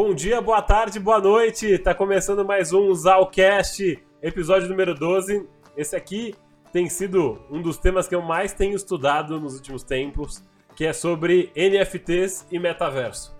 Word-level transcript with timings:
Bom 0.00 0.14
dia, 0.14 0.40
boa 0.40 0.62
tarde, 0.62 1.00
boa 1.00 1.18
noite. 1.18 1.76
Tá 1.76 1.92
começando 1.92 2.44
mais 2.44 2.72
um 2.72 2.94
Zalcast, 2.94 4.00
episódio 4.22 4.68
número 4.68 4.94
12. 4.94 5.44
Esse 5.76 5.96
aqui 5.96 6.36
tem 6.72 6.88
sido 6.88 7.44
um 7.50 7.60
dos 7.60 7.78
temas 7.78 8.06
que 8.06 8.14
eu 8.14 8.22
mais 8.22 8.52
tenho 8.52 8.76
estudado 8.76 9.40
nos 9.40 9.56
últimos 9.56 9.82
tempos, 9.82 10.40
que 10.76 10.86
é 10.86 10.92
sobre 10.92 11.50
NFTs 11.56 12.46
e 12.48 12.60
metaverso. 12.60 13.36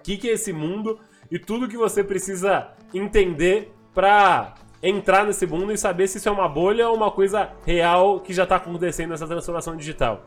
O 0.00 0.02
que, 0.02 0.16
que 0.16 0.28
é 0.28 0.32
esse 0.32 0.52
mundo 0.52 0.98
e 1.30 1.38
tudo 1.38 1.68
que 1.68 1.76
você 1.76 2.02
precisa 2.02 2.72
entender 2.92 3.72
para 3.94 4.56
entrar 4.82 5.24
nesse 5.26 5.46
mundo 5.46 5.70
e 5.70 5.78
saber 5.78 6.08
se 6.08 6.18
isso 6.18 6.28
é 6.28 6.32
uma 6.32 6.48
bolha 6.48 6.88
ou 6.88 6.96
uma 6.96 7.12
coisa 7.12 7.52
real 7.64 8.18
que 8.18 8.32
já 8.32 8.42
está 8.42 8.56
acontecendo 8.56 9.10
nessa 9.10 9.28
transformação 9.28 9.76
digital. 9.76 10.24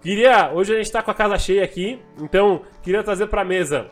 Queria, 0.00 0.52
hoje 0.52 0.72
a 0.72 0.76
gente 0.76 0.86
está 0.86 1.02
com 1.02 1.10
a 1.10 1.14
casa 1.14 1.36
cheia 1.36 1.64
aqui, 1.64 2.00
então 2.20 2.62
queria 2.80 3.02
trazer 3.02 3.26
para 3.26 3.42
a 3.42 3.44
mesa 3.44 3.90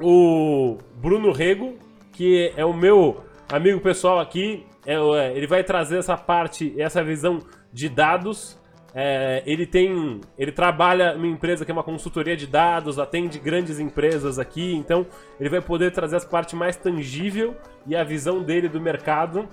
o 0.00 0.78
Bruno 0.96 1.32
Rego, 1.32 1.76
que 2.12 2.52
é 2.56 2.64
o 2.64 2.72
meu 2.72 3.24
amigo 3.50 3.80
pessoal 3.80 4.18
aqui. 4.18 4.66
É, 4.86 4.94
é, 4.94 5.36
ele 5.36 5.46
vai 5.46 5.62
trazer 5.62 5.98
essa 5.98 6.16
parte, 6.16 6.74
essa 6.80 7.02
visão 7.02 7.40
de 7.72 7.88
dados. 7.88 8.58
É, 8.94 9.42
ele 9.46 9.66
tem, 9.66 10.20
ele 10.38 10.50
trabalha 10.50 11.12
numa 11.14 11.26
empresa 11.26 11.64
que 11.64 11.70
é 11.70 11.74
uma 11.74 11.84
consultoria 11.84 12.36
de 12.36 12.46
dados, 12.46 12.98
atende 12.98 13.38
grandes 13.38 13.78
empresas 13.78 14.38
aqui, 14.38 14.74
então 14.74 15.06
ele 15.38 15.50
vai 15.50 15.60
poder 15.60 15.92
trazer 15.92 16.16
essa 16.16 16.26
parte 16.26 16.56
mais 16.56 16.74
tangível 16.74 17.54
e 17.86 17.94
a 17.94 18.02
visão 18.02 18.42
dele 18.42 18.66
do 18.66 18.80
mercado 18.80 19.46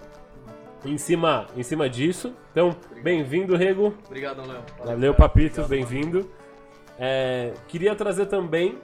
em 0.85 0.97
cima, 0.97 1.47
em 1.55 1.63
cima 1.63 1.89
disso. 1.89 2.33
Então, 2.51 2.75
bem-vindo, 3.03 3.55
Rego. 3.57 3.93
Obrigado, 4.05 4.37
Léo. 4.39 4.61
Valeu, 4.77 4.93
Valeu 4.93 5.13
Papito, 5.13 5.63
bem-vindo. 5.67 6.29
É, 6.97 7.53
queria 7.67 7.93
trazer 7.93 8.27
também 8.27 8.77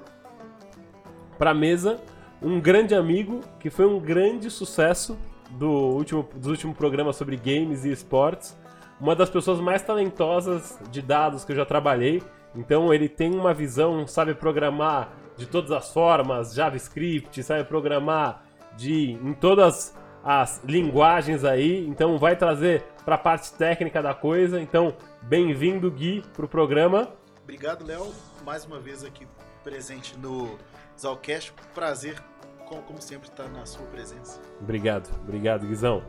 para 1.41 1.55
mesa 1.55 1.99
um 2.39 2.61
grande 2.61 2.93
amigo 2.93 3.41
que 3.59 3.71
foi 3.71 3.87
um 3.87 3.99
grande 3.99 4.47
sucesso 4.51 5.17
do 5.49 5.67
último, 5.67 6.29
do 6.35 6.51
último 6.51 6.71
programa 6.71 7.11
sobre 7.11 7.35
games 7.35 7.83
e 7.83 7.91
esportes. 7.91 8.55
Uma 8.99 9.15
das 9.15 9.27
pessoas 9.27 9.59
mais 9.59 9.81
talentosas 9.81 10.77
de 10.91 11.01
dados 11.01 11.43
que 11.43 11.51
eu 11.51 11.55
já 11.55 11.65
trabalhei. 11.65 12.21
Então 12.53 12.93
ele 12.93 13.09
tem 13.09 13.33
uma 13.33 13.55
visão, 13.55 14.05
sabe 14.05 14.35
programar 14.35 15.13
de 15.35 15.47
todas 15.47 15.71
as 15.71 15.91
formas, 15.91 16.53
JavaScript, 16.53 17.41
sabe 17.41 17.63
programar 17.63 18.43
de 18.77 19.13
em 19.13 19.33
todas 19.33 19.97
as 20.23 20.61
linguagens 20.63 21.43
aí. 21.43 21.87
Então 21.87 22.19
vai 22.19 22.35
trazer 22.35 22.83
para 23.03 23.15
a 23.15 23.17
parte 23.17 23.51
técnica 23.53 23.99
da 23.99 24.13
coisa. 24.13 24.61
Então 24.61 24.93
bem-vindo 25.23 25.89
Gui 25.89 26.23
para 26.35 26.45
o 26.45 26.47
programa. 26.47 27.09
Obrigado 27.41 27.83
Léo, 27.83 28.11
mais 28.45 28.63
uma 28.63 28.79
vez 28.79 29.03
aqui 29.03 29.25
presente 29.63 30.15
no 30.19 30.55
Zalcast. 30.99 31.53
Prazer, 31.73 32.21
como, 32.65 33.01
sempre, 33.01 33.27
estar 33.27 33.49
na 33.49 33.65
sua 33.65 33.85
presença. 33.87 34.39
Obrigado, 34.59 35.09
obrigado, 35.21 35.67
Guizão. 35.67 36.03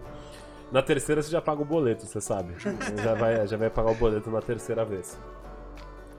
Na 0.71 0.81
terceira 0.81 1.23
você 1.23 1.31
já 1.31 1.41
paga 1.41 1.61
o 1.61 1.65
boleto, 1.65 2.07
você 2.07 2.21
sabe. 2.21 2.55
já, 3.03 3.15
vai, 3.15 3.47
já 3.47 3.57
vai 3.57 3.69
pagar 3.69 3.91
o 3.91 3.95
boleto 3.95 4.31
na 4.31 4.41
terceira 4.41 4.85
vez. 4.85 5.21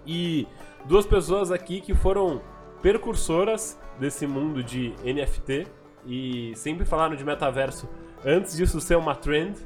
E 0.05 0.47
duas 0.85 1.05
pessoas 1.05 1.51
aqui 1.51 1.81
que 1.81 1.95
foram 1.95 2.41
percursoras 2.81 3.79
desse 3.97 4.27
mundo 4.27 4.61
de 4.61 4.93
NFT 5.03 5.65
e 6.05 6.53
sempre 6.55 6.85
falaram 6.85 7.15
de 7.15 7.23
metaverso 7.23 7.87
antes 8.25 8.55
disso 8.55 8.79
ser 8.81 8.95
uma 8.95 9.15
trend. 9.15 9.57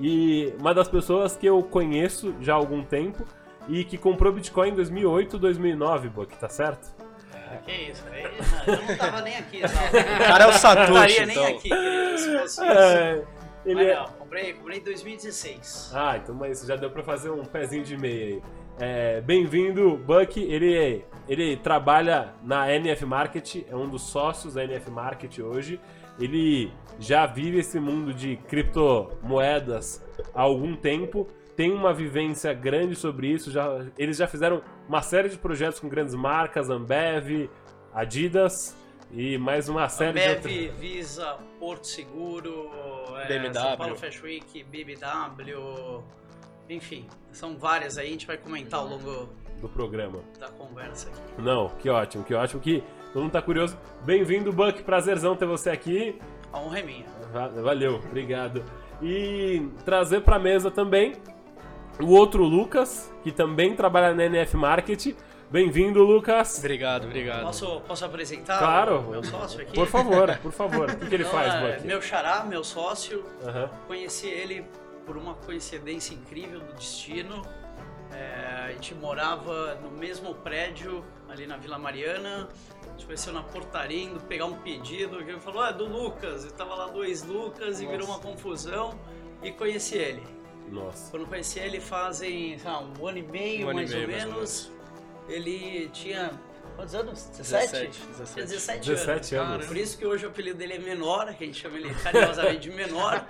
E 0.00 0.54
uma 0.60 0.72
das 0.72 0.88
pessoas 0.88 1.36
que 1.36 1.46
eu 1.46 1.60
conheço 1.62 2.32
já 2.40 2.54
há 2.54 2.56
algum 2.56 2.84
tempo 2.84 3.24
e 3.68 3.84
que 3.84 3.98
comprou 3.98 4.32
Bitcoin 4.32 4.70
em 4.70 4.74
2008, 4.74 5.38
2009, 5.38 6.08
Buck, 6.08 6.38
tá 6.38 6.48
certo? 6.48 6.97
Que 7.64 7.72
isso, 7.90 8.04
aí, 8.12 8.24
eu 8.66 8.76
não 8.88 8.96
tava 8.96 9.20
nem 9.22 9.36
aqui. 9.36 9.60
Não. 9.60 9.68
O 10.24 10.26
cara 10.26 10.44
é 10.44 10.46
o 10.46 10.52
Satoshi, 10.52 10.92
não 10.92 11.04
estaria 11.06 11.32
então. 11.32 11.44
nem 11.44 11.54
aqui, 11.56 11.68
querido, 11.68 12.18
se 12.18 12.38
fosse 12.38 12.64
É, 12.64 13.12
isso. 13.14 13.26
ele 13.66 13.74
Mas 13.74 13.86
é... 13.86 13.94
não, 13.96 14.06
comprei, 14.06 14.52
comprei 14.54 14.78
em 14.78 14.82
2016. 14.82 15.92
Ah, 15.94 16.16
então 16.16 16.34
mas 16.34 16.62
já 16.66 16.76
deu 16.76 16.90
pra 16.90 17.02
fazer 17.02 17.30
um 17.30 17.44
pezinho 17.44 17.84
de 17.84 17.96
meia 17.96 18.24
aí. 18.26 18.42
É, 18.80 19.20
Bem-vindo, 19.20 19.96
Buck. 19.96 20.40
Ele, 20.40 21.04
ele 21.28 21.56
trabalha 21.56 22.32
na 22.42 22.72
NF 22.72 23.04
Market, 23.04 23.56
é 23.68 23.74
um 23.74 23.88
dos 23.88 24.02
sócios 24.02 24.54
da 24.54 24.62
NF 24.64 24.90
Market 24.90 25.38
hoje. 25.40 25.80
Ele 26.20 26.72
já 27.00 27.26
vive 27.26 27.58
esse 27.58 27.78
mundo 27.80 28.12
de 28.14 28.36
criptomoedas 28.48 30.04
há 30.34 30.42
algum 30.42 30.74
tempo, 30.76 31.28
tem 31.58 31.72
uma 31.72 31.92
vivência 31.92 32.52
grande 32.54 32.94
sobre 32.94 33.26
isso. 33.26 33.50
Já, 33.50 33.84
eles 33.98 34.16
já 34.16 34.28
fizeram 34.28 34.62
uma 34.88 35.02
série 35.02 35.28
de 35.28 35.36
projetos 35.36 35.80
com 35.80 35.88
grandes 35.88 36.14
marcas, 36.14 36.70
Ambev, 36.70 37.50
Adidas 37.92 38.76
e 39.10 39.36
mais 39.38 39.68
uma 39.68 39.88
série 39.88 40.12
de 40.12 40.20
Ambev, 40.20 40.36
outras. 40.36 40.78
Visa, 40.78 41.36
Porto 41.58 41.86
Seguro, 41.88 42.70
é, 43.16 43.26
BMW. 43.26 43.54
São 43.60 43.76
Paulo 43.76 43.96
Fashion 43.96 44.24
Week, 44.26 44.62
BBW, 44.62 46.00
enfim, 46.70 47.08
são 47.32 47.58
várias 47.58 47.98
aí, 47.98 48.06
a 48.06 48.10
gente 48.12 48.26
vai 48.28 48.36
comentar 48.36 48.78
ao 48.78 48.86
longo 48.86 49.28
do 49.60 49.68
programa. 49.68 50.20
da 50.38 50.48
conversa 50.50 51.08
aqui. 51.08 51.42
Não, 51.42 51.70
que 51.70 51.90
ótimo, 51.90 52.22
que 52.22 52.34
ótimo 52.34 52.60
que 52.60 52.84
todo 53.12 53.22
mundo 53.22 53.32
tá 53.32 53.42
curioso. 53.42 53.76
Bem-vindo, 54.04 54.52
Buck, 54.52 54.80
prazerzão 54.84 55.34
ter 55.34 55.46
você 55.46 55.70
aqui. 55.70 56.20
A 56.52 56.60
honra 56.60 56.78
é 56.78 56.82
minha. 56.84 57.06
Va- 57.32 57.48
Valeu, 57.48 57.96
obrigado. 57.96 58.62
E 59.02 59.68
trazer 59.84 60.20
pra 60.20 60.38
mesa 60.38 60.70
também 60.70 61.14
o 62.00 62.08
outro 62.10 62.44
Lucas, 62.44 63.12
que 63.22 63.32
também 63.32 63.74
trabalha 63.74 64.14
na 64.14 64.24
NF 64.24 64.56
Market. 64.56 65.14
Bem-vindo, 65.50 66.02
Lucas. 66.02 66.58
Obrigado, 66.58 67.04
obrigado. 67.06 67.42
Posso, 67.44 67.80
posso 67.80 68.04
apresentar 68.04 68.58
Claro. 68.58 69.00
o 69.00 69.10
meu 69.10 69.24
sócio 69.24 69.62
aqui? 69.62 69.72
Por 69.72 69.86
favor, 69.86 70.36
por 70.38 70.52
favor. 70.52 70.90
O 70.90 70.96
que, 70.98 71.06
que 71.06 71.14
ele 71.14 71.22
Então, 71.24 71.32
faz, 71.34 71.54
é, 71.54 71.76
Buck? 71.76 71.86
Meu 71.86 72.02
xará, 72.02 72.44
meu 72.44 72.62
sócio, 72.62 73.24
Aham. 73.42 73.70
Conheci 73.86 74.26
ele 74.28 74.66
por 75.06 75.16
uma 75.16 75.34
coincidência 75.34 76.14
incrível 76.14 76.60
do 76.60 76.72
destino. 76.74 77.40
É, 78.12 78.66
a 78.68 78.72
gente 78.72 78.94
morava 78.94 79.74
no 79.82 79.90
mesmo 79.90 80.34
prédio 80.34 81.02
ali 81.30 81.46
na 81.46 81.56
Vila 81.56 81.78
Mariana. 81.78 82.48
A 82.86 82.90
gente 82.90 83.06
conheceu 83.06 83.32
na 83.32 83.42
portaria 83.42 84.04
indo 84.04 84.20
pegar 84.20 84.44
um 84.44 84.54
pedido. 84.58 85.18
Ele 85.20 85.40
falou: 85.40 85.62
Ah, 85.62 85.70
é 85.70 85.72
do 85.72 85.86
Lucas. 85.86 86.44
E 86.44 86.52
tava 86.52 86.74
lá 86.74 86.88
dois 86.88 87.22
Lucas 87.24 87.80
e 87.80 87.86
virou 87.86 88.06
uma 88.06 88.18
confusão. 88.18 88.98
E 89.42 89.50
conheci 89.50 89.96
ele. 89.96 90.22
Nossa. 90.70 91.10
Quando 91.10 91.26
conheci 91.26 91.58
ele 91.58 91.80
fazem 91.80 92.58
sei 92.58 92.70
lá, 92.70 92.80
um 92.80 93.06
ano 93.06 93.18
e 93.18 93.22
meio, 93.22 93.66
Um 93.66 93.70
ano 93.70 93.80
e 93.80 93.82
mais, 93.82 93.94
meio, 93.94 94.04
ou 94.04 94.10
mais 94.10 94.24
ou 94.24 94.32
menos. 94.32 94.72
Ele 95.28 95.88
tinha. 95.88 96.30
Quantos 96.76 96.94
anos? 96.94 97.24
17, 97.36 97.72
17? 97.72 98.06
17. 98.06 98.32
Tinha 98.34 98.46
17, 98.46 98.90
17 98.90 99.34
anos. 99.34 99.54
anos. 99.54 99.66
Por 99.66 99.76
isso 99.76 99.98
que 99.98 100.06
hoje 100.06 100.24
o 100.24 100.28
apelido 100.28 100.58
dele 100.58 100.74
é 100.74 100.78
Menor, 100.78 101.34
que 101.34 101.42
a 101.42 101.46
gente 101.46 101.60
chama 101.60 101.76
ele 101.76 101.92
carinhosamente 102.02 102.60
de 102.60 102.70
Menor. 102.70 103.26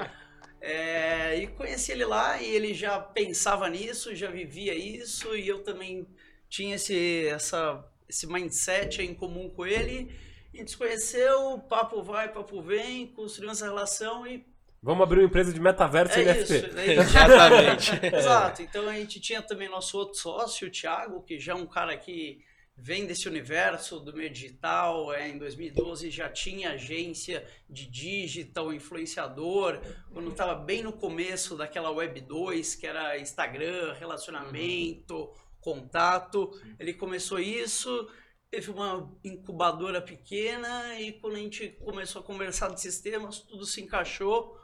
É, 0.60 1.36
e 1.36 1.46
conheci 1.46 1.92
ele 1.92 2.04
lá 2.04 2.42
e 2.42 2.50
ele 2.50 2.74
já 2.74 2.98
pensava 2.98 3.68
nisso, 3.70 4.14
já 4.14 4.28
vivia 4.28 4.74
isso, 4.74 5.34
e 5.36 5.46
eu 5.46 5.62
também 5.62 6.06
tinha 6.48 6.74
esse, 6.74 7.28
essa, 7.28 7.84
esse 8.08 8.26
mindset 8.26 9.00
em 9.00 9.14
comum 9.14 9.48
com 9.48 9.64
ele. 9.64 10.12
A 10.52 10.56
gente 10.56 10.72
se 10.72 10.76
conheceu, 10.76 11.58
papo 11.68 12.02
vai, 12.02 12.32
papo 12.32 12.60
vem, 12.60 13.06
construímos 13.06 13.58
essa 13.58 13.66
relação 13.66 14.26
e 14.26 14.44
Vamos 14.82 15.02
abrir 15.02 15.18
uma 15.20 15.26
empresa 15.26 15.52
de 15.52 15.60
metaverso 15.60 16.18
é 16.18 16.22
e 16.22 16.24
NFT. 16.24 16.54
isso. 16.56 16.74
Daí 16.74 16.94
já- 16.96 17.02
Exatamente. 17.02 18.06
Exato. 18.16 18.62
Então 18.62 18.88
a 18.88 18.94
gente 18.94 19.20
tinha 19.20 19.42
também 19.42 19.68
nosso 19.68 19.98
outro 19.98 20.18
sócio, 20.18 20.68
o 20.68 20.70
Thiago, 20.70 21.22
que 21.24 21.38
já 21.38 21.52
é 21.52 21.56
um 21.56 21.66
cara 21.66 21.96
que 21.96 22.38
vem 22.80 23.06
desse 23.06 23.26
universo 23.28 23.98
do 23.98 24.12
meio 24.14 24.30
digital. 24.30 25.12
É, 25.12 25.28
em 25.28 25.36
2012 25.36 26.10
já 26.10 26.28
tinha 26.28 26.70
agência 26.72 27.44
de 27.68 27.90
digital, 27.90 28.72
influenciador. 28.72 29.80
Quando 30.12 30.30
estava 30.30 30.54
bem 30.54 30.82
no 30.84 30.92
começo 30.92 31.56
daquela 31.56 31.90
Web 31.90 32.20
2, 32.20 32.76
que 32.76 32.86
era 32.86 33.18
Instagram, 33.18 33.94
relacionamento, 33.94 35.28
contato. 35.60 36.50
Ele 36.78 36.94
começou 36.94 37.38
isso. 37.40 38.08
Teve 38.50 38.70
uma 38.70 39.12
incubadora 39.24 40.00
pequena 40.00 40.98
e 40.98 41.12
quando 41.12 41.34
a 41.36 41.38
gente 41.40 41.68
começou 41.84 42.22
a 42.22 42.24
conversar 42.24 42.70
de 42.72 42.80
sistemas, 42.80 43.40
tudo 43.40 43.66
se 43.66 43.82
encaixou 43.82 44.57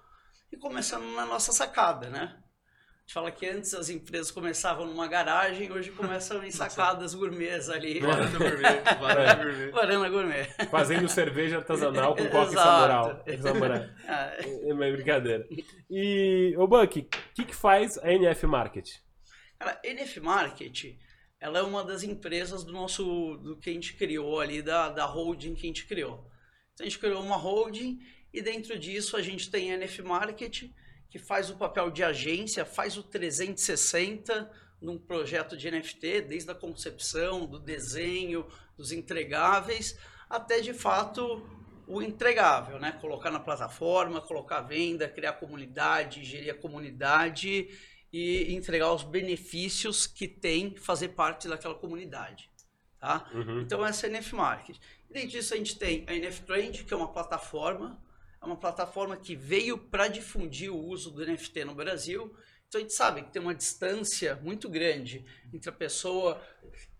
e 0.55 0.57
começando 0.57 1.05
na 1.15 1.27
nossa 1.27 1.53
sacada, 1.53 2.09
né? 2.09 2.33
A 2.33 3.01
gente 3.07 3.13
fala 3.13 3.31
que 3.31 3.47
antes 3.47 3.75
as 3.75 3.91
empresas 3.91 4.31
começavam 4.31 4.87
numa 4.87 5.07
garagem, 5.07 5.71
hoje 5.71 5.91
começam 5.91 6.43
em 6.43 6.51
sacadas 6.53 7.13
gourmets 7.13 7.69
ali. 7.69 8.01
Varanda 8.01 8.39
gourmet, 8.39 8.81
varanda 8.99 9.45
gourmet. 9.45 9.71
Varanda 9.71 10.09
gourmet. 10.09 10.45
Fazendo 10.71 11.09
cerveja 11.09 11.59
artesanal 11.59 12.17
com 12.17 12.27
coque 12.31 12.55
samurai. 12.55 13.39
samurai. 13.39 13.91
Ah, 14.09 14.33
É 14.39 14.73
uma 14.73 14.91
brincadeira. 14.91 15.47
E, 15.91 16.55
ô 16.57 16.67
Buck, 16.67 17.01
o 17.01 17.35
que, 17.35 17.45
que 17.45 17.55
faz 17.55 17.99
a 17.99 18.11
NF 18.11 18.47
Market? 18.47 18.89
Cara, 19.59 19.79
NF 19.85 20.21
Market, 20.21 20.97
ela 21.39 21.59
é 21.59 21.63
uma 21.63 21.85
das 21.85 22.05
empresas 22.05 22.65
do 22.65 22.73
nosso, 22.73 23.37
do 23.39 23.59
que 23.59 23.69
a 23.69 23.73
gente 23.73 23.95
criou 23.95 24.41
ali, 24.41 24.63
da, 24.63 24.89
da 24.89 25.05
holding 25.05 25.55
que 25.55 25.67
a 25.67 25.69
gente 25.69 25.87
criou. 25.87 26.31
Então 26.73 26.87
a 26.87 26.89
gente 26.89 26.99
criou 26.99 27.23
uma 27.23 27.37
holding 27.37 27.99
e 28.35 28.43
dentro 28.43 28.77
disso 28.77 29.17
a 29.17 29.23
gente 29.23 29.49
tem 29.49 29.73
a 29.73 29.77
NF 29.77 30.03
Market, 30.03 30.65
que 31.09 31.19
faz 31.21 31.49
o 31.51 31.57
papel 31.57 31.89
de 31.91 32.03
agência, 32.03 32.65
faz 32.65 32.97
o 32.97 33.03
360 33.05 34.51
num 34.83 34.99
projeto 34.99 35.57
de 35.57 35.71
NFT, 35.71 36.23
desde 36.23 36.51
a 36.51 36.55
concepção, 36.55 37.47
do 37.47 37.61
desenho, 37.61 38.45
dos 38.77 38.91
entregáveis, 38.91 39.97
até 40.29 40.61
de 40.61 40.75
fato 40.75 41.47
o 41.87 42.03
entregável, 42.03 42.79
né? 42.81 42.93
Colocar 43.01 43.31
na 43.31 43.39
plataforma, 43.39 44.21
colocar 44.21 44.59
à 44.59 44.63
venda, 44.63 45.09
criar 45.09 45.35
comunidade, 45.35 46.25
gerir 46.25 46.53
a 46.53 46.57
comunidade 46.57 47.69
e 48.13 48.53
entregar 48.55 48.93
os 48.93 49.05
benefícios 49.05 50.07
que 50.07 50.27
tem 50.27 50.75
fazer 50.77 51.11
parte 51.11 51.47
daquela 51.47 51.75
comunidade. 51.75 52.51
Tá? 52.99 53.31
Uhum. 53.35 53.61
Então 53.61 53.85
essa 53.85 54.07
é 54.07 54.09
a 54.09 54.13
NF 54.13 54.35
Market. 54.35 54.79
E 55.09 55.13
dentro 55.13 55.29
disso 55.29 55.55
a 55.55 55.57
gente 55.57 55.79
tem 55.79 56.05
a 56.09 56.15
NF 56.15 56.43
Trend, 56.43 56.85
que 56.85 56.93
é 56.93 56.97
uma 56.97 57.13
plataforma, 57.13 58.03
é 58.45 58.53
uma 58.53 58.57
plataforma 58.57 59.17
que 59.17 59.35
veio 59.35 59.79
para 59.79 60.09
difundir 60.09 60.73
o 60.73 60.79
uso 60.79 61.11
do 61.11 61.25
NFT 61.25 61.65
no 61.65 61.75
Brasil. 61.75 62.35
Então 62.69 62.79
a 62.79 62.83
gente 62.83 62.95
sabe 62.95 63.23
que 63.23 63.33
tem 63.33 63.41
uma 63.41 63.55
distância 63.55 64.37
muito 64.43 64.69
grande 64.69 65.25
entre 65.53 65.71
a 65.71 65.73
pessoa 65.73 66.41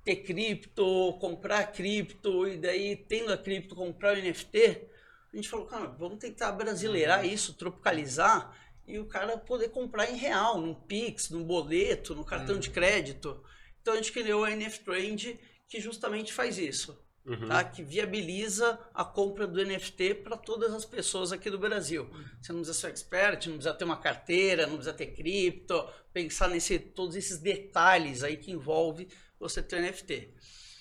ter 0.05 0.17
cripto, 0.17 1.17
comprar 1.21 1.73
cripto 1.73 2.47
e 2.47 2.57
daí 2.57 2.97
tendo 2.97 3.33
a 3.33 3.39
cripto 3.39 3.75
comprar 3.75 4.17
o 4.17 4.21
NFT. 4.21 4.89
A 5.33 5.37
gente 5.37 5.49
falou, 5.49 5.67
cara, 5.67 5.87
vamos 5.87 6.19
tentar 6.19 6.53
brasileirar 6.53 7.27
isso, 7.27 7.55
tropicalizar 7.55 8.57
e 8.87 8.99
o 8.99 9.07
cara 9.07 9.37
poder 9.39 9.71
comprar 9.71 10.11
em 10.11 10.17
real, 10.17 10.61
num 10.61 10.75
Pix, 10.75 11.31
num 11.31 11.43
boleto, 11.43 12.15
no 12.15 12.25
cartão 12.25 12.59
de 12.59 12.71
crédito. 12.71 13.43
Então 13.81 13.95
a 13.95 13.97
gente 13.97 14.13
criou 14.13 14.45
a 14.45 14.51
NF 14.53 14.81
Trend 14.81 15.39
que 15.69 15.81
justamente 15.81 16.33
faz 16.33 16.59
isso, 16.59 17.04
Uhum. 17.27 17.49
tá? 17.49 17.65
Que 17.65 17.83
viabiliza 17.83 18.79
a 18.93 19.03
compra 19.03 19.47
do 19.47 19.65
NFT 19.65 20.17
para 20.17 20.37
todas 20.37 20.73
as 20.75 20.85
pessoas 20.85 21.33
aqui 21.33 21.49
do 21.49 21.59
Brasil. 21.59 22.09
Você 22.41 22.53
não 22.53 22.61
precisa 22.61 22.79
ser 22.79 22.89
expert, 22.89 23.47
não 23.47 23.57
precisa 23.57 23.75
ter 23.75 23.85
uma 23.85 23.97
carteira, 23.97 24.67
não 24.67 24.75
precisa 24.75 24.93
ter 24.93 25.07
cripto, 25.07 25.89
pensar 26.13 26.49
nesse 26.49 26.79
todos 26.79 27.17
esses 27.17 27.39
detalhes 27.39 28.23
aí 28.23 28.37
que 28.37 28.53
envolve 28.53 29.09
você 29.39 29.63
ter 29.63 29.77
o 29.77 29.83
NFT. 29.83 30.35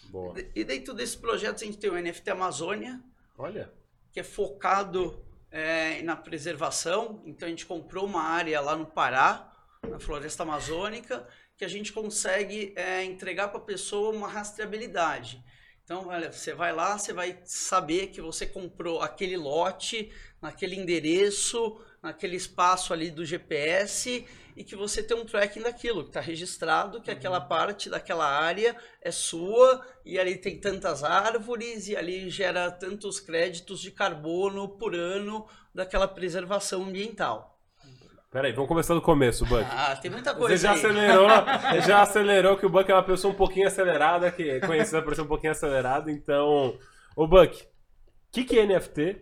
Boa. 0.10 0.36
E 0.54 0.63
dentro 0.63 0.94
desses 0.94 1.16
projetos 1.16 1.63
a 1.63 1.66
gente 1.66 1.78
tem 1.78 1.90
o 1.90 2.00
NFT 2.00 2.30
Amazônia, 2.30 3.01
Olha. 3.38 3.72
que 4.12 4.19
é 4.19 4.24
focado 4.24 5.25
é, 5.50 6.01
na 6.01 6.16
preservação. 6.16 7.24
Então 7.25 7.48
a 7.48 7.50
gente 7.50 7.66
comprou 7.66 8.06
uma 8.06 8.22
área 8.22 8.60
lá 8.60 8.75
no 8.75 8.86
Pará, 8.86 9.51
na 9.88 10.00
floresta 10.00 10.44
amazônica, 10.44 11.28
que 11.56 11.63
a 11.63 11.68
gente 11.68 11.94
consegue 11.94 12.74
é, 12.75 13.04
entregar 13.04 13.48
para 13.48 13.60
a 13.60 13.63
pessoa 13.63 14.16
uma 14.16 14.28
rastreabilidade. 14.28 15.44
Então, 15.84 16.08
olha, 16.08 16.32
você 16.32 16.54
vai 16.54 16.72
lá, 16.72 16.98
você 16.98 17.12
vai 17.12 17.38
saber 17.44 18.08
que 18.08 18.22
você 18.22 18.46
comprou 18.46 19.02
aquele 19.02 19.36
lote, 19.36 20.10
naquele 20.42 20.78
endereço, 20.78 21.78
naquele 22.02 22.38
espaço 22.38 22.94
ali 22.94 23.12
do 23.12 23.26
GPS 23.26 24.26
e 24.56 24.64
que 24.64 24.78
você 24.78 25.04
tem 25.04 25.18
um 25.18 25.26
tracking 25.26 25.62
daquilo, 25.62 26.04
que 26.04 26.10
está 26.10 26.22
registrado, 26.22 27.02
que 27.02 27.12
aquela 27.12 27.42
parte 27.42 27.90
daquela 27.90 28.26
área 28.26 28.78
é 29.02 29.12
sua 29.12 29.86
e 30.06 30.18
ali 30.18 30.38
tem 30.38 30.58
tantas 30.58 31.04
árvores 31.04 31.90
e 31.90 31.98
ali 31.98 32.30
gera 32.30 32.72
tantos 32.72 33.20
créditos 33.20 33.82
de 33.82 33.92
carbono 33.92 34.70
por 34.70 34.96
ano 34.96 35.46
daquela 35.74 36.08
preservação 36.08 36.84
ambiental. 36.84 37.53
Peraí, 38.34 38.52
vamos 38.52 38.68
começar 38.68 38.96
do 38.96 39.02
começo, 39.02 39.46
Buck. 39.46 39.64
Ah, 39.70 39.96
tem 39.96 40.10
muita 40.10 40.34
Você 40.34 40.40
coisa 40.40 40.58
já 40.58 40.72
aí. 40.72 40.78
acelerou, 40.80 41.28
já 41.86 42.02
acelerou 42.02 42.58
que 42.58 42.66
o 42.66 42.70
Buck 42.70 42.90
é 42.90 42.96
uma 42.96 43.04
pessoa 43.04 43.32
um 43.32 43.38
pouquinho 43.38 43.68
acelerada, 43.68 44.32
que 44.32 44.50
é 44.50 44.60
conhecida 44.60 45.04
por 45.04 45.14
ser 45.14 45.22
um 45.22 45.28
pouquinho 45.28 45.52
acelerado, 45.52 46.10
então. 46.10 46.76
Ô 47.16 47.28
Buck, 47.28 47.62
o 47.62 47.68
que, 48.32 48.44
que 48.44 48.58
é 48.58 48.66
NFT? 48.66 49.22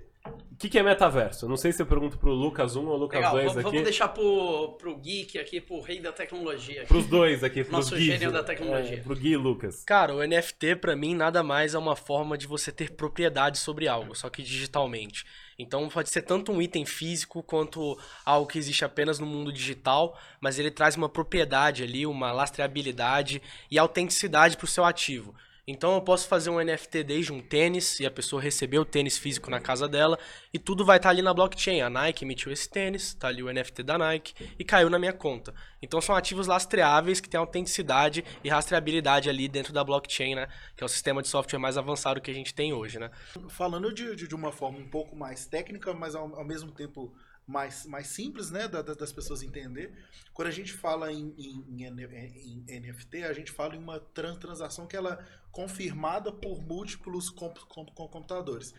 O 0.62 0.64
que, 0.64 0.70
que 0.70 0.78
é 0.78 0.84
metaverso? 0.84 1.46
Eu 1.46 1.50
Não 1.50 1.58
sei 1.58 1.72
se 1.72 1.82
eu 1.82 1.88
pergunto 1.88 2.20
pro 2.20 2.30
Lucas 2.30 2.76
1 2.76 2.88
ou 2.88 2.96
Lucas 2.96 3.18
Legal, 3.18 3.32
2 3.32 3.46
vamos, 3.46 3.58
aqui. 3.58 3.64
vamos 3.64 3.84
deixar 3.84 4.10
pro, 4.10 4.74
pro 4.78 4.96
geek 4.96 5.40
aqui, 5.40 5.60
pro 5.60 5.82
rei 5.82 6.00
da 6.00 6.12
tecnologia. 6.12 6.82
aqui. 6.82 6.88
Pros 6.88 7.08
dois 7.08 7.44
aqui, 7.44 7.64
pros 7.64 7.72
Nosso 7.72 7.96
Guis, 7.96 8.06
gênio 8.06 8.32
da 8.32 8.44
tecnologia. 8.44 8.98
É, 8.98 9.02
pro 9.02 9.16
Gui 9.16 9.30
e 9.30 9.38
Lucas. 9.38 9.84
Cara, 9.84 10.14
o 10.14 10.24
NFT 10.24 10.76
pra 10.76 10.96
mim 10.96 11.16
nada 11.16 11.42
mais 11.42 11.74
é 11.74 11.80
uma 11.80 11.96
forma 11.96 12.38
de 12.38 12.46
você 12.46 12.72
ter 12.72 12.92
propriedade 12.92 13.58
sobre 13.58 13.88
algo, 13.88 14.14
só 14.14 14.30
que 14.30 14.44
digitalmente. 14.44 15.26
Então 15.58 15.90
pode 15.90 16.12
ser 16.12 16.22
tanto 16.22 16.52
um 16.52 16.62
item 16.62 16.86
físico 16.86 17.42
quanto 17.42 17.98
algo 18.24 18.46
que 18.46 18.60
existe 18.60 18.86
apenas 18.86 19.18
no 19.18 19.26
mundo 19.26 19.52
digital, 19.52 20.16
mas 20.40 20.60
ele 20.60 20.70
traz 20.70 20.96
uma 20.96 21.10
propriedade 21.10 21.82
ali, 21.82 22.06
uma 22.06 22.32
lastreabilidade 22.32 23.42
e 23.72 23.80
autenticidade 23.80 24.58
pro 24.58 24.68
seu 24.68 24.86
ativo. 24.86 25.34
Então 25.68 25.94
eu 25.94 26.02
posso 26.02 26.28
fazer 26.28 26.50
um 26.50 26.60
NFT 26.60 27.04
desde 27.04 27.32
um 27.32 27.40
tênis 27.40 28.00
e 28.00 28.06
a 28.06 28.12
pessoa 28.12 28.42
receber 28.42 28.80
o 28.80 28.86
tênis 28.86 29.18
físico 29.18 29.50
na 29.52 29.60
casa 29.60 29.88
dela 29.88 30.18
e 30.52 30.58
tudo 30.58 30.84
vai 30.84 30.98
estar 30.98 31.10
ali 31.10 31.22
na 31.22 31.34
blockchain. 31.34 31.82
A 31.82 31.90
Nike 31.90 32.26
emitiu 32.26 32.52
esse 32.52 32.68
tênis, 32.68 33.14
tá 33.14 33.28
ali 33.28 33.44
o 33.44 33.54
NFT 33.54 33.84
da 33.84 33.98
Nike 33.98 34.34
e 34.58 34.64
caiu 34.64 34.90
na 34.90 34.98
minha 34.98 35.14
conta. 35.14 35.54
Então 35.82 36.02
são 36.02 36.16
ativos 36.16 36.48
lastreáveis 36.48 37.20
que 37.20 37.30
têm 37.30 37.40
autenticidade 37.40 38.26
e 38.44 38.50
rastreabilidade 38.50 39.30
ali 39.30 39.48
dentro 39.48 39.72
da 39.72 39.84
blockchain, 39.84 40.36
né? 40.36 40.48
Que 40.76 40.84
é 40.84 40.86
o 40.86 40.90
sistema 40.90 41.22
de 41.22 41.28
software 41.28 41.60
mais 41.60 41.78
avançado 41.78 42.20
que 42.20 42.32
a 42.32 42.34
gente 42.34 42.54
tem 42.54 42.74
hoje, 42.74 42.98
né? 42.98 43.12
Falando 43.50 43.94
de, 43.94 44.16
de, 44.16 44.28
de 44.28 44.36
uma 44.36 44.52
forma 44.52 44.80
um 44.80 44.90
pouco 44.90 45.16
mais 45.16 45.46
técnica, 45.46 45.94
mas 45.94 46.16
ao, 46.16 46.36
ao 46.36 46.46
mesmo 46.46 46.72
tempo 46.72 47.14
mais, 47.48 47.86
mais 47.86 48.08
simples, 48.08 48.50
né, 48.52 48.68
da- 48.68 48.82
da- 48.82 48.94
das 48.94 49.12
pessoas 49.12 49.42
entender. 49.44 49.94
Quando 50.34 50.48
a 50.48 50.52
gente 50.52 50.72
fala 50.74 51.12
em, 51.12 51.34
em- 51.38 51.66
em 51.70 51.84
em 51.86 52.80
NFT, 52.80 53.24
a 53.24 53.34
gente 53.34 53.52
fala 53.52 53.76
em 53.76 53.80
uma 53.80 54.00
tran- 54.00 54.38
transação 54.38 54.88
que 54.88 54.96
ela 54.96 55.14
é 55.16 55.42
confirmada 55.52 56.32
por 56.32 56.62
múltiplos 56.62 57.30
comp- 57.30 57.60
comp- 57.68 57.92
com- 57.94 58.08
computadores. 58.08 58.74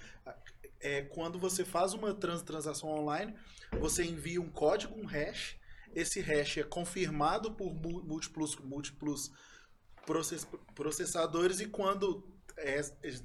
É, 0.80 1.02
quando 1.02 1.38
você 1.38 1.64
faz 1.64 1.92
uma 1.92 2.14
trans- 2.14 2.42
transação 2.42 2.88
online, 2.90 3.34
você 3.78 4.04
envia 4.04 4.40
um 4.40 4.50
código, 4.50 4.98
um 4.98 5.04
hash. 5.06 5.56
Esse 5.94 6.20
hash 6.20 6.58
é 6.58 6.62
confirmado 6.64 7.52
por 7.52 7.72
múltiplos, 7.74 8.56
múltiplos 8.56 9.30
process- 10.06 10.46
processadores 10.74 11.60
e 11.60 11.66
quando 11.66 12.31
é, 12.56 12.81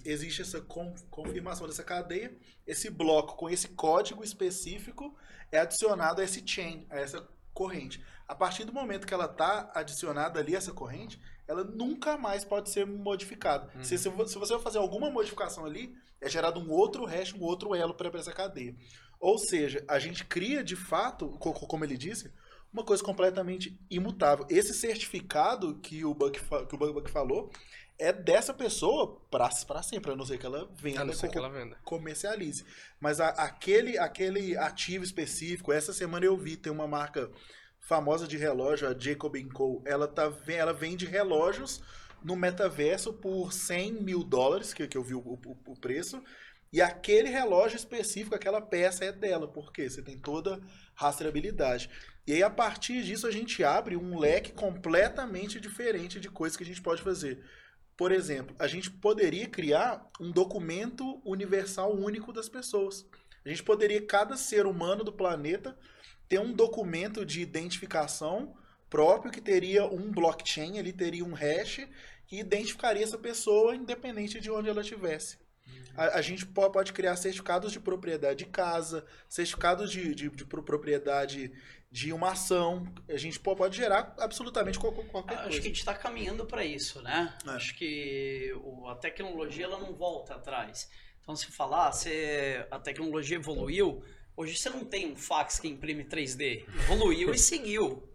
existe 0.05 0.41
essa 0.41 0.61
con- 0.61 0.93
confirmação 1.09 1.67
dessa 1.67 1.83
cadeia, 1.83 2.35
esse 2.65 2.89
bloco 2.89 3.35
com 3.35 3.49
esse 3.49 3.69
código 3.69 4.23
específico 4.23 5.15
é 5.51 5.59
adicionado 5.59 6.21
a 6.21 6.23
esse 6.23 6.43
chain, 6.45 6.85
a 6.89 6.99
essa 6.99 7.27
corrente. 7.53 8.03
A 8.27 8.35
partir 8.35 8.65
do 8.65 8.73
momento 8.73 9.07
que 9.07 9.13
ela 9.13 9.25
está 9.25 9.71
adicionada 9.73 10.39
ali, 10.39 10.55
essa 10.55 10.73
corrente, 10.73 11.19
ela 11.47 11.63
nunca 11.63 12.17
mais 12.17 12.43
pode 12.43 12.69
ser 12.71 12.85
modificada. 12.85 13.71
Se, 13.83 13.97
se 13.97 14.09
vo- 14.09 14.27
se 14.27 14.37
você 14.37 14.57
fazer 14.59 14.77
alguma 14.79 15.09
modificação 15.09 15.65
ali, 15.65 15.95
é 16.19 16.27
gerado 16.29 16.59
um 16.59 16.69
outro 16.69 17.05
hash, 17.05 17.33
um 17.33 17.41
outro 17.43 17.73
elo 17.73 17.93
para 17.93 18.19
essa 18.19 18.33
cadeia. 18.33 18.75
Ou 19.19 19.37
seja, 19.39 19.83
a 19.87 19.97
gente 19.97 20.25
cria 20.25 20.63
de 20.63 20.75
fato, 20.75 21.29
co- 21.39 21.53
co- 21.53 21.65
como 21.67 21.85
ele 21.85 21.97
disse, 21.97 22.31
uma 22.71 22.83
coisa 22.83 23.01
completamente 23.01 23.79
imutável. 23.89 24.45
Esse 24.49 24.73
certificado 24.73 25.79
que 25.79 26.03
o 26.03 26.13
Buck, 26.13 26.37
que 26.67 26.75
o 26.75 26.93
Buck 26.93 27.09
falou 27.09 27.49
é 27.99 28.13
dessa 28.13 28.53
pessoa 28.53 29.19
para 29.31 29.49
sempre, 29.81 30.11
a 30.11 30.15
não 30.15 30.25
ser 30.25 30.37
que 30.37 30.45
ela 30.45 30.69
venda 30.75 31.01
A 31.01 31.05
não 31.05 31.13
ser 31.13 31.29
que 31.29 31.37
ela 31.37 31.49
venda. 31.49 31.77
comercialize. 31.83 32.63
Mas 32.99 33.19
a- 33.19 33.29
aquele, 33.29 33.97
aquele 33.97 34.55
ativo 34.57 35.03
específico, 35.03 35.71
essa 35.71 35.91
semana 35.93 36.25
eu 36.25 36.37
vi, 36.37 36.55
tem 36.55 36.71
uma 36.71 36.87
marca 36.87 37.29
famosa 37.79 38.27
de 38.27 38.37
relógio, 38.37 38.87
a 38.87 38.95
Jacob 38.97 39.35
Co. 39.53 39.81
Ela, 39.85 40.07
tá, 40.07 40.31
ela 40.47 40.73
vende 40.73 41.05
relógios 41.05 41.81
no 42.23 42.35
metaverso 42.35 43.13
por 43.13 43.53
100 43.53 43.93
mil 44.03 44.23
dólares, 44.23 44.73
que, 44.73 44.87
que 44.87 44.97
eu 44.97 45.03
vi 45.03 45.13
o, 45.15 45.19
o- 45.19 45.57
o 45.67 45.79
preço. 45.79 46.21
E 46.71 46.81
aquele 46.81 47.29
relógio 47.29 47.77
específico, 47.77 48.35
aquela 48.35 48.59
peça 48.61 49.05
é 49.05 49.11
dela, 49.11 49.47
porque 49.47 49.89
você 49.89 50.01
tem 50.03 50.19
toda 50.19 50.61
rastreabilidade. 50.95 51.89
E 52.27 52.33
aí, 52.33 52.43
a 52.43 52.49
partir 52.49 53.03
disso, 53.03 53.25
a 53.25 53.31
gente 53.31 53.63
abre 53.63 53.95
um 53.95 54.19
leque 54.19 54.51
completamente 54.51 55.59
diferente 55.61 56.19
de 56.19 56.29
coisas 56.29 56.57
que 56.57 56.63
a 56.63 56.65
gente 56.65 56.81
pode 56.81 57.01
fazer. 57.01 57.41
Por 57.97 58.11
exemplo, 58.11 58.55
a 58.59 58.67
gente 58.67 58.91
poderia 58.91 59.47
criar 59.47 60.07
um 60.19 60.31
documento 60.31 61.19
universal 61.25 61.93
único 61.95 62.31
das 62.31 62.47
pessoas. 62.47 63.05
A 63.43 63.49
gente 63.49 63.63
poderia, 63.63 64.05
cada 64.05 64.37
ser 64.37 64.67
humano 64.67 65.03
do 65.03 65.11
planeta, 65.11 65.77
ter 66.29 66.39
um 66.39 66.53
documento 66.53 67.25
de 67.25 67.41
identificação 67.41 68.55
próprio 68.89 69.31
que 69.31 69.41
teria 69.41 69.85
um 69.85 70.11
blockchain, 70.11 70.77
ele 70.77 70.93
teria 70.93 71.25
um 71.25 71.33
hash 71.33 71.87
que 72.27 72.39
identificaria 72.39 73.03
essa 73.03 73.17
pessoa 73.17 73.75
independente 73.75 74.39
de 74.39 74.51
onde 74.51 74.69
ela 74.69 74.81
estivesse. 74.81 75.37
A, 75.95 76.19
a 76.19 76.21
gente 76.21 76.45
po- 76.45 76.69
pode 76.69 76.93
criar 76.93 77.15
certificados 77.15 77.71
de 77.71 77.79
propriedade 77.79 78.45
de 78.45 78.51
casa, 78.51 79.05
certificados 79.27 79.89
de, 79.89 80.13
de, 80.13 80.29
de 80.29 80.45
pro- 80.45 80.61
propriedade 80.61 81.51
de 81.89 82.11
uma 82.11 82.31
ação. 82.31 82.85
A 83.07 83.17
gente 83.17 83.39
po- 83.39 83.55
pode 83.55 83.77
gerar 83.77 84.13
absolutamente 84.19 84.77
qual- 84.79 84.91
qual- 84.93 85.05
qualquer 85.07 85.35
Acho 85.35 85.43
coisa. 85.43 85.59
que 85.61 85.65
a 85.67 85.69
gente 85.69 85.79
está 85.79 85.93
caminhando 85.93 86.45
para 86.45 86.63
isso, 86.65 87.01
né? 87.01 87.35
É. 87.45 87.49
Acho 87.51 87.75
que 87.75 88.51
a 88.87 88.95
tecnologia 88.95 89.65
ela 89.65 89.79
não 89.79 89.93
volta 89.93 90.35
atrás. 90.35 90.89
Então, 91.21 91.35
se 91.35 91.51
falar, 91.51 91.91
se 91.91 92.09
a 92.71 92.79
tecnologia 92.79 93.37
evoluiu, 93.37 94.03
hoje 94.35 94.57
você 94.57 94.69
não 94.69 94.85
tem 94.85 95.11
um 95.11 95.15
fax 95.15 95.59
que 95.59 95.67
imprime 95.67 96.03
3D. 96.05 96.65
Evoluiu 96.83 97.33
e 97.33 97.37
seguiu. 97.37 98.09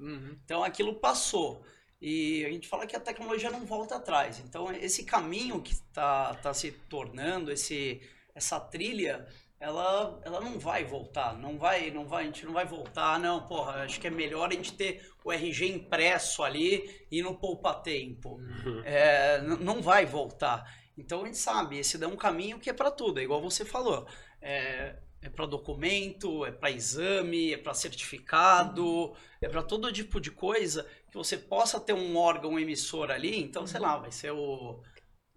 Então, 0.44 0.62
aquilo 0.62 0.94
passou. 0.94 1.64
E 2.00 2.44
a 2.44 2.50
gente 2.50 2.66
fala 2.68 2.86
que 2.86 2.96
a 2.96 3.00
tecnologia 3.00 3.50
não 3.50 3.64
volta 3.64 3.96
atrás. 3.96 4.38
Então, 4.40 4.72
esse 4.72 5.04
caminho 5.04 5.62
que 5.62 5.72
está 5.72 6.34
tá 6.34 6.52
se 6.52 6.72
tornando, 6.88 7.52
esse, 7.52 8.00
essa 8.34 8.58
trilha, 8.58 9.26
ela, 9.62 10.20
ela 10.24 10.40
não 10.40 10.58
vai 10.58 10.84
voltar. 10.84 11.38
Não 11.38 11.56
vai, 11.58 11.90
não 11.90 12.06
vai, 12.06 12.24
a 12.24 12.26
gente 12.26 12.44
não 12.44 12.52
vai 12.52 12.64
voltar. 12.66 13.18
Não, 13.20 13.46
porra, 13.46 13.84
acho 13.84 14.00
que 14.00 14.06
é 14.06 14.10
melhor 14.10 14.50
a 14.50 14.54
gente 14.54 14.72
ter 14.74 15.06
o 15.24 15.32
RG 15.32 15.68
impresso 15.68 16.42
ali 16.42 17.06
e 17.10 17.22
no 17.22 17.38
poupa-tempo. 17.38 18.38
É, 18.82 19.38
n- 19.38 19.56
não 19.64 19.80
vai 19.80 20.04
voltar. 20.04 20.64
Então 20.96 21.22
a 21.22 21.26
gente 21.26 21.38
sabe, 21.38 21.78
esse 21.78 22.02
é 22.02 22.06
um 22.06 22.16
caminho 22.16 22.58
que 22.58 22.68
é 22.68 22.72
para 22.72 22.90
tudo, 22.90 23.20
é 23.20 23.22
igual 23.22 23.40
você 23.40 23.64
falou. 23.64 24.06
É, 24.40 24.96
é 25.22 25.28
para 25.30 25.46
documento, 25.46 26.44
é 26.44 26.50
para 26.50 26.70
exame, 26.70 27.52
é 27.54 27.56
para 27.58 27.72
certificado, 27.74 29.14
é 29.40 29.48
para 29.48 29.62
todo 29.62 29.92
tipo 29.92 30.20
de 30.20 30.30
coisa 30.32 30.86
que 31.10 31.16
você 31.16 31.36
possa 31.38 31.78
ter 31.80 31.92
um 31.92 32.16
órgão 32.16 32.58
emissor 32.58 33.10
ali. 33.10 33.40
Então, 33.40 33.66
sei 33.66 33.80
lá, 33.80 33.96
vai 33.98 34.10
ser 34.10 34.32
o, 34.32 34.82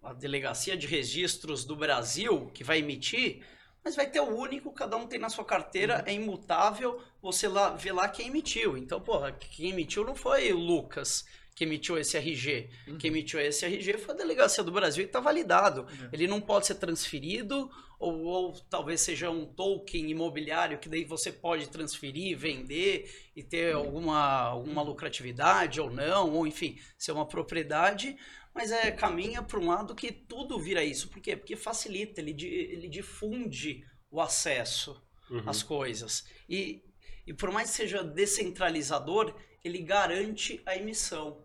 a 0.02 0.12
Delegacia 0.12 0.76
de 0.76 0.86
Registros 0.86 1.64
do 1.64 1.76
Brasil 1.76 2.46
que 2.52 2.64
vai 2.64 2.78
emitir, 2.78 3.44
mas 3.86 3.94
vai 3.94 4.10
ter 4.10 4.18
o 4.18 4.36
único, 4.36 4.72
cada 4.72 4.96
um 4.96 5.06
tem 5.06 5.16
na 5.16 5.28
sua 5.28 5.44
carteira, 5.44 6.02
é 6.08 6.12
imutável, 6.12 7.00
você 7.22 7.46
lá, 7.46 7.70
vê 7.70 7.92
lá 7.92 8.08
quem 8.08 8.26
emitiu. 8.26 8.76
Então, 8.76 9.00
porra, 9.00 9.30
quem 9.30 9.70
emitiu 9.70 10.04
não 10.04 10.16
foi 10.16 10.52
o 10.52 10.58
Lucas 10.58 11.24
que 11.54 11.62
emitiu 11.62 11.96
esse 11.96 12.16
RG. 12.16 12.68
Uhum. 12.88 12.98
Quem 12.98 13.12
emitiu 13.12 13.38
esse 13.38 13.64
RG 13.64 13.98
foi 13.98 14.12
a 14.12 14.18
Delegacia 14.18 14.64
do 14.64 14.72
Brasil 14.72 15.04
e 15.04 15.06
está 15.06 15.20
validado. 15.20 15.86
É. 16.02 16.08
Ele 16.12 16.26
não 16.26 16.40
pode 16.40 16.66
ser 16.66 16.74
transferido, 16.74 17.70
ou, 17.96 18.24
ou 18.24 18.52
talvez 18.68 19.02
seja 19.02 19.30
um 19.30 19.46
token 19.46 20.10
imobiliário 20.10 20.78
que 20.78 20.88
daí 20.88 21.04
você 21.04 21.30
pode 21.30 21.68
transferir, 21.68 22.36
vender 22.36 23.30
e 23.36 23.42
ter 23.44 23.72
alguma, 23.72 24.18
alguma 24.18 24.82
lucratividade 24.82 25.80
ou 25.80 25.92
não, 25.92 26.32
ou 26.32 26.44
enfim, 26.44 26.76
ser 26.98 27.12
uma 27.12 27.24
propriedade. 27.24 28.16
Mas 28.56 28.72
é, 28.72 28.90
caminha 28.90 29.42
para 29.42 29.60
um 29.60 29.68
lado 29.68 29.94
que 29.94 30.10
tudo 30.10 30.58
vira 30.58 30.82
isso. 30.82 31.10
Por 31.10 31.20
quê? 31.20 31.36
Porque 31.36 31.54
facilita, 31.54 32.20
ele, 32.20 32.34
ele 32.42 32.88
difunde 32.88 33.84
o 34.10 34.20
acesso 34.20 35.00
Uhum. 35.28 35.42
às 35.44 35.60
coisas. 35.60 36.24
E, 36.48 36.84
e 37.26 37.34
por 37.34 37.50
mais 37.50 37.70
que 37.70 37.76
seja 37.78 38.02
descentralizador, 38.04 39.34
ele 39.64 39.78
garante 39.82 40.62
a 40.64 40.76
emissão. 40.76 41.44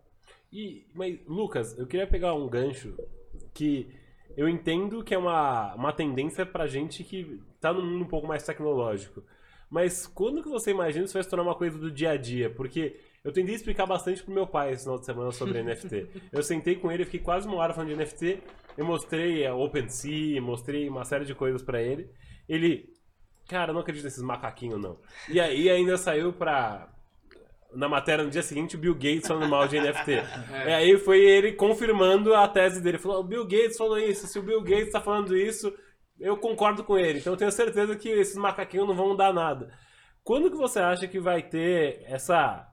E, 0.52 0.86
mas, 0.94 1.18
Lucas, 1.26 1.76
eu 1.76 1.84
queria 1.86 2.06
pegar 2.06 2.32
um 2.34 2.48
gancho 2.48 2.96
que 3.52 3.88
eu 4.36 4.48
entendo 4.48 5.02
que 5.02 5.12
é 5.14 5.18
uma, 5.18 5.74
uma 5.74 5.92
tendência 5.92 6.46
pra 6.46 6.66
gente 6.68 7.02
que 7.02 7.40
tá 7.60 7.72
num 7.72 7.84
mundo 7.84 8.04
um 8.04 8.08
pouco 8.08 8.26
mais 8.26 8.44
tecnológico. 8.44 9.24
Mas 9.68 10.06
quando 10.06 10.42
que 10.42 10.48
você 10.48 10.70
imagina 10.70 11.04
isso 11.04 11.14
vai 11.14 11.22
se 11.24 11.28
tornar 11.28 11.42
uma 11.42 11.56
coisa 11.56 11.76
do 11.76 11.90
dia 11.90 12.10
a 12.12 12.16
dia? 12.16 12.50
Porque 12.50 13.00
eu 13.24 13.32
tentei 13.32 13.54
explicar 13.54 13.86
bastante 13.86 14.22
pro 14.22 14.34
meu 14.34 14.46
pai 14.46 14.72
esse 14.72 14.82
final 14.82 14.98
de 14.98 15.06
semana 15.06 15.30
sobre 15.30 15.60
NFT. 15.62 16.08
Eu 16.32 16.42
sentei 16.42 16.76
com 16.76 16.90
ele, 16.90 17.04
fiquei 17.04 17.20
quase 17.20 17.46
uma 17.46 17.56
hora 17.56 17.72
falando 17.72 17.90
de 17.90 17.96
NFT. 17.96 18.42
Eu 18.76 18.84
mostrei 18.84 19.46
a 19.46 19.54
OpenSea, 19.54 20.40
mostrei 20.40 20.88
uma 20.88 21.04
série 21.04 21.24
de 21.24 21.34
coisas 21.34 21.62
pra 21.62 21.80
ele. 21.80 22.10
Ele, 22.48 22.92
cara, 23.48 23.70
eu 23.70 23.74
não 23.74 23.80
acredito 23.80 24.04
nesses 24.04 24.22
macaquinhos, 24.22 24.80
não. 24.80 24.98
E 25.28 25.40
aí 25.40 25.70
ainda 25.70 25.96
saiu 25.96 26.32
pra. 26.32 26.88
Na 27.74 27.88
matéria 27.88 28.22
no 28.22 28.28
dia 28.28 28.42
seguinte, 28.42 28.76
o 28.76 28.78
Bill 28.78 28.92
Gates 28.94 29.26
falando 29.26 29.48
mal 29.48 29.66
de 29.66 29.80
NFT. 29.80 30.12
É, 30.66 30.74
aí 30.74 30.98
foi 30.98 31.20
ele 31.20 31.52
confirmando 31.52 32.34
a 32.34 32.46
tese 32.46 32.82
dele. 32.82 32.98
Falou: 32.98 33.20
o 33.20 33.24
Bill 33.24 33.44
Gates 33.44 33.78
falou 33.78 33.98
isso. 33.98 34.26
Se 34.26 34.38
o 34.38 34.42
Bill 34.42 34.60
Gates 34.62 34.92
tá 34.92 35.00
falando 35.00 35.34
isso, 35.36 35.72
eu 36.20 36.36
concordo 36.36 36.84
com 36.84 36.98
ele. 36.98 37.20
Então 37.20 37.32
eu 37.32 37.36
tenho 37.36 37.50
certeza 37.50 37.96
que 37.96 38.08
esses 38.08 38.36
macaquinhos 38.36 38.86
não 38.86 38.94
vão 38.94 39.16
dar 39.16 39.32
nada. 39.32 39.72
Quando 40.22 40.50
que 40.50 40.56
você 40.56 40.80
acha 40.80 41.08
que 41.08 41.18
vai 41.18 41.42
ter 41.42 42.02
essa. 42.04 42.68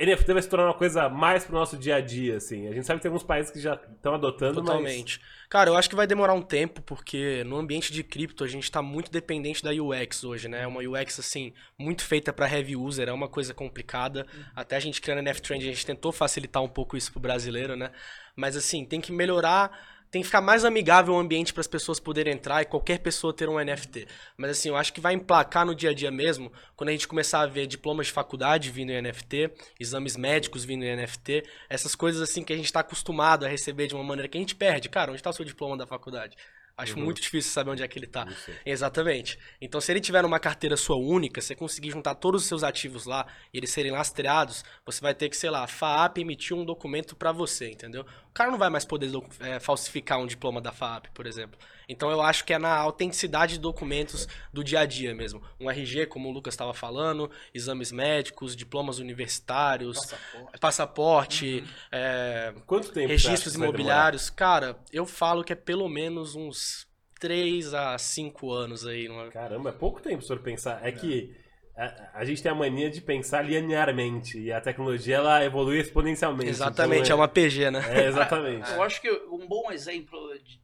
NFT 0.00 0.32
vai 0.32 0.42
se 0.42 0.48
tornar 0.48 0.66
uma 0.66 0.74
coisa 0.74 1.08
mais 1.08 1.44
pro 1.44 1.54
nosso 1.54 1.76
dia 1.76 1.96
a 1.96 2.00
dia, 2.00 2.36
assim? 2.36 2.68
A 2.68 2.72
gente 2.72 2.86
sabe 2.86 2.98
que 2.98 3.02
tem 3.02 3.08
alguns 3.08 3.24
países 3.24 3.50
que 3.50 3.60
já 3.60 3.74
estão 3.74 4.14
adotando, 4.14 4.60
Totalmente. 4.62 5.20
Cara, 5.48 5.70
eu 5.70 5.76
acho 5.76 5.88
que 5.88 5.96
vai 5.96 6.06
demorar 6.06 6.34
um 6.34 6.42
tempo, 6.42 6.80
porque 6.82 7.42
no 7.44 7.56
ambiente 7.56 7.92
de 7.92 8.04
cripto 8.04 8.44
a 8.44 8.46
gente 8.46 8.70
tá 8.70 8.80
muito 8.80 9.10
dependente 9.10 9.62
da 9.62 9.70
UX 9.70 10.22
hoje, 10.22 10.46
né? 10.46 10.62
É 10.62 10.66
uma 10.66 10.80
UX, 10.80 11.18
assim, 11.18 11.52
muito 11.76 12.04
feita 12.04 12.32
para 12.32 12.48
heavy 12.48 12.76
user, 12.76 13.08
é 13.08 13.12
uma 13.12 13.28
coisa 13.28 13.52
complicada. 13.52 14.26
Até 14.54 14.76
a 14.76 14.80
gente 14.80 15.00
criando 15.00 15.18
a 15.18 15.22
NF 15.22 15.42
Trend, 15.42 15.62
a 15.62 15.72
gente 15.72 15.84
tentou 15.84 16.12
facilitar 16.12 16.62
um 16.62 16.68
pouco 16.68 16.96
isso 16.96 17.10
pro 17.10 17.20
brasileiro, 17.20 17.74
né? 17.74 17.90
Mas, 18.36 18.56
assim, 18.56 18.84
tem 18.84 19.00
que 19.00 19.10
melhorar, 19.10 19.76
tem 20.10 20.22
que 20.22 20.26
ficar 20.26 20.40
mais 20.40 20.64
amigável 20.64 21.14
o 21.14 21.18
ambiente 21.18 21.52
para 21.52 21.60
as 21.60 21.66
pessoas 21.66 22.00
poderem 22.00 22.34
entrar 22.34 22.62
e 22.62 22.64
qualquer 22.64 22.98
pessoa 22.98 23.32
ter 23.32 23.48
um 23.48 23.62
NFT. 23.62 24.06
Mas, 24.36 24.52
assim, 24.52 24.68
eu 24.68 24.76
acho 24.76 24.92
que 24.92 25.00
vai 25.00 25.14
emplacar 25.14 25.66
no 25.66 25.74
dia 25.74 25.90
a 25.90 25.94
dia 25.94 26.10
mesmo, 26.10 26.52
quando 26.76 26.88
a 26.88 26.92
gente 26.92 27.06
começar 27.06 27.40
a 27.40 27.46
ver 27.46 27.66
diplomas 27.66 28.06
de 28.06 28.12
faculdade 28.12 28.70
vindo 28.70 28.90
em 28.90 29.02
NFT, 29.02 29.50
exames 29.78 30.16
médicos 30.16 30.64
vindo 30.64 30.84
em 30.84 30.96
NFT, 30.96 31.44
essas 31.68 31.94
coisas, 31.94 32.22
assim, 32.22 32.42
que 32.42 32.52
a 32.52 32.56
gente 32.56 32.72
tá 32.72 32.80
acostumado 32.80 33.44
a 33.44 33.48
receber 33.48 33.86
de 33.86 33.94
uma 33.94 34.04
maneira 34.04 34.28
que 34.28 34.38
a 34.38 34.40
gente 34.40 34.54
perde. 34.54 34.88
Cara, 34.88 35.12
onde 35.12 35.22
tá 35.22 35.30
o 35.30 35.32
seu 35.32 35.44
diploma 35.44 35.76
da 35.76 35.86
faculdade? 35.86 36.36
Acho 36.78 36.96
Uhum. 36.96 37.04
muito 37.04 37.20
difícil 37.20 37.50
saber 37.50 37.70
onde 37.72 37.82
é 37.82 37.88
que 37.88 37.98
ele 37.98 38.06
tá. 38.06 38.24
Sei. 38.46 38.54
Exatamente. 38.64 39.36
Então, 39.60 39.80
se 39.80 39.90
ele 39.90 40.00
tiver 40.00 40.22
numa 40.22 40.38
carteira 40.38 40.76
sua 40.76 40.94
única, 40.96 41.40
você 41.40 41.54
conseguir 41.54 41.90
juntar 41.90 42.14
todos 42.14 42.42
os 42.42 42.48
seus 42.48 42.62
ativos 42.62 43.04
lá 43.04 43.26
e 43.52 43.58
eles 43.58 43.70
serem 43.70 43.90
lastreados, 43.90 44.64
você 44.86 45.00
vai 45.00 45.12
ter 45.12 45.28
que, 45.28 45.36
sei 45.36 45.50
lá, 45.50 45.64
a 45.64 45.66
FAAP 45.66 46.18
emitir 46.18 46.56
um 46.56 46.64
documento 46.64 47.16
pra 47.16 47.32
você, 47.32 47.68
entendeu? 47.70 48.02
O 48.30 48.32
cara 48.32 48.50
não 48.52 48.58
vai 48.58 48.70
mais 48.70 48.84
poder 48.84 49.10
é, 49.40 49.58
falsificar 49.58 50.20
um 50.20 50.26
diploma 50.26 50.60
da 50.60 50.70
FAAP, 50.70 51.06
por 51.12 51.26
exemplo. 51.26 51.58
Então, 51.88 52.10
eu 52.10 52.20
acho 52.20 52.44
que 52.44 52.52
é 52.52 52.58
na 52.58 52.76
autenticidade 52.76 53.54
de 53.54 53.60
documentos 53.60 54.28
do 54.52 54.62
dia 54.62 54.80
a 54.80 54.86
dia 54.86 55.14
mesmo. 55.14 55.42
Um 55.58 55.70
RG, 55.70 56.06
como 56.06 56.28
o 56.28 56.32
Lucas 56.32 56.52
estava 56.54 56.74
falando, 56.74 57.30
exames 57.54 57.90
médicos, 57.90 58.54
diplomas 58.54 58.98
universitários, 58.98 59.98
Passaporte. 59.98 60.60
passaporte, 60.60 61.64
é, 61.90 62.54
Quanto 62.66 62.92
tempo 62.92 63.08
registros 63.08 63.54
imobiliários. 63.54 64.28
Cara, 64.28 64.78
eu 64.92 65.06
falo 65.06 65.42
que 65.42 65.52
é 65.52 65.56
pelo 65.56 65.88
menos 65.88 66.34
uns 66.34 66.86
3 67.18 67.72
a 67.74 67.96
5 67.96 68.52
anos 68.52 68.86
aí. 68.86 69.08
Numa... 69.08 69.28
Caramba, 69.28 69.70
é 69.70 69.72
pouco 69.72 70.00
tempo 70.00 70.22
se 70.22 70.28
for 70.28 70.40
pensar. 70.40 70.86
É 70.86 70.92
que 70.92 71.34
a, 71.78 72.10
a 72.20 72.24
gente 72.24 72.42
tem 72.42 72.50
a 72.50 72.54
mania 72.54 72.90
de 72.90 73.00
pensar 73.00 73.42
linearmente 73.42 74.36
e 74.36 74.50
a 74.50 74.60
tecnologia 74.60 75.16
ela 75.16 75.44
evolui 75.44 75.78
exponencialmente. 75.78 76.50
Exatamente, 76.50 77.02
Então, 77.02 77.12
é 77.12 77.14
uma 77.20 77.28
PG, 77.28 77.70
né? 77.70 77.80
É, 77.88 78.08
exatamente. 78.08 78.68
Eu 78.74 78.82
acho 78.82 79.00
que 79.00 79.08
um 79.30 79.46
bom 79.46 79.70
exemplo 79.70 80.18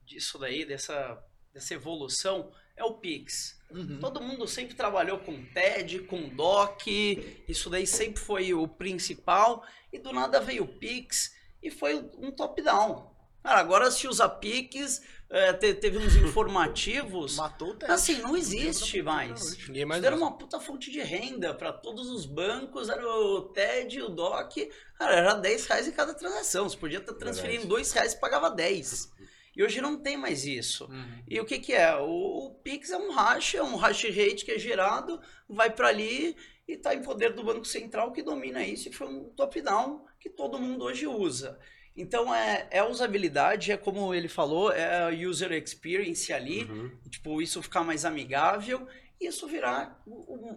disso 0.04 0.38
daí, 0.38 0.64
dessa, 0.64 1.22
dessa 1.52 1.72
evolução, 1.72 2.50
é 2.76 2.82
o 2.82 2.94
Pix. 2.94 3.60
Uhum. 3.70 4.00
Todo 4.00 4.20
mundo 4.20 4.48
sempre 4.48 4.74
trabalhou 4.74 5.18
com 5.18 5.44
TED, 5.46 6.00
com 6.00 6.28
DOC, 6.28 7.44
isso 7.48 7.70
daí 7.70 7.86
sempre 7.86 8.20
foi 8.20 8.52
o 8.52 8.66
principal, 8.66 9.64
e 9.92 10.00
do 10.00 10.12
nada 10.12 10.40
veio 10.40 10.64
o 10.64 10.68
Pix 10.68 11.32
e 11.62 11.70
foi 11.70 11.94
um 12.18 12.32
top-down. 12.32 13.14
Cara, 13.40 13.60
agora 13.60 13.90
se 13.90 14.08
usa 14.08 14.28
Pix, 14.28 15.00
é, 15.34 15.52
te- 15.52 15.74
teve 15.74 15.98
uns 15.98 16.14
informativos. 16.16 17.36
Matou 17.36 17.70
o 17.70 17.74
teste. 17.74 17.92
Assim, 17.92 18.22
não 18.22 18.36
existe 18.36 19.02
mais. 19.02 19.56
Ninguém 19.66 19.84
mais 19.84 20.02
era 20.04 20.16
uma 20.16 20.36
puta 20.36 20.60
fonte 20.60 20.90
de 20.90 21.00
renda 21.00 21.52
para 21.54 21.72
todos 21.72 22.08
os 22.10 22.24
bancos, 22.26 22.88
era 22.88 23.06
o 23.06 23.42
TED, 23.42 24.00
o 24.02 24.08
DOC, 24.08 24.70
cara, 24.98 25.14
era 25.16 25.34
10 25.34 25.66
reais 25.66 25.88
em 25.88 25.92
cada 25.92 26.14
transação. 26.14 26.68
Você 26.68 26.76
podia 26.76 26.98
estar 26.98 27.14
transferindo 27.14 27.62
Verdade. 27.62 27.68
2 27.82 27.92
reais 27.92 28.12
e 28.12 28.20
pagava 28.20 28.50
10. 28.50 29.12
E 29.56 29.62
hoje 29.62 29.80
não 29.80 29.96
tem 29.96 30.16
mais 30.16 30.44
isso. 30.44 30.86
Uhum. 30.86 31.22
E 31.28 31.40
o 31.40 31.44
que, 31.44 31.58
que 31.58 31.72
é? 31.72 31.94
O, 31.96 32.46
o 32.46 32.50
Pix 32.62 32.90
é 32.90 32.96
um 32.96 33.12
hash, 33.12 33.54
é 33.54 33.62
um 33.62 33.76
hash 33.76 34.04
rate 34.04 34.44
que 34.44 34.50
é 34.52 34.58
gerado, 34.58 35.20
vai 35.48 35.70
para 35.70 35.88
ali 35.88 36.36
e 36.66 36.72
está 36.72 36.94
em 36.94 37.02
poder 37.02 37.32
do 37.34 37.44
Banco 37.44 37.64
Central 37.64 38.10
que 38.10 38.22
domina 38.22 38.64
isso 38.64 38.88
e 38.88 38.92
foi 38.92 39.06
um 39.06 39.24
top-down 39.30 40.04
que 40.18 40.28
todo 40.28 40.58
mundo 40.58 40.84
hoje 40.84 41.06
usa. 41.06 41.58
Então 41.96 42.34
é, 42.34 42.66
é 42.70 42.78
a 42.80 42.86
usabilidade, 42.88 43.70
é 43.70 43.76
como 43.76 44.12
ele 44.12 44.28
falou, 44.28 44.72
é 44.72 45.04
a 45.04 45.08
user 45.28 45.52
experience 45.52 46.32
ali, 46.32 46.64
Uhum. 46.64 46.90
tipo, 47.08 47.40
isso 47.40 47.62
ficar 47.62 47.84
mais 47.84 48.04
amigável 48.04 48.86
e 49.20 49.28
isso 49.28 49.46
virar 49.46 50.02
o, 50.04 50.12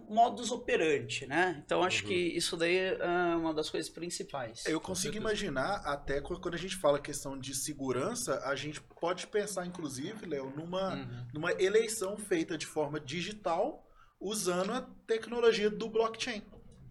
o 0.08 0.14
modus 0.14 0.50
operandi, 0.50 1.26
né? 1.26 1.62
Então 1.64 1.84
acho 1.84 2.02
Uhum. 2.02 2.08
que 2.08 2.14
isso 2.14 2.56
daí 2.56 2.76
é 2.76 3.36
uma 3.36 3.54
das 3.54 3.70
coisas 3.70 3.88
principais. 3.88 4.66
Eu 4.66 4.80
consigo 4.80 5.16
imaginar, 5.16 5.76
até 5.84 6.20
qu- 6.20 6.40
quando 6.40 6.54
a 6.54 6.58
gente 6.58 6.74
fala 6.74 6.98
questão 6.98 7.38
de 7.38 7.54
segurança, 7.54 8.40
a 8.44 8.56
gente 8.56 8.80
pode 9.00 9.28
pensar, 9.28 9.64
inclusive, 9.64 10.26
Léo, 10.26 10.50
numa, 10.56 10.94
Uhum. 10.96 11.26
numa 11.34 11.52
eleição 11.52 12.16
feita 12.16 12.58
de 12.58 12.66
forma 12.66 12.98
digital, 12.98 13.86
usando 14.20 14.72
a 14.72 14.80
tecnologia 15.06 15.70
do 15.70 15.88
blockchain. 15.88 16.42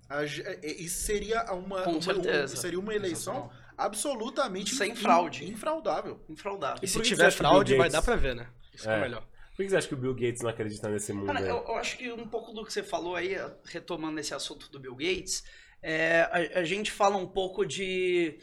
A 0.09 0.23
Isso 0.23 1.01
seria 1.01 1.43
uma, 1.53 1.81
Com 1.83 1.91
uma- 1.91 2.01
certeza. 2.01 2.53
um- 2.53 2.57
seria 2.57 2.79
uma 2.79 2.95
eleição 2.95 3.51
absolutamente 3.77 4.73
Sem 4.75 4.91
in- 4.91 4.95
fraude. 4.95 5.49
infraudável. 5.49 6.19
Infraudável. 6.29 6.79
E 6.83 6.87
se 6.87 6.99
tiver 7.01 7.31
fraude, 7.31 7.75
vai 7.75 7.89
dar 7.89 8.01
pra 8.01 8.15
ver, 8.15 8.35
né? 8.35 8.47
Isso 8.73 8.89
é 8.89 8.97
É. 8.97 9.01
melhor. 9.01 9.21
Por 9.55 9.63
que 9.63 9.69
você 9.69 9.77
acha 9.77 9.87
que 9.87 9.93
o 9.93 9.97
Bill 9.97 10.13
Gates 10.13 10.41
não 10.41 10.49
acredita 10.49 10.87
nesse 10.89 11.11
mundo? 11.13 11.27
Cara, 11.27 11.41
eu, 11.41 11.57
eu 11.57 11.75
acho 11.77 11.97
que 11.97 12.11
um 12.11 12.27
pouco 12.27 12.51
do 12.53 12.63
que 12.65 12.71
você 12.71 12.83
falou 12.83 13.15
aí, 13.15 13.35
retomando 13.65 14.19
esse 14.19 14.33
assunto 14.33 14.69
do 14.69 14.79
Bill 14.79 14.95
Gates, 14.95 15.43
é, 15.81 16.21
a, 16.55 16.59
a 16.59 16.63
gente 16.63 16.91
fala 16.91 17.17
um 17.17 17.25
pouco 17.27 17.65
de 17.65 18.37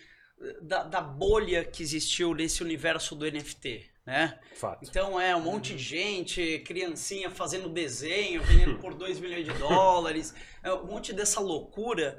da, 0.61 0.83
da 0.83 1.01
bolha 1.01 1.65
que 1.65 1.83
existiu 1.85 2.35
nesse 2.35 2.63
universo 2.65 3.15
do 3.15 3.25
NFT, 3.31 3.89
né? 4.05 4.39
Fato. 4.57 4.85
Então 4.89 5.19
é 5.21 5.35
um 5.37 5.41
monte 5.41 5.75
de 5.77 5.83
gente, 5.83 6.59
criancinha 6.67 7.31
fazendo 7.31 7.69
desenho, 7.69 8.43
vendendo 8.43 8.79
por 8.81 8.93
2 8.95 9.21
milhões 9.21 9.45
de 9.45 9.53
dólares, 9.53 10.35
é 10.65 10.73
um 10.75 10.85
monte 10.85 11.13
dessa 11.13 11.39
loucura 11.41 12.17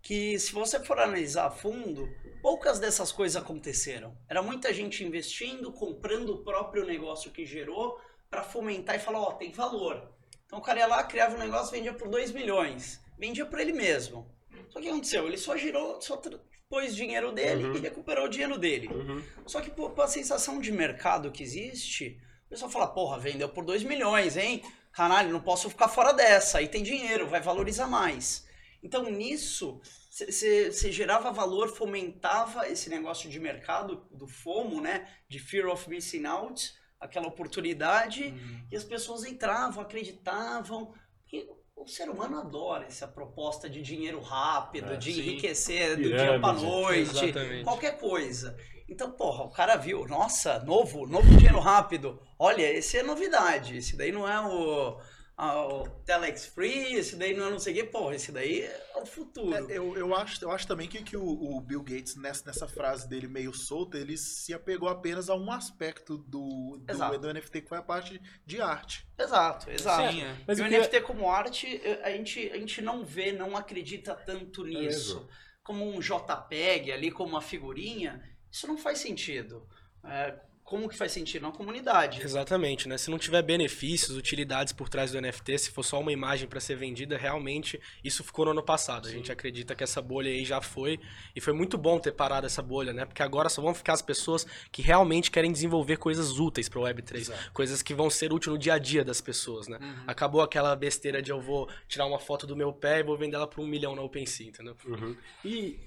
que 0.00 0.38
se 0.38 0.52
você 0.52 0.78
for 0.84 1.00
analisar 1.00 1.46
a 1.46 1.50
fundo, 1.50 2.08
poucas 2.46 2.78
dessas 2.78 3.10
coisas 3.10 3.42
aconteceram. 3.42 4.16
Era 4.28 4.40
muita 4.40 4.72
gente 4.72 5.02
investindo, 5.02 5.72
comprando 5.72 6.28
o 6.32 6.44
próprio 6.44 6.86
negócio 6.86 7.32
que 7.32 7.44
gerou 7.44 8.00
para 8.30 8.44
fomentar 8.44 8.94
e 8.94 9.00
falar, 9.00 9.18
ó, 9.18 9.32
tem 9.32 9.50
valor. 9.50 10.12
Então 10.44 10.60
o 10.60 10.62
cara 10.62 10.78
ia 10.78 10.86
lá, 10.86 11.02
criava 11.02 11.34
um 11.34 11.40
negócio, 11.40 11.72
vendia 11.72 11.92
por 11.92 12.06
2 12.06 12.30
milhões. 12.30 13.00
Vendia 13.18 13.44
para 13.44 13.60
ele 13.62 13.72
mesmo. 13.72 14.30
Só 14.68 14.74
que 14.74 14.78
o 14.78 14.82
que 14.82 14.88
aconteceu? 14.90 15.26
Ele 15.26 15.36
só 15.36 15.56
girou, 15.56 16.00
só 16.00 16.22
pôs 16.68 16.94
dinheiro 16.94 17.32
dele 17.32 17.64
Uhum. 17.64 17.74
e 17.74 17.80
recuperou 17.80 18.26
o 18.26 18.28
dinheiro 18.28 18.56
dele. 18.56 18.86
Uhum. 18.94 19.20
Só 19.44 19.60
que 19.60 19.68
pô, 19.68 19.92
a 20.00 20.06
sensação 20.06 20.60
de 20.60 20.70
mercado 20.70 21.32
que 21.32 21.42
existe, 21.42 22.16
o 22.46 22.50
pessoal 22.50 22.70
fala, 22.70 22.86
porra, 22.86 23.18
vendeu 23.18 23.48
por 23.48 23.64
2 23.64 23.82
milhões, 23.82 24.36
hein? 24.36 24.62
Caralho, 24.92 25.32
não 25.32 25.40
posso 25.40 25.68
ficar 25.68 25.88
fora 25.88 26.12
dessa. 26.12 26.58
Aí 26.58 26.68
tem 26.68 26.84
dinheiro, 26.84 27.26
vai 27.26 27.40
valorizar 27.40 27.88
mais. 27.88 28.46
Então 28.84 29.02
nisso, 29.10 29.80
você 30.24 30.90
gerava 30.90 31.30
valor, 31.30 31.68
fomentava 31.68 32.66
esse 32.68 32.88
negócio 32.88 33.28
de 33.28 33.38
mercado, 33.38 34.06
do 34.10 34.26
FOMO, 34.26 34.80
né? 34.80 35.06
De 35.28 35.38
Fear 35.38 35.68
of 35.68 35.88
Missing 35.90 36.24
Out, 36.24 36.72
aquela 36.98 37.26
oportunidade, 37.26 38.32
e 38.70 38.76
as 38.76 38.84
pessoas 38.84 39.24
entravam, 39.24 39.82
acreditavam. 39.82 40.94
Porque 41.20 41.46
o 41.76 41.86
ser 41.86 42.08
humano 42.08 42.38
adora 42.38 42.86
essa 42.86 43.06
proposta 43.06 43.68
de 43.68 43.82
dinheiro 43.82 44.20
rápido, 44.20 44.92
É, 44.94 44.96
de 44.96 45.12
sim. 45.12 45.20
enriquecer 45.20 45.96
do 45.96 46.02
Pirâmide. 46.04 46.30
dia 46.30 46.40
pra 46.40 46.52
noite, 46.54 47.10
Exatamente. 47.26 47.64
qualquer 47.64 47.98
coisa. 47.98 48.56
Então, 48.88 49.10
porra, 49.10 49.44
o 49.44 49.50
cara 49.50 49.76
viu, 49.76 50.06
nossa, 50.06 50.60
novo, 50.60 51.06
novo 51.06 51.28
dinheiro 51.36 51.58
rápido. 51.58 52.22
Olha, 52.38 52.62
esse 52.72 52.96
é 52.96 53.02
novidade. 53.02 53.76
Esse 53.76 53.96
daí 53.96 54.12
não 54.12 54.26
é 54.26 54.40
o, 54.40 54.98
a- 55.36 55.66
o 55.66 55.88
Telex 56.04 56.46
Free, 56.46 56.94
esse 56.94 57.16
daí 57.16 57.36
não 57.36 57.46
é 57.46 57.50
não 57.50 57.58
sei 57.58 57.72
o 57.72 57.76
quê. 57.76 57.84
Porra, 57.84 58.14
esse 58.14 58.32
daí 58.32 58.62
é 58.62 58.98
o 59.02 59.04
futuro. 59.06 59.54
É, 59.70 59.76
eu, 59.76 59.96
eu, 59.96 60.14
acho, 60.14 60.42
eu 60.44 60.50
acho 60.50 60.66
também 60.66 60.88
que, 60.88 61.02
que 61.02 61.16
o, 61.16 61.22
o 61.24 61.60
Bill 61.60 61.82
Gates, 61.82 62.16
nessa, 62.16 62.44
nessa 62.46 62.66
frase 62.66 63.08
dele 63.08 63.28
meio 63.28 63.52
solta, 63.52 63.98
ele 63.98 64.16
se 64.16 64.54
apegou 64.54 64.88
apenas 64.88 65.28
a 65.28 65.34
um 65.34 65.50
aspecto 65.52 66.16
do, 66.18 66.78
do, 66.84 67.18
do 67.18 67.32
NFT, 67.34 67.60
que 67.62 67.68
foi 67.68 67.78
a 67.78 67.82
parte 67.82 68.20
de 68.46 68.60
arte. 68.60 69.06
Exato, 69.18 69.70
exato. 69.70 70.12
Sim, 70.12 70.22
é. 70.22 70.36
Mas 70.46 70.58
e 70.58 70.62
o 70.62 70.64
queria- 70.64 70.78
NFT 70.80 71.00
como 71.02 71.30
arte, 71.30 71.80
a 72.02 72.10
gente, 72.10 72.50
a 72.50 72.56
gente 72.58 72.80
não 72.80 73.04
vê, 73.04 73.32
não 73.32 73.56
acredita 73.56 74.14
tanto 74.14 74.64
nisso. 74.64 75.16
mesmo? 75.16 75.28
como 75.62 75.84
um 75.84 75.98
JPEG 75.98 76.92
ali, 76.92 77.10
como 77.10 77.30
uma 77.30 77.40
figurinha, 77.42 78.22
isso 78.48 78.68
não 78.68 78.78
faz 78.78 79.00
sentido. 79.00 79.66
É, 80.04 80.38
como 80.66 80.88
que 80.88 80.96
faz 80.96 81.12
sentido 81.12 81.42
na 81.42 81.52
comunidade? 81.52 82.20
Exatamente, 82.20 82.88
né? 82.88 82.98
Se 82.98 83.08
não 83.08 83.18
tiver 83.18 83.40
benefícios, 83.40 84.16
utilidades 84.16 84.72
por 84.72 84.88
trás 84.88 85.12
do 85.12 85.20
NFT, 85.20 85.58
se 85.58 85.70
for 85.70 85.84
só 85.84 86.00
uma 86.00 86.10
imagem 86.10 86.48
para 86.48 86.58
ser 86.58 86.74
vendida, 86.74 87.16
realmente 87.16 87.80
isso 88.02 88.24
ficou 88.24 88.46
no 88.46 88.50
ano 88.50 88.64
passado. 88.64 89.06
A 89.06 89.10
gente 89.12 89.30
acredita 89.30 89.76
que 89.76 89.84
essa 89.84 90.02
bolha 90.02 90.28
aí 90.28 90.44
já 90.44 90.60
foi 90.60 90.98
e 91.36 91.40
foi 91.40 91.52
muito 91.52 91.78
bom 91.78 92.00
ter 92.00 92.10
parado 92.10 92.46
essa 92.46 92.60
bolha, 92.60 92.92
né? 92.92 93.04
Porque 93.04 93.22
agora 93.22 93.48
só 93.48 93.62
vão 93.62 93.72
ficar 93.72 93.92
as 93.92 94.02
pessoas 94.02 94.44
que 94.72 94.82
realmente 94.82 95.30
querem 95.30 95.52
desenvolver 95.52 95.98
coisas 95.98 96.36
úteis 96.40 96.68
para 96.68 96.80
o 96.80 96.82
Web3, 96.82 97.32
coisas 97.52 97.80
que 97.80 97.94
vão 97.94 98.10
ser 98.10 98.32
úteis 98.32 98.52
no 98.52 98.58
dia 98.58 98.74
a 98.74 98.78
dia 98.78 99.04
das 99.04 99.20
pessoas, 99.20 99.68
né? 99.68 99.78
Acabou 100.04 100.40
aquela 100.40 100.74
besteira 100.74 101.22
de 101.22 101.30
eu 101.30 101.40
vou 101.40 101.70
tirar 101.86 102.06
uma 102.06 102.18
foto 102.18 102.44
do 102.44 102.56
meu 102.56 102.72
pé 102.72 102.98
e 102.98 103.02
vou 103.04 103.16
vender 103.16 103.36
ela 103.36 103.46
por 103.46 103.60
um 103.62 103.66
milhão 103.68 103.94
na 103.94 104.02
OpenSea, 104.02 104.48
entendeu? 104.48 104.76
Uhum. 104.84 105.16
E 105.44 105.78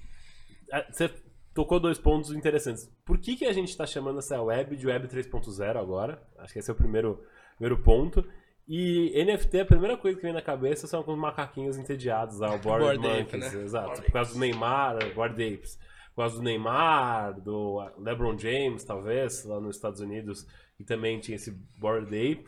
ah, 0.72 0.86
você 0.90 1.10
tocou 1.54 1.80
dois 1.80 1.98
pontos 1.98 2.30
interessantes. 2.30 2.90
Por 3.04 3.18
que, 3.18 3.36
que 3.36 3.44
a 3.44 3.52
gente 3.52 3.68
está 3.68 3.86
chamando 3.86 4.18
essa 4.18 4.40
web 4.40 4.76
de 4.76 4.86
Web 4.86 5.08
3.0 5.08 5.76
agora? 5.76 6.22
Acho 6.38 6.52
que 6.52 6.58
esse 6.58 6.70
é 6.70 6.72
o 6.72 6.76
primeiro, 6.76 7.22
primeiro 7.56 7.82
ponto. 7.82 8.24
E 8.68 9.12
NFT, 9.24 9.60
a 9.60 9.64
primeira 9.64 9.96
coisa 9.96 10.16
que 10.16 10.22
vem 10.22 10.32
na 10.32 10.42
cabeça 10.42 10.86
são 10.86 11.00
alguns 11.00 11.18
macaquinhos 11.18 11.76
entediados 11.76 12.38
lá, 12.38 12.54
o 12.54 12.58
Bored, 12.62 12.98
Bored 13.00 13.06
Ape, 13.06 13.36
Monkeys, 13.36 13.52
né? 13.52 13.62
exato. 13.64 13.86
Bored 13.88 14.02
por 14.04 14.12
causa 14.12 14.32
do 14.32 14.38
Neymar, 14.38 15.14
Bored 15.14 15.54
Apes. 15.54 15.78
Por 16.14 16.22
causa 16.22 16.36
do 16.36 16.42
Neymar, 16.42 17.40
do 17.40 17.80
LeBron 17.98 18.38
James, 18.38 18.84
talvez, 18.84 19.44
lá 19.44 19.60
nos 19.60 19.76
Estados 19.76 20.00
Unidos, 20.00 20.46
que 20.76 20.84
também 20.84 21.18
tinha 21.18 21.36
esse 21.36 21.50
Bored 21.78 22.06
Ape. 22.06 22.44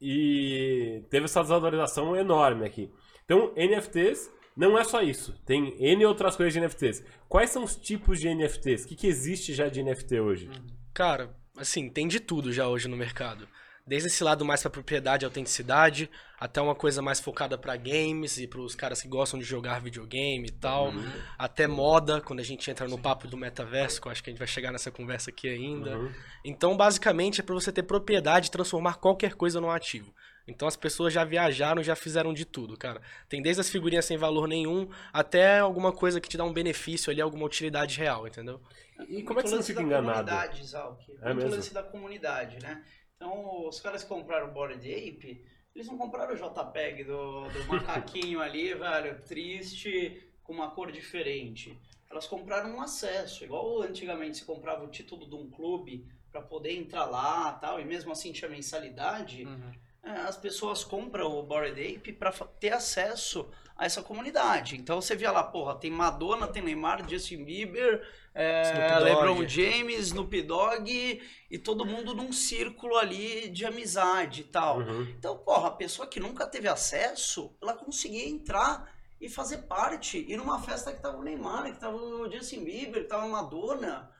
E 0.00 1.04
teve 1.10 1.26
essa 1.26 1.42
desvalorização 1.42 2.16
enorme 2.16 2.64
aqui. 2.64 2.90
Então, 3.24 3.52
NFTs 3.54 4.28
não 4.60 4.78
é 4.78 4.84
só 4.84 5.00
isso. 5.00 5.32
Tem 5.46 5.74
N 5.78 6.04
outras 6.04 6.36
coisas 6.36 6.52
de 6.52 6.60
NFTs. 6.60 7.02
Quais 7.26 7.48
são 7.48 7.64
os 7.64 7.76
tipos 7.76 8.20
de 8.20 8.28
NFTs? 8.28 8.84
O 8.84 8.88
que, 8.88 8.94
que 8.94 9.06
existe 9.06 9.54
já 9.54 9.70
de 9.70 9.82
NFT 9.82 10.20
hoje? 10.20 10.50
Cara, 10.92 11.34
assim, 11.56 11.88
tem 11.88 12.06
de 12.06 12.20
tudo 12.20 12.52
já 12.52 12.68
hoje 12.68 12.86
no 12.86 12.94
mercado. 12.94 13.48
Desde 13.86 14.08
esse 14.08 14.22
lado 14.22 14.44
mais 14.44 14.60
pra 14.60 14.70
propriedade 14.70 15.24
e 15.24 15.26
autenticidade, 15.26 16.10
até 16.38 16.60
uma 16.60 16.74
coisa 16.74 17.00
mais 17.00 17.18
focada 17.18 17.56
pra 17.56 17.74
games 17.74 18.36
e 18.36 18.46
pros 18.46 18.74
caras 18.74 19.00
que 19.00 19.08
gostam 19.08 19.40
de 19.40 19.46
jogar 19.46 19.80
videogame 19.80 20.46
e 20.46 20.52
tal. 20.52 20.92
Até 21.38 21.66
moda, 21.66 22.20
quando 22.20 22.40
a 22.40 22.44
gente 22.44 22.70
entra 22.70 22.86
no 22.86 22.98
papo 22.98 23.26
do 23.26 23.38
metaverso, 23.38 23.98
que 23.98 24.08
eu 24.08 24.12
acho 24.12 24.22
que 24.22 24.28
a 24.28 24.32
gente 24.32 24.38
vai 24.38 24.46
chegar 24.46 24.70
nessa 24.70 24.90
conversa 24.90 25.30
aqui 25.30 25.48
ainda. 25.48 25.96
Uhum. 25.96 26.12
Então, 26.44 26.76
basicamente, 26.76 27.40
é 27.40 27.42
pra 27.42 27.54
você 27.54 27.72
ter 27.72 27.82
propriedade 27.82 28.48
e 28.48 28.50
transformar 28.50 28.96
qualquer 28.96 29.32
coisa 29.34 29.58
num 29.58 29.70
ativo. 29.70 30.12
Então 30.46 30.66
as 30.66 30.76
pessoas 30.76 31.12
já 31.12 31.24
viajaram, 31.24 31.82
já 31.82 31.94
fizeram 31.94 32.32
de 32.32 32.44
tudo, 32.44 32.76
cara. 32.76 33.00
Tem 33.28 33.40
desde 33.40 33.60
as 33.60 33.70
figurinhas 33.70 34.04
sem 34.04 34.16
valor 34.16 34.48
nenhum, 34.48 34.88
até 35.12 35.58
alguma 35.58 35.92
coisa 35.92 36.20
que 36.20 36.28
te 36.28 36.36
dá 36.36 36.44
um 36.44 36.52
benefício 36.52 37.10
ali, 37.10 37.20
alguma 37.20 37.46
utilidade 37.46 37.96
real, 37.98 38.26
entendeu? 38.26 38.60
E 39.08 39.22
como 39.22 39.40
é 39.40 39.42
que 39.42 39.48
você 39.48 39.54
não 39.54 39.58
lance 39.58 39.72
fica 39.72 39.80
da 39.80 39.86
enganado? 39.86 40.28
comunidade, 40.30 40.66
Zalk. 40.66 41.18
É 41.22 41.34
mesmo? 41.34 41.50
lance 41.50 41.72
da 41.72 41.82
comunidade, 41.82 42.58
né? 42.62 42.84
Então, 43.16 43.68
os 43.68 43.80
caras 43.80 44.02
que 44.02 44.08
compraram 44.08 44.48
o 44.48 44.52
Bored 44.52 44.80
Ape, 44.80 45.44
eles 45.74 45.86
não 45.86 45.96
compraram 45.98 46.34
o 46.34 46.36
JPEG 46.36 47.04
do, 47.04 47.48
do 47.48 47.64
macaquinho 47.68 48.40
ali, 48.40 48.74
velho, 48.74 49.20
triste, 49.22 50.22
com 50.42 50.52
uma 50.52 50.70
cor 50.70 50.90
diferente. 50.90 51.78
Elas 52.10 52.26
compraram 52.26 52.74
um 52.74 52.80
acesso, 52.80 53.44
igual 53.44 53.82
antigamente 53.82 54.38
se 54.38 54.44
comprava 54.44 54.84
o 54.84 54.88
título 54.90 55.28
de 55.28 55.34
um 55.34 55.48
clube 55.48 56.06
para 56.32 56.42
poder 56.42 56.72
entrar 56.72 57.04
lá 57.04 57.52
tal, 57.52 57.80
e 57.80 57.84
mesmo 57.84 58.10
assim 58.10 58.32
tinha 58.32 58.50
mensalidade. 58.50 59.42
É, 59.42 59.89
as 60.02 60.36
pessoas 60.36 60.82
compram 60.82 61.38
o 61.38 61.42
Bored 61.42 61.80
Ape 61.80 62.12
para 62.12 62.32
ter 62.58 62.72
acesso 62.72 63.48
a 63.76 63.86
essa 63.86 64.02
comunidade. 64.02 64.76
Então 64.76 65.00
você 65.00 65.16
via 65.16 65.30
lá, 65.30 65.42
porra, 65.42 65.74
tem 65.74 65.90
Madonna, 65.90 66.46
tem 66.46 66.62
Neymar, 66.62 67.08
Justin 67.08 67.44
Bieber, 67.44 68.06
é. 68.34 68.98
LeBron 69.00 69.46
James, 69.48 70.08
Snoop 70.08 70.42
Dogg 70.42 71.22
e 71.50 71.58
todo 71.58 71.86
mundo 71.86 72.14
num 72.14 72.32
círculo 72.32 72.96
ali 72.96 73.48
de 73.48 73.64
amizade 73.64 74.42
e 74.42 74.44
tal. 74.44 74.80
Uhum. 74.80 75.02
Então, 75.18 75.36
porra, 75.38 75.68
a 75.68 75.72
pessoa 75.72 76.06
que 76.06 76.20
nunca 76.20 76.46
teve 76.46 76.68
acesso, 76.68 77.56
ela 77.60 77.74
conseguia 77.74 78.28
entrar 78.28 78.92
e 79.20 79.28
fazer 79.28 79.58
parte. 79.62 80.24
Ir 80.28 80.36
numa 80.36 80.60
festa 80.60 80.92
que 80.92 81.00
tava 81.00 81.18
o 81.18 81.22
Neymar, 81.22 81.72
que 81.72 81.80
tava 81.80 81.96
o 81.96 82.30
Justin 82.30 82.64
Bieber, 82.64 83.02
que 83.02 83.08
tava 83.08 83.24
a 83.24 83.28
Madonna. 83.28 84.10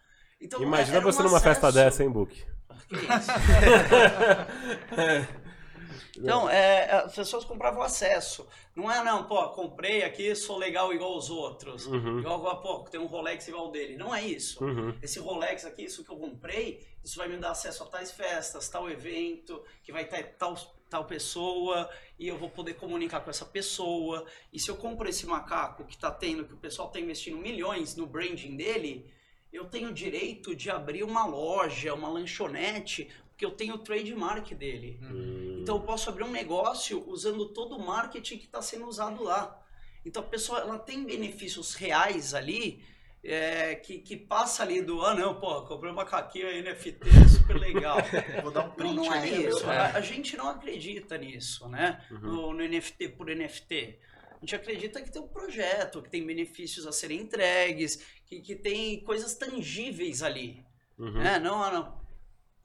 Então, 0.40 0.62
Imagina 0.62 0.96
era 0.96 1.06
um 1.06 1.12
você 1.12 1.22
numa 1.22 1.40
festa 1.40 1.68
acesso. 1.68 1.84
dessa, 1.84 2.02
hein, 2.02 2.10
Book? 2.10 2.34
Que 2.88 2.96
isso? 2.96 3.30
Então, 6.16 6.48
é, 6.48 6.90
as 6.92 7.14
pessoas 7.14 7.44
compravam 7.44 7.82
acesso. 7.82 8.46
Não 8.74 8.90
é, 8.90 9.02
não, 9.02 9.24
pô, 9.24 9.48
comprei 9.50 10.02
aqui, 10.02 10.34
sou 10.34 10.56
legal 10.56 10.92
igual 10.92 11.16
os 11.16 11.28
outros. 11.30 11.86
Uhum. 11.86 12.20
Igual, 12.20 12.60
pô, 12.60 12.80
tem 12.90 13.00
um 13.00 13.06
Rolex 13.06 13.46
igual 13.48 13.70
dele. 13.70 13.96
Não 13.96 14.14
é 14.14 14.22
isso. 14.24 14.64
Uhum. 14.64 14.96
Esse 15.02 15.18
Rolex 15.18 15.64
aqui, 15.64 15.84
isso 15.84 16.04
que 16.04 16.10
eu 16.10 16.16
comprei, 16.16 16.86
isso 17.04 17.16
vai 17.16 17.28
me 17.28 17.36
dar 17.36 17.50
acesso 17.50 17.82
a 17.82 17.86
tais 17.86 18.12
festas, 18.12 18.68
tal 18.68 18.90
evento, 18.90 19.62
que 19.82 19.92
vai 19.92 20.04
ter 20.04 20.36
tal, 20.38 20.54
tal 20.88 21.04
pessoa, 21.04 21.88
e 22.18 22.28
eu 22.28 22.38
vou 22.38 22.50
poder 22.50 22.74
comunicar 22.74 23.20
com 23.20 23.30
essa 23.30 23.44
pessoa. 23.44 24.26
E 24.52 24.58
se 24.58 24.70
eu 24.70 24.76
compro 24.76 25.08
esse 25.08 25.26
macaco 25.26 25.84
que 25.84 25.96
tá 25.96 26.10
tendo, 26.10 26.44
que 26.44 26.54
o 26.54 26.58
pessoal 26.58 26.88
tá 26.88 27.00
investindo 27.00 27.36
milhões 27.36 27.96
no 27.96 28.06
branding 28.06 28.56
dele, 28.56 29.10
eu 29.52 29.64
tenho 29.64 29.92
direito 29.92 30.54
de 30.54 30.70
abrir 30.70 31.02
uma 31.02 31.26
loja, 31.26 31.92
uma 31.92 32.08
lanchonete, 32.08 33.10
porque 33.40 33.46
eu 33.46 33.50
tenho 33.52 33.74
o 33.74 33.78
trademark 33.78 34.54
dele. 34.54 35.00
Então 35.62 35.76
eu 35.76 35.82
posso 35.82 36.10
abrir 36.10 36.24
um 36.24 36.30
negócio 36.30 37.02
usando 37.08 37.46
todo 37.46 37.74
o 37.74 37.86
marketing 37.86 38.36
que 38.36 38.44
está 38.44 38.60
sendo 38.60 38.86
usado 38.86 39.24
lá. 39.24 39.58
Então 40.04 40.22
a 40.22 40.26
pessoa 40.26 40.60
ela 40.60 40.78
tem 40.78 41.04
benefícios 41.04 41.74
reais 41.74 42.34
ali 42.34 42.84
é, 43.24 43.76
que, 43.76 43.98
que 43.98 44.14
passa 44.14 44.62
ali 44.62 44.82
do 44.82 45.02
ah 45.02 45.14
não, 45.14 45.40
pô, 45.40 45.62
comprei 45.62 45.90
um 45.90 45.94
macaquinho 45.94 46.48
NFT, 46.62 47.00
super 47.28 47.58
legal. 47.58 47.96
Vou 48.42 48.50
dar 48.50 48.64
um 48.64 48.68
Não, 48.68 48.74
print 48.74 48.94
não 48.94 49.14
é 49.14 49.18
ali. 49.18 49.46
isso. 49.46 49.66
meu. 49.66 49.70
A, 49.70 49.86
a 49.92 50.00
gente 50.02 50.36
não 50.36 50.48
acredita 50.48 51.16
nisso, 51.16 51.66
né? 51.68 52.04
Uhum. 52.10 52.18
No, 52.18 52.52
no 52.52 52.68
NFT 52.68 53.08
por 53.10 53.26
NFT. 53.34 53.98
A 54.36 54.40
gente 54.40 54.54
acredita 54.54 55.00
que 55.00 55.10
tem 55.10 55.22
um 55.22 55.28
projeto, 55.28 56.02
que 56.02 56.10
tem 56.10 56.26
benefícios 56.26 56.86
a 56.86 56.92
serem 56.92 57.20
entregues, 57.20 58.04
que, 58.26 58.40
que 58.40 58.54
tem 58.54 59.00
coisas 59.02 59.34
tangíveis 59.34 60.22
ali. 60.22 60.62
Uhum. 60.98 61.12
Né? 61.12 61.38
Não, 61.38 61.62
ah, 61.62 61.70
não. 61.70 62.00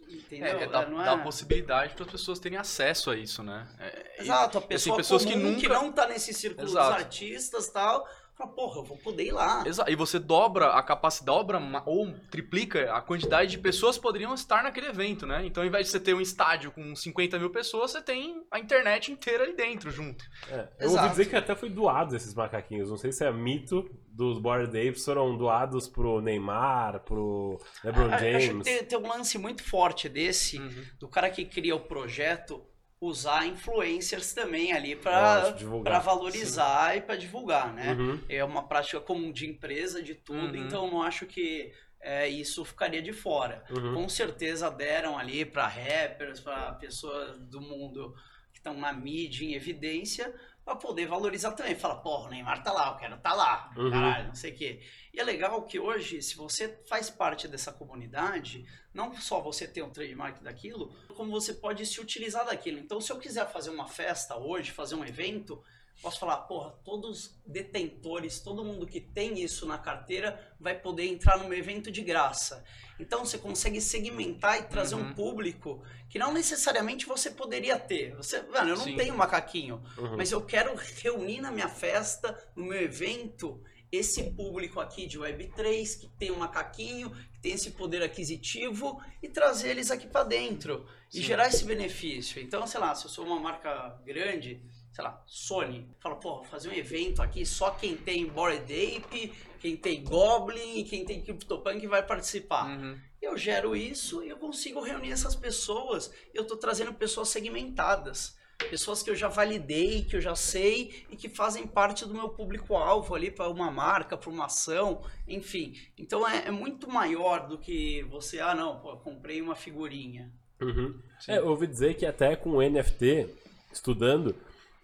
Entendeu? 0.08 0.60
É, 0.60 0.64
é, 0.64 0.68
dá 0.68 1.14
a 1.14 1.18
possibilidade 1.18 1.94
para 1.96 2.06
as 2.06 2.12
pessoas 2.12 2.40
terem 2.40 2.58
acesso 2.58 3.10
a 3.10 3.16
isso, 3.18 3.42
né? 3.44 3.68
É, 3.80 4.22
Exato, 4.22 4.58
a 4.58 4.60
assim, 4.60 4.68
pessoa 4.68 4.98
pessoas 4.98 5.26
que 5.26 5.34
comum 5.34 5.56
que, 5.56 5.68
nunca- 5.68 5.82
não 5.82 5.92
tá 5.92 6.08
nesse 6.08 6.34
círculo 6.34 6.68
Exato. 6.68 6.94
dos 6.94 7.04
artistas 7.04 7.68
e 7.68 7.74
tal, 7.74 8.08
fala, 8.38 8.52
porra, 8.52 8.80
eu 8.80 8.84
vou 8.84 8.98
poder 8.98 9.26
ir 9.26 9.32
lá. 9.32 9.64
Exa- 9.66 9.86
E 9.88 9.96
você 9.96 10.20
dobra 10.20 10.68
a 10.74 10.84
capacidade, 10.84 11.26
dobra 11.26 11.60
ma- 11.60 11.84
ou 11.86 12.14
triplica 12.30 12.94
a 12.94 13.02
quantidade 13.02 13.52
de 13.52 13.58
pessoas 13.58 13.96
que 13.98 14.02
poderiam 14.04 14.34
estar 14.34 14.62
naquele 14.64 14.88
evento, 14.88 15.26
né? 15.26 15.46
Então, 15.46 15.64
ao 15.64 15.68
invés 15.68 15.86
de 15.86 15.92
você 15.92 16.00
ter 16.00 16.14
um 16.14 16.22
estádio 16.22 16.72
com 16.72 16.96
50 16.96 17.40
mil 17.40 17.50
pessoas, 17.50 17.92
você 17.92 18.02
tem 18.02 18.44
a 18.52 18.60
internet 18.60 19.12
inteira 19.12 19.44
ali 19.44 19.54
dentro, 19.56 19.90
junto. 19.90 20.24
É, 20.50 20.68
eu 20.80 20.88
ouvi 20.90 20.94
Exato. 20.96 21.10
dizer 21.10 21.26
que 21.30 21.36
até 21.36 21.56
foi 21.56 21.70
doado 21.70 22.16
esses 22.16 22.34
macaquinhos. 22.34 22.90
Não 22.90 22.98
sei 22.98 23.12
se 23.12 23.24
é 23.26 23.32
mito 23.32 23.90
dos 24.10 24.40
Bored 24.40 24.68
Apes 24.70 25.04
foram 25.04 25.38
doados 25.38 25.88
pro 25.88 26.22
Neymar, 26.22 27.02
pro 27.04 27.60
LeBron 27.84 28.10
A- 28.12 28.16
Acho 28.16 28.24
que 28.26 28.40
James. 28.42 28.64
tem, 28.64 28.84
tem 28.84 28.98
um 29.00 29.08
lance 29.08 29.38
muito 29.38 29.64
forte 29.64 30.08
desse, 30.10 30.58
Uhum. 30.60 30.84
do 31.00 31.08
cara 31.08 31.30
que 31.30 31.46
cria 31.46 31.76
o 31.76 31.80
projeto, 31.82 32.66
usar 33.06 33.46
influencers 33.46 34.34
também 34.34 34.74
ali 34.74 34.96
para 34.96 36.00
valorizar 36.00 36.98
e 36.98 37.02
para 37.02 37.16
divulgar, 37.16 37.74
né? 37.74 37.94
Uhum. 37.94 38.20
É 38.28 38.44
uma 38.44 38.68
prática 38.68 39.00
comum 39.00 39.32
de 39.32 39.48
empresa, 39.50 40.02
de 40.02 40.16
tudo, 40.16 40.56
Uhum. 40.58 40.66
então 40.66 40.86
eu 40.86 40.92
não 40.92 41.02
acho 41.02 41.26
que 41.26 41.72
é, 42.00 42.28
isso 42.28 42.64
ficaria 42.64 43.02
de 43.02 43.12
fora. 43.14 43.64
Uhum. 43.70 43.96
Com 43.96 44.10
certeza 44.10 44.70
deram 44.70 45.18
ali 45.18 45.44
para 45.46 45.68
rappers, 45.68 46.40
para 46.40 46.74
pessoas 46.74 47.40
do 47.40 47.60
mundo 47.60 48.14
que 48.52 48.60
estão 48.60 48.76
na 48.76 48.94
mídia 48.94 49.46
em 49.46 49.54
evidência, 49.54 50.34
para 50.66 50.76
poder 50.76 51.06
valorizar 51.06 51.52
também. 51.52 51.76
Fala, 51.76 51.96
porra, 52.02 52.26
o 52.26 52.30
Neymar 52.32 52.64
tá 52.64 52.74
lá, 52.74 52.90
eu 52.92 52.96
quero 52.98 53.18
tá 53.20 53.34
lá, 53.34 53.72
Uhum. 53.78 53.92
caralho, 53.92 54.28
não 54.30 54.36
sei 54.36 54.52
o 54.52 54.56
quê. 54.56 54.82
E 55.14 55.20
é 55.20 55.24
legal 55.24 55.62
que 55.62 55.80
hoje, 55.80 56.22
se 56.24 56.36
você 56.36 56.82
faz 56.90 57.08
parte 57.10 57.48
dessa 57.48 57.72
comunidade, 57.72 58.66
não 58.92 59.14
só 59.16 59.40
você 59.40 59.68
tem 59.68 59.84
o 59.84 59.92
trademark 59.92 60.42
daquilo, 60.42 60.92
como 61.16 61.30
você 61.32 61.54
pode 61.54 61.86
se 61.86 62.02
utilizar 62.02 62.46
daquilo. 62.46 62.80
Então, 62.80 63.00
se 63.00 63.12
eu 63.12 63.20
quiser 63.20 63.48
fazer 63.52 63.70
uma 63.70 63.88
festa 63.88 64.36
hoje, 64.36 64.72
fazer 64.72 64.96
um 64.96 65.06
evento, 65.06 65.64
posso 66.02 66.20
falar, 66.20 66.38
porra, 66.40 66.72
todos 66.84 67.10
os 67.26 67.42
detentores, 67.46 68.40
todo 68.40 68.64
mundo 68.64 68.86
que 68.86 69.00
tem 69.02 69.42
isso 69.42 69.66
na 69.66 69.78
carteira 69.78 70.40
vai 70.60 70.78
poder 70.80 71.06
entrar 71.08 71.38
no 71.38 71.48
meu 71.50 71.58
evento 71.58 71.92
de 71.92 72.02
graça. 72.02 72.64
Então 73.00 73.26
você 73.26 73.38
consegue 73.38 73.82
segmentar 73.82 74.60
e 74.60 74.64
trazer 74.64 74.96
um 74.96 75.00
Uhum. 75.08 75.14
público 75.14 75.84
que 76.10 76.20
não 76.20 76.32
necessariamente 76.34 77.06
você 77.06 77.32
poderia 77.32 77.78
ter. 77.78 78.16
Você, 78.16 78.42
mano, 78.44 78.70
eu 78.70 78.78
não 78.78 78.84
Sim. 78.86 78.96
tenho 78.96 79.18
macaquinho, 79.18 79.82
Uhum. 79.98 80.16
mas 80.18 80.32
eu 80.32 80.42
quero 80.46 80.74
reunir 80.76 81.42
na 81.42 81.52
minha 81.52 81.68
festa, 81.70 82.38
no 82.56 82.66
meu 82.66 82.82
evento, 82.82 83.62
esse 83.92 84.32
público 84.32 84.80
aqui 84.80 85.08
de 85.08 85.18
Web3 85.20 86.00
que 86.00 86.08
tem 86.18 86.32
um 86.32 86.38
macaquinho, 86.38 87.10
que 87.34 87.40
tem 87.40 87.54
esse 87.54 87.72
poder 87.72 88.02
aquisitivo 88.04 89.02
e 89.24 89.30
trazer 89.30 89.70
eles 89.70 89.90
aqui 89.92 90.08
para 90.08 90.24
dentro 90.24 90.86
e 91.14 91.18
Sim. 91.18 91.24
gerar 91.24 91.48
esse 91.48 91.64
benefício. 91.66 92.42
Então, 92.42 92.66
sei 92.68 92.80
lá, 92.80 92.94
se 92.96 93.06
eu 93.06 93.10
sou 93.10 93.26
uma 93.26 93.40
marca 93.40 93.98
grande, 94.06 94.62
sei 94.96 95.04
lá, 95.04 95.22
Sony, 95.26 95.86
fala, 96.00 96.16
pô, 96.16 96.36
vou 96.36 96.46
fazer 96.46 96.70
um 96.70 96.74
evento 96.74 97.22
aqui, 97.22 97.46
só 97.46 97.72
quem 97.72 97.98
tem 97.98 98.26
Bored 98.28 98.64
Ape, 98.64 99.34
quem 99.60 99.76
tem 99.76 100.02
Goblin 100.02 100.86
quem 100.86 101.04
tem 101.04 101.22
CryptoPunk 101.22 101.86
vai 101.86 102.02
participar. 102.02 102.66
Uhum. 102.66 102.98
Eu 103.22 103.38
gero 103.38 103.76
isso 103.76 104.24
e 104.24 104.30
eu 104.30 104.38
consigo 104.38 104.80
reunir 104.80 105.12
essas 105.12 105.36
pessoas. 105.36 106.14
Eu 106.34 106.46
tô 106.46 106.56
trazendo 106.56 106.94
pessoas 106.94 107.28
segmentadas. 107.28 108.38
Pessoas 108.70 109.04
que 109.04 109.10
eu 109.10 109.16
já 109.16 109.28
validei, 109.28 110.06
que 110.06 110.16
eu 110.16 110.22
já 110.22 110.34
sei 110.34 111.06
e 111.10 111.18
que 111.18 111.28
fazem 111.28 111.68
parte 111.68 112.06
do 112.06 112.14
meu 112.14 112.30
público-alvo 112.30 113.14
ali 113.14 113.30
para 113.30 113.50
uma 113.50 113.70
marca, 113.70 114.16
para 114.16 114.30
uma 114.30 114.46
ação, 114.46 115.04
enfim. 115.28 115.74
Então 115.98 116.26
é, 116.26 116.48
é 116.48 116.52
muito 116.52 116.90
maior 116.90 117.50
do 117.50 117.58
que 117.58 118.04
você, 118.04 118.40
ah 118.40 118.56
não, 118.56 118.80
pô, 118.80 118.92
eu 118.92 118.98
comprei 118.98 119.42
uma 119.42 119.56
figurinha. 119.56 120.32
Uhum. 120.62 120.98
É, 121.28 121.40
eu 121.40 121.50
ouvi 121.50 121.68
dizer 121.68 121.96
que 121.96 122.06
até 122.06 122.34
com 122.38 122.52
o 122.52 122.62
NFT, 122.62 123.28
estudando, 123.74 124.34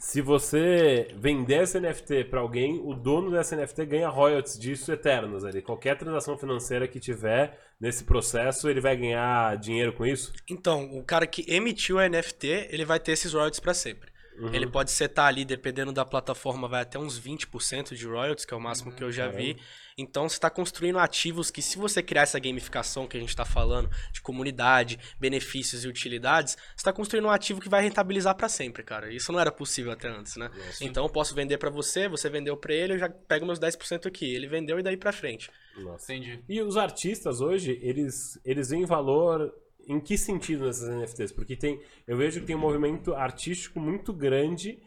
se 0.01 0.19
você 0.19 1.09
vender 1.15 1.61
esse 1.61 1.79
NFT 1.79 2.23
para 2.23 2.39
alguém, 2.39 2.81
o 2.83 2.95
dono 2.95 3.29
dessa 3.29 3.55
NFT 3.55 3.85
ganha 3.85 4.09
royalties 4.09 4.57
disso 4.57 4.91
eternos 4.91 5.45
ali. 5.45 5.61
Qualquer 5.61 5.95
transação 5.95 6.35
financeira 6.35 6.87
que 6.87 6.99
tiver 6.99 7.59
nesse 7.79 8.03
processo, 8.03 8.67
ele 8.67 8.81
vai 8.81 8.97
ganhar 8.97 9.55
dinheiro 9.57 9.93
com 9.93 10.03
isso? 10.03 10.33
Então, 10.49 10.97
o 10.97 11.03
cara 11.03 11.27
que 11.27 11.45
emitiu 11.47 11.99
a 11.99 12.09
NFT, 12.09 12.69
ele 12.71 12.83
vai 12.83 12.99
ter 12.99 13.11
esses 13.11 13.31
royalties 13.31 13.59
pra 13.59 13.75
sempre. 13.75 14.10
Uhum. 14.41 14.53
Ele 14.55 14.65
pode 14.65 14.89
setar 14.89 15.27
ali, 15.27 15.45
dependendo 15.45 15.91
da 15.91 16.03
plataforma, 16.03 16.67
vai 16.67 16.81
até 16.81 16.97
uns 16.97 17.19
20% 17.19 17.95
de 17.95 18.07
royalties, 18.07 18.43
que 18.43 18.53
é 18.53 18.57
o 18.57 18.59
máximo 18.59 18.91
que 18.91 19.03
eu 19.03 19.11
já 19.11 19.27
vi. 19.27 19.55
Então 19.95 20.27
você 20.27 20.35
está 20.35 20.49
construindo 20.49 20.97
ativos 20.97 21.51
que, 21.51 21.61
se 21.61 21.77
você 21.77 22.01
criar 22.01 22.23
essa 22.23 22.39
gamificação 22.39 23.07
que 23.07 23.15
a 23.15 23.19
gente 23.19 23.29
está 23.29 23.45
falando, 23.45 23.87
de 24.11 24.19
comunidade, 24.19 24.97
benefícios 25.19 25.85
e 25.85 25.87
utilidades, 25.87 26.55
você 26.55 26.77
está 26.77 26.91
construindo 26.91 27.25
um 27.25 27.29
ativo 27.29 27.61
que 27.61 27.69
vai 27.69 27.83
rentabilizar 27.83 28.35
para 28.35 28.49
sempre, 28.49 28.81
cara. 28.83 29.13
Isso 29.13 29.31
não 29.31 29.39
era 29.39 29.51
possível 29.51 29.91
até 29.91 30.07
antes, 30.07 30.35
né? 30.37 30.49
Então 30.81 31.05
eu 31.05 31.09
posso 31.09 31.35
vender 31.35 31.59
para 31.59 31.69
você, 31.69 32.07
você 32.07 32.27
vendeu 32.29 32.57
para 32.57 32.73
ele, 32.73 32.93
eu 32.93 32.97
já 32.97 33.09
pego 33.09 33.45
meus 33.45 33.59
10% 33.59 34.07
aqui. 34.07 34.33
Ele 34.33 34.47
vendeu 34.47 34.79
e 34.79 34.83
daí 34.83 34.97
para 34.97 35.11
frente. 35.11 35.51
Nossa. 35.77 36.11
Entendi. 36.11 36.43
E 36.49 36.61
os 36.61 36.77
artistas 36.77 37.41
hoje, 37.41 37.79
eles, 37.83 38.39
eles 38.43 38.69
veem 38.69 38.85
valor 38.85 39.53
em 39.87 39.99
que 39.99 40.17
sentido 40.17 40.65
nessas 40.65 40.89
NFTs? 40.89 41.31
Porque 41.31 41.55
tem, 41.55 41.79
eu 42.07 42.17
vejo 42.17 42.41
que 42.41 42.45
tem 42.45 42.55
um 42.55 42.59
movimento 42.59 43.13
artístico 43.13 43.79
muito 43.79 44.13
grande 44.13 44.79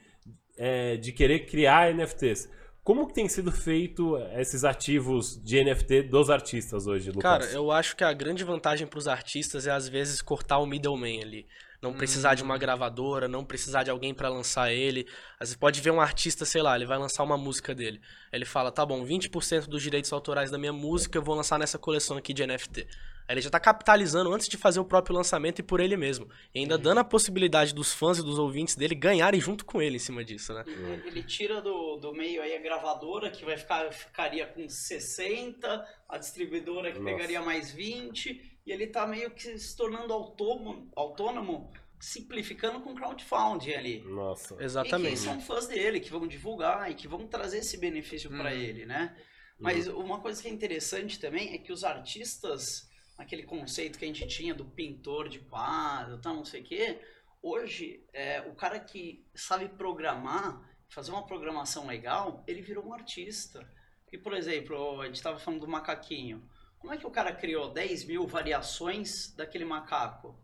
é, 0.56 0.96
de 0.96 1.12
querer 1.12 1.46
criar 1.46 1.92
NFTs. 1.92 2.48
Como 2.82 3.06
que 3.06 3.14
tem 3.14 3.26
sido 3.28 3.50
feito 3.50 4.18
esses 4.38 4.62
ativos 4.62 5.42
de 5.42 5.64
NFT 5.64 6.02
dos 6.02 6.28
artistas 6.28 6.86
hoje, 6.86 7.10
Lucas? 7.10 7.22
Cara, 7.22 7.44
eu 7.46 7.70
acho 7.70 7.96
que 7.96 8.04
a 8.04 8.12
grande 8.12 8.44
vantagem 8.44 8.86
para 8.86 8.98
os 8.98 9.08
artistas 9.08 9.66
é 9.66 9.70
às 9.70 9.88
vezes 9.88 10.20
cortar 10.20 10.58
o 10.58 10.66
middleman 10.66 11.22
ali. 11.22 11.46
Não 11.80 11.94
precisar 11.94 12.34
de 12.34 12.42
uma 12.42 12.58
gravadora, 12.58 13.26
não 13.26 13.44
precisar 13.44 13.84
de 13.84 13.90
alguém 13.90 14.14
para 14.14 14.28
lançar 14.28 14.70
ele. 14.70 15.06
Vezes 15.38 15.56
pode 15.56 15.80
ver 15.80 15.92
um 15.92 16.00
artista, 16.00 16.44
sei 16.44 16.62
lá, 16.62 16.76
ele 16.76 16.86
vai 16.86 16.98
lançar 16.98 17.22
uma 17.22 17.38
música 17.38 17.74
dele. 17.74 18.00
Ele 18.30 18.44
fala, 18.44 18.70
tá 18.70 18.84
bom, 18.84 19.04
20% 19.04 19.66
dos 19.66 19.82
direitos 19.82 20.12
autorais 20.12 20.50
da 20.50 20.58
minha 20.58 20.72
música 20.72 21.16
eu 21.16 21.22
vou 21.22 21.34
lançar 21.34 21.58
nessa 21.58 21.78
coleção 21.78 22.18
aqui 22.18 22.34
de 22.34 22.46
NFT. 22.46 22.86
Aí 23.26 23.34
ele 23.34 23.40
já 23.40 23.48
tá 23.50 23.58
capitalizando 23.58 24.32
antes 24.32 24.48
de 24.48 24.56
fazer 24.56 24.80
o 24.80 24.84
próprio 24.84 25.16
lançamento 25.16 25.58
e 25.58 25.62
por 25.62 25.80
ele 25.80 25.96
mesmo. 25.96 26.28
E 26.54 26.58
ainda 26.58 26.76
dando 26.76 26.98
a 26.98 27.04
possibilidade 27.04 27.74
dos 27.74 27.92
fãs 27.92 28.18
e 28.18 28.22
dos 28.22 28.38
ouvintes 28.38 28.76
dele 28.76 28.94
ganharem 28.94 29.40
junto 29.40 29.64
com 29.64 29.80
ele 29.80 29.96
em 29.96 29.98
cima 29.98 30.22
disso, 30.24 30.52
né? 30.52 30.62
Ele, 30.66 31.02
ele 31.08 31.22
tira 31.22 31.62
do, 31.62 31.96
do 31.96 32.12
meio 32.12 32.42
aí 32.42 32.54
a 32.54 32.60
gravadora, 32.60 33.30
que 33.30 33.44
vai 33.44 33.56
ficar, 33.56 33.90
ficaria 33.92 34.46
com 34.46 34.68
60, 34.68 35.86
a 36.08 36.18
distribuidora 36.18 36.92
que 36.92 36.98
Nossa. 36.98 37.12
pegaria 37.16 37.40
mais 37.40 37.72
20, 37.72 38.58
e 38.66 38.72
ele 38.72 38.86
tá 38.88 39.06
meio 39.06 39.30
que 39.30 39.58
se 39.58 39.76
tornando 39.76 40.12
autônomo, 40.12 40.90
autônomo 40.94 41.70
simplificando 41.98 42.80
com 42.80 42.94
crowdfunding 42.94 43.72
ali. 43.72 44.02
Nossa. 44.02 44.54
E 44.54 44.58
que 44.58 44.64
Exatamente. 44.64 45.18
são 45.18 45.40
fãs 45.40 45.66
dele, 45.66 46.00
que 46.00 46.10
vão 46.10 46.26
divulgar 46.26 46.90
e 46.90 46.94
que 46.94 47.08
vão 47.08 47.26
trazer 47.26 47.58
esse 47.58 47.78
benefício 47.78 48.30
Uhum. 48.30 48.36
para 48.38 48.54
ele, 48.54 48.84
né? 48.84 49.16
Mas 49.58 49.86
uma 49.86 50.20
coisa 50.20 50.42
que 50.42 50.48
é 50.48 50.50
interessante 50.50 51.18
também 51.18 51.54
é 51.54 51.58
que 51.58 51.72
os 51.72 51.84
artistas, 51.84 52.90
aquele 53.16 53.42
conceito 53.42 53.98
que 53.98 54.04
a 54.04 54.08
gente 54.08 54.26
tinha 54.26 54.54
do 54.54 54.64
pintor 54.64 55.28
de 55.28 55.38
quadro, 55.40 56.20
tal, 56.20 56.34
não 56.34 56.44
sei 56.44 56.60
o 56.60 56.64
quê, 56.64 57.00
hoje 57.42 58.04
é, 58.12 58.40
o 58.42 58.54
cara 58.54 58.78
que 58.80 59.24
sabe 59.34 59.68
programar, 59.68 60.60
fazer 60.88 61.10
uma 61.10 61.26
programação 61.26 61.86
legal, 61.86 62.42
ele 62.46 62.62
virou 62.62 62.86
um 62.86 62.92
artista. 62.92 63.68
E, 64.12 64.18
por 64.18 64.32
exemplo, 64.32 65.00
a 65.00 65.06
gente 65.06 65.16
estava 65.16 65.38
falando 65.38 65.60
do 65.60 65.68
macaquinho. 65.68 66.48
Como 66.78 66.92
é 66.92 66.96
que 66.96 67.06
o 67.06 67.10
cara 67.10 67.34
criou 67.34 67.72
10 67.72 68.04
mil 68.04 68.26
variações 68.26 69.34
daquele 69.34 69.64
macaco? 69.64 70.38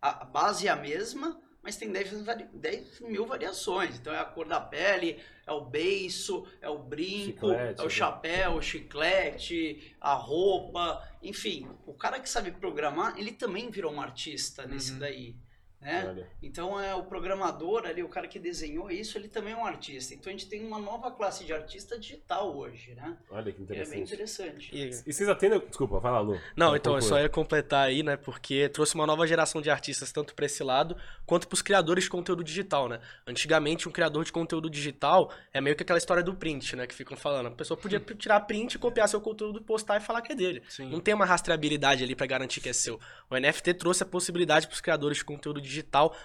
A 0.00 0.22
a 0.22 0.24
base 0.24 0.66
é 0.66 0.70
a 0.70 0.76
mesma, 0.76 1.40
mas 1.62 1.76
tem 1.76 1.90
10, 1.92 2.22
vari- 2.22 2.48
10 2.52 3.00
mil 3.00 3.24
variações. 3.26 3.96
Então 3.96 4.12
é 4.12 4.18
a 4.18 4.24
cor 4.24 4.46
da 4.46 4.60
pele, 4.60 5.20
é 5.46 5.52
o 5.52 5.60
beiço, 5.64 6.46
é 6.60 6.68
o 6.68 6.78
brinco, 6.78 7.48
Chiclete, 7.50 7.80
é 7.80 7.82
o 7.82 7.86
né? 7.86 7.90
chapéu, 7.90 8.52
o 8.54 8.62
chiclete, 8.62 9.94
a 10.00 10.14
roupa, 10.14 11.02
enfim. 11.22 11.68
O 11.86 11.94
cara 11.94 12.18
que 12.20 12.28
sabe 12.28 12.50
programar, 12.52 13.18
ele 13.18 13.32
também 13.32 13.70
virou 13.70 13.92
um 13.92 14.00
artista 14.00 14.66
nesse 14.66 14.92
Uhum. 14.92 14.98
daí. 14.98 15.36
Né? 15.82 16.06
Olha. 16.08 16.26
Então 16.40 16.80
é 16.80 16.94
o 16.94 17.02
programador 17.02 17.84
ali, 17.86 18.04
o 18.04 18.08
cara 18.08 18.28
que 18.28 18.38
desenhou 18.38 18.88
isso, 18.88 19.18
ele 19.18 19.26
também 19.26 19.52
é 19.52 19.56
um 19.56 19.66
artista. 19.66 20.14
Então 20.14 20.30
a 20.30 20.32
gente 20.32 20.46
tem 20.46 20.64
uma 20.64 20.78
nova 20.78 21.10
classe 21.10 21.44
de 21.44 21.52
artista 21.52 21.98
digital 21.98 22.56
hoje, 22.56 22.94
né? 22.94 23.16
Olha 23.28 23.50
que 23.52 23.60
E 23.60 23.64
é 23.64 23.66
bem 23.66 24.02
interessante. 24.02 24.14
interessante. 24.14 24.70
E- 24.72 24.90
E 25.04 25.12
vocês 25.12 25.28
atendem. 25.28 25.58
Desculpa, 25.66 26.00
fala, 26.00 26.20
Lu. 26.20 26.38
Não, 26.56 26.70
Vai 26.70 26.78
então, 26.78 26.92
eu 26.92 27.00
concluir. 27.00 27.08
só 27.08 27.20
ia 27.20 27.28
completar 27.28 27.88
aí, 27.88 28.04
né? 28.04 28.16
Porque 28.16 28.68
trouxe 28.68 28.94
uma 28.94 29.04
nova 29.08 29.26
geração 29.26 29.60
de 29.60 29.70
artistas, 29.70 30.12
tanto 30.12 30.36
pra 30.36 30.46
esse 30.46 30.62
lado, 30.62 30.96
quanto 31.26 31.48
pros 31.48 31.60
criadores 31.62 32.04
de 32.04 32.10
conteúdo 32.10 32.44
digital, 32.44 32.88
né? 32.88 33.00
Antigamente, 33.26 33.88
um 33.88 33.92
criador 33.92 34.24
de 34.24 34.30
conteúdo 34.30 34.70
digital 34.70 35.32
é 35.52 35.60
meio 35.60 35.74
que 35.74 35.82
aquela 35.82 35.98
história 35.98 36.22
do 36.22 36.32
print, 36.34 36.76
né? 36.76 36.86
Que 36.86 36.94
ficam 36.94 37.16
falando. 37.16 37.46
A 37.46 37.50
pessoa 37.50 37.76
podia 37.76 37.98
tirar 37.98 38.38
print, 38.42 38.78
copiar 38.78 39.08
seu 39.08 39.20
conteúdo, 39.20 39.60
postar 39.60 39.96
e 39.96 40.00
falar 40.00 40.22
que 40.22 40.30
é 40.30 40.36
dele. 40.36 40.62
Sim. 40.68 40.88
Não 40.88 41.00
tem 41.00 41.12
uma 41.12 41.24
rastreabilidade 41.24 42.04
ali 42.04 42.14
pra 42.14 42.26
garantir 42.26 42.60
que 42.60 42.68
é 42.68 42.72
seu. 42.72 43.00
O 43.28 43.34
NFT 43.36 43.74
trouxe 43.74 44.04
a 44.04 44.06
possibilidade 44.06 44.68
pros 44.68 44.80
criadores 44.80 45.18
de 45.18 45.24
conteúdo 45.24 45.60
digital 45.60 45.71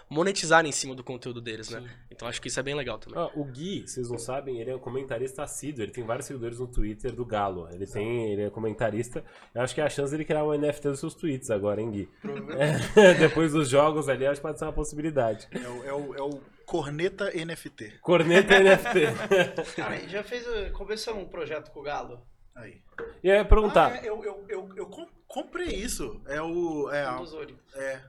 monetizarem 0.10 0.70
em 0.70 0.72
cima 0.74 0.94
do 0.96 1.04
conteúdo 1.04 1.40
deles, 1.40 1.70
né? 1.70 1.84
Então 2.12 2.28
acho 2.28 2.42
que 2.42 2.48
isso 2.48 2.60
é 2.60 2.64
bem 2.64 2.76
legal 2.76 2.98
também. 2.98 3.20
Ah, 3.20 3.30
o 3.36 3.44
Gui, 3.46 3.88
vocês 3.88 4.10
não 4.10 4.18
sabem, 4.18 4.60
ele 4.60 4.72
é 4.72 4.76
um 4.76 4.80
comentarista 4.80 5.44
assíduo. 5.44 5.84
Ele 5.84 5.92
tem 5.92 6.04
vários 6.04 6.26
seguidores 6.26 6.60
no 6.60 6.68
Twitter 6.68 7.12
do 7.14 7.24
Galo. 7.26 7.68
Ele 7.72 7.86
tem, 7.86 8.32
ele 8.32 8.44
é 8.44 8.50
comentarista. 8.50 9.24
Eu 9.54 9.62
acho 9.62 9.74
que 9.76 9.82
é 9.82 9.84
a 9.84 9.90
chance 9.90 10.12
dele 10.12 10.26
criar 10.26 10.44
um 10.44 10.52
NFT 10.58 10.90
dos 10.90 11.00
seus 11.00 11.14
tweets 11.14 11.50
agora, 11.52 11.80
hein, 11.82 11.92
Gui? 11.92 12.10
É, 12.58 13.14
depois 13.20 13.52
dos 13.54 13.70
jogos 13.70 14.10
ali, 14.10 14.26
acho 14.26 14.42
que 14.42 14.48
pode 14.48 14.58
ser 14.60 14.66
uma 14.66 14.74
possibilidade. 14.74 15.48
É 15.52 15.68
o, 15.68 15.84
é 15.86 15.94
o- 15.94 16.16
é 16.16 16.22
o 16.22 16.42
Corneta 16.66 17.32
NFT. 17.34 18.00
Corneta 18.02 18.60
NFT. 18.60 19.08
Cara, 19.78 20.08
já 20.10 20.24
fez, 20.24 20.46
eh, 20.48 20.70
começou 20.72 21.16
um 21.18 21.26
projeto 21.26 21.72
com 21.72 21.80
o 21.80 21.84
Galo. 21.84 22.22
Aí. 22.56 22.82
E 23.24 23.30
aí, 23.32 23.46
perguntar. 23.46 23.92
Ah, 23.94 23.98
é, 23.98 24.10
eu, 24.10 24.24
eu, 24.24 24.46
eu, 24.50 24.70
eu 24.76 24.86
com- 24.88 25.08
comprei 25.28 25.68
isso. 25.68 26.20
É 26.26 26.42
o. 26.42 26.90
É, 26.92 27.10
Um 27.12 27.24
dos 27.24 27.34
é. 27.76 28.02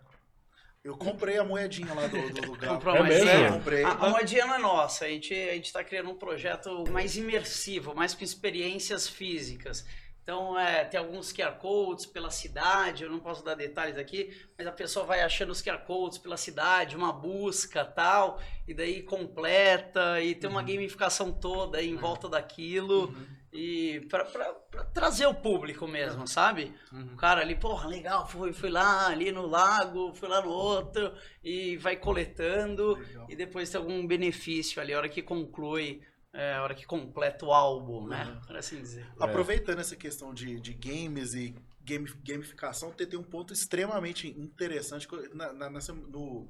Eu 0.85 0.97
comprei 0.97 1.37
a 1.37 1.45
moedinha 1.45 1.93
lá 1.93 2.07
do, 2.07 2.31
do. 2.31 2.57
Comprou 2.67 2.97
É 2.97 3.03
mesmo? 3.03 3.59
comprei. 3.59 3.85
A, 3.85 3.91
a 3.91 4.09
moedinha 4.11 4.47
não 4.47 4.55
é 4.55 4.59
nossa, 4.59 5.05
a 5.05 5.09
gente, 5.09 5.35
a 5.35 5.55
gente 5.55 5.73
tá 5.73 5.83
criando 5.85 6.11
um 6.11 6.15
projeto 6.15 6.85
mais 6.91 7.17
imersivo, 7.17 7.95
mais 7.95 8.15
com 8.15 8.25
experiências 8.25 9.09
físicas. 9.09 9.85
Então, 10.23 10.59
é, 10.59 10.85
tem 10.85 11.01
alguns 11.01 11.33
QR 11.33 11.53
Codes 11.53 12.05
pela 12.05 12.31
cidade, 12.31 13.03
eu 13.03 13.11
não 13.11 13.19
posso 13.19 13.43
dar 13.43 13.55
detalhes 13.55 13.97
aqui, 13.97 14.31
mas 14.59 14.67
a 14.67 14.73
pessoa 14.73 15.07
vai 15.07 15.23
achando 15.23 15.51
os 15.53 15.63
QR 15.63 15.79
Codes 15.87 16.19
pela 16.19 16.37
cidade, 16.37 16.95
uma 16.95 17.11
busca 17.11 17.83
tal, 17.83 18.39
e 18.67 18.75
daí 18.75 19.03
completa, 19.03 20.21
e 20.21 20.35
tem 20.35 20.51
uma 20.51 20.63
gamificação 20.63 21.33
toda 21.33 21.83
em 21.83 21.97
volta 21.97 22.29
daquilo, 22.29 23.17
e 23.53 24.01
pra, 24.11 24.25
pra- 24.25 24.53
pra 24.53 24.85
trazer 24.85 25.27
o 25.27 25.35
público 25.35 25.87
mesmo, 25.89 26.27
sabe? 26.27 26.75
O 26.93 27.17
cara 27.17 27.41
ali, 27.41 27.55
porra, 27.57 27.89
legal, 27.89 28.27
fui, 28.29 28.53
fui 28.53 28.69
lá 28.71 29.09
ali 29.09 29.33
no 29.33 29.47
lago, 29.47 30.13
fui 30.15 30.29
lá 30.29 30.43
no 30.43 30.51
outro, 30.51 31.13
e 31.43 31.77
vai 31.79 31.97
coletando, 31.97 32.95
Legal. 32.95 33.27
e 33.29 33.35
depois 33.37 33.71
tem 33.71 33.81
algum 33.81 34.07
benefício 34.07 34.81
ali, 34.83 34.93
a 34.93 34.99
hora 34.99 35.09
que 35.09 35.23
conclui, 35.23 36.03
é, 36.33 36.55
a 36.55 36.63
hora 36.63 36.75
que 36.75 36.85
completa 36.87 37.47
o 37.47 37.53
álbum, 37.53 38.07
né? 38.07 38.39
Por 38.47 38.57
assim 38.57 38.81
dizer. 38.81 39.07
Aproveitando 39.19 39.79
essa 39.81 39.97
questão 39.97 40.35
de, 40.35 40.61
de 40.61 40.75
games 40.75 41.33
e 41.35 41.55
game- 41.83 42.13
gamificação, 42.23 42.93
tem, 42.93 43.07
tem 43.07 43.19
um 43.19 43.23
ponto 43.25 43.53
extremamente 43.53 44.29
interessante 44.29 45.09
na, 45.33 45.53
na- 45.55 45.71
nessa- 45.71 45.95
no, 45.95 46.47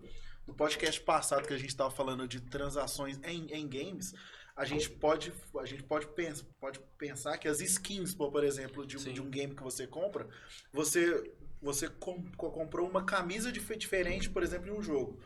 no 0.47 0.55
podcast 0.55 1.01
passado 1.03 1.47
que 1.47 1.55
a 1.55 1.59
gente 1.59 1.69
estava 1.71 1.91
falando 1.91 2.27
de 2.27 2.41
transações 2.41 3.21
em, 3.23 3.47
em 3.53 3.69
games. 3.69 4.13
A 4.59 4.64
gente 4.64 4.90
pode, 4.90 5.33
a 5.61 5.64
gente 5.64 5.85
pode, 5.85 6.07
pens, 6.09 6.42
pode 6.61 6.81
pensar 6.99 7.38
que 7.38 7.47
as 7.47 7.61
skins, 7.61 8.12
por 8.14 8.42
exemplo, 8.42 8.85
de 8.85 8.97
um, 8.97 9.12
de 9.12 9.23
um 9.23 9.31
game 9.31 9.55
que 9.55 9.62
você 9.62 9.87
compra, 9.87 10.29
você, 10.73 11.33
você 11.62 11.88
com- 11.88 12.25
co- 12.37 12.51
comprou 12.51 12.88
uma 12.88 13.05
camisa 13.05 13.53
dif- 13.53 13.77
diferente, 13.77 14.29
por 14.29 14.42
exemplo, 14.42 14.68
em 14.68 14.73
um 14.73 14.83
jogo. 14.83 15.21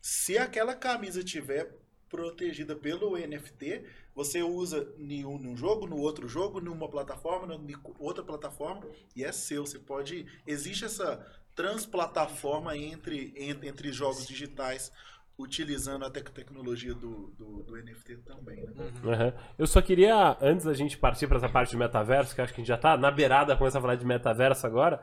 Se 0.00 0.38
aquela 0.38 0.74
camisa 0.74 1.24
tiver 1.24 1.74
protegida 2.08 2.76
pelo 2.76 3.16
NFT, 3.18 3.84
você 4.14 4.40
usa 4.42 4.88
em 4.98 5.24
um, 5.24 5.36
num 5.36 5.56
jogo, 5.56 5.88
no 5.88 5.96
outro 5.98 6.28
jogo, 6.28 6.60
numa 6.60 6.88
plataforma, 6.88 7.54
em 7.56 7.74
outra 7.98 8.22
plataforma, 8.22 8.86
e 9.16 9.24
é 9.24 9.32
seu. 9.32 9.66
Você 9.66 9.80
pode. 9.80 10.24
Existe 10.46 10.84
essa 10.84 11.26
transplataforma 11.56 12.76
entre, 12.76 13.32
entre, 13.36 13.68
entre 13.68 13.90
jogos 13.92 14.26
digitais, 14.26 14.92
utilizando 15.38 16.04
a 16.04 16.10
tec- 16.10 16.30
tecnologia 16.30 16.94
do, 16.94 17.28
do, 17.38 17.62
do 17.64 17.76
NFT 17.76 18.16
também. 18.18 18.64
Né? 18.66 18.92
Aham. 19.04 19.34
Eu 19.58 19.66
só 19.66 19.82
queria, 19.82 20.36
antes 20.40 20.64
da 20.64 20.72
gente 20.74 20.96
partir 20.96 21.26
para 21.26 21.36
essa 21.36 21.48
parte 21.48 21.70
de 21.70 21.76
metaverso, 21.76 22.34
que 22.34 22.40
acho 22.40 22.54
que 22.54 22.60
a 22.60 22.62
gente 22.62 22.68
já 22.68 22.78
tá 22.78 22.96
na 22.96 23.10
beirada, 23.10 23.56
começar 23.56 23.78
a 23.78 23.82
falar 23.82 23.96
de 23.96 24.06
metaverso 24.06 24.66
agora. 24.66 25.00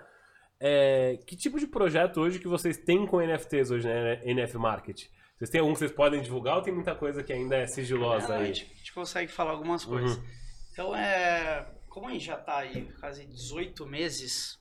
é, 0.59 1.17
que 1.27 1.35
tipo 1.35 1.59
de 1.59 1.67
projeto 1.67 2.19
hoje 2.21 2.39
que 2.39 2.47
vocês 2.47 2.77
têm 2.77 3.05
com 3.05 3.19
NFTs 3.21 3.69
hoje 3.71 3.87
na 3.87 4.23
NF 4.25 4.57
Market? 4.57 5.03
Vocês 5.37 5.49
têm 5.49 5.59
algum 5.61 5.73
que 5.73 5.79
vocês 5.79 5.91
podem 5.91 6.21
divulgar 6.21 6.55
ou 6.55 6.61
tem 6.61 6.73
muita 6.73 6.95
coisa 6.95 7.21
que 7.23 7.33
ainda 7.33 7.57
é 7.57 7.67
sigilosa 7.67 8.25
É, 8.25 8.29
não, 8.29 8.35
a, 8.35 8.39
aí? 8.39 8.53
gente, 8.53 8.71
a 8.71 8.77
gente 8.77 8.93
consegue 8.93 9.31
falar 9.31 9.51
algumas 9.51 9.83
coisas. 9.83 10.19
Então, 10.71 10.95
é, 10.95 11.67
como 11.89 12.07
a 12.07 12.11
gente 12.11 12.25
já 12.25 12.39
está 12.39 12.57
aí 12.59 12.87
quase 12.99 13.25
18 13.25 13.85
meses 13.85 14.57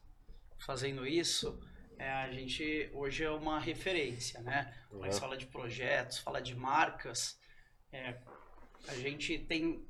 fazendo 0.58 1.06
isso, 1.06 1.58
é, 1.98 2.10
a 2.10 2.30
gente 2.32 2.90
hoje 2.94 3.24
é 3.24 3.30
uma 3.30 3.58
referência, 3.58 4.40
né? 4.40 4.72
Quando 4.88 5.02
a 5.02 5.06
gente 5.06 5.14
Uhum. 5.14 5.20
fala 5.20 5.36
de 5.36 5.46
projetos, 5.46 6.18
fala 6.18 6.40
de 6.40 6.54
marcas, 6.54 7.38
é, 7.92 8.16
a 8.88 8.94
gente 8.94 9.38
tem 9.38 9.84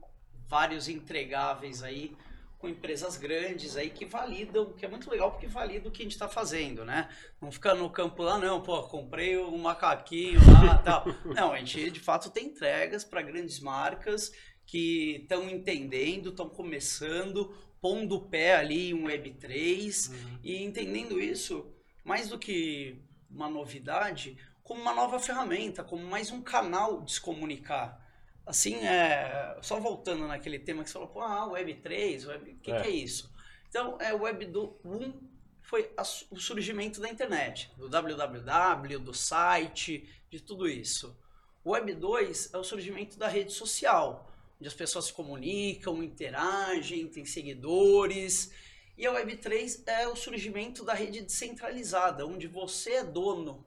vários 0.49 0.89
entregáveis 0.89 1.83
aí 1.83 2.15
com 2.59 2.69
empresas 2.69 3.17
grandes 3.17 3.77
aí 3.77 3.91
que 3.91 4.05
validam, 4.05 4.73
que 4.75 4.85
é 4.85 4.89
muito 4.89 5.11
legal 5.11 5.33
porque 5.33 5.49
valida 5.49 5.89
o 5.89 5.91
que 5.91 6.03
a 6.03 6.05
gente 6.05 6.13
está 6.13 6.29
fazendo, 6.29 6.85
né? 6.85 7.09
Não 7.41 7.51
fica 7.51 7.75
no 7.75 7.91
campo 7.91 8.23
lá, 8.23 8.39
não, 8.39 8.63
pô, 8.63 8.81
comprei 8.85 9.37
um 9.37 9.59
macaquinho 9.59 10.39
lá 10.63 10.79
tal. 10.85 11.05
Não, 11.25 11.53
a 11.53 11.59
gente 11.59 11.91
de 11.91 11.99
fato 12.01 12.31
tem 12.31 12.47
entregas 12.47 13.03
para 13.03 13.21
grandes 13.23 13.59
marcas 13.59 14.33
que 14.65 15.17
estão 15.23 15.51
entendendo, 15.51 16.31
estão 16.31 16.49
começando, 16.49 17.53
pondo 17.81 18.15
o 18.17 18.29
pé 18.29 18.55
ali 18.55 18.91
em 18.91 18.95
um 18.95 19.07
Web3 19.09 20.13
e 20.45 20.63
entendendo 20.63 21.19
isso 21.21 21.67
mais 22.05 22.29
do 22.29 22.39
que 22.39 22.99
uma 23.31 23.49
novidade, 23.49 24.37
como 24.63 24.81
uma 24.81 24.95
nova 24.95 25.19
ferramenta, 25.19 25.83
como 25.83 26.05
mais 26.05 26.31
um 26.31 26.43
canal 26.43 27.03
de 27.03 27.13
se 27.13 27.21
comunicar. 27.21 28.01
Assim, 28.45 28.75
é, 28.77 29.57
só 29.63 29.79
voltando 29.79 30.27
naquele 30.27 30.59
tema 30.59 30.83
que 30.83 30.91
você 30.91 30.95
falou, 30.95 31.09
pô, 31.09 31.21
ah, 31.21 31.49
Web3, 31.51 32.27
Web, 32.27 32.51
o 32.51 32.57
que, 32.57 32.73
É. 32.73 32.81
que 32.81 32.89
é 32.89 32.91
isso? 32.91 33.33
Então, 33.69 33.97
é, 34.01 34.13
o 34.13 34.23
Web 34.23 34.47
do 34.47 34.77
1 34.85 35.13
foi 35.61 35.91
a 35.97 36.03
o 36.03 36.37
surgimento 36.37 37.01
da 37.01 37.09
internet, 37.09 37.71
do 37.79 37.89
www, 37.89 38.99
do 38.99 39.15
site, 39.15 40.09
de 40.29 40.41
tudo 40.41 40.69
isso. 40.69 41.17
O 41.65 41.71
Web 41.71 41.95
2 41.95 42.53
é 42.53 42.59
o 42.59 42.65
surgimento 42.65 43.17
da 43.17 43.29
rede 43.29 43.53
social, 43.53 44.29
onde 44.59 44.67
as 44.69 44.75
pessoas 44.75 45.07
se 45.07 45.13
comunicam, 45.13 46.03
interagem, 46.03 47.07
têm 47.07 47.25
seguidores. 47.25 48.53
E 48.97 49.07
a 49.07 49.13
Web 49.13 49.37
3 49.37 49.85
é 49.87 50.09
o 50.09 50.17
surgimento 50.17 50.85
da 50.85 50.95
rede 50.95 51.21
descentralizada, 51.21 52.27
onde 52.27 52.47
você 52.47 52.93
é 52.95 53.05
dono 53.05 53.67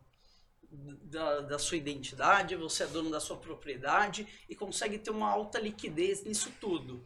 da, 0.72 1.42
da 1.42 1.60
sua 1.60 1.78
identidade, 1.78 2.56
você 2.56 2.84
é 2.84 2.88
dono 2.88 3.10
da 3.10 3.20
sua 3.20 3.38
propriedade 3.38 4.28
e 4.50 4.56
consegue 4.56 4.98
ter 4.98 5.12
uma 5.12 5.30
alta 5.30 5.60
liquidez 5.60 6.24
nisso 6.24 6.52
tudo. 6.60 7.06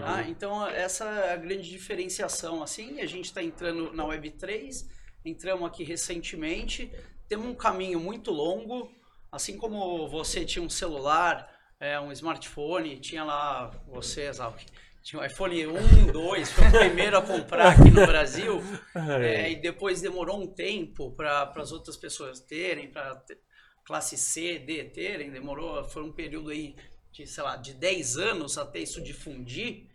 tá? 0.00 0.28
Então, 0.28 0.66
essa 0.66 1.04
é 1.04 1.32
a 1.32 1.36
grande 1.36 1.68
diferenciação. 1.68 2.62
Assim, 2.62 3.00
a 3.00 3.06
gente 3.06 3.26
está 3.26 3.42
entrando 3.42 3.92
na 3.92 4.04
Web3, 4.04 4.86
entramos 5.24 5.66
aqui 5.66 5.84
recentemente, 5.84 6.92
temos 7.28 7.46
um 7.46 7.54
caminho 7.54 7.98
muito 7.98 8.30
longo, 8.30 8.92
assim 9.32 9.56
como 9.56 10.08
você 10.08 10.44
tinha 10.44 10.62
um 10.62 10.68
celular, 10.68 11.50
é, 11.78 11.98
um 11.98 12.12
smartphone, 12.12 13.00
tinha 13.00 13.24
lá 13.24 13.68
você, 13.86 14.28
Exalc, 14.28 14.60
tinha 15.02 15.22
o 15.22 15.24
iPhone 15.24 15.66
1, 15.66 16.12
2, 16.12 16.52
foi 16.52 16.68
o 16.68 16.70
primeiro 16.72 17.16
a 17.16 17.22
comprar 17.22 17.72
aqui 17.72 17.90
no 17.90 18.06
Brasil, 18.06 18.62
é, 19.22 19.50
e 19.50 19.56
depois 19.56 20.00
demorou 20.00 20.42
um 20.42 20.46
tempo 20.46 21.10
para 21.12 21.50
as 21.56 21.72
outras 21.72 21.96
pessoas 21.96 22.40
terem, 22.40 22.90
para 22.90 23.22
classe 23.84 24.16
C, 24.16 24.58
D 24.58 24.84
terem, 24.84 25.30
demorou, 25.30 25.82
foi 25.84 26.02
um 26.02 26.12
período 26.12 26.50
aí 26.50 26.76
de, 27.12 27.26
sei 27.26 27.42
lá, 27.42 27.56
de 27.56 27.74
10 27.74 28.18
anos 28.18 28.58
até 28.58 28.78
isso 28.78 29.02
difundir. 29.02 29.88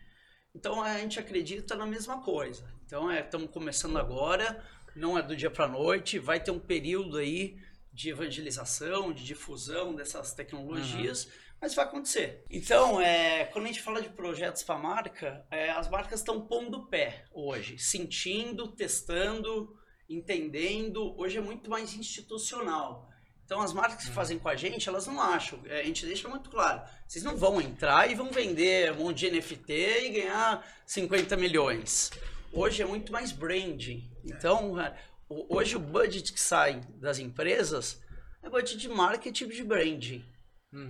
Então 0.54 0.82
a 0.82 0.98
gente 1.00 1.20
acredita 1.20 1.76
na 1.76 1.86
mesma 1.86 2.22
coisa. 2.22 2.70
Então 2.86 3.12
estamos 3.12 3.50
começando 3.52 3.98
agora, 3.98 4.64
não 4.96 5.18
é 5.18 5.22
do 5.22 5.36
dia 5.36 5.52
para 5.52 5.68
noite, 5.68 6.20
vai 6.20 6.40
ter 6.40 6.52
um 6.52 6.60
período 6.60 7.18
aí 7.18 7.58
de 7.94 8.10
evangelização, 8.10 9.14
de 9.14 9.24
difusão 9.24 9.96
dessas 9.96 10.34
tecnologias, 10.34 11.30
mas 11.66 11.74
vai 11.74 11.86
acontecer. 11.86 12.44
Então, 12.48 13.02
é, 13.02 13.46
quando 13.46 13.66
a 13.66 13.68
gente 13.70 13.82
fala 13.82 14.00
de 14.00 14.10
projetos 14.10 14.62
para 14.62 14.78
marca, 14.78 15.44
é, 15.50 15.72
as 15.72 15.90
marcas 15.90 16.20
estão 16.20 16.40
pondo 16.40 16.78
o 16.78 16.86
pé 16.86 17.26
hoje, 17.34 17.80
sentindo, 17.80 18.68
testando, 18.68 19.76
entendendo. 20.08 21.20
Hoje 21.20 21.40
é 21.40 21.42
muito 21.42 21.68
mais 21.68 21.96
institucional. 21.96 23.10
Então, 23.44 23.62
as 23.62 23.74
marcas 23.74 24.06
que 24.06 24.12
fazem 24.12 24.38
com 24.38 24.48
a 24.48 24.56
gente, 24.56 24.88
elas 24.88 25.08
não 25.08 25.20
acham. 25.20 25.60
é, 25.66 25.80
A 25.80 25.84
gente 25.84 26.06
deixa 26.06 26.30
muito 26.30 26.52
claro. 26.52 26.84
Vocês 27.08 27.24
não 27.24 27.36
vão 27.36 27.60
entrar 27.60 28.12
e 28.12 28.14
vão 28.14 28.30
vender 28.30 28.92
um 28.92 29.06
monte 29.06 29.28
de 29.28 29.32
NFT 29.32 29.74
e 30.06 30.10
ganhar 30.10 30.64
50 30.86 31.36
milhões. 31.36 32.12
Hoje 32.54 32.84
é 32.84 32.86
muito 32.86 33.12
mais 33.12 33.32
branding. 33.32 34.08
Então, 34.24 34.80
é, 34.80 34.96
hoje 35.28 35.76
o 35.76 35.80
budget 35.80 36.32
que 36.32 36.40
sai 36.40 36.80
das 37.02 37.18
empresas 37.18 38.00
é 38.44 38.50
budget 38.52 38.78
de 38.78 38.88
marketing 38.88 39.46
e 39.46 39.56
de 39.56 39.64
branding. 39.64 40.35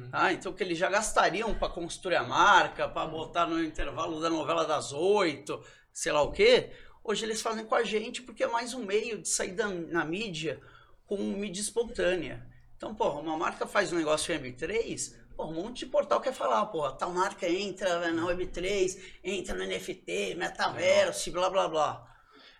Tá? 0.09 0.33
Então, 0.33 0.51
que 0.53 0.63
eles 0.63 0.77
já 0.77 0.89
gastariam 0.89 1.53
para 1.53 1.69
construir 1.69 2.15
a 2.15 2.23
marca, 2.23 2.87
para 2.89 3.07
botar 3.07 3.45
no 3.45 3.63
intervalo 3.63 4.19
da 4.19 4.29
novela 4.29 4.65
das 4.65 4.91
oito, 4.91 5.63
sei 5.93 6.11
lá 6.11 6.21
o 6.21 6.31
quê. 6.31 6.71
Hoje 7.03 7.23
eles 7.23 7.41
fazem 7.41 7.65
com 7.65 7.75
a 7.75 7.83
gente 7.83 8.21
porque 8.23 8.43
é 8.43 8.47
mais 8.47 8.73
um 8.73 8.83
meio 8.83 9.19
de 9.21 9.29
sair 9.29 9.51
da- 9.51 9.67
na 9.69 10.03
mídia 10.03 10.59
com 11.05 11.17
mídia 11.17 11.61
espontânea. 11.61 12.45
Então, 12.75 12.95
porra, 12.95 13.19
uma 13.21 13.37
marca 13.37 13.67
faz 13.67 13.93
um 13.93 13.97
negócio 13.97 14.33
em 14.33 14.39
Web3, 14.39 15.13
porra, 15.37 15.49
um 15.49 15.53
monte 15.53 15.79
de 15.79 15.85
portal 15.85 16.19
quer 16.19 16.33
falar, 16.33 16.65
porra, 16.67 16.91
tal 16.93 17.11
marca 17.11 17.47
entra 17.47 18.11
na 18.11 18.23
Web3, 18.25 18.97
entra 19.23 19.53
no 19.55 19.63
NFT, 19.63 20.35
metaverso, 20.35 21.31
blá 21.31 21.49
blá 21.49 21.67
blá. 21.67 22.11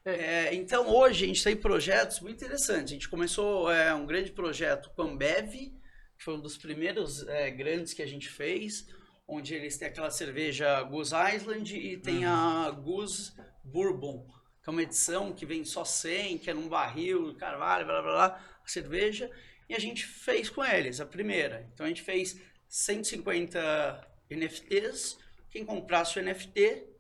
É, 0.05 0.53
então, 0.53 0.87
hoje 0.87 1.25
a 1.25 1.27
gente 1.27 1.43
tem 1.43 1.55
projetos 1.55 2.19
muito 2.19 2.35
interessantes. 2.43 2.91
A 2.91 2.95
gente 2.95 3.09
começou 3.09 3.71
é, 3.71 3.91
um 3.95 4.05
grande 4.05 4.31
projeto 4.31 4.91
com 4.95 5.01
a 5.01 5.05
Ambev, 5.05 5.73
foi 6.17 6.35
um 6.35 6.39
dos 6.39 6.57
primeiros 6.57 7.27
é, 7.27 7.49
grandes 7.51 7.93
que 7.93 8.01
a 8.01 8.07
gente 8.07 8.29
fez, 8.29 8.87
onde 9.27 9.53
eles 9.53 9.77
têm 9.77 9.87
aquela 9.87 10.11
cerveja 10.11 10.81
Goose 10.83 11.13
Island 11.35 11.75
e 11.75 11.97
tem 11.97 12.25
a 12.25 12.69
Goose 12.71 13.33
Bourbon, 13.63 14.27
que 14.63 14.69
é 14.69 14.71
uma 14.71 14.83
edição 14.83 15.33
que 15.33 15.45
vem 15.45 15.63
só 15.65 15.83
100, 15.83 16.37
que 16.39 16.49
é 16.49 16.53
num 16.53 16.69
barril, 16.69 17.35
carvalho, 17.35 17.85
blá 17.85 18.01
blá 18.01 18.11
blá, 18.11 18.59
a 18.63 18.67
cerveja. 18.67 19.29
E 19.67 19.75
a 19.75 19.79
gente 19.79 20.05
fez 20.05 20.49
com 20.49 20.63
eles, 20.63 20.99
a 20.99 21.05
primeira. 21.05 21.67
Então 21.73 21.85
a 21.85 21.89
gente 21.89 22.03
fez 22.03 22.39
150 22.67 24.07
NFTs. 24.29 25.17
Quem 25.49 25.65
comprasse 25.65 26.19
o 26.19 26.23
NFT 26.23 26.95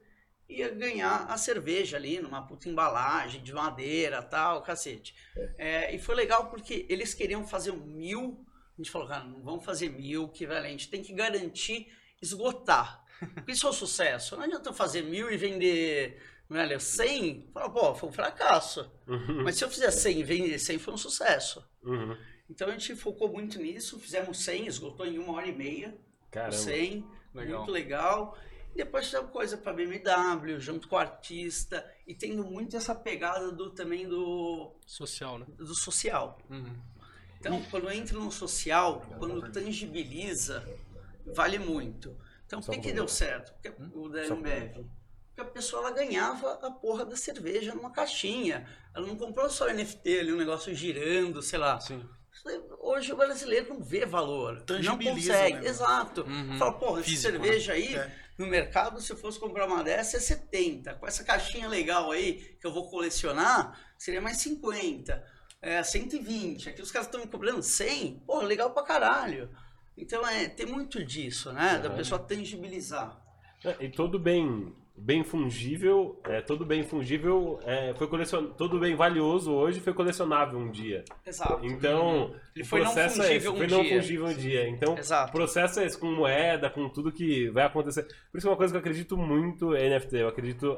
ia 0.47 0.69
ganhar 0.69 1.25
a 1.25 1.37
cerveja 1.37 1.97
ali 1.97 2.19
numa 2.19 2.45
puta 2.45 2.69
embalagem 2.69 3.41
de 3.41 3.53
madeira 3.53 4.21
tal, 4.21 4.61
cacete. 4.61 5.15
É, 5.57 5.93
e 5.93 5.99
foi 5.99 6.15
legal 6.15 6.49
porque 6.49 6.85
eles 6.89 7.13
queriam 7.13 7.45
fazer 7.45 7.73
mil. 7.73 8.45
A 8.77 8.81
gente 8.81 8.91
falou, 8.91 9.07
cara, 9.07 9.23
não 9.23 9.41
vamos 9.41 9.63
fazer 9.63 9.89
mil, 9.89 10.27
que 10.27 10.45
velho, 10.45 10.65
a 10.65 10.69
gente 10.69 10.89
tem 10.89 11.01
que 11.01 11.13
garantir 11.13 11.87
esgotar. 12.21 13.05
Isso 13.47 13.65
é 13.65 13.69
o 13.69 13.73
sucesso. 13.73 14.35
Não 14.35 14.43
adianta 14.43 14.69
eu 14.69 14.73
fazer 14.73 15.01
mil 15.01 15.31
e 15.31 15.37
vender 15.37 16.21
Velho, 16.49 16.79
100, 16.79 17.49
fala, 17.51 17.69
pô, 17.69 17.95
foi 17.95 18.09
um 18.09 18.11
fracasso. 18.11 18.91
Uhum. 19.07 19.43
Mas 19.43 19.55
se 19.55 19.63
eu 19.63 19.69
fizer 19.69 19.89
100 19.89 20.19
e 20.19 20.23
vender 20.23 20.59
100, 20.59 20.77
foi 20.77 20.93
um 20.93 20.97
sucesso. 20.97 21.67
Uhum. 21.83 22.15
Então 22.49 22.67
a 22.67 22.71
gente 22.71 22.95
focou 22.95 23.29
muito 23.29 23.59
nisso, 23.59 23.99
fizemos 23.99 24.43
100, 24.43 24.67
esgotou 24.67 25.05
em 25.05 25.17
uma 25.17 25.33
hora 25.33 25.47
e 25.47 25.55
meia. 25.55 25.97
Caramba. 26.29 26.55
100, 26.55 27.05
Legal. 27.33 27.57
muito 27.57 27.71
legal. 27.71 28.37
E 28.73 28.77
depois 28.77 29.05
fizemos 29.05 29.31
coisa 29.31 29.57
para 29.57 29.73
BMW, 29.73 30.59
junto 30.59 30.87
com 30.87 30.95
o 30.95 30.99
artista, 30.99 31.83
e 32.05 32.13
tendo 32.13 32.43
muito 32.43 32.77
essa 32.77 32.93
pegada 32.93 33.51
do 33.51 33.71
também 33.71 34.07
do, 34.07 34.75
Social, 34.85 35.39
né? 35.39 35.47
do 35.57 35.73
social. 35.73 36.37
Uhum. 36.47 36.75
Então, 37.39 37.61
quando 37.69 37.91
entra 37.91 38.17
no 38.17 38.31
social, 38.31 39.01
quando 39.19 39.51
tangibiliza, 39.51 40.67
vale 41.33 41.59
muito. 41.59 42.15
Então, 42.45 42.61
por 42.61 42.73
que, 42.75 42.81
que 42.81 42.91
deu 42.93 43.07
certo? 43.07 43.53
Porque 43.53 43.73
o 43.97 44.09
da 44.09 44.21
Ambev. 44.21 44.85
Porque 45.27 45.41
a 45.41 45.45
pessoa 45.45 45.81
ela 45.87 45.91
ganhava 45.91 46.53
a 46.65 46.71
porra 46.71 47.05
da 47.05 47.15
cerveja 47.17 47.75
numa 47.75 47.91
caixinha. 47.91 48.67
Ela 48.95 49.05
não 49.05 49.15
comprou 49.17 49.49
só 49.49 49.67
NFT 49.71 50.19
ali, 50.19 50.33
um 50.33 50.37
negócio 50.37 50.73
girando, 50.73 51.41
sei 51.41 51.59
lá. 51.59 51.79
Sim. 51.81 52.03
Hoje 52.79 53.11
o 53.11 53.17
brasileiro 53.17 53.73
não 53.73 53.81
vê 53.81 54.05
valor. 54.05 54.55
Não 54.55 54.65
Tangibiliza, 54.65 55.33
consegue. 55.33 55.59
né? 55.59 55.67
Exato. 55.67 56.21
Uhum. 56.23 56.57
Fala, 56.57 56.73
porra, 56.73 56.99
essa 56.99 57.09
Físico, 57.09 57.31
cerveja 57.31 57.73
aí, 57.73 57.95
É. 57.95 58.11
no 58.37 58.45
mercado, 58.47 59.01
se 59.01 59.11
eu 59.11 59.17
fosse 59.17 59.39
comprar 59.39 59.67
uma 59.67 59.83
dessa, 59.83 60.17
é 60.17 60.19
70. 60.19 60.93
Com 60.95 61.07
essa 61.07 61.23
caixinha 61.23 61.67
legal 61.67 62.11
aí, 62.11 62.55
que 62.59 62.65
eu 62.67 62.71
vou 62.73 62.89
colecionar, 62.89 63.77
seria 63.97 64.21
mais 64.21 64.37
50. 64.37 65.21
É, 65.65 65.81
120. 65.81 66.69
Aqui 66.69 66.81
os 66.81 66.91
caras 66.91 67.07
estão 67.07 67.19
me 67.19 67.27
cobrando 67.27 67.63
100. 67.63 68.21
Pô, 68.25 68.39
legal 68.41 68.69
pra 68.71 68.83
caralho. 68.83 69.49
Então, 69.97 70.27
é, 70.27 70.47
tem 70.47 70.65
muito 70.67 71.03
disso, 71.03 71.51
né? 71.51 71.79
Da 71.79 71.89
Uhum. 71.89 71.95
pessoa 71.95 72.19
tangibilizar. 72.19 73.19
É, 73.63 73.85
E 73.85 73.89
todo 73.89 74.19
bem, 74.19 74.71
bem 74.95 75.23
fungível, 75.23 76.21
é, 76.25 76.39
todo 76.41 76.65
bem 76.65 76.83
fungível 76.83 77.59
é, 77.63 77.93
foi 77.95 78.07
colecion... 78.07 78.47
todo 78.51 78.77
bem 78.79 78.95
valioso 78.95 79.51
hoje 79.51 79.79
foi 79.79 79.93
colecionável 79.93 80.59
um 80.59 80.69
dia. 80.69 81.03
Exato. 81.25 81.65
Então, 81.65 82.35
Ele 82.55 82.63
o 82.63 82.67
foi 82.67 82.81
não 82.81 82.85
processo 82.93 83.21
é 83.23 83.35
esse, 83.35 83.45
fungível 83.47 83.53
um 83.53 83.57
foi 83.57 83.67
não 83.67 83.81
dia. 83.83 83.95
fungível 84.01 84.25
um 84.27 84.33
dia. 84.33 84.69
Então, 84.69 84.97
Exato. 84.97 85.29
o 85.29 85.31
processo 85.31 85.79
é 85.79 85.85
esse, 85.85 85.97
com 85.97 86.11
moeda, 86.11 86.69
com 86.69 86.87
tudo 86.89 87.11
que 87.11 87.49
vai 87.49 87.63
acontecer. 87.65 88.03
Por 88.31 88.37
isso 88.37 88.47
é 88.47 88.51
uma 88.51 88.57
coisa 88.57 88.71
que 88.71 88.77
eu 88.77 88.81
acredito 88.81 89.17
muito 89.17 89.73
é 89.73 89.89
NFT. 89.89 90.17
Eu 90.17 90.27
acredito 90.27 90.77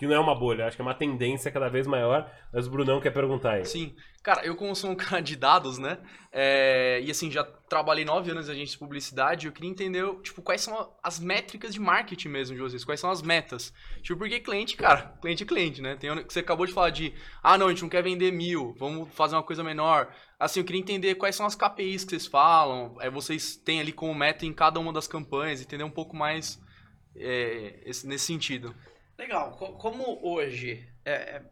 que 0.00 0.06
não 0.06 0.14
é 0.14 0.18
uma 0.18 0.34
bolha, 0.34 0.66
acho 0.66 0.76
que 0.76 0.80
é 0.80 0.84
uma 0.84 0.94
tendência 0.94 1.50
cada 1.52 1.68
vez 1.68 1.86
maior. 1.86 2.26
Mas 2.50 2.66
o 2.66 2.70
Brunão 2.70 3.00
quer 3.02 3.10
perguntar 3.10 3.52
aí. 3.52 3.66
Sim. 3.66 3.94
Cara, 4.22 4.44
eu 4.46 4.56
como 4.56 4.74
sou 4.74 4.90
um 4.90 4.94
cara 4.96 5.20
de 5.20 5.36
dados, 5.36 5.76
né? 5.78 5.98
é, 6.32 7.00
e 7.02 7.10
assim, 7.10 7.30
já 7.30 7.44
trabalhei 7.44 8.04
nove 8.04 8.30
anos 8.30 8.48
em 8.48 8.52
agência 8.52 8.72
de 8.72 8.78
publicidade, 8.78 9.46
eu 9.46 9.52
queria 9.52 9.68
entender, 9.70 10.04
tipo, 10.22 10.40
quais 10.40 10.62
são 10.62 10.90
as 11.02 11.18
métricas 11.20 11.74
de 11.74 11.80
marketing 11.80 12.28
mesmo 12.28 12.56
de 12.56 12.62
vocês, 12.62 12.82
quais 12.84 12.98
são 12.98 13.10
as 13.10 13.20
metas. 13.20 13.74
Tipo, 14.02 14.20
porque 14.20 14.40
cliente, 14.40 14.74
cara, 14.74 15.14
cliente 15.20 15.42
é 15.42 15.46
cliente, 15.46 15.82
né? 15.82 15.96
Tem, 15.96 16.10
você 16.24 16.40
acabou 16.40 16.64
de 16.66 16.72
falar 16.72 16.90
de, 16.90 17.12
ah, 17.42 17.58
não, 17.58 17.66
a 17.66 17.70
gente 17.70 17.82
não 17.82 17.88
quer 17.90 18.02
vender 18.02 18.32
mil, 18.32 18.74
vamos 18.78 19.12
fazer 19.14 19.36
uma 19.36 19.42
coisa 19.42 19.62
menor. 19.62 20.08
Assim, 20.38 20.60
eu 20.60 20.64
queria 20.64 20.80
entender 20.80 21.14
quais 21.16 21.36
são 21.36 21.44
as 21.44 21.54
KPIs 21.54 22.04
que 22.04 22.10
vocês 22.10 22.26
falam, 22.26 22.96
é, 23.00 23.10
vocês 23.10 23.54
têm 23.56 23.80
ali 23.80 23.92
como 23.92 24.14
meta 24.14 24.46
em 24.46 24.52
cada 24.52 24.80
uma 24.80 24.94
das 24.94 25.06
campanhas, 25.06 25.60
entender 25.60 25.84
um 25.84 25.90
pouco 25.90 26.16
mais 26.16 26.58
é, 27.16 27.82
esse- 27.84 28.06
nesse 28.06 28.24
sentido. 28.26 28.74
Legal. 29.20 29.52
Co- 29.52 29.72
Como 29.74 30.18
hoje 30.22 30.82
é, 31.04 31.42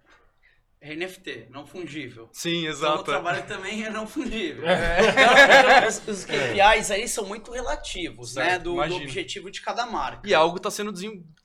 é 0.81 0.95
NFT, 0.97 1.49
não 1.51 1.67
fungível. 1.67 2.29
Sim, 2.33 2.61
Então, 2.61 2.69
o 2.69 2.73
exato. 2.73 3.05
trabalho 3.05 3.47
também 3.47 3.85
é 3.85 3.91
não 3.91 4.07
fungível. 4.07 4.65
Então, 4.65 4.73
então, 5.83 5.89
os, 5.89 6.09
os 6.09 6.25
KPIs 6.25 6.91
aí 6.91 7.07
são 7.09 7.27
muito 7.27 7.51
relativos, 7.53 8.35
né? 8.35 8.51
Certo, 8.51 8.63
Do, 8.63 8.71
do 8.71 8.77
imagino. 8.77 9.03
objetivo 9.05 9.51
de 9.51 9.61
cada 9.61 9.85
marca. 9.87 10.27
E 10.29 10.35
algo 10.35 10.57
está 10.57 10.71
sendo 10.71 10.93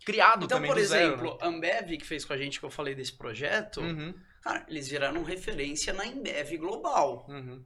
criado 0.06 0.46
Então, 0.46 0.58
também 0.58 0.72
por 0.72 0.80
do 0.80 0.86
zero, 0.86 1.14
exemplo, 1.14 1.38
a 1.42 1.48
Ambev, 1.48 1.98
que 1.98 2.06
fez 2.06 2.24
com 2.24 2.34
a 2.34 2.38
gente, 2.38 2.60
que 2.60 2.66
eu 2.66 2.70
falei 2.72 2.96
desse 2.96 3.18
projeto, 3.18 3.82
né? 3.82 3.92
Uhum, 3.92 4.14
cara, 4.42 4.66
eles 4.70 4.88
viraram 4.88 5.24
referência 5.24 5.92
na 5.94 6.04
Ambev 6.04 6.58
global. 6.58 7.26
uhum. 7.30 7.64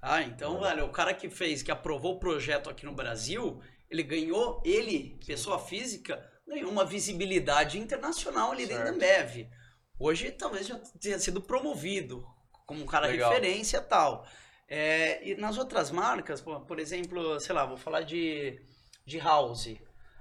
Tá? 0.00 0.22
Então, 0.22 0.60
velho, 0.60 0.84
o 0.84 0.90
cara 0.90 1.12
que 1.12 1.28
fez, 1.28 1.62
que 1.64 1.70
aprovou 1.72 2.14
o 2.14 2.18
projeto 2.20 2.70
aqui 2.70 2.84
no 2.86 2.94
Brasil, 2.94 3.60
ele 3.90 4.04
ganhou, 4.04 4.62
ele, 4.64 5.18
pessoa 5.26 5.58
física, 5.58 6.22
ganhou 6.46 6.70
uma 6.70 6.84
visibilidade 6.84 7.78
internacional 7.78 8.52
ali 8.52 8.66
dentro 8.66 8.84
da 8.84 8.92
Certo. 8.92 8.96
Ambev. 8.96 9.50
Hoje 9.98 10.30
talvez 10.30 10.66
já 10.66 10.78
tenha 11.00 11.18
sido 11.18 11.40
promovido 11.40 12.26
como 12.66 12.82
um 12.82 12.86
cara 12.86 13.06
Legal. 13.06 13.30
referência 13.30 13.78
e 13.78 13.82
tal. 13.82 14.26
É, 14.68 15.26
e 15.28 15.36
nas 15.36 15.56
outras 15.58 15.90
marcas, 15.90 16.40
pô, 16.40 16.60
por 16.60 16.78
exemplo, 16.78 17.38
sei 17.40 17.54
lá, 17.54 17.64
vou 17.64 17.76
falar 17.76 18.02
de, 18.02 18.60
de 19.04 19.18
House. 19.18 19.76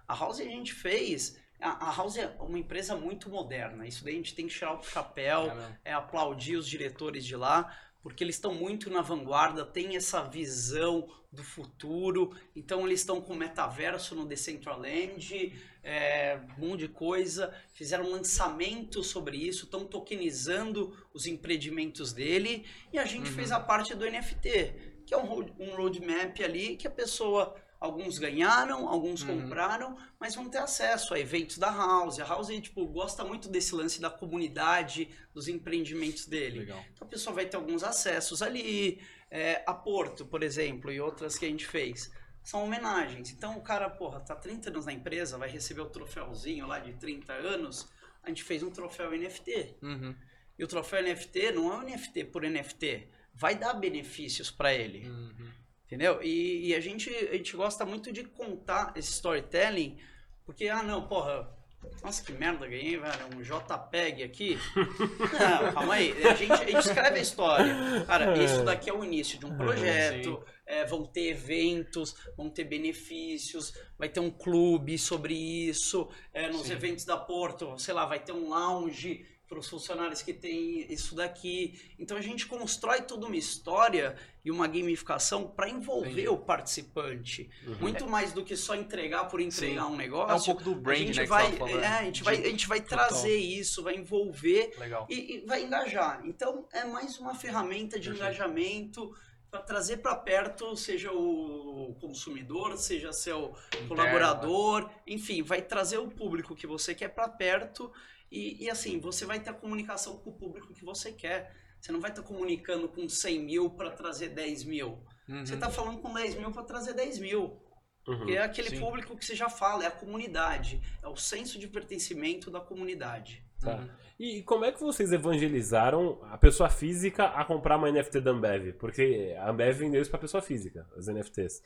A 0.08 0.16
House 0.16 0.40
a 0.40 0.44
gente 0.44 0.74
fez. 0.74 1.38
A, 1.60 1.90
a 1.90 1.96
House 1.96 2.18
é 2.18 2.28
uma 2.40 2.60
empresa 2.60 2.96
muito 2.96 3.30
moderna. 3.30 3.88
Isso 3.88 4.04
daí 4.04 4.14
a 4.14 4.18
gente 4.18 4.36
tem 4.36 4.48
que 4.48 4.54
tirar 4.54 4.78
o 4.78 4.84
chapéu 4.84 5.52
É 5.84 5.92
é 5.92 5.94
aplaudir 5.94 6.56
os 6.56 6.68
diretores 6.68 7.26
de 7.26 7.36
lá, 7.36 7.76
porque 8.04 8.24
eles 8.24 8.36
estão 8.36 8.54
muito 8.54 8.90
na 8.90 9.02
vanguarda, 9.02 9.66
têm 9.66 9.96
essa 9.96 10.24
visão 10.24 11.10
do 11.32 11.44
futuro, 11.44 12.34
então 12.56 12.86
eles 12.86 13.02
estão 13.02 13.20
com 13.20 13.36
metaverso 13.36 14.16
no 14.16 14.26
Decentraland, 14.26 15.54
é, 15.86 16.40
um 16.58 16.68
monte 16.68 16.80
de 16.82 16.88
coisa, 16.90 17.54
fizeram 17.74 18.06
um 18.06 18.12
lançamento 18.12 19.04
sobre 19.04 19.38
isso, 19.38 19.66
estão 19.66 19.86
tokenizando 19.86 20.98
os 21.14 21.26
empreendimentos 21.28 22.12
dele, 22.12 22.66
e 22.92 22.98
a 22.98 23.06
gente 23.06 23.30
Uhum. 23.30 23.36
fez 23.36 23.52
a 23.52 23.60
parte 23.60 23.94
do 23.94 24.04
NFT, 24.04 25.04
que 25.06 25.14
é 25.14 25.18
um, 25.18 25.46
um 25.60 25.76
roadmap 25.76 26.38
ali 26.44 26.76
que 26.76 26.88
a 26.88 26.92
pessoa... 26.92 27.56
Alguns 27.78 28.18
ganharam, 28.18 28.88
alguns 28.88 29.22
Uhum. 29.22 29.42
compraram, 29.42 29.96
mas 30.20 30.34
vão 30.34 30.50
ter 30.50 30.58
acesso 30.60 31.14
a 31.14 31.20
eventos 31.20 31.58
da 31.60 31.70
House. 31.70 32.20
A 32.20 32.26
House, 32.26 32.48
tipo, 32.62 32.84
gosta 32.88 33.24
muito 33.24 33.48
desse 33.50 33.76
lance 33.76 34.02
da 34.02 34.10
comunidade, 34.10 35.10
dos 35.34 35.48
empreendimentos 35.48 36.26
dele. 36.26 36.60
Legal. 36.60 36.84
Então 36.94 37.06
a 37.06 37.10
pessoa 37.12 37.36
vai 37.36 37.46
ter 37.46 37.58
alguns 37.58 37.84
acessos 37.84 38.42
ali. 38.42 39.00
É, 39.30 39.62
a 39.68 39.74
Porto, 39.74 40.26
por 40.26 40.42
exemplo, 40.42 40.92
e 40.92 41.00
outras 41.00 41.38
que 41.38 41.46
a 41.46 41.50
gente 41.50 41.68
fez. 41.68 42.12
São 42.46 42.64
homenagens. 42.64 43.32
Então 43.32 43.58
o 43.58 43.62
cara, 43.62 43.90
porra, 43.90 44.20
tá 44.22 44.36
30 44.36 44.70
anos 44.70 44.86
na 44.86 44.94
empresa, 44.94 45.38
vai 45.38 45.50
receber 45.50 45.82
o 45.82 45.90
troféuzinho 45.90 46.68
lá 46.68 46.80
de 46.80 46.94
30 46.94 47.34
anos. 47.34 47.90
A 48.24 48.30
gente 48.30 48.44
fez 48.44 48.62
um 48.64 48.70
troféu 48.70 49.12
NFT. 49.12 49.78
Uhum, 49.82 50.16
E 50.58 50.64
o 50.64 50.68
troféu 50.68 51.02
NFT 51.04 51.52
não 51.52 51.74
é 51.74 51.78
um 51.78 51.82
NFT 51.90 52.26
por 52.26 52.44
NFT. 52.44 53.10
Vai 53.34 53.56
dar 53.56 53.74
benefícios 53.74 54.52
para 54.52 54.74
ele. 54.74 55.10
uhum. 55.10 55.52
Entendeu? 55.86 56.22
E, 56.24 56.68
e 56.70 56.76
a, 56.76 56.80
gente, 56.80 57.10
a 57.10 57.34
gente 57.34 57.56
gosta 57.56 57.86
muito 57.86 58.12
de 58.12 58.24
contar 58.24 58.94
esse 58.96 59.12
storytelling, 59.12 60.00
porque, 60.44 60.68
ah, 60.68 60.82
não, 60.82 61.08
porra, 61.08 61.55
nossa, 62.04 62.24
que 62.24 62.32
merda, 62.34 62.68
ganhei, 62.68 62.98
velho, 62.98 63.28
um 63.36 63.42
JPEG 63.42 64.24
aqui. 64.24 64.58
Não, 64.76 65.74
calma 65.74 65.96
aí, 65.96 66.12
a 66.26 66.34
gente, 66.34 66.52
a 66.52 66.58
gente 66.58 66.78
escreve 66.78 67.20
a 67.20 67.22
história. 67.22 67.76
Cara, 68.06 68.38
isso 68.44 68.64
daqui 68.64 68.90
é 68.90 68.94
o 68.94 69.04
início 69.04 69.40
de 69.40 69.46
um 69.46 69.56
projeto, 69.56 70.44
é, 70.66 70.86
vão 70.86 71.06
ter 71.06 71.30
eventos, 71.30 72.16
vão 72.38 72.50
ter 72.50 72.64
benefícios, 72.64 73.74
vai 73.98 74.10
ter 74.10 74.20
um 74.20 74.32
clube 74.32 74.98
sobre 74.98 75.34
isso, 75.34 76.10
é, 76.34 76.48
nos 76.48 76.68
Sim. 76.68 76.74
eventos 76.74 77.06
da 77.06 77.18
Porto, 77.18 77.78
sei 77.78 77.94
lá, 77.94 78.06
vai 78.06 78.20
ter 78.20 78.32
um 78.32 78.50
lounge 78.50 79.26
para 79.48 79.60
os 79.60 79.70
funcionários 79.70 80.22
que 80.22 80.34
tem 80.34 80.92
isso 80.92 81.16
daqui. 81.16 81.80
Então 82.00 82.18
a 82.18 82.22
gente 82.22 82.46
constrói 82.48 83.02
toda 83.02 83.26
uma 83.28 83.36
história 83.36 84.16
e 84.44 84.52
uma 84.52 84.68
gamificação 84.68 85.48
para 85.48 85.70
envolver 85.70 86.12
Entendi. 86.12 86.28
o 86.28 86.38
participante. 86.38 87.50
Muito 87.80 88.08
mais 88.08 88.34
do 88.34 88.44
que 88.44 88.56
só 88.56 88.76
entregar 88.76 89.26
por 89.26 89.40
entregar 89.40 89.86
Sim. 89.86 89.92
um 89.92 89.96
negócio. 89.96 90.32
É 90.32 90.36
um 90.36 90.44
pouco 90.44 90.64
do 90.64 90.72
a 90.72 90.76
brand, 90.76 90.98
gente 90.98 91.18
né, 91.18 91.24
que 91.24 91.30
vai, 91.30 91.52
falando. 91.54 91.84
é, 91.84 91.88
a 91.88 92.04
gente 92.04 92.24
vai, 92.24 92.36
a 92.36 92.50
gente 92.50 92.68
vai 92.68 92.82
Total. 92.82 93.08
trazer 93.08 93.38
isso, 93.38 93.84
vai 93.84 93.96
envolver 93.96 94.74
e, 95.10 95.36
e 95.38 95.46
vai 95.46 95.64
engajar. 95.64 96.22
Então 96.26 96.68
é 96.74 96.84
mais 96.86 97.20
uma 97.20 97.36
ferramenta 97.36 98.00
de 98.00 98.10
Perfeito. 98.10 98.24
engajamento 98.24 99.16
para 99.50 99.62
trazer 99.62 99.98
para 99.98 100.16
perto, 100.16 100.76
seja 100.76 101.12
o 101.14 101.96
consumidor, 102.02 102.78
seja 102.78 103.14
seu 103.14 103.56
Interno, 103.68 103.88
colaborador, 103.88 104.90
enfim, 105.08 105.42
vai 105.42 105.62
trazer 105.62 105.98
o 105.98 106.10
público 106.10 106.56
que 106.56 106.68
você 106.68 106.94
quer 106.94 107.10
para 107.10 107.30
perto 107.30 107.92
e, 108.32 108.66
e, 108.66 108.70
assim, 108.70 109.00
você 109.00 109.26
vai 109.26 109.40
ter 109.40 109.50
a 109.50 109.54
comunicação 109.54 110.18
com 110.18 110.30
o 110.30 110.34
público 110.34 110.74
que 110.74 110.84
você 110.84 111.12
quer. 111.12 111.56
Você 111.80 111.92
não 111.92 112.00
vai 112.00 112.10
estar 112.10 112.24
comunicando 112.24 112.90
com 112.90 113.08
100 113.08 113.40
mil 113.44 113.70
para 113.70 113.92
trazer 113.92 114.30
10 114.30 114.64
mil. 114.64 115.04
Uhum. 115.30 115.46
Você 115.46 115.54
está 115.54 115.70
falando 115.70 116.00
com 116.00 116.14
10 116.14 116.36
mil 116.36 116.52
para 116.52 116.64
trazer 116.64 116.94
10 116.94 117.20
mil. 117.20 117.62
Uhum. 118.08 118.30
É 118.30 118.40
aquele 118.40 118.70
sim. 118.70 118.80
público 118.80 119.16
que 119.18 119.26
você 119.26 119.36
já 119.36 119.50
fala, 119.50 119.84
é 119.84 119.88
a 119.88 119.92
comunidade. 119.92 120.82
É 121.04 121.08
o 121.08 121.16
senso 121.16 121.60
de 121.60 121.68
pertencimento 121.68 122.52
da 122.52 122.60
comunidade. 122.60 123.44
Tá. 123.60 123.78
Uhum. 123.78 123.90
E 124.20 124.44
como 124.44 124.64
é 124.64 124.72
que 124.72 124.80
vocês 124.80 125.12
evangelizaram 125.12 126.20
a 126.24 126.38
pessoa 126.38 126.70
física 126.70 127.26
a 127.26 127.44
comprar 127.44 127.78
uma 127.78 127.92
NFT 127.92 128.22
da 128.22 128.32
Ambev? 128.32 128.74
Porque 128.74 129.36
a 129.38 129.50
Ambev 129.50 129.78
vendeu 129.78 130.02
isso 130.02 130.10
pra 130.10 130.20
pessoa 130.20 130.42
física, 130.42 130.88
as 130.96 131.08
NFTs. 131.08 131.62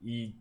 E, 0.00 0.34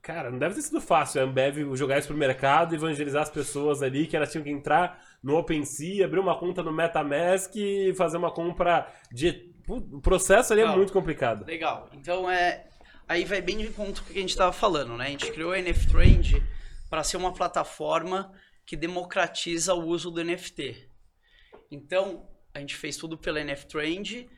cara, 0.00 0.30
não 0.30 0.38
deve 0.38 0.54
ter 0.54 0.62
sido 0.62 0.80
fácil 0.80 1.20
a 1.20 1.24
Ambev 1.24 1.74
jogar 1.74 1.98
isso 1.98 2.08
pro 2.08 2.16
mercado, 2.16 2.74
evangelizar 2.74 3.22
as 3.22 3.30
pessoas 3.30 3.82
ali, 3.82 4.06
que 4.06 4.16
elas 4.16 4.30
tinham 4.30 4.44
que 4.44 4.50
entrar 4.50 5.02
no 5.22 5.36
OpenSea, 5.36 6.04
abrir 6.04 6.18
uma 6.20 6.38
conta 6.38 6.62
no 6.62 6.72
MetaMask 6.72 7.54
e 7.56 7.94
fazer 7.94 8.16
uma 8.16 8.30
compra 8.32 8.92
de... 9.12 9.50
O 9.68 10.00
processo 10.00 10.52
ali 10.52 10.62
é 10.62 10.66
Não. 10.66 10.76
muito 10.76 10.92
complicado. 10.92 11.46
Legal. 11.46 11.88
Então 11.92 12.28
é. 12.30 12.66
Aí 13.08 13.24
vai 13.24 13.40
bem 13.40 13.58
de 13.58 13.68
conta 13.68 14.00
com 14.00 14.10
o 14.10 14.12
que 14.12 14.18
a 14.18 14.20
gente 14.20 14.30
estava 14.30 14.52
falando, 14.52 14.96
né? 14.96 15.06
A 15.06 15.10
gente 15.10 15.30
criou 15.30 15.52
a 15.52 15.58
NF 15.58 15.86
Trend 15.88 16.42
para 16.90 17.04
ser 17.04 17.16
uma 17.16 17.32
plataforma 17.32 18.32
que 18.66 18.76
democratiza 18.76 19.74
o 19.74 19.84
uso 19.86 20.10
do 20.10 20.22
NFT. 20.24 20.88
Então, 21.70 22.26
a 22.54 22.60
gente 22.60 22.74
fez 22.76 22.96
tudo 22.96 23.16
pela 23.16 23.42
NFT 23.42 23.68
Trend, 23.68 24.28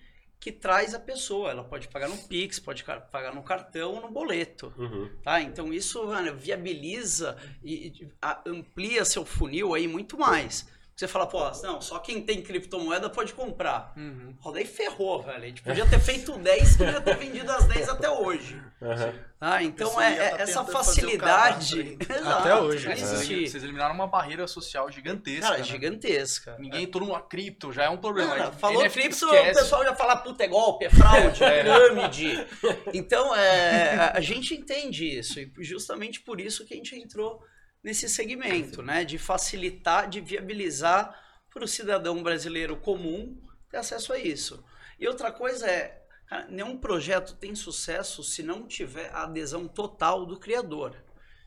que 0.40 0.52
traz 0.52 0.94
a 0.94 1.00
pessoa. 1.00 1.50
Ela 1.50 1.64
pode 1.64 1.88
pagar 1.88 2.08
no 2.08 2.16
Pix, 2.18 2.58
pode 2.58 2.84
pagar 2.84 3.34
no 3.34 3.42
cartão 3.42 3.94
ou 3.94 4.00
no 4.02 4.10
boleto. 4.10 4.72
Uhum. 4.76 5.10
Tá? 5.22 5.40
Então 5.40 5.72
isso 5.72 6.04
mano, 6.06 6.34
viabiliza 6.36 7.36
e, 7.62 7.88
e 7.88 8.08
a- 8.20 8.42
amplia 8.46 9.04
seu 9.04 9.24
funil 9.24 9.74
aí 9.74 9.88
muito 9.88 10.18
mais. 10.18 10.68
Você 10.96 11.08
fala, 11.08 11.26
pô, 11.26 11.40
não, 11.62 11.80
só 11.80 11.98
quem 11.98 12.22
tem 12.22 12.40
criptomoeda 12.40 13.10
pode 13.10 13.32
comprar. 13.34 13.92
Uhum. 13.96 14.32
Pô, 14.40 14.52
daí 14.52 14.64
ferrou, 14.64 15.20
velho. 15.22 15.42
A 15.42 15.46
gente 15.46 15.60
podia 15.64 15.84
ter 15.86 15.98
feito 15.98 16.38
10 16.38 16.76
que 16.76 16.84
podia 16.84 17.00
ter 17.00 17.16
vendido 17.16 17.50
as 17.50 17.64
10 17.66 17.88
até 17.88 18.08
hoje. 18.08 18.62
Aham. 18.80 19.12
Ah, 19.40 19.62
então 19.62 20.00
é, 20.00 20.14
é 20.16 20.28
tá 20.30 20.42
essa 20.44 20.64
facilidade. 20.64 21.98
Exato, 22.08 22.28
Até 22.38 22.54
hoje. 22.56 22.90
É, 22.90 22.96
vocês, 22.96 23.54
eliminaram 23.56 23.94
uma 23.94 24.06
barreira 24.06 24.46
social 24.46 24.90
gigantesca. 24.90 25.42
Cara, 25.42 25.58
né? 25.58 25.64
gigantesca. 25.64 26.56
Ninguém, 26.58 26.86
todo 26.86 27.04
mundo, 27.04 27.16
a 27.16 27.20
cripto 27.22 27.72
já 27.72 27.84
é 27.84 27.90
um 27.90 27.96
problema. 27.98 28.30
Cara, 28.36 28.50
Aí, 28.50 28.58
falou 28.58 28.82
NFT 28.82 29.00
cripto, 29.00 29.24
esquece. 29.26 29.50
o 29.50 29.54
pessoal 29.54 29.84
já 29.84 29.94
fala, 29.94 30.16
puta, 30.16 30.44
é 30.44 30.48
golpe, 30.48 30.84
é 30.84 30.90
fraude, 30.90 31.42
é 31.44 31.62
pirâmide. 31.62 32.46
Então, 32.92 33.34
é, 33.34 33.96
a- 33.96 34.12
a 34.16 34.20
gente 34.20 34.54
entende 34.54 35.06
isso. 35.18 35.38
E 35.40 35.50
justamente 35.58 36.20
por 36.20 36.40
isso 36.40 36.64
que 36.64 36.72
a 36.72 36.76
gente 36.76 36.94
entrou 36.96 37.42
nesse 37.84 38.08
segmento, 38.08 38.82
né? 38.82 39.04
De 39.04 39.18
facilitar, 39.18 40.08
de 40.08 40.20
viabilizar 40.20 41.20
para 41.50 41.64
o 41.64 41.68
cidadão 41.68 42.22
brasileiro 42.22 42.76
comum 42.78 43.38
ter 43.70 43.76
acesso 43.76 44.12
a 44.12 44.18
isso. 44.18 44.64
E 44.98 45.06
outra 45.06 45.30
coisa 45.30 45.66
é, 45.66 46.02
cara, 46.26 46.46
nenhum 46.48 46.78
projeto 46.78 47.36
tem 47.36 47.54
sucesso 47.54 48.24
se 48.24 48.42
não 48.42 48.66
tiver 48.66 49.10
a 49.10 49.24
adesão 49.24 49.68
total 49.68 50.24
do 50.24 50.40
criador. 50.40 50.96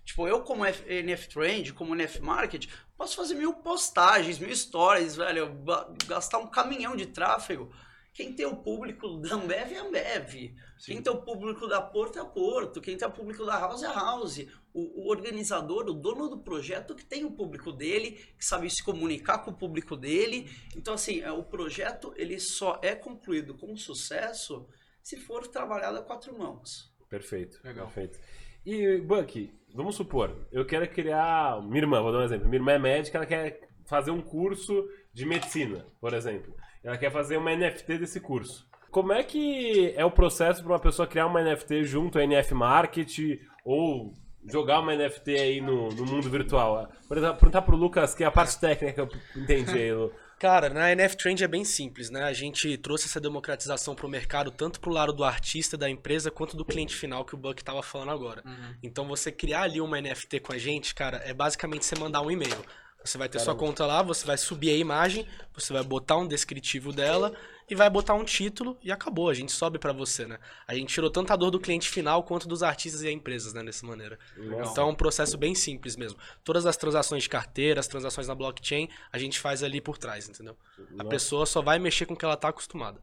Tipo, 0.05 0.25
eu 0.27 0.41
como 0.43 0.65
NF 0.65 1.27
Trend, 1.27 1.73
como 1.73 1.93
NF 1.93 2.21
Market, 2.21 2.67
posso 2.95 3.17
fazer 3.17 3.33
mil 3.33 3.55
postagens, 3.55 4.39
mil 4.39 4.55
stories, 4.55 5.17
velho, 5.17 5.61
gastar 6.05 6.38
um 6.38 6.47
caminhão 6.47 6.95
de 6.95 7.07
tráfego. 7.07 7.73
Quem 8.13 8.33
tem 8.33 8.45
o 8.45 8.55
público 8.55 9.17
da 9.17 9.35
Ambev 9.35 9.73
é 9.73 9.79
Ambev. 9.79 10.55
Quem 10.86 11.01
tem 11.01 11.11
o 11.11 11.21
público 11.21 11.67
da 11.67 11.82
Porto 11.82 12.19
é 12.19 12.21
a 12.21 12.25
Porto. 12.25 12.82
Quem 12.82 12.97
tem 12.97 13.07
o 13.07 13.11
público 13.11 13.45
da 13.45 13.59
House 13.59 13.84
é 13.84 13.88
a 13.88 13.93
House. 13.93 14.45
O, 14.73 15.03
o 15.03 15.09
organizador, 15.09 15.88
o 15.88 15.93
dono 15.93 16.30
do 16.30 16.39
projeto 16.39 16.95
que 16.95 17.05
tem 17.05 17.25
o 17.25 17.32
público 17.32 17.71
dele, 17.71 18.11
que 18.38 18.45
sabe 18.45 18.69
se 18.69 18.84
comunicar 18.84 19.39
com 19.39 19.51
o 19.51 19.57
público 19.57 19.95
dele. 19.95 20.49
Então, 20.75 20.93
assim, 20.93 21.21
é, 21.21 21.32
o 21.32 21.43
projeto 21.43 22.13
ele 22.15 22.39
só 22.39 22.80
é 22.84 22.95
concluído 22.95 23.55
com 23.55 23.75
sucesso 23.75 24.67
se 25.01 25.17
for 25.17 25.47
trabalhado 25.47 25.97
a 25.97 26.03
quatro 26.03 26.38
mãos. 26.38 26.93
Perfeito. 27.09 27.59
Legal. 27.63 27.86
Perfeito. 27.86 28.19
E, 28.65 28.97
Buck, 28.97 29.49
vamos 29.73 29.95
supor, 29.95 30.45
eu 30.51 30.65
quero 30.65 30.88
criar. 30.89 31.61
Minha 31.63 31.84
irmã, 31.84 32.01
vou 32.01 32.11
dar 32.11 32.19
um 32.19 32.23
exemplo. 32.23 32.49
Minha 32.49 32.59
irmã 32.59 32.73
é 32.73 32.80
médica, 32.80 33.17
ela 33.17 33.25
quer 33.25 33.61
fazer 33.86 34.11
um 34.11 34.21
curso 34.21 34.89
de 35.13 35.25
medicina, 35.25 35.86
por 36.01 36.13
exemplo. 36.13 36.53
Ela 36.84 36.97
quer 36.97 37.09
fazer 37.09 37.38
uma 37.38 37.55
NFT 37.55 37.97
desse 37.97 38.19
curso. 38.19 38.67
Como 38.97 39.13
é 39.13 39.23
que 39.23 39.93
é 39.95 40.03
o 40.03 40.09
processo 40.09 40.63
para 40.63 40.73
uma 40.73 40.79
pessoa 40.79 41.07
criar 41.07 41.27
uma 41.27 41.39
NFT 41.39 41.83
junto 41.83 42.17
à 42.17 42.23
NF 42.23 42.55
Market 42.55 43.39
ou 43.63 44.11
jogar 44.43 44.79
uma 44.79 44.95
NFT 44.95 45.35
aí 45.35 45.61
no, 45.61 45.89
no 45.89 46.03
mundo 46.03 46.27
virtual? 46.31 46.91
Por 47.07 47.15
exemplo, 47.15 47.37
perguntar 47.37 47.61
pro 47.61 47.77
Lucas, 47.77 48.15
que 48.15 48.23
é 48.23 48.25
a 48.25 48.31
parte 48.31 48.59
técnica 48.59 49.05
que 49.05 49.15
eu 49.15 49.43
entendi 49.43 49.77
aí. 49.77 49.93
Lu. 49.93 50.11
Cara, 50.39 50.67
na 50.69 50.91
NF 50.91 51.15
Trend 51.15 51.43
é 51.43 51.47
bem 51.47 51.63
simples, 51.63 52.09
né? 52.09 52.23
A 52.23 52.33
gente 52.33 52.75
trouxe 52.79 53.05
essa 53.05 53.21
democratização 53.21 53.93
pro 53.93 54.09
mercado, 54.09 54.49
tanto 54.49 54.79
pro 54.79 54.91
lado 54.91 55.13
do 55.13 55.23
artista, 55.23 55.77
da 55.77 55.87
empresa, 55.87 56.31
quanto 56.31 56.57
do 56.57 56.65
cliente 56.65 56.95
final 56.95 57.23
que 57.23 57.35
o 57.35 57.37
Buck 57.37 57.63
tava 57.63 57.83
falando 57.83 58.09
agora. 58.09 58.43
Então 58.81 59.07
você 59.07 59.31
criar 59.31 59.61
ali 59.61 59.79
uma 59.79 60.01
NFT 60.01 60.39
com 60.39 60.53
a 60.53 60.57
gente, 60.57 60.95
cara, 60.95 61.21
é 61.23 61.35
basicamente 61.35 61.85
você 61.85 61.95
mandar 61.99 62.21
um 62.21 62.31
e-mail. 62.31 62.65
Você 63.08 63.18
vai 63.18 63.30
ter 63.30 63.39
sua 63.39 63.55
conta 63.55 63.86
lá, 63.86 64.01
você 64.01 64.26
vai 64.26 64.38
subir 64.38 64.70
a 64.70 64.76
imagem, 64.76 65.26
você 65.53 65.72
vai 65.72 65.84
botar 65.84 66.18
um 66.18 66.28
descritivo 66.28 66.91
dela 66.91 67.34
e 67.70 67.76
vai 67.76 67.89
botar 67.89 68.14
um 68.14 68.24
título 68.24 68.78
e 68.84 68.91
acabou. 68.91 69.30
A 69.30 69.34
gente 69.34 69.51
sobe 69.51 69.80
pra 69.80 69.91
você, 69.91 70.26
né? 70.26 70.38
A 70.68 70.74
gente 70.76 70.93
tirou 70.93 71.10
tanto 71.10 71.32
a 71.32 71.36
dor 71.36 71.51
do 71.51 71.60
cliente 71.60 71.89
final 71.89 72.24
quanto 72.24 72.47
dos 72.47 72.64
artistas 72.64 73.01
e 73.01 73.10
empresas, 73.10 73.53
né? 73.53 73.64
Dessa 73.64 73.86
maneira. 73.86 74.20
Então 74.38 74.88
é 74.88 74.91
um 74.91 74.95
processo 74.95 75.38
bem 75.38 75.55
simples 75.55 75.95
mesmo. 75.95 76.20
Todas 76.43 76.66
as 76.66 76.78
transações 76.78 77.24
de 77.24 77.30
carteira, 77.30 77.80
as 77.80 77.88
transações 77.88 78.28
na 78.28 78.36
blockchain, 78.36 78.89
a 79.12 79.18
gente 79.18 79.39
faz 79.39 79.64
ali 79.64 79.82
por 79.82 79.97
trás, 79.97 80.28
entendeu? 80.30 80.58
A 80.78 80.97
Nossa. 80.97 81.10
pessoa 81.10 81.45
só 81.45 81.62
vai 81.62 81.80
mexer 81.80 82.05
com 82.05 82.14
o 82.14 82.18
que 82.18 82.26
ela 82.26 82.38
tá 82.38 82.49
acostumada. 82.49 83.01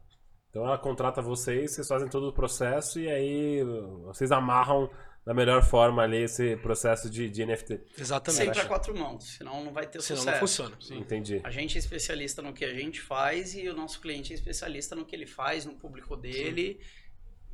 Então 0.49 0.65
ela 0.65 0.77
contrata 0.77 1.21
vocês, 1.21 1.71
vocês 1.71 1.87
fazem 1.87 2.07
todo 2.07 2.29
o 2.29 2.33
processo 2.33 2.99
e 2.99 3.09
aí 3.09 3.61
vocês 4.05 4.31
amarram 4.31 4.89
da 5.25 5.33
melhor 5.33 5.63
forma 5.63 6.03
ali 6.03 6.17
esse 6.17 6.55
processo 6.57 7.09
de, 7.09 7.27
de 7.29 7.45
NFT. 7.45 7.81
Exatamente. 7.97 8.43
Sempre 8.45 8.61
a 8.61 8.65
quatro 8.65 8.95
mãos, 8.95 9.23
senão 9.37 9.63
não 9.63 9.73
vai 9.73 9.87
ter 9.87 9.99
Senão 10.01 10.19
sucesso. 10.19 10.63
não 10.63 10.69
funciona. 10.77 11.01
Entendi. 11.01 11.41
A 11.43 11.49
gente 11.49 11.75
é 11.75 11.79
especialista 11.79 12.41
no 12.43 12.53
que 12.53 12.63
a 12.63 12.73
gente 12.73 13.01
faz 13.01 13.55
e 13.55 13.67
o 13.67 13.73
nosso 13.73 13.99
cliente 13.99 14.31
é 14.31 14.35
especialista 14.35 14.95
no 14.95 15.03
que 15.03 15.15
ele 15.15 15.25
faz, 15.25 15.65
no 15.65 15.73
público 15.73 16.15
dele. 16.15 16.79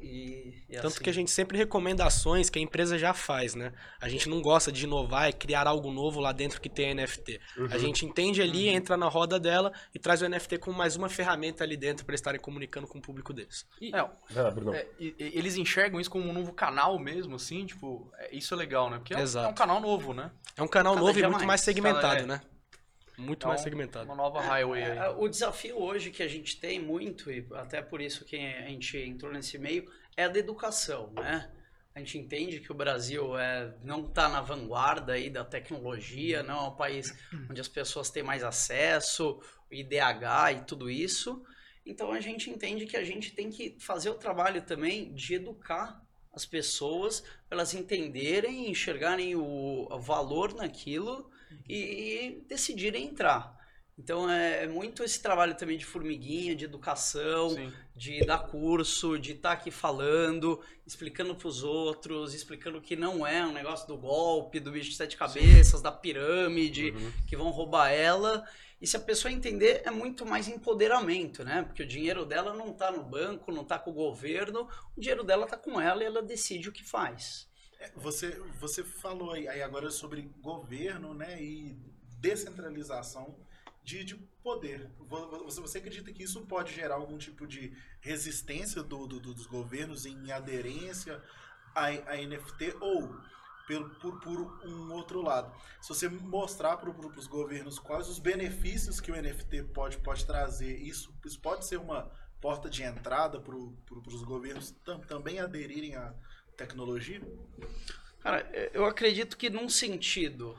E, 0.01 0.63
e 0.67 0.75
Tanto 0.75 0.87
assim. 0.87 1.03
que 1.03 1.09
a 1.09 1.13
gente 1.13 1.29
sempre 1.29 1.57
recomenda 1.57 2.03
ações 2.05 2.49
que 2.49 2.57
a 2.57 2.61
empresa 2.61 2.97
já 2.97 3.13
faz, 3.13 3.53
né? 3.53 3.71
A 3.99 4.09
gente 4.09 4.27
não 4.27 4.41
gosta 4.41 4.71
de 4.71 4.83
inovar 4.85 5.29
e 5.29 5.33
criar 5.33 5.67
algo 5.67 5.91
novo 5.91 6.19
lá 6.19 6.31
dentro 6.31 6.59
que 6.59 6.67
tem 6.69 6.93
NFT. 6.95 7.39
A 7.69 7.77
gente 7.77 8.05
entende 8.05 8.41
ali, 8.41 8.67
entra 8.67 8.97
na 8.97 9.07
roda 9.07 9.39
dela 9.39 9.71
e 9.93 9.99
traz 9.99 10.21
o 10.21 10.27
NFT 10.27 10.57
com 10.57 10.71
mais 10.71 10.95
uma 10.95 11.07
ferramenta 11.07 11.63
ali 11.63 11.77
dentro 11.77 12.03
para 12.05 12.15
estarem 12.15 12.39
comunicando 12.41 12.87
com 12.87 12.97
o 12.97 13.01
público 13.01 13.31
deles. 13.31 13.65
E- 13.79 13.91
lá, 13.91 14.51
Bruno. 14.51 14.73
É, 14.73 14.87
e- 14.99 15.13
eles 15.19 15.55
enxergam 15.55 15.99
isso 15.99 16.09
como 16.09 16.27
um 16.27 16.33
novo 16.33 16.51
canal 16.51 16.97
mesmo, 16.97 17.35
assim, 17.35 17.65
tipo, 17.65 18.11
é- 18.17 18.35
isso 18.35 18.53
é 18.53 18.57
legal, 18.57 18.89
né? 18.89 18.97
Porque 18.97 19.13
é 19.13 19.17
um, 19.17 19.21
Exato. 19.21 19.47
é 19.47 19.49
um 19.51 19.53
canal 19.55 19.79
novo, 19.79 20.13
né? 20.13 20.31
É 20.57 20.61
um 20.63 20.67
canal 20.67 20.93
Cada 20.95 21.05
novo 21.05 21.19
e 21.19 21.21
muito 21.21 21.33
mais. 21.35 21.45
mais 21.47 21.61
segmentado, 21.61 22.01
Cada- 22.01 22.19
é. 22.21 22.25
né? 22.25 22.41
Muito 23.21 23.45
É 23.45 23.49
mais 23.49 23.61
segmentado. 23.61 24.05
Uma 24.05 24.15
nova 24.15 24.41
highway. 24.41 24.81
É, 24.81 25.09
o 25.09 25.27
desafio 25.27 25.77
hoje 25.77 26.11
que 26.11 26.23
a 26.23 26.27
gente 26.27 26.59
tem 26.59 26.79
muito, 26.79 27.31
e 27.31 27.47
até 27.53 27.81
por 27.81 28.01
isso 28.01 28.25
que 28.25 28.35
a 28.35 28.67
gente 28.67 28.97
entrou 28.97 29.31
nesse 29.31 29.57
meio, 29.57 29.89
é 30.17 30.25
a 30.25 30.27
da 30.27 30.39
educação, 30.39 31.11
né? 31.13 31.51
A 31.93 31.99
gente 31.99 32.17
entende 32.17 32.59
que 32.59 32.71
o 32.71 32.75
Brasil 32.75 33.37
é, 33.37 33.73
não 33.83 34.05
está 34.05 34.29
na 34.29 34.41
vanguarda 34.41 35.13
aí 35.13 35.29
da 35.29 35.43
tecnologia, 35.43 36.41
não 36.41 36.65
é 36.65 36.67
um 36.69 36.75
país 36.75 37.13
onde 37.49 37.59
as 37.59 37.67
pessoas 37.67 38.09
têm 38.09 38.23
mais 38.23 38.43
acesso, 38.43 39.41
o 39.69 39.73
IDH 39.73 40.53
e 40.53 40.65
tudo 40.65 40.89
isso. 40.89 41.43
Então 41.85 42.11
a 42.11 42.19
gente 42.19 42.49
entende 42.49 42.85
que 42.85 42.95
a 42.95 43.03
gente 43.03 43.31
tem 43.31 43.49
que 43.49 43.75
fazer 43.79 44.09
o 44.09 44.15
trabalho 44.15 44.61
também 44.61 45.13
de 45.13 45.35
educar 45.35 46.01
as 46.33 46.45
pessoas 46.45 47.21
para 47.47 47.57
elas 47.57 47.73
entenderem, 47.73 48.69
enxergarem 48.69 49.35
o, 49.35 49.87
o 49.91 49.99
valor 49.99 50.53
naquilo 50.53 51.30
e 51.67 52.43
decidirem 52.47 53.05
entrar. 53.05 53.59
Então 53.97 54.27
é 54.29 54.67
muito 54.67 55.03
esse 55.03 55.21
trabalho 55.21 55.55
também 55.55 55.77
de 55.77 55.85
formiguinha, 55.85 56.55
de 56.55 56.65
educação, 56.65 57.51
Sim. 57.51 57.71
de 57.95 58.25
dar 58.25 58.39
curso, 58.39 59.19
de 59.19 59.33
estar 59.33 59.51
aqui 59.51 59.69
falando, 59.69 60.59
explicando 60.87 61.35
para 61.35 61.47
os 61.47 61.63
outros, 61.63 62.33
explicando 62.33 62.81
que 62.81 62.95
não 62.95 63.27
é 63.27 63.45
um 63.45 63.51
negócio 63.51 63.87
do 63.87 63.97
golpe, 63.97 64.59
do 64.59 64.71
bicho 64.71 64.89
de 64.89 64.95
sete 64.95 65.15
cabeças, 65.15 65.81
da 65.81 65.91
pirâmide, 65.91 66.93
que 67.27 67.37
vão 67.37 67.51
roubar 67.51 67.91
ela. 67.91 68.43
E 68.81 68.87
se 68.87 68.97
a 68.97 68.99
pessoa 68.99 69.31
entender, 69.31 69.83
é 69.85 69.91
muito 69.91 70.25
mais 70.25 70.47
empoderamento, 70.47 71.43
né? 71.43 71.61
Porque 71.61 71.83
o 71.83 71.87
dinheiro 71.87 72.25
dela 72.25 72.55
não 72.55 72.71
está 72.71 72.91
no 72.91 73.03
banco, 73.03 73.51
não 73.51 73.61
está 73.61 73.77
com 73.77 73.91
o 73.91 73.93
governo, 73.93 74.67
o 74.97 74.99
dinheiro 74.99 75.23
dela 75.23 75.45
está 75.45 75.55
com 75.55 75.79
ela 75.79 76.01
e 76.01 76.07
ela 76.07 76.23
decide 76.23 76.69
o 76.69 76.71
que 76.71 76.83
faz. 76.83 77.47
É, 77.81 77.89
Você, 77.95 78.39
você 78.59 78.83
falou 78.83 79.31
aí, 79.31 79.47
agora 79.61 79.89
sobre 79.89 80.21
governo 80.41 81.13
né, 81.13 81.41
e 81.41 81.75
descentralização 82.19 83.35
de, 83.83 84.03
de 84.03 84.15
poder. 84.43 84.87
Vo- 84.99 85.45
Você, 85.49 85.79
acredita 85.79 86.13
que 86.13 86.23
isso 86.23 86.41
pode 86.45 86.73
gerar 86.73 86.95
algum 86.95 87.17
tipo 87.17 87.47
de 87.47 87.75
resistência 87.99 88.83
do, 88.83 89.07
do- 89.07 89.19
do- 89.19 89.33
dos 89.33 89.47
governos 89.47 90.05
em 90.05 90.31
aderência 90.31 91.21
à, 91.73 91.85
à 91.87 92.17
NFT 92.17 92.75
ou 92.79 93.19
pelo, 93.67 93.89
por, 93.95 94.19
por 94.19 94.39
um 94.67 94.91
outro 94.93 95.21
lado? 95.21 95.51
Se 95.81 95.89
você 95.89 96.07
mostrar 96.07 96.77
para 96.77 96.89
os 96.91 97.27
governos 97.27 97.79
quais 97.79 98.07
os 98.07 98.19
benefícios 98.19 98.99
que 98.99 99.11
o 99.11 99.15
NFT 99.19 99.63
pode, 99.73 99.97
pode 99.97 100.25
trazer, 100.25 100.77
isso, 100.77 101.11
isso 101.25 101.39
pode 101.39 101.65
ser 101.65 101.77
uma 101.77 102.11
porta 102.39 102.69
de 102.69 102.83
entrada 102.83 103.39
para 103.39 103.55
os 103.55 104.23
governos 104.23 104.71
tam- 104.85 104.99
também 105.01 105.39
aderirem 105.39 105.95
à 105.95 106.13
tecnologia? 106.57 107.21
Cara, 108.19 108.49
eu 108.73 108.85
acredito 108.85 109.37
que 109.37 109.49
num 109.49 109.67
sentido 109.67 110.57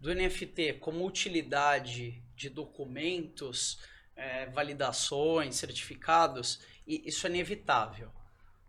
do 0.00 0.14
NFT 0.14 0.74
como 0.74 1.06
utilidade 1.06 2.22
de 2.34 2.48
documentos, 2.48 3.78
eh, 4.16 4.46
validações, 4.46 5.56
certificados, 5.56 6.60
isso 6.86 7.26
é 7.26 7.30
inevitável. 7.30 8.10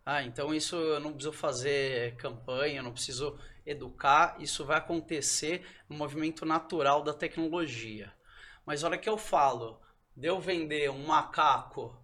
Ah, 0.05 0.23
então 0.23 0.53
isso 0.53 0.75
eu 0.75 0.99
não 0.99 1.13
preciso 1.13 1.33
fazer 1.33 2.15
campanha, 2.15 2.79
eu 2.79 2.83
não 2.83 2.91
preciso 2.91 3.37
educar, 3.65 4.35
isso 4.39 4.65
vai 4.65 4.77
acontecer 4.77 5.63
no 5.87 5.95
movimento 5.95 6.45
natural 6.45 7.03
da 7.03 7.13
tecnologia. 7.13 8.11
Mas 8.65 8.83
a 8.83 8.87
hora 8.87 8.97
que 8.97 9.07
eu 9.09 9.17
falo 9.17 9.79
de 10.15 10.27
eu 10.27 10.39
vender 10.39 10.89
um 10.89 11.05
macaco 11.05 11.95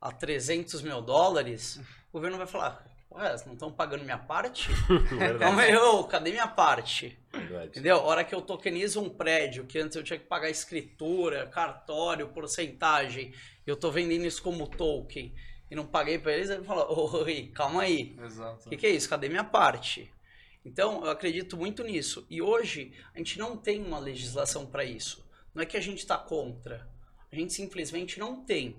a 0.00 0.10
300 0.10 0.82
mil 0.82 1.02
dólares, 1.02 1.76
o 2.08 2.12
governo 2.12 2.38
vai 2.38 2.46
falar, 2.46 2.95
Ué, 3.10 3.36
não 3.46 3.54
estão 3.54 3.72
pagando 3.72 4.04
minha 4.04 4.18
parte? 4.18 4.68
Verdade. 4.88 5.38
Calma 5.38 5.62
aí, 5.62 5.76
ô, 5.76 6.04
cadê 6.04 6.30
minha 6.30 6.48
parte? 6.48 7.18
Verdade. 7.32 7.68
Entendeu? 7.68 7.96
A 7.96 8.02
hora 8.02 8.24
que 8.24 8.34
eu 8.34 8.42
tokenizo 8.42 9.00
um 9.00 9.08
prédio, 9.08 9.64
que 9.64 9.78
antes 9.78 9.96
eu 9.96 10.02
tinha 10.02 10.18
que 10.18 10.26
pagar 10.26 10.50
escritura, 10.50 11.46
cartório, 11.46 12.28
porcentagem, 12.28 13.32
eu 13.66 13.76
tô 13.76 13.90
vendendo 13.90 14.26
isso 14.26 14.42
como 14.42 14.66
token 14.66 15.34
e 15.70 15.74
não 15.74 15.86
paguei 15.86 16.18
pra 16.18 16.32
eles, 16.32 16.50
ele 16.50 16.64
falou, 16.64 17.22
oi, 17.22 17.50
calma 17.54 17.82
aí. 17.82 18.16
Exato. 18.22 18.66
O 18.66 18.70
que, 18.70 18.76
que 18.76 18.86
é 18.86 18.90
isso? 18.90 19.08
Cadê 19.08 19.28
minha 19.28 19.44
parte? 19.44 20.12
Então, 20.64 21.04
eu 21.04 21.10
acredito 21.10 21.56
muito 21.56 21.82
nisso. 21.84 22.26
E 22.28 22.42
hoje, 22.42 22.92
a 23.14 23.18
gente 23.18 23.38
não 23.38 23.56
tem 23.56 23.82
uma 23.82 23.98
legislação 23.98 24.66
para 24.66 24.84
isso. 24.84 25.24
Não 25.54 25.62
é 25.62 25.66
que 25.66 25.76
a 25.76 25.80
gente 25.80 25.98
está 25.98 26.18
contra. 26.18 26.88
A 27.30 27.36
gente 27.36 27.52
simplesmente 27.52 28.18
não 28.18 28.44
tem. 28.44 28.76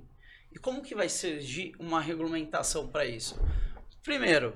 E 0.52 0.60
como 0.60 0.82
que 0.82 0.96
vai 0.96 1.10
surgir 1.10 1.74
uma 1.80 2.02
regulamentação 2.02 2.88
para 2.88 3.06
isso? 3.06 3.40
Primeiro, 4.08 4.54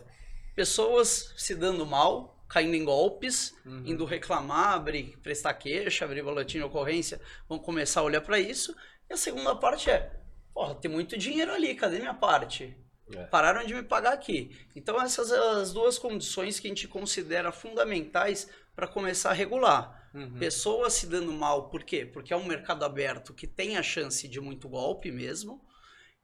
pessoas 0.56 1.34
se 1.36 1.54
dando 1.54 1.86
mal, 1.86 2.42
caindo 2.48 2.74
em 2.74 2.86
golpes, 2.86 3.54
indo 3.86 4.06
reclamar, 4.06 4.76
abrir, 4.76 5.18
prestar 5.22 5.54
queixa, 5.56 6.06
abrir 6.06 6.24
boletim 6.24 6.60
de 6.60 6.64
ocorrência, 6.64 7.20
vão 7.50 7.60
começar 7.60 8.00
a 8.00 8.04
olhar 8.04 8.22
para 8.22 8.40
isso. 8.40 8.74
E 9.10 9.14
a 9.14 9.18
segunda 9.18 9.54
parte 9.54 9.90
é, 9.90 10.10
porra, 10.54 10.74
tem 10.76 10.90
muito 10.90 11.18
dinheiro 11.18 11.52
ali, 11.52 11.76
cadê 11.76 12.00
minha 12.00 12.14
parte? 12.14 12.78
É. 13.14 13.26
Pararam 13.26 13.66
de 13.66 13.74
me 13.74 13.84
pagar 13.84 14.14
aqui. 14.14 14.58
Então 14.74 15.02
essas 15.02 15.28
são 15.28 15.60
as 15.60 15.74
duas 15.74 16.00
condições 16.00 16.58
que 16.58 16.68
a 16.68 16.70
gente 16.70 16.88
considera 16.88 17.52
fundamentais 17.52 18.50
para 18.74 18.88
começar 18.88 19.32
a 19.32 19.34
regular. 19.34 20.10
Uhum. 20.14 20.40
Pessoas 20.40 20.94
se 20.94 21.08
dando 21.08 21.34
mal, 21.34 21.68
por 21.68 21.84
quê? 21.84 22.06
Porque 22.06 22.32
é 22.34 22.38
um 22.38 22.46
mercado 22.46 22.86
aberto 22.86 23.34
que 23.34 23.48
tem 23.48 23.76
a 23.76 23.84
chance 23.84 24.30
de 24.30 24.40
muito 24.40 24.70
golpe 24.70 25.12
mesmo. 25.12 25.62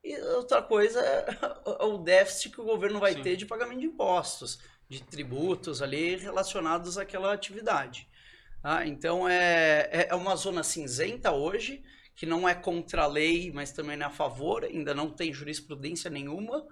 E 0.04 0.16
outra 0.22 0.62
coisa 0.62 1.00
é 1.80 1.84
o 1.84 1.98
déficit 1.98 2.52
que 2.52 2.62
o 2.62 2.66
governo 2.66 3.00
vai 3.00 3.14
Sim. 3.14 3.22
ter 3.24 3.36
de 3.36 3.46
pagamento 3.46 3.80
de 3.82 3.86
impostos, 3.88 4.60
de 4.88 5.04
tributos 5.04 5.82
ali 5.82 6.16
relacionados 6.16 6.98
àquela 6.98 7.34
atividade. 7.34 8.08
tá? 8.62 8.86
então 8.86 9.28
é, 9.28 9.90
é- 9.92 10.08
é 10.10 10.16
uma 10.16 10.36
zona 10.36 10.64
cinzenta 10.64 11.32
hoje, 11.32 11.84
que 12.16 12.26
não 12.26 12.48
é 12.48 12.56
contra 12.56 13.04
a 13.04 13.08
lei, 13.08 13.52
mas 13.52 13.72
também 13.72 13.96
não 13.98 14.06
é 14.06 14.10
a 14.10 14.12
favor, 14.12 14.64
ainda 14.64 14.94
não 14.94 15.10
tem 15.12 15.32
jurisprudência 15.34 16.10
nenhuma. 16.10 16.66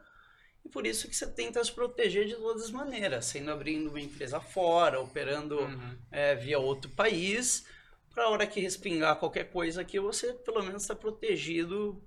E 0.64 0.70
por 0.70 0.88
isso 0.88 1.08
que 1.08 1.16
você 1.16 1.28
tenta 1.32 1.64
se 1.64 1.72
proteger 1.72 2.26
de 2.26 2.36
todas 2.36 2.64
as 2.64 2.72
maneiras, 2.72 3.26
sendo 3.26 3.52
abrindo 3.52 3.90
uma 3.90 4.02
empresa 4.02 4.40
fora, 4.40 5.00
operando 5.00 5.60
Uhum. 5.60 5.98
é, 6.12 6.34
via 6.36 6.58
outro 6.58 6.90
país, 6.92 7.66
para 8.10 8.24
a 8.24 8.30
hora 8.30 8.48
que 8.48 8.60
respingar 8.60 9.18
qualquer 9.18 9.52
coisa 9.52 9.82
aqui, 9.82 10.00
você 10.00 10.34
pelo 10.34 10.64
menos 10.64 10.82
está 10.84 10.96
protegido 10.96 12.02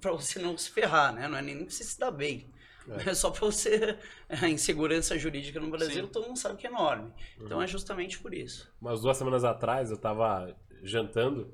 para 0.00 0.12
você 0.12 0.38
não 0.38 0.56
se 0.56 0.70
ferrar, 0.70 1.12
né? 1.12 1.28
Não 1.28 1.38
é 1.38 1.42
nem 1.42 1.64
pra 1.64 1.70
você 1.70 1.84
se 1.84 1.98
dar 1.98 2.10
bem. 2.10 2.50
É, 3.06 3.12
só 3.12 3.30
para 3.30 3.40
você. 3.40 3.98
A 4.28 4.48
insegurança 4.48 5.18
jurídica 5.18 5.60
no 5.60 5.70
Brasil, 5.70 6.06
Sim. 6.06 6.12
todo 6.12 6.26
mundo 6.26 6.38
sabe 6.38 6.56
que 6.56 6.66
é 6.66 6.70
enorme. 6.70 7.12
Então 7.40 7.60
é 7.60 7.66
justamente 7.66 8.18
por 8.18 8.32
isso. 8.32 8.72
Umas 8.80 9.02
duas 9.02 9.16
semanas 9.16 9.44
atrás 9.44 9.90
eu 9.90 9.98
tava 9.98 10.56
jantando 10.82 11.52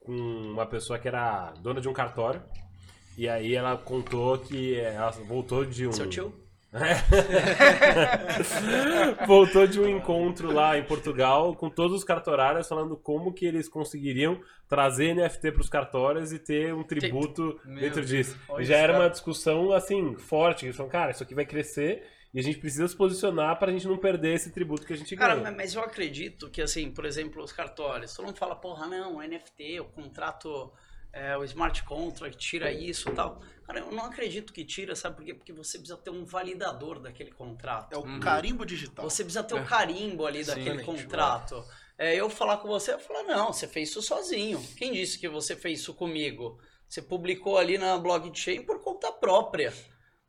com 0.00 0.12
uma 0.12 0.66
pessoa 0.66 0.98
que 0.98 1.08
era 1.08 1.52
dona 1.60 1.80
de 1.80 1.88
um 1.88 1.92
cartório. 1.92 2.42
E 3.16 3.28
aí 3.28 3.54
ela 3.54 3.76
contou 3.76 4.38
que 4.38 4.74
ela 4.76 5.10
voltou 5.10 5.64
de 5.64 5.86
um. 5.86 5.92
Seu 5.92 6.08
tio? 6.08 6.34
voltou 9.26 9.66
de 9.66 9.80
um 9.80 9.88
encontro 9.88 10.52
lá 10.52 10.78
em 10.78 10.84
Portugal 10.84 11.54
com 11.54 11.68
todos 11.68 11.98
os 11.98 12.04
cartorários 12.04 12.68
falando 12.68 12.96
como 12.96 13.32
que 13.32 13.44
eles 13.44 13.68
conseguiriam 13.68 14.40
trazer 14.68 15.14
NFT 15.14 15.52
para 15.52 15.60
os 15.60 15.68
cartórios 15.68 16.32
e 16.32 16.38
ter 16.38 16.72
um 16.74 16.82
tributo 16.82 17.60
Meu 17.64 17.80
dentro 17.80 18.04
disso. 18.04 18.38
E 18.58 18.64
já 18.64 18.76
era 18.76 18.92
cara. 18.94 19.04
uma 19.04 19.10
discussão 19.10 19.72
assim 19.72 20.16
forte, 20.16 20.64
eles 20.66 20.76
falaram, 20.76 20.92
cara, 20.92 21.10
isso 21.10 21.22
aqui 21.22 21.34
vai 21.34 21.44
crescer 21.44 22.04
e 22.32 22.40
a 22.40 22.42
gente 22.42 22.58
precisa 22.58 22.88
se 22.88 22.96
posicionar 22.96 23.58
para 23.58 23.70
a 23.70 23.74
gente 23.74 23.86
não 23.86 23.98
perder 23.98 24.34
esse 24.34 24.50
tributo 24.50 24.86
que 24.86 24.94
a 24.94 24.96
gente 24.96 25.14
Cara, 25.14 25.34
ganha. 25.34 25.44
mas- 25.48 25.56
mas 25.56 25.74
eu 25.74 25.82
acredito 25.82 26.48
que, 26.48 26.62
assim, 26.62 26.90
por 26.90 27.04
exemplo, 27.04 27.42
os 27.44 27.52
cartórios, 27.52 28.14
todo 28.14 28.24
mundo 28.24 28.38
fala, 28.38 28.56
porra, 28.56 28.86
não, 28.86 29.20
NFT, 29.20 29.80
o 29.80 29.84
contrato, 29.84 30.72
é, 31.12 31.36
o 31.36 31.44
smart 31.44 31.82
contract, 31.84 32.36
tira 32.38 32.72
isso 32.72 33.08
e 33.10 33.12
tal. 33.12 33.40
Cara, 33.66 33.80
eu 33.80 33.92
não 33.92 34.04
acredito 34.06 34.52
que 34.52 34.64
tira, 34.64 34.96
sabe 34.96 35.16
por 35.16 35.24
quê? 35.24 35.34
Porque 35.34 35.52
você 35.52 35.78
precisa 35.78 35.96
ter 35.98 36.10
um 36.10 36.24
validador 36.24 36.98
daquele 37.00 37.30
contrato. 37.30 37.92
É 37.92 37.96
o 37.96 38.02
Uhum. 38.02 38.20
carimbo 38.20 38.64
digital. 38.66 39.08
Você 39.08 39.22
precisa 39.22 39.44
ter 39.44 39.54
o 39.54 39.64
carimbo 39.64 40.26
ali 40.26 40.44
daquele 40.44 40.70
Exatamente. 40.80 41.02
contrato. 41.04 41.64
É, 41.98 42.14
eu 42.16 42.28
falar 42.30 42.56
com 42.58 42.68
você, 42.68 42.92
eu 42.94 42.98
falar, 42.98 43.22
não, 43.24 43.52
você 43.52 43.68
fez 43.68 43.90
isso 43.90 44.02
sozinho. 44.02 44.60
Quem 44.76 44.92
disse 44.92 45.18
que 45.18 45.28
você 45.28 45.54
fez 45.54 45.80
isso 45.80 45.94
comigo? 45.94 46.58
Você 46.88 47.00
publicou 47.00 47.56
ali 47.58 47.78
na 47.78 47.96
blockchain 47.98 48.62
por 48.62 48.80
conta 48.82 49.12
própria. 49.12 49.72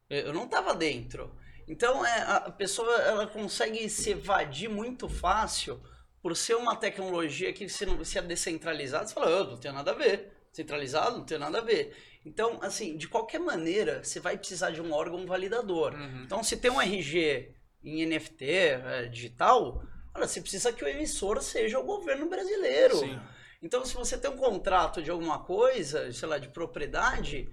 Eu 0.09 0.33
não 0.33 0.43
estava 0.45 0.75
dentro. 0.75 1.35
Então 1.67 2.05
é, 2.05 2.21
a 2.21 2.51
pessoa 2.51 2.91
ela 3.01 3.25
consegue 3.25 3.89
se 3.89 4.11
evadir 4.11 4.69
muito 4.69 5.07
fácil 5.09 5.81
por 6.21 6.35
ser 6.35 6.55
uma 6.55 6.75
tecnologia 6.75 7.51
que 7.53 7.67
se, 7.67 7.85
não, 7.85 8.03
se 8.03 8.17
é 8.17 8.21
descentralizada, 8.21 9.07
você 9.07 9.13
fala, 9.13 9.27
"Ah, 9.41 9.43
não 9.45 9.57
tem 9.57 9.71
nada 9.71 9.91
a 9.91 9.95
ver. 9.95 10.31
Centralizado, 10.53 11.17
não 11.17 11.25
tem 11.25 11.37
nada 11.37 11.57
a 11.57 11.61
ver. 11.61 11.95
Então, 12.25 12.59
assim, 12.61 12.95
de 12.95 13.07
qualquer 13.07 13.39
maneira, 13.39 14.03
você 14.03 14.19
vai 14.19 14.37
precisar 14.37 14.69
de 14.71 14.81
um 14.81 14.93
órgão 14.93 15.25
validador. 15.25 15.93
Uhum. 15.93 16.23
Então, 16.23 16.43
se 16.43 16.55
tem 16.55 16.71
um 16.71 16.79
RG 16.81 17.53
em 17.83 18.05
NFT 18.05 18.45
é, 18.45 19.05
digital, 19.07 19.83
olha, 20.15 20.27
você 20.27 20.39
precisa 20.39 20.71
que 20.71 20.83
o 20.85 20.87
emissor 20.87 21.41
seja 21.41 21.79
o 21.79 21.83
governo 21.83 22.29
brasileiro. 22.29 22.97
Sim. 22.97 23.19
Então, 23.61 23.83
se 23.83 23.93
você 23.95 24.17
tem 24.17 24.29
um 24.29 24.37
contrato 24.37 25.01
de 25.01 25.09
alguma 25.09 25.43
coisa, 25.43 26.11
sei 26.13 26.27
lá, 26.27 26.37
de 26.37 26.49
propriedade, 26.49 27.49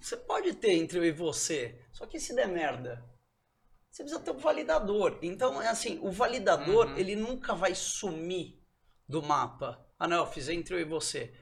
você 0.00 0.16
pode 0.16 0.54
ter 0.54 0.72
entre 0.72 0.98
eu 0.98 1.04
e 1.04 1.12
você. 1.12 1.78
Só 1.92 2.06
que 2.06 2.18
se 2.18 2.34
der 2.34 2.48
merda, 2.48 3.04
você 3.90 4.02
precisa 4.02 4.22
ter 4.22 4.30
um 4.30 4.38
validador. 4.38 5.18
Então, 5.22 5.60
é 5.60 5.68
assim, 5.68 5.98
o 6.02 6.10
validador, 6.10 6.86
Uhum. 6.86 6.96
ele 6.96 7.14
nunca 7.14 7.54
vai 7.54 7.74
sumir 7.74 8.58
do 9.08 9.22
mapa. 9.22 9.84
Ah, 9.98 10.08
não, 10.08 10.18
eu 10.18 10.26
fiz 10.26 10.48
entre 10.48 10.74
eu 10.74 10.80
e 10.80 10.84
você. 10.84 11.32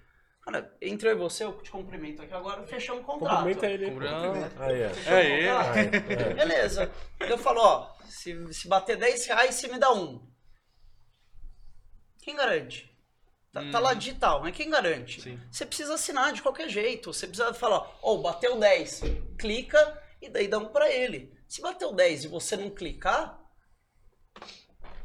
Cara, 0.45 0.77
entre 0.83 1.09
eu 1.09 1.13
e 1.13 1.19
você, 1.19 1.45
eu 1.45 1.61
te 1.63 1.71
cumprimento 1.71 2.21
aqui 2.21 2.35
agora, 2.35 2.67
fechamos 2.67 3.03
o 3.03 3.07
contrato. 3.07 3.37
Cumprimenta 3.39 3.67
ele. 3.67 3.91
Cumprimenta. 3.91 4.65
Aí, 4.65 4.83
É, 4.83 4.89
contrato. 4.89 6.13
É. 6.13 6.35
Beleza. 6.35 6.93
Eu 7.21 7.39
falo, 7.39 7.61
ó, 7.61 7.95
se, 8.05 8.53
se 8.53 8.69
bater 8.69 8.97
10 8.99 9.27
reais, 9.27 9.55
você 9.55 9.69
me 9.69 9.79
dá 9.79 9.91
um. 9.93 10.31
Quem 12.21 12.37
garante? 12.37 12.91
Tá, 13.53 13.63
tá 13.71 13.79
lá 13.79 13.95
digital, 13.95 14.41
mas 14.43 14.55
quem 14.55 14.69
garante? 14.69 15.23
Sim. 15.23 15.41
Você 15.51 15.65
precisa 15.65 15.95
assinar 15.95 16.33
de 16.33 16.43
qualquer 16.43 16.69
jeito. 16.69 17.13
Você 17.13 17.27
precisa 17.27 17.55
falar, 17.55 17.89
ó, 18.03 18.17
bateu 18.19 18.59
10, 18.59 19.03
clica 19.39 20.03
e 20.21 20.29
daí 20.29 20.49
dá 20.49 20.59
um 20.59 20.69
pra 20.69 20.91
ele. 20.91 21.33
Se 21.49 21.63
bateu 21.63 21.93
10 21.93 22.25
e 22.25 22.29
você 22.29 22.57
não 22.57 22.69
clicar, 22.69 23.41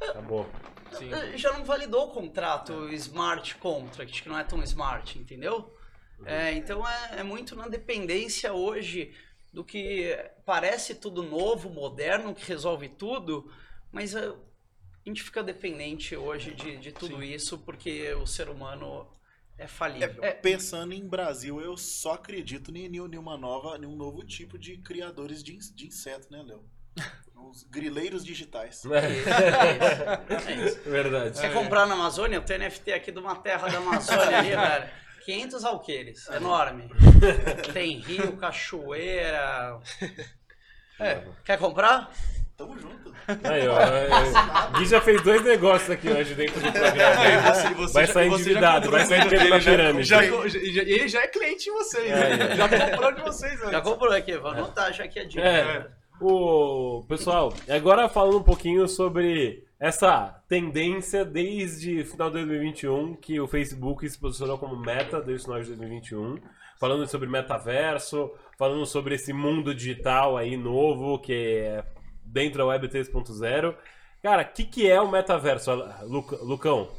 Acabou. 0.01 0.49
Sim. 0.97 1.13
eh, 1.13 1.37
já 1.37 1.51
não 1.53 1.63
validou 1.63 2.07
o 2.07 2.11
contrato 2.11 2.89
smart 2.93 3.55
contract, 3.55 4.23
que 4.23 4.29
não 4.29 4.37
é 4.37 4.43
tão 4.43 4.61
smart, 4.63 5.17
entendeu? 5.17 5.75
É, 6.25 6.51
então 6.53 6.85
é, 6.87 7.19
é 7.19 7.23
muito 7.23 7.55
na 7.55 7.67
dependência 7.67 8.51
hoje 8.51 9.13
do 9.53 9.63
que 9.63 10.15
parece 10.45 10.95
tudo 10.95 11.23
novo, 11.23 11.69
moderno, 11.69 12.35
que 12.35 12.45
resolve 12.45 12.89
tudo, 12.89 13.51
mas 13.91 14.13
eh, 14.13 14.27
a 14.29 15.09
gente 15.09 15.23
fica 15.23 15.41
dependente 15.41 16.15
hoje 16.15 16.53
de, 16.53 16.77
de 16.77 16.91
tudo 16.91 17.23
isso 17.23 17.57
porque 17.57 18.13
o 18.13 18.27
ser 18.27 18.49
humano 18.49 19.07
é 19.57 19.67
falível. 19.67 20.23
É, 20.23 20.31
pensando 20.31 20.93
em 20.93 21.07
Brasil, 21.07 21.59
eu 21.59 21.75
só 21.77 22.13
acredito 22.13 22.75
em, 22.75 22.85
em 22.85 23.17
uma 23.17 23.37
nova, 23.37 23.77
em 23.77 23.85
um 23.85 23.95
novo 23.95 24.23
tipo 24.23 24.57
de 24.57 24.77
criadores 24.77 25.43
de, 25.43 25.57
de 25.73 25.87
inseto, 25.87 26.31
né, 26.31 26.43
Léo? 26.43 26.63
Os 27.47 27.63
grileiros 27.63 28.23
digitais. 28.25 28.83
É 28.89 29.09
isso, 29.09 30.79
é 30.85 30.87
é. 30.87 30.91
Verdade. 30.91 31.39
Quer 31.41 31.53
comprar 31.53 31.85
na 31.85 31.93
Amazônia? 31.95 32.35
Eu 32.37 32.41
tenho 32.41 32.59
NFT 32.63 32.93
aqui 32.93 33.11
de 33.11 33.19
uma 33.19 33.35
terra 33.35 33.67
da 33.67 33.77
Amazônia 33.77 34.37
ali, 34.39 34.49
velho. 34.55 34.89
500 35.25 35.65
alqueires, 35.65 36.27
enorme. 36.29 36.89
Tem 37.73 37.99
rio, 37.99 38.35
cachoeira. 38.37 39.77
É, 40.99 41.21
quer 41.45 41.57
comprar? 41.59 42.11
Tamo 42.57 42.77
junto. 42.79 43.13
Aí, 43.43 43.67
ó. 43.67 43.79
é, 43.79 44.07
Gui 44.79 44.85
já 44.87 44.99
fez 44.99 45.21
dois 45.21 45.43
negócios 45.43 45.89
aqui 45.91 46.09
hoje 46.09 46.33
dentro 46.33 46.59
do 46.59 46.71
programa. 46.71 47.21
Aí 47.21 47.37
você- 47.37 47.73
você 47.75 47.93
vai 47.93 48.07
já- 48.07 48.13
sair 48.13 48.29
você 48.29 48.43
já 48.43 48.49
endividado, 48.49 48.75
comprou 48.89 48.91
vai 48.91 49.05
sair 49.05 49.49
na 49.49 49.59
já- 49.59 49.71
pirâmide. 49.71 50.07
Já, 50.09 50.21
já- 50.23 50.81
ele 50.81 51.07
já 51.07 51.21
é 51.21 51.27
cliente 51.27 51.65
de 51.65 51.71
vocês, 51.71 52.11
É, 52.11 52.37
né? 52.37 52.55
Já 52.55 52.67
comprou 52.89 53.11
de 53.13 53.21
vocês 53.21 53.53
antes. 53.61 53.71
Já 53.71 53.81
comprou 53.81 54.11
aqui, 54.13 54.35
vou 54.37 54.51
anotar 54.51 54.91
já 54.93 55.03
aqui 55.03 55.19
a 55.19 55.25
dica. 55.25 55.98
O 56.21 57.05
pessoal, 57.07 57.53
agora 57.69 58.09
falando 58.09 58.39
um 58.39 58.43
pouquinho 58.43 58.87
sobre 58.89 59.65
essa 59.79 60.43
tendência 60.49 61.23
desde 61.23 62.03
final 62.03 62.29
de 62.29 62.35
2021 62.45 63.15
que 63.15 63.39
o 63.39 63.47
Facebook 63.47 64.07
se 64.09 64.19
posicionou 64.19 64.57
como 64.57 64.75
meta 64.75 65.21
desde 65.21 65.45
final 65.45 65.61
de 65.61 65.67
2021, 65.67 66.37
falando 66.77 67.07
sobre 67.07 67.29
metaverso, 67.29 68.29
falando 68.57 68.85
sobre 68.85 69.15
esse 69.15 69.31
mundo 69.31 69.73
digital 69.73 70.35
aí 70.35 70.57
novo 70.57 71.19
que 71.19 71.33
é 71.33 71.85
dentro 72.25 72.57
da 72.57 72.65
Web 72.65 72.89
3.0. 72.89 73.75
Cara, 74.21 74.41
o 74.41 74.53
que, 74.53 74.65
que 74.65 74.89
é 74.89 74.99
o 74.99 75.09
metaverso, 75.09 75.71
Lucão? 76.41 76.89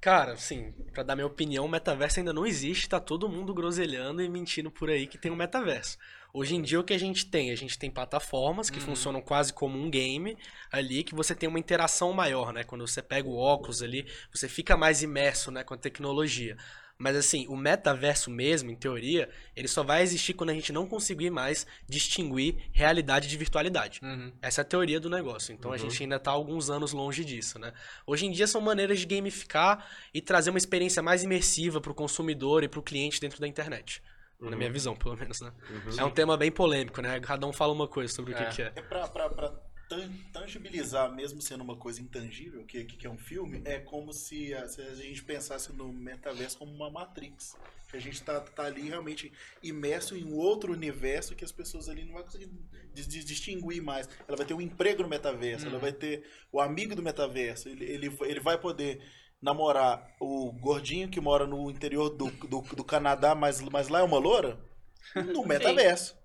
Cara, 0.00 0.32
assim, 0.32 0.72
pra 0.92 1.02
dar 1.02 1.14
minha 1.14 1.26
opinião, 1.26 1.66
o 1.66 1.68
metaverso 1.68 2.20
ainda 2.20 2.32
não 2.32 2.46
existe, 2.46 2.88
tá 2.88 3.00
todo 3.00 3.28
mundo 3.28 3.52
groselhando 3.52 4.22
e 4.22 4.28
mentindo 4.28 4.70
por 4.70 4.88
aí 4.88 5.06
que 5.06 5.18
tem 5.18 5.30
um 5.30 5.36
metaverso. 5.36 5.98
Hoje 6.36 6.56
em 6.56 6.62
dia 6.62 6.80
o 6.80 6.82
que 6.82 6.92
a 6.92 6.98
gente 6.98 7.26
tem? 7.26 7.52
A 7.52 7.54
gente 7.54 7.78
tem 7.78 7.88
plataformas 7.88 8.68
que 8.68 8.80
funcionam 8.80 9.22
quase 9.22 9.52
como 9.52 9.78
um 9.78 9.88
game 9.88 10.36
ali, 10.68 11.04
que 11.04 11.14
você 11.14 11.32
tem 11.32 11.48
uma 11.48 11.60
interação 11.60 12.12
maior, 12.12 12.52
né? 12.52 12.64
Quando 12.64 12.84
você 12.84 13.00
pega 13.00 13.28
o 13.28 13.36
óculos 13.36 13.80
ali, 13.84 14.04
você 14.32 14.48
fica 14.48 14.76
mais 14.76 15.00
imerso, 15.00 15.52
né, 15.52 15.62
com 15.62 15.74
a 15.74 15.76
tecnologia. 15.76 16.56
Mas 16.98 17.14
assim, 17.14 17.46
o 17.46 17.56
metaverso 17.56 18.32
mesmo, 18.32 18.68
em 18.68 18.74
teoria, 18.74 19.30
ele 19.54 19.68
só 19.68 19.84
vai 19.84 20.02
existir 20.02 20.34
quando 20.34 20.50
a 20.50 20.54
gente 20.54 20.72
não 20.72 20.88
conseguir 20.88 21.30
mais 21.30 21.68
distinguir 21.88 22.56
realidade 22.72 23.28
de 23.28 23.36
virtualidade. 23.36 24.00
Uhum. 24.02 24.32
Essa 24.42 24.60
é 24.60 24.62
a 24.62 24.64
teoria 24.64 24.98
do 24.98 25.08
negócio. 25.08 25.52
Então 25.52 25.72
a 25.72 25.76
gente 25.76 26.02
ainda 26.02 26.16
está 26.16 26.32
alguns 26.32 26.68
anos 26.68 26.92
longe 26.92 27.24
disso, 27.24 27.60
né? 27.60 27.72
Hoje 28.04 28.26
em 28.26 28.32
dia 28.32 28.48
são 28.48 28.60
maneiras 28.60 28.98
de 28.98 29.06
gamificar 29.06 29.88
e 30.12 30.20
trazer 30.20 30.50
uma 30.50 30.58
experiência 30.58 31.00
mais 31.00 31.22
imersiva 31.22 31.80
para 31.80 31.92
o 31.92 31.94
consumidor 31.94 32.64
e 32.64 32.68
para 32.68 32.80
o 32.80 32.82
cliente 32.82 33.20
dentro 33.20 33.40
da 33.40 33.46
internet. 33.46 34.02
Na 34.50 34.56
minha 34.56 34.70
visão, 34.70 34.94
pelo 34.96 35.16
menos, 35.16 35.40
né? 35.40 35.52
É 35.98 36.04
um 36.04 36.10
tema 36.10 36.36
bem 36.36 36.50
polêmico, 36.50 37.00
né? 37.00 37.18
Cada 37.20 37.46
um 37.46 37.52
fala 37.52 37.72
uma 37.72 37.88
coisa 37.88 38.12
sobre 38.12 38.32
o 38.32 38.36
É. 38.36 38.44
que, 38.46 38.56
que 38.56 38.62
é. 38.62 38.72
É 38.76 38.82
pra, 38.82 39.06
pra, 39.08 39.28
pra 39.28 39.48
tan- 39.88 40.10
tangibilizar, 40.32 41.12
mesmo 41.14 41.40
sendo 41.40 41.62
uma 41.64 41.76
coisa 41.76 42.00
intangível, 42.02 42.64
que, 42.64 42.84
que, 42.84 42.96
que 42.96 43.06
é 43.06 43.10
um 43.10 43.18
filme, 43.18 43.62
é 43.64 43.78
como 43.78 44.12
se 44.12 44.54
a, 44.54 44.68
se 44.68 44.80
a 44.80 44.94
gente 44.94 45.22
pensasse 45.24 45.72
no 45.72 45.92
metaverso 45.92 46.58
como 46.58 46.72
uma 46.74 46.90
Matrix. 46.90 47.56
Que 47.90 47.98
a 47.98 48.00
gente 48.00 48.20
tá, 48.22 48.40
tá 48.40 48.64
ali 48.64 48.88
realmente 48.88 49.32
imerso 49.62 50.16
em 50.16 50.24
um 50.24 50.34
outro 50.34 50.72
universo 50.72 51.34
que 51.36 51.44
as 51.44 51.52
pessoas 51.52 51.88
ali 51.88 52.04
não 52.04 52.14
vão 52.14 52.24
conseguir 52.24 52.50
dis- 52.92 53.06
dis- 53.06 53.24
distinguir 53.24 53.80
mais. 53.80 54.08
Ela 54.26 54.36
vai 54.36 54.44
ter 54.46 54.54
um 54.54 54.60
emprego 54.60 55.02
no 55.04 55.08
metaverso, 55.08 55.66
ela 55.68 55.78
vai 55.78 55.92
ter 55.92 56.24
o 56.50 56.60
amigo 56.60 56.96
do 56.96 57.02
metaverso, 57.02 57.68
ele, 57.68 57.84
ele, 57.84 58.16
ele 58.22 58.40
vai 58.40 58.58
poder 58.58 59.00
namorar 59.44 60.08
o 60.18 60.50
gordinho 60.52 61.08
que 61.08 61.20
mora 61.20 61.46
no 61.46 61.70
interior 61.70 62.08
do, 62.10 62.30
do, 62.48 62.60
do 62.62 62.82
Canadá, 62.84 63.34
mas, 63.34 63.60
mas 63.60 63.88
lá 63.88 64.00
é 64.00 64.02
uma 64.02 64.18
loura, 64.18 64.58
no 65.14 65.44
metaverso. 65.46 66.16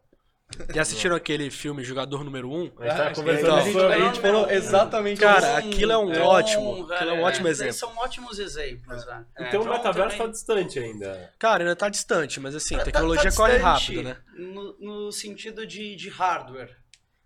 Já 0.74 0.82
assistiram 0.82 1.16
aquele 1.16 1.52
filme 1.52 1.84
Jogador 1.84 2.24
Número 2.24 2.50
1? 2.50 2.56
A 2.56 2.62
gente 2.64 2.74
Ah, 2.80 2.88
tava 2.88 3.04
acho 3.04 3.10
que 3.10 3.16
conversando 3.20 3.54
a 3.54 3.62
sobre- 3.62 3.72
gente, 3.72 3.84
a 3.94 4.00
gente 4.08 4.20
falou 4.20 4.50
exatamente 4.50 5.20
Cara, 5.22 5.60
isso. 5.60 5.68
aquilo 5.68 5.92
é 5.92 5.98
um 6.00 6.12
É 6.12 6.22
ótimo, 6.22 6.72
aquilo 6.72 6.92
é 6.92 6.96
um 7.04 7.16
velho, 7.18 7.22
ótimo 7.24 7.48
é, 7.48 7.52
exemplo. 7.52 7.74
São 7.74 7.96
ótimos 7.98 8.40
exemplos, 8.40 9.06
né? 9.06 9.26
Então 9.36 9.60
o 9.60 9.64
Então, 9.64 9.74
metaverso 9.78 10.18
também- 10.18 10.18
tá 10.18 10.32
distante 10.32 10.80
ainda. 10.80 11.34
Cara, 11.38 11.64
ainda 11.64 11.76
tá 11.76 11.88
distante, 11.88 12.40
mas 12.40 12.56
assim, 12.56 12.74
a 12.74 12.80
Tá- 12.80 12.86
tá 12.86 12.92
tecnologia 12.92 13.32
corre 13.32 13.58
rápido, 13.58 14.02
né? 14.02 14.18
No, 14.36 14.76
no 14.80 15.12
sentido 15.12 15.68
de, 15.68 15.96
de 15.96 16.10
hardware. 16.10 16.76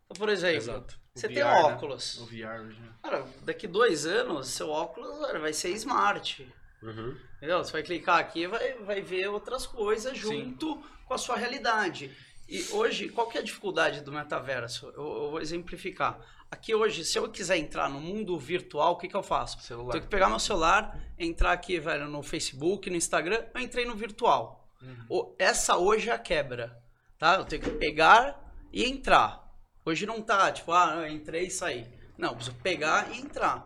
Então, 0.06 0.18
por 0.20 0.28
exemplo, 0.28 0.58
Exato. 0.58 1.00
Você 1.16 1.28
O 1.28 1.30
tem 1.30 1.44
VR, 1.44 1.46
né? 1.46 1.62
óculos. 1.64 2.18
O 2.22 2.26
VR 2.26 2.62
hoje, 2.66 2.80
né? 2.80 2.90
Cara, 3.04 3.26
daqui 3.44 3.68
dois 3.68 4.06
anos, 4.06 4.48
seu 4.48 4.70
óculos 4.70 5.20
vai 5.40 5.54
ser 5.54 5.70
smart. 5.72 6.52
Uhum. 6.82 7.16
Entendeu? 7.38 7.64
Você 7.64 7.72
vai 7.72 7.84
clicar 7.84 8.18
aqui 8.20 8.42
e 8.42 8.48
vai, 8.48 8.74
vai 8.80 9.02
ver 9.02 9.28
outras 9.28 9.66
coisas 9.68 10.18
junto 10.18 10.82
com 11.06 11.14
a 11.14 11.18
sua 11.18 11.36
realidade. 11.38 12.12
E 12.50 12.62
hoje, 12.72 13.10
qual 13.10 13.28
que 13.28 13.38
é 13.38 13.42
a 13.42 13.44
dificuldade 13.44 14.02
do 14.02 14.12
metaverso? 14.12 14.88
Eu, 14.96 15.04
eu 15.24 15.32
vou 15.32 15.42
exemplificar. 15.42 16.20
Aqui 16.52 16.74
hoje, 16.76 17.04
se 17.06 17.18
eu 17.18 17.30
quiser 17.30 17.58
entrar 17.58 17.90
no 17.90 18.00
mundo 18.00 18.38
virtual, 18.38 18.94
o 18.94 18.98
que, 18.98 19.08
que 19.08 19.16
eu 19.16 19.24
faço? 19.24 19.60
Celular. 19.62 19.92
Tenho 19.94 20.04
que 20.04 20.10
pegar 20.10 20.30
meu 20.30 20.40
celular, 20.40 21.00
entrar 21.18 21.52
aqui, 21.52 21.80
velho, 21.80 22.08
no 22.08 22.22
Facebook, 22.22 22.90
no 22.90 22.96
Instagram, 22.96 23.44
eu 23.54 23.62
entrei 23.62 23.86
no 23.86 23.96
virtual. 23.96 24.68
O- 25.10 25.34
Essa 25.40 25.78
hoje 25.78 26.10
é 26.10 26.14
a 26.14 26.20
quebra, 26.20 26.78
tá? 27.18 27.36
Eu 27.36 27.46
tenho 27.46 27.62
que 27.62 27.70
pegar 27.72 28.40
e 28.72 28.84
entrar. 28.84 29.43
Hoje 29.86 30.06
não 30.06 30.22
tá, 30.22 30.52
tipo, 30.52 30.72
ah, 30.72 30.96
eu 30.98 31.08
entrei 31.08 31.48
e 31.48 31.52
saí. 31.52 31.86
Não, 32.18 32.36
preciso 32.36 32.56
pegar 32.58 33.12
e 33.14 33.20
entrar. 33.20 33.66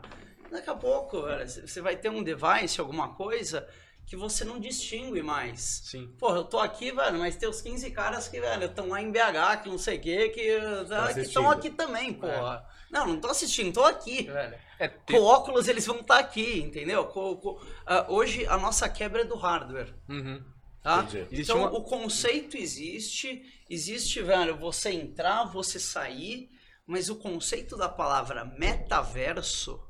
Daqui 0.51 0.69
a 0.69 0.75
pouco, 0.75 1.21
velho, 1.23 1.47
você 1.47 1.81
vai 1.81 1.95
ter 1.95 2.09
um 2.09 2.23
device, 2.23 2.79
alguma 2.79 3.13
coisa, 3.13 3.67
que 4.05 4.15
você 4.15 4.45
não 4.45 4.59
distingue 4.59 5.21
mais. 5.21 5.59
Sim. 5.85 6.07
Porra, 6.17 6.37
eu 6.37 6.43
tô 6.45 6.57
aqui, 6.59 6.91
velho, 6.91 7.19
mas 7.19 7.35
tem 7.35 7.47
os 7.49 7.61
15 7.61 7.91
caras 7.91 8.27
que, 8.29 8.39
velho, 8.39 8.65
estão 8.65 8.87
lá 8.87 9.01
em 9.01 9.11
BH, 9.11 9.57
que 9.63 9.69
não 9.69 9.77
sei 9.77 9.97
o 9.97 10.01
quê, 10.01 10.29
que 10.29 10.41
estão 10.41 10.97
assistindo. 11.03 11.47
aqui 11.49 11.69
também, 11.69 12.13
porra. 12.13 12.65
Não, 12.89 13.05
não 13.05 13.19
tô 13.19 13.27
assistindo, 13.27 13.73
tô 13.73 13.83
aqui, 13.83 14.23
velho. 14.23 14.57
É, 14.79 14.87
Com 14.87 15.21
óculos 15.21 15.67
eles 15.67 15.85
vão 15.85 15.99
estar 15.99 16.19
aqui, 16.19 16.61
entendeu? 16.61 17.05
Com- 17.07 17.35
com- 17.35 17.59
ah, 17.85 18.05
hoje 18.07 18.45
a 18.47 18.57
nossa 18.57 18.87
quebra 18.87 19.23
é 19.23 19.25
do 19.25 19.35
hardware. 19.35 19.93
Uhum. 20.07 20.41
Tá? 20.81 21.07
Então 21.31 21.59
uma- 21.59 21.71
o 21.77 21.83
conceito 21.83 22.55
existe, 22.55 23.43
existe, 23.69 24.21
velho, 24.21 24.55
você 24.57 24.91
entrar, 24.91 25.43
você 25.45 25.79
sair, 25.79 26.49
mas 26.85 27.09
o 27.09 27.15
conceito 27.15 27.75
da 27.75 27.89
palavra 27.89 28.45
metaverso 28.45 29.81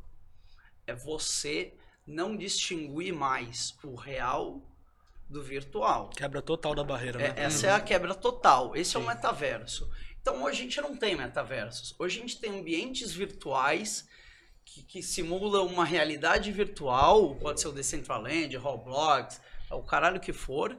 é 0.88 0.96
você 0.96 1.74
não 2.06 2.36
distinguir 2.36 3.14
mais 3.14 3.76
o 3.84 3.94
real 3.96 4.62
do 5.30 5.44
virtual. 5.44 6.10
Quebra 6.12 6.42
total 6.42 6.74
da 6.74 6.84
barreira, 6.84 7.22
É, 7.22 7.34
né? 7.34 7.44
essa 7.44 7.68
é 7.68 7.72
a 7.72 7.82
quebra 7.82 8.16
total. 8.16 8.76
Esse 8.76 8.96
é 8.96 9.00
o 9.00 9.06
metaverso. 9.06 9.90
Então 10.22 10.42
hoje 10.44 10.62
a 10.62 10.64
gente 10.64 10.82
não 10.82 10.96
tem 10.96 11.16
metaversos. 11.16 11.94
Hoje 12.00 12.18
a 12.18 12.22
gente 12.22 12.40
tem 12.40 12.60
ambientes 12.60 13.12
virtuais 13.12 14.08
que, 14.66 14.84
que 14.84 15.04
simulam 15.04 15.66
uma 15.68 15.86
realidade 15.86 16.52
virtual, 16.52 17.36
pode 17.36 17.60
ser 17.62 17.68
o 17.68 17.72
Decentraland, 17.74 18.56
Roblox, 18.58 19.40
o 19.76 19.84
caralho 19.84 20.20
que 20.20 20.34
for, 20.34 20.78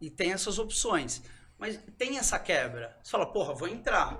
e 0.00 0.10
tem 0.10 0.32
essas 0.32 0.58
opções. 0.58 1.22
Mas 1.58 1.78
tem 1.96 2.18
essa 2.18 2.38
quebra. 2.38 2.96
Você 3.02 3.10
fala, 3.10 3.32
porra, 3.32 3.54
vou 3.54 3.68
entrar. 3.68 4.16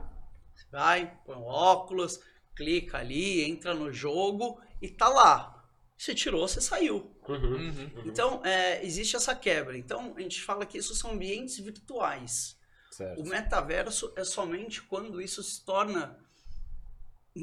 Você 0.55 0.66
vai, 0.70 1.18
põe 1.24 1.36
o 1.36 1.44
óculos, 1.44 2.20
clica 2.57 2.99
ali, 2.99 3.44
entra 3.44 3.74
no 3.74 3.92
jogo 3.92 4.61
e 4.82 4.88
tá 4.88 5.09
lá. 5.09 5.55
Você 5.96 6.14
tirou, 6.14 6.46
você 6.46 6.61
saiu. 6.61 7.16
Uhum. 7.28 7.57
Uhum. 7.57 8.03
Então, 8.07 8.44
é, 8.44 8.84
existe 8.84 9.16
essa 9.16 9.34
quebra. 9.34 9.76
Então, 9.76 10.14
a 10.16 10.20
gente 10.20 10.40
fala 10.42 10.66
que 10.66 10.78
isso 10.78 10.94
são 10.94 11.12
ambientes 11.12 11.59
virtuais. 11.59 12.57
Certo. 12.90 13.20
O 13.20 13.26
metaverso 13.26 14.12
é 14.16 14.24
somente 14.24 14.82
quando 14.82 15.20
isso 15.20 15.42
se 15.42 15.64
torna 15.64 16.18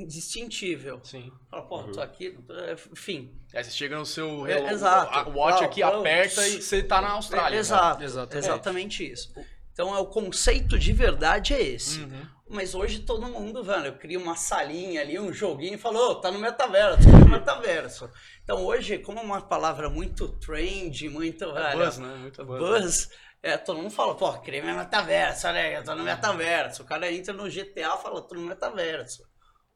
indistintível. 0.02 1.00
Sim. 1.04 1.32
Fala, 1.50 1.64
pô, 1.64 1.84
tô 1.84 2.02
aqui, 2.02 2.38
é, 2.50 2.74
enfim. 2.92 3.34
Aí 3.54 3.64
você 3.64 3.72
chega 3.72 3.98
no 3.98 4.06
seu 4.06 4.46
É, 4.48 4.72
exato. 4.72 5.18
a- 5.18 5.28
o 5.28 5.38
watch 5.38 5.60
Não, 5.62 5.68
aqui 5.68 5.82
não. 5.82 6.00
aperta 6.00 6.48
e 6.48 6.62
você 6.62 6.84
tá 6.84 7.02
na 7.02 7.12
Austrália. 7.12 7.58
É, 7.58 7.60
exato, 7.60 8.04
Exatamente. 8.04 8.46
exatamente 8.46 9.12
isso. 9.12 9.34
Então, 9.72 9.94
é 9.94 10.00
o 10.00 10.06
conceito 10.06 10.80
de 10.80 10.94
verdade 10.94 11.54
é 11.54 11.62
esse. 11.62 12.00
Uhum. 12.00 12.26
Mas 12.48 12.76
hoje 12.76 13.00
todo 13.00 13.26
mundo, 13.28 13.64
velho, 13.64 13.98
cria 13.98 14.20
uma 14.20 14.36
salinha 14.36 15.02
ali, 15.02 15.20
um 15.20 15.34
joguinho 15.34 15.74
e 15.74 15.78
falou, 15.78 16.12
"Ô, 16.12 16.16
tá 16.16 16.30
no 16.32 16.38
metaverso, 16.40 17.00
tá 17.12 17.18
no 17.18 17.28
metaverso. 17.30 18.10
Então 18.44 18.64
hoje, 18.64 19.00
como 19.00 19.20
é 19.20 19.22
uma 19.24 19.42
palavra 19.42 19.90
muito 19.90 20.28
trend, 20.40 21.10
muito, 21.10 21.52
velho, 21.52 21.78
Buzz, 21.80 21.98
né? 21.98 22.16
Muito 22.18 22.46
buzz. 22.46 22.60
Buzz, 22.62 23.10
é, 23.42 23.58
todo 23.58 23.78
mundo 23.82 23.90
fala, 23.90 24.16
pô, 24.16 24.32
creme 24.42 24.70
é 24.70 24.74
metaverso, 24.74 25.48
olha 25.48 25.60
aí, 25.60 25.74
eu 25.74 25.84
tô 25.84 25.96
no 25.96 26.04
metaverso. 26.04 26.84
O 26.84 26.86
cara 26.86 27.12
entra 27.12 27.34
no 27.34 27.50
GTA 27.50 27.96
e 27.96 28.02
fala, 28.02 28.22
tô 28.22 28.36
no 28.36 28.42
metaverso. 28.42 29.24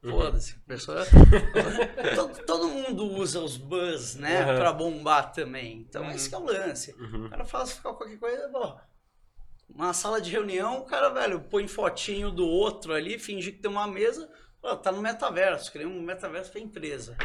Foda-se, 0.02 0.54
a 0.54 0.68
pessoa. 0.68 1.04
todo, 2.16 2.44
todo 2.46 2.68
mundo 2.68 3.04
usa 3.12 3.40
os 3.40 3.56
buzz, 3.58 4.14
né, 4.16 4.40
Uhum. 4.50 4.58
pra 4.58 4.72
bombar 4.72 5.30
também. 5.32 5.78
Então, 5.88 6.04
Uhum. 6.04 6.10
esse 6.12 6.28
que 6.28 6.34
é 6.34 6.38
o 6.38 6.44
lance. 6.44 6.94
Uhum. 6.98 7.26
O 7.26 7.30
cara 7.30 7.44
faz 7.44 7.72
ficar 7.72 7.92
qualquer 7.92 8.18
coisa, 8.18 8.48
pô. 8.48 8.74
Uma 9.68 9.92
sala 9.92 10.20
de 10.20 10.30
reunião, 10.30 10.78
o 10.78 10.84
cara, 10.84 11.10
velho, 11.10 11.40
põe 11.40 11.68
fotinho 11.68 12.30
do 12.30 12.46
outro 12.46 12.92
ali, 12.94 13.18
finge 13.18 13.52
que 13.52 13.58
tem 13.60 13.70
uma 13.70 13.86
mesa, 13.86 14.28
pô, 14.60 14.74
tá 14.76 14.90
no 14.90 15.02
metaverso, 15.02 15.70
criou 15.70 15.90
um 15.90 16.00
metaverso 16.02 16.50
pra 16.50 16.60
empresa. 16.60 17.16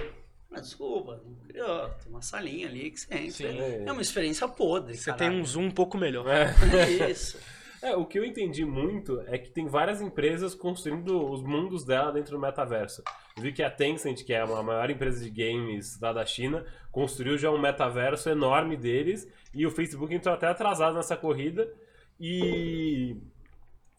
Mas 0.49 0.63
desculpa, 0.63 1.21
não 1.25 1.35
criou, 1.47 1.89
tem 1.89 2.09
uma 2.11 2.21
salinha 2.21 2.67
ali 2.67 2.91
que 2.91 2.99
você 2.99 3.13
entra. 3.15 3.31
Sim. 3.31 3.85
É 3.85 3.91
uma 3.91 4.01
experiência 4.01 4.47
podre. 4.47 4.95
Você 4.95 5.11
tem 5.13 5.17
caralho. 5.27 5.39
um 5.41 5.45
zoom 5.45 5.63
um 5.67 5.71
pouco 5.71 5.97
melhor. 5.97 6.27
É. 6.27 6.53
É 7.05 7.09
isso. 7.09 7.37
É, 7.85 7.95
o 7.95 8.03
que 8.03 8.17
eu 8.17 8.25
entendi 8.25 8.65
muito 8.65 9.21
é 9.27 9.37
que 9.37 9.51
tem 9.51 9.67
várias 9.67 10.01
empresas 10.01 10.55
construindo 10.55 11.23
os 11.23 11.43
mundos 11.43 11.85
dela 11.85 12.11
dentro 12.11 12.31
do 12.31 12.41
metaverso. 12.41 13.03
Eu 13.37 13.43
vi 13.43 13.53
que 13.53 13.61
a 13.61 13.69
Tencent, 13.69 14.23
que 14.23 14.33
é 14.33 14.41
a 14.41 14.63
maior 14.63 14.89
empresa 14.89 15.23
de 15.23 15.29
games 15.29 15.99
lá 16.01 16.11
da 16.11 16.25
China, 16.25 16.65
construiu 16.91 17.37
já 17.37 17.51
um 17.51 17.59
metaverso 17.59 18.27
enorme 18.27 18.75
deles 18.75 19.31
e 19.53 19.67
o 19.67 19.69
Facebook 19.69 20.11
entrou 20.11 20.33
até 20.33 20.47
atrasado 20.47 20.95
nessa 20.95 21.15
corrida. 21.15 21.71
E 22.19 23.17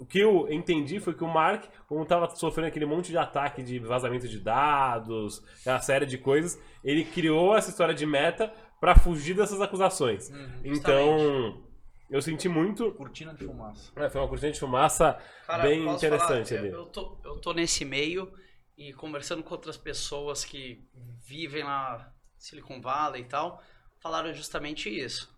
o 0.00 0.04
que 0.04 0.18
eu 0.18 0.50
entendi 0.50 0.98
foi 0.98 1.14
que 1.14 1.22
o 1.22 1.28
Mark, 1.28 1.66
como 1.86 2.02
estava 2.02 2.28
sofrendo 2.34 2.66
aquele 2.66 2.86
monte 2.86 3.12
de 3.12 3.18
ataque 3.18 3.62
de 3.62 3.78
vazamento 3.78 4.26
de 4.26 4.40
dados, 4.40 5.44
aquela 5.60 5.80
série 5.80 6.06
de 6.06 6.18
coisas, 6.18 6.60
ele 6.82 7.04
criou 7.04 7.56
essa 7.56 7.70
história 7.70 7.94
de 7.94 8.04
meta 8.04 8.52
para 8.80 8.96
fugir 8.96 9.36
dessas 9.36 9.60
acusações. 9.60 10.28
Então, 10.64 11.62
eu 12.10 12.22
senti 12.22 12.48
muito 12.48 12.92
Cortina 12.92 13.34
de 13.34 13.44
fumaça. 13.44 13.92
é, 13.96 14.08
foi 14.08 14.20
uma 14.20 14.28
cortina 14.28 14.52
de 14.52 14.60
fumaça 14.60 15.18
Cara, 15.46 15.62
bem 15.62 15.88
interessante 15.88 16.48
falar? 16.50 16.60
ali. 16.60 16.70
Eu, 16.70 16.86
tô, 16.86 17.18
eu 17.24 17.40
tô 17.40 17.52
nesse 17.52 17.84
meio 17.84 18.32
e 18.76 18.92
conversando 18.92 19.42
com 19.42 19.54
outras 19.54 19.76
pessoas 19.76 20.44
que 20.44 20.84
vivem 21.26 21.64
na 21.64 22.12
Silicon 22.38 22.80
Valley 22.80 23.22
e 23.22 23.26
tal, 23.26 23.62
falaram 24.00 24.32
justamente 24.32 24.88
isso. 24.88 25.34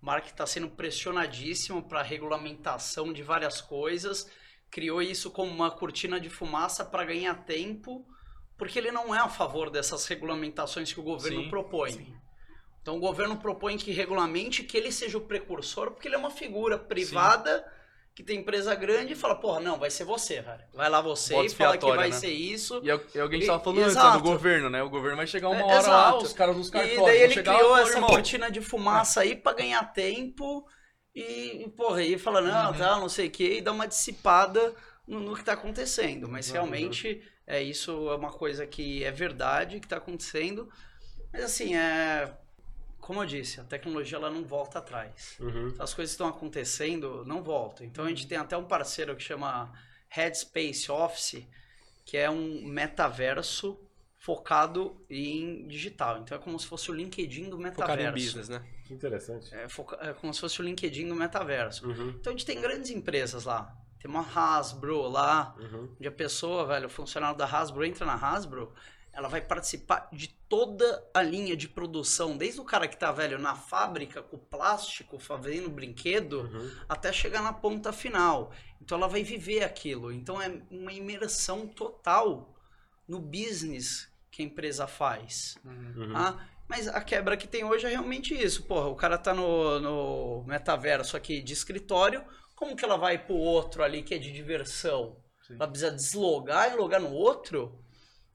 O 0.00 0.06
Mark 0.06 0.26
está 0.26 0.46
sendo 0.46 0.68
pressionadíssimo 0.68 1.82
para 1.88 2.02
regulamentação 2.02 3.12
de 3.12 3.22
várias 3.22 3.60
coisas, 3.60 4.30
criou 4.70 5.00
isso 5.00 5.30
como 5.30 5.50
uma 5.50 5.70
cortina 5.70 6.20
de 6.20 6.28
fumaça 6.28 6.84
para 6.84 7.04
ganhar 7.04 7.34
tempo, 7.44 8.06
porque 8.58 8.78
ele 8.78 8.92
não 8.92 9.14
é 9.14 9.18
a 9.18 9.28
favor 9.28 9.70
dessas 9.70 10.06
regulamentações 10.06 10.92
que 10.92 11.00
o 11.00 11.04
governo 11.04 11.44
Sim, 11.44 11.48
propõe. 11.48 12.14
Então 12.84 12.98
o 12.98 13.00
governo 13.00 13.38
propõe 13.38 13.78
que 13.78 13.92
regulamente 13.92 14.64
que 14.64 14.76
ele 14.76 14.92
seja 14.92 15.18
o 15.18 15.22
precursor, 15.22 15.92
porque 15.92 16.08
ele 16.08 16.16
é 16.16 16.18
uma 16.18 16.30
figura 16.30 16.78
privada 16.78 17.66
que 18.14 18.22
tem 18.22 18.40
empresa 18.40 18.74
grande 18.76 19.14
e 19.14 19.16
fala, 19.16 19.36
porra, 19.36 19.60
não, 19.60 19.78
vai 19.80 19.90
ser 19.90 20.04
você, 20.04 20.42
velho. 20.42 20.64
Vai 20.74 20.90
lá 20.90 21.00
você 21.00 21.34
Bota 21.34 21.46
e 21.46 21.50
fala 21.50 21.78
que 21.78 21.92
vai 21.92 22.12
né? 22.12 22.20
ser 22.20 22.30
isso. 22.30 22.82
E 22.82 22.90
é 22.90 22.94
e 22.94 23.18
é 23.18 23.40
E- 23.40 23.46
tava 23.46 23.64
falando 23.64 23.86
antes, 23.86 24.04
né, 24.04 24.10
do 24.10 24.20
governo, 24.20 24.68
né? 24.70 24.82
O 24.82 24.90
governo 24.90 25.16
vai 25.16 25.26
chegar 25.26 25.48
uma 25.50 25.64
É, 25.66 25.66
hora 25.66 25.88
lá, 25.88 26.16
os 26.20 26.32
caras 26.32 26.56
dos 26.56 26.70
E 26.72 26.98
cartórios 26.98 27.02
daí 27.02 27.20
vão 27.20 27.28
ele 27.28 27.38
chegar 27.38 27.54
criou 27.54 27.76
e 27.82 27.82
essa 27.82 27.90
irmão, 27.90 28.10
cortina 28.10 28.50
de 28.50 28.60
fumaça 28.60 29.20
aí 29.20 29.36
pra 29.36 29.52
ganhar 29.52 29.84
tempo 29.92 30.66
e, 31.14 31.68
porra, 31.76 32.02
e 32.02 32.18
fala, 32.18 32.40
não, 32.40 32.72
Uhum. 32.72 32.76
tá, 32.76 32.96
não 32.98 33.08
sei 33.08 33.28
o 33.28 33.30
que, 33.30 33.58
e 33.58 33.62
dá 33.62 33.72
uma 33.72 33.86
dissipada 33.86 34.74
no, 35.06 35.20
no 35.20 35.36
que 35.36 35.44
tá 35.44 35.52
acontecendo. 35.52 36.28
Mas 36.28 36.50
Uhum. 36.50 36.50
realmente, 36.50 37.22
é 37.46 37.62
isso 37.62 37.92
é 38.10 38.16
uma 38.16 38.32
coisa 38.32 38.66
que 38.66 39.04
é 39.04 39.10
verdade, 39.12 39.80
que 39.80 39.86
tá 39.88 39.98
acontecendo. 39.98 40.68
Mas 41.32 41.44
assim, 41.44 41.76
é. 41.76 42.36
Como 43.06 43.22
eu 43.22 43.26
disse, 43.26 43.60
a 43.60 43.64
tecnologia 43.64 44.16
ela 44.16 44.30
não 44.30 44.44
volta 44.44 44.78
atrás. 44.78 45.36
Uhum. 45.38 45.74
As 45.78 45.92
coisas 45.92 46.12
que 46.12 46.22
estão 46.22 46.26
acontecendo 46.28 47.22
não 47.26 47.42
voltam. 47.42 47.84
Então 47.86 48.04
a 48.06 48.08
gente 48.08 48.26
tem 48.26 48.38
até 48.38 48.56
um 48.56 48.64
parceiro 48.64 49.14
que 49.14 49.22
chama 49.22 49.70
Headspace 50.08 50.90
Office, 50.90 51.46
que 52.06 52.16
é 52.16 52.30
um 52.30 52.64
metaverso 52.64 53.78
focado 54.16 55.04
em 55.10 55.66
digital. 55.68 56.18
Então 56.18 56.38
é 56.38 56.40
como 56.40 56.58
se 56.58 56.66
fosse 56.66 56.90
o 56.90 56.94
LinkedIn 56.94 57.50
do 57.50 57.58
metaverso. 57.58 57.92
Focado 58.00 58.02
em 58.02 58.22
business, 58.24 58.48
né? 58.48 58.64
Que 58.86 58.94
interessante. 58.94 59.54
É, 59.54 59.68
foca- 59.68 59.98
é 60.00 60.14
como 60.14 60.32
se 60.32 60.40
fosse 60.40 60.60
o 60.60 60.64
LinkedIn 60.64 61.06
do 61.08 61.14
metaverso. 61.14 61.86
Uhum. 61.86 62.08
Então 62.18 62.32
a 62.32 62.36
gente 62.36 62.46
tem 62.46 62.58
grandes 62.60 62.90
empresas 62.90 63.44
lá. 63.44 63.70
Tem 64.00 64.10
uma 64.10 64.22
Hasbro 64.34 65.02
lá, 65.08 65.54
Uhum. 65.58 65.94
onde 65.98 66.08
a 66.08 66.12
pessoa, 66.12 66.64
velho, 66.66 66.86
o 66.86 66.90
funcionário 66.90 67.36
da 67.36 67.44
Hasbro 67.46 67.84
entra 67.84 68.06
na 68.06 68.14
Hasbro, 68.14 68.72
ela 69.14 69.28
vai 69.28 69.40
participar 69.40 70.08
de 70.12 70.28
toda 70.48 71.04
a 71.14 71.22
linha 71.22 71.56
de 71.56 71.68
produção, 71.68 72.36
desde 72.36 72.60
o 72.60 72.64
cara 72.64 72.86
que 72.88 72.96
tá, 72.96 73.10
velho, 73.12 73.38
na 73.38 73.54
fábrica 73.56 74.22
com 74.22 74.38
plástico, 74.38 75.18
fazendo 75.18 75.68
brinquedo, 75.70 76.42
Uhum. 76.42 76.70
até 76.88 77.12
chegar 77.12 77.42
na 77.42 77.52
ponta 77.52 77.92
final. 77.92 78.52
Então 78.80 78.98
ela 78.98 79.08
vai 79.08 79.22
viver 79.22 79.62
aquilo. 79.64 80.12
Então 80.12 80.40
é 80.40 80.60
uma 80.70 80.92
imersão 80.92 81.66
total 81.66 82.54
no 83.08 83.18
business 83.20 84.08
que 84.30 84.42
a 84.42 84.44
empresa 84.44 84.86
faz. 84.86 85.56
Uhum. 85.64 86.12
tá? 86.12 86.48
Mas 86.68 86.88
a 86.88 87.00
quebra 87.00 87.36
que 87.36 87.46
tem 87.46 87.62
hoje 87.64 87.86
é 87.86 87.90
realmente 87.90 88.34
isso. 88.34 88.64
Porra, 88.64 88.88
o 88.88 88.96
cara 88.96 89.18
tá 89.18 89.34
no, 89.34 89.78
no 89.80 90.44
metaverso 90.44 91.16
aqui 91.16 91.42
de 91.42 91.52
escritório, 91.52 92.24
como 92.54 92.74
que 92.74 92.84
ela 92.84 92.96
vai 92.96 93.18
pro 93.18 93.34
outro 93.34 93.82
ali 93.82 94.02
que 94.02 94.14
é 94.14 94.18
de 94.18 94.32
diversão? 94.32 95.16
Sim. 95.46 95.56
Ela 95.56 95.68
precisa 95.68 95.90
deslogar 95.90 96.72
e 96.72 96.76
logar 96.76 97.00
no 97.00 97.12
outro? 97.12 97.83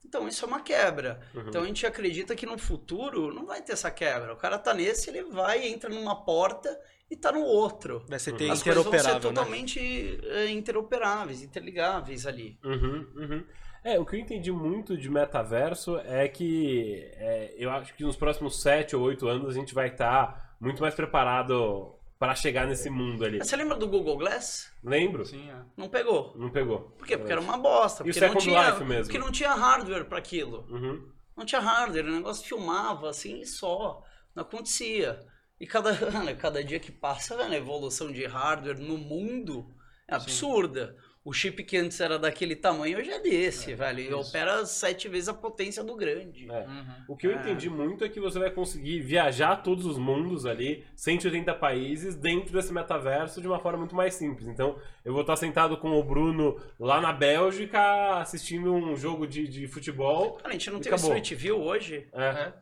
Então 0.05 0.27
isso 0.27 0.43
é 0.43 0.47
uma 0.47 0.61
quebra. 0.61 1.19
Uhum. 1.33 1.43
Então 1.47 1.61
a 1.61 1.65
gente 1.65 1.85
acredita 1.85 2.35
que 2.35 2.45
no 2.45 2.57
futuro 2.57 3.33
não 3.33 3.45
vai 3.45 3.61
ter 3.61 3.73
essa 3.73 3.91
quebra. 3.91 4.33
O 4.33 4.37
cara 4.37 4.57
tá 4.57 4.73
nesse, 4.73 5.09
ele 5.09 5.23
vai, 5.23 5.67
entra 5.67 5.89
numa 5.89 6.23
porta 6.23 6.79
e 7.09 7.15
tá 7.15 7.31
no 7.31 7.41
outro. 7.41 8.03
Vai 8.07 8.19
ser 8.19 8.33
Uhum. 8.33 8.51
As 8.51 8.63
coisas 8.63 8.83
vão 8.83 8.91
ser 8.93 8.99
interoperável, 8.99 9.29
né? 9.29 9.35
totalmente 9.35 10.19
é, 10.23 10.49
interoperáveis, 10.49 11.41
interligáveis 11.41 12.25
ali. 12.25 12.57
Uhum, 12.63 13.07
uhum. 13.15 13.43
É, 13.83 13.97
o 13.97 14.05
que 14.05 14.15
eu 14.15 14.19
entendi 14.19 14.51
muito 14.51 14.97
de 14.97 15.09
metaverso 15.09 15.97
é 15.99 16.27
que 16.27 17.09
é, 17.15 17.53
eu 17.57 17.71
acho 17.71 17.93
que 17.95 18.03
nos 18.03 18.15
próximos 18.15 18.61
7 18.61 18.95
ou 18.95 19.03
8 19.03 19.27
anos 19.27 19.49
a 19.49 19.57
gente 19.57 19.73
vai 19.73 19.87
estar 19.87 20.55
muito 20.59 20.81
mais 20.81 20.93
preparado 20.93 21.95
para 22.19 22.35
chegar 22.35 22.67
nesse 22.67 22.89
mundo 22.89 23.23
ali. 23.23 23.37
Mas 23.39 23.47
Você 23.47 23.55
lembra 23.55 23.77
do 23.77 23.87
Google 23.87 24.17
Glass? 24.17 24.69
Lembro? 24.83 25.25
Sim, 25.25 25.49
é. 25.49 25.55
Não 25.77 25.87
pegou. 25.87 26.33
Não 26.35 26.49
pegou. 26.49 26.81
Por 26.97 27.07
quê? 27.07 27.17
Porque 27.17 27.31
era 27.31 27.39
uma 27.39 27.57
bosta. 27.57 28.03
E 28.05 28.09
o 28.09 28.13
Porque 28.13 28.19
não, 28.19 28.27
Second 28.27 28.43
tinha, 28.45 28.69
Life 28.69 28.83
mesmo? 28.83 29.03
porque 29.05 29.19
não 29.19 29.31
tinha 29.31 29.53
hardware 29.53 30.05
para 30.05 30.17
aquilo. 30.17 30.67
Uhum. 30.69 31.09
Não 31.37 31.45
tinha 31.45 31.61
hardware, 31.61 32.05
o 32.05 32.11
negócio 32.11 32.45
filmava 32.45 33.09
assim 33.09 33.39
e 33.39 33.45
só. 33.45 34.03
Não 34.35 34.43
acontecia. 34.43 35.25
E 35.57 35.65
cada, 35.65 35.95
cada 36.35 36.61
dia 36.61 36.79
que 36.79 36.91
passa, 36.91 37.37
velho, 37.37 37.53
a 37.53 37.57
evolução 37.57 38.11
de 38.11 38.25
hardware 38.25 38.77
no 38.77 38.97
mundo 38.97 39.73
é 40.05 40.13
absurda. 40.13 40.97
O 41.29 41.31
chip 41.31 41.63
que 41.63 41.77
antes 41.77 41.99
era 41.99 42.17
daquele 42.17 42.55
tamanho 42.55 42.97
hoje 42.97 43.11
é 43.11 43.19
desse, 43.19 43.75
velho. 43.75 43.99
E 43.99 44.11
opera 44.11 44.65
sete 44.65 45.07
vezes 45.07 45.29
a 45.29 45.33
potência 45.35 45.83
do 45.83 45.95
grande. 45.95 46.49
É. 46.49 46.61
Uhum. 46.65 46.85
O 47.09 47.15
que 47.15 47.27
eu 47.27 47.31
É. 47.33 47.35
entendi 47.35 47.69
muito 47.69 48.03
é 48.03 48.09
que 48.09 48.19
você 48.19 48.39
vai 48.39 48.49
conseguir 48.49 48.99
viajar 49.01 49.57
todos 49.57 49.85
os 49.85 49.99
mundos 49.99 50.47
ali, 50.47 50.83
180 50.95 51.53
países, 51.53 52.15
dentro 52.15 52.51
desse 52.51 52.73
metaverso 52.73 53.39
de 53.41 53.47
uma 53.47 53.59
forma 53.59 53.77
muito 53.77 53.93
mais 53.95 54.15
simples. 54.15 54.47
Então, 54.47 54.79
eu 55.05 55.13
vou 55.13 55.21
estar 55.21 55.35
sentado 55.35 55.77
com 55.77 55.91
o 55.91 56.03
Bruno 56.03 56.59
lá 56.79 56.99
na 56.99 57.13
Bélgica, 57.13 58.17
assistindo 58.17 58.73
um 58.73 58.95
jogo 58.95 59.27
de, 59.27 59.47
de 59.47 59.67
futebol. 59.67 60.33
Cara, 60.37 60.49
a 60.49 60.53
gente 60.53 60.71
não 60.71 60.79
tem 60.79 60.91
acabou. 60.91 61.15
Street 61.15 61.39
View 61.39 61.61
hoje. 61.61 62.09
É, 62.11 62.53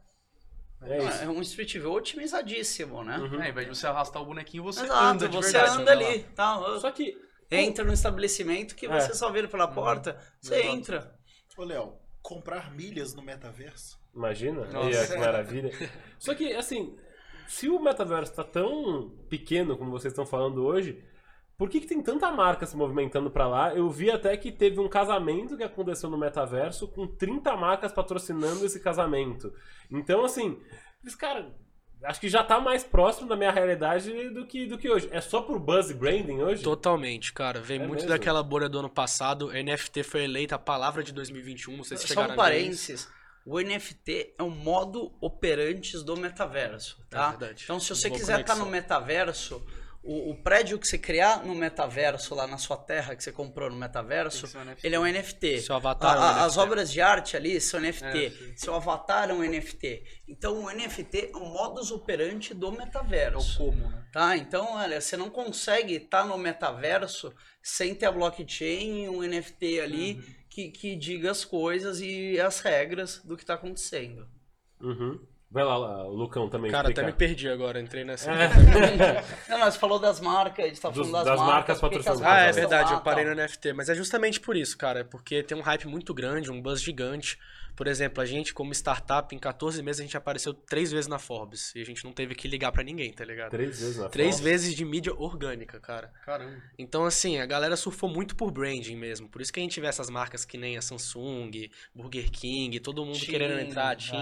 é 0.82 0.98
isso. 1.08 1.24
É 1.24 1.30
um 1.30 1.40
Street 1.40 1.74
View 1.78 1.94
otimizadíssimo, 1.94 3.02
né? 3.02 3.18
Uhum. 3.18 3.40
É, 3.42 3.46
ao 3.46 3.50
invés 3.50 3.70
de 3.70 3.78
você 3.78 3.88
arrastar 3.88 4.22
o 4.22 4.26
bonequinho, 4.26 4.62
você 4.64 4.84
Exato, 4.84 5.04
anda 5.06 5.30
de 5.30 5.36
você 5.38 5.52
verdade, 5.54 5.82
anda 5.82 5.92
ali. 5.94 6.24
Tá? 6.36 6.80
Só 6.82 6.92
que 6.92 7.16
Entra 7.50 7.86
no 7.86 7.94
estabelecimento 7.94 8.76
que 8.76 8.86
É. 8.86 9.00
você 9.00 9.14
só 9.14 9.32
vira 9.32 9.48
pela 9.48 9.68
porta, 9.68 10.20
você 10.42 10.62
entra. 10.64 11.16
Ô, 11.58 11.64
Léo, 11.64 11.94
comprar 12.22 12.72
milhas 12.74 13.14
no 13.16 13.22
metaverso? 13.22 13.98
Imagina? 14.14 14.66
Nossa. 14.66 15.14
Que 15.14 15.20
maravilha. 15.20 15.72
Só 16.20 16.34
que, 16.36 16.52
assim, 16.54 16.98
se 17.48 17.70
o 17.70 17.80
metaverso 17.80 18.34
tá 18.34 18.44
tão 18.44 19.10
pequeno 19.30 19.78
como 19.78 19.92
vocês 19.92 20.12
estão 20.12 20.26
falando 20.26 20.66
hoje, 20.66 21.04
por 21.58 21.70
que, 21.70 21.80
que 21.80 21.88
tem 21.88 22.02
tanta 22.04 22.32
marca 22.32 22.66
se 22.66 22.76
movimentando 22.76 23.32
pra 23.32 23.48
lá? 23.48 23.74
Eu 23.74 23.90
vi 23.90 24.12
até 24.12 24.36
que 24.38 24.52
teve 24.52 24.80
um 24.80 24.90
casamento 24.90 25.56
que 25.58 25.64
aconteceu 25.64 26.10
no 26.10 26.18
metaverso 26.18 26.88
com 26.88 27.08
30 27.08 27.56
marcas 27.56 27.92
patrocinando 27.92 28.66
esse 28.66 28.80
casamento. 28.80 29.52
Então, 29.90 30.24
assim, 30.26 30.60
esse 31.06 31.18
cara. 31.18 31.56
Acho 32.04 32.20
que 32.20 32.30
já 32.30 32.44
tá 32.44 32.60
mais 32.60 32.84
próximo 32.84 33.28
da 33.28 33.36
minha 33.36 33.52
realidade 33.52 34.30
do 34.30 34.46
que, 34.46 34.66
do 34.68 34.78
que 34.78 34.90
hoje. 34.90 35.10
É 35.12 35.20
só 35.20 35.42
por 35.42 35.60
buzz 35.60 35.92
branding 35.92 36.40
hoje? 36.42 36.64
Totalmente, 36.64 37.34
cara. 37.34 37.60
Vem 37.60 37.78
É 37.78 37.80
muito 37.80 38.02
mesmo? 38.02 38.10
daquela 38.10 38.44
bolha 38.44 38.70
do 38.70 38.80
ano 38.80 38.90
passado. 38.90 39.52
NFT 39.52 40.04
foi 40.04 40.24
eleita 40.24 40.56
a 40.56 40.60
palavra 40.60 41.04
de 41.04 41.12
2021. 41.12 41.76
Não 41.78 41.84
sei 41.84 41.98
se 41.98 42.04
Só 42.04 42.10
chegaram 42.10 42.34
um 42.34 42.38
ver 42.38 42.60
isso. 42.70 42.88
parênteses. 42.88 43.10
O 43.46 43.60
NFT 43.60 44.36
é 44.38 44.44
o 44.44 44.50
modo 44.50 45.14
operantes 45.22 46.04
do 46.04 46.16
metaverso, 46.18 47.00
tá? 47.10 47.28
É 47.28 47.30
verdade. 47.38 47.64
então, 47.64 47.80
se 47.80 47.90
você 47.90 48.10
Boa 48.10 48.20
quiser 48.20 48.34
estar 48.42 48.54
conexão. 48.54 48.66
no 48.66 48.72
metaverso, 48.72 49.66
o, 50.08 50.32
o 50.32 50.36
prédio 50.44 50.80
que 50.80 50.88
você 50.88 50.98
criar 50.98 51.46
no 51.46 51.54
metaverso, 51.54 52.34
lá 52.34 52.48
na 52.48 52.58
sua 52.58 52.78
terra 52.78 53.16
que 53.16 53.24
você 53.24 53.32
comprou 53.32 53.70
no 53.70 53.76
metaverso, 53.76 54.46
um 54.58 54.76
ele 54.84 54.96
é 54.96 55.00
um 55.00 55.06
NFT. 55.06 55.62
Seu 55.62 55.76
avatar 55.76 56.16
é 56.16 56.20
um 56.20 56.22
A- 56.24 56.26
a- 56.26 56.32
NFT. 56.34 56.46
As 56.46 56.58
obras 56.58 56.92
de 56.92 57.02
arte 57.02 57.36
ali 57.38 57.60
são 57.62 57.80
NFT. 57.80 58.26
É. 58.26 58.58
Seu 58.58 58.74
avatar 58.74 59.30
é 59.30 59.34
um 59.34 59.44
NFT. 59.44 60.04
Então, 60.28 60.64
o 60.64 60.70
NFT 60.72 61.32
é 61.34 61.38
o 61.38 61.42
modus 61.46 61.92
operandi 61.92 62.54
do 62.54 62.68
É 62.68 62.70
o 62.70 62.78
metaverso. 62.78 63.58
como, 63.58 63.90
né? 63.90 64.06
Tá? 64.14 64.38
Então, 64.38 64.74
olha, 64.76 65.00
você 65.02 65.18
não 65.18 65.30
consegue 65.30 65.96
estar 65.96 66.26
no 66.26 66.38
metaverso 66.38 67.34
sem 67.62 67.94
ter 67.94 68.06
a 68.06 68.12
blockchain 68.12 69.04
e 69.04 69.10
um 69.10 69.22
NFT 69.22 69.82
ali 69.82 70.14
Uhum. 70.14 70.24
que, 70.50 70.70
que 70.72 70.96
diga 70.96 71.30
as 71.32 71.44
coisas 71.46 72.00
e 72.02 72.40
as 72.40 72.60
regras 72.62 73.22
do 73.24 73.36
que 73.36 73.44
está 73.44 73.56
acontecendo. 73.56 74.28
Uhum. 74.82 75.20
Vai 75.50 75.64
lá, 75.64 75.78
o 76.06 76.12
Lucão 76.14 76.50
também. 76.50 76.70
Cara, 76.70 76.90
até 76.90 77.06
me 77.06 77.14
perdi 77.14 77.48
agora. 77.48 77.80
Entrei 77.80 78.04
nessa. 78.04 78.30
Não, 79.48 79.60
nós 79.60 79.78
falou 79.78 79.98
das 79.98 80.20
marcas, 80.20 80.66
a 80.66 80.68
gente 80.68 80.82
tá 80.82 80.90
Dos- 80.90 81.08
falando 81.10 81.26
das, 81.26 81.38
das 81.38 81.40
marcas 81.48 81.82
marcas. 81.82 82.02
patrocinadas. 82.04 82.22
Ah, 82.22 82.40
é 82.42 82.52
verdade, 82.52 82.92
lá, 82.92 82.98
eu 82.98 83.02
parei 83.02 83.24
no 83.24 83.34
NFT. 83.34 83.72
Mas 83.74 83.88
é 83.88 83.96
justamente 83.96 84.40
por 84.42 84.58
isso, 84.58 84.78
cara. 84.78 85.00
É 85.00 85.04
porque 85.06 85.42
tem 85.42 85.58
um 85.58 85.62
hype 85.62 85.88
muito 85.88 86.14
grande, 86.14 86.52
um 86.52 86.62
buzz 86.62 86.82
gigante. 86.82 87.40
Por 87.78 87.86
exemplo, 87.88 88.24
a 88.24 88.26
gente, 88.26 88.56
como 88.56 88.74
startup, 88.74 89.34
em 89.36 89.38
14 89.38 89.84
meses 89.84 90.00
a 90.02 90.04
gente 90.04 90.18
apareceu 90.18 90.52
três 90.52 90.92
vezes 90.92 91.08
na 91.08 91.20
Forbes. 91.20 91.76
E 91.76 91.82
a 91.82 91.86
gente 91.86 92.04
não 92.04 92.12
teve 92.12 92.34
que 92.34 92.48
ligar 92.48 92.72
pra 92.72 92.82
ninguém, 92.84 93.14
tá 93.14 93.24
ligado? 93.24 93.52
Três 93.52 93.80
vezes 93.80 93.98
na 93.98 94.10
Três 94.10 94.36
foto. 94.38 94.44
vezes 94.44 94.74
de 94.74 94.84
mídia 94.84 95.14
orgânica, 95.16 95.80
cara. 95.80 96.12
Caramba. 96.26 96.58
Então, 96.76 97.06
assim, 97.06 97.38
a 97.38 97.46
galera 97.46 97.76
surfou 97.78 98.10
muito 98.10 98.36
por 98.36 98.50
branding 98.50 98.96
mesmo. 98.96 99.30
Por 99.30 99.44
isso 99.44 99.54
que 99.54 99.60
a 99.60 99.64
gente 99.64 99.80
vê 99.80 99.86
essas 99.86 100.10
marcas 100.10 100.44
que 100.44 100.58
nem 100.58 100.76
a 100.76 100.82
Samsung, 100.82 101.70
Burger 101.94 102.32
King, 102.32 102.80
todo 102.80 103.06
mundo 103.06 103.20
Tim, 103.20 103.30
querendo 103.32 103.60
entrar, 103.60 103.96
Tim. 103.96 104.18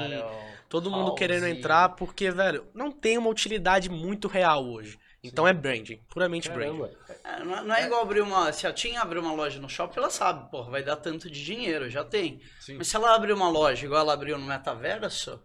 Todo 0.67 0.91
mundo 0.91 1.07
House. 1.07 1.17
querendo 1.19 1.47
entrar, 1.47 1.89
porque, 1.95 2.29
velho, 2.31 2.65
não 2.73 2.91
tem 2.91 3.17
uma 3.17 3.29
utilidade 3.29 3.89
muito 3.89 4.27
real 4.27 4.65
hoje. 4.67 4.99
Então 5.27 5.47
é 5.47 5.53
branding, 5.53 5.99
puramente 6.09 6.49
branding. 6.49 6.79
Caramba. 6.79 7.19
É, 7.23 7.43
não, 7.43 7.57
é- 7.57 7.63
não 7.63 7.75
é 7.75 7.85
igual 7.85 8.01
abrir 8.01 8.21
uma. 8.21 8.51
Se 8.53 8.65
a 8.67 8.73
Tim 8.73 8.95
abrir 8.95 9.19
uma 9.19 9.33
loja 9.33 9.59
no 9.59 9.69
shopping, 9.69 9.99
ela 9.99 10.09
sabe, 10.09 10.49
porra, 10.51 10.71
vai 10.71 10.83
dar 10.83 10.95
tanto 10.95 11.29
de 11.29 11.43
dinheiro, 11.43 11.89
já 11.89 12.03
tem. 12.03 12.41
Sim. 12.59 12.75
Mas 12.77 12.87
se 12.87 12.95
ela 12.95 13.13
abrir 13.15 13.33
uma 13.33 13.49
loja 13.49 13.85
igual 13.85 14.01
ela 14.01 14.13
abriu 14.13 14.37
no 14.37 14.45
metaverso, 14.45 15.41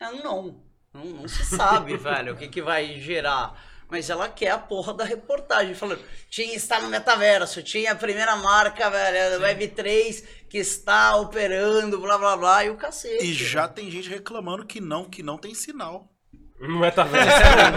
é, 0.00 0.10
não. 0.22 0.62
Não, 0.92 1.04
não 1.04 1.28
se 1.28 1.44
sabe, 1.44 1.96
velho, 1.98 2.34
o 2.34 2.36
que, 2.36 2.48
que 2.48 2.62
vai 2.62 2.98
gerar. 3.00 3.68
Mas 3.88 4.08
ela 4.08 4.28
quer 4.28 4.50
a 4.50 4.58
porra 4.58 4.94
da 4.94 5.02
reportagem, 5.04 5.74
falando, 5.74 6.00
Tim 6.30 6.52
está 6.52 6.80
no 6.80 6.88
metaverso, 6.88 7.60
tinha 7.60 7.90
a 7.90 7.96
primeira 7.96 8.36
marca, 8.36 8.88
velho, 8.88 9.36
a 9.44 9.48
Web3, 9.48 10.24
que 10.48 10.58
está 10.58 11.16
operando, 11.16 12.00
blá 12.00 12.16
blá 12.16 12.36
blá, 12.36 12.64
e 12.64 12.70
o 12.70 12.76
cacete. 12.76 13.24
E 13.24 13.34
já 13.34 13.66
tem 13.66 13.90
gente 13.90 14.08
reclamando 14.08 14.64
que 14.64 14.80
não, 14.80 15.04
que 15.04 15.24
não 15.24 15.36
tem 15.36 15.54
sinal. 15.54 16.08
No 16.60 16.78
metaverso. 16.78 17.26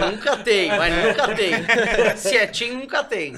Não, 0.00 0.10
nunca 0.12 0.36
tem, 0.38 0.68
mas 0.68 0.94
nunca 1.04 1.34
tem. 1.34 1.52
Se 2.16 2.36
é 2.36 2.46
Tim, 2.46 2.72
nunca 2.72 3.02
tem. 3.02 3.32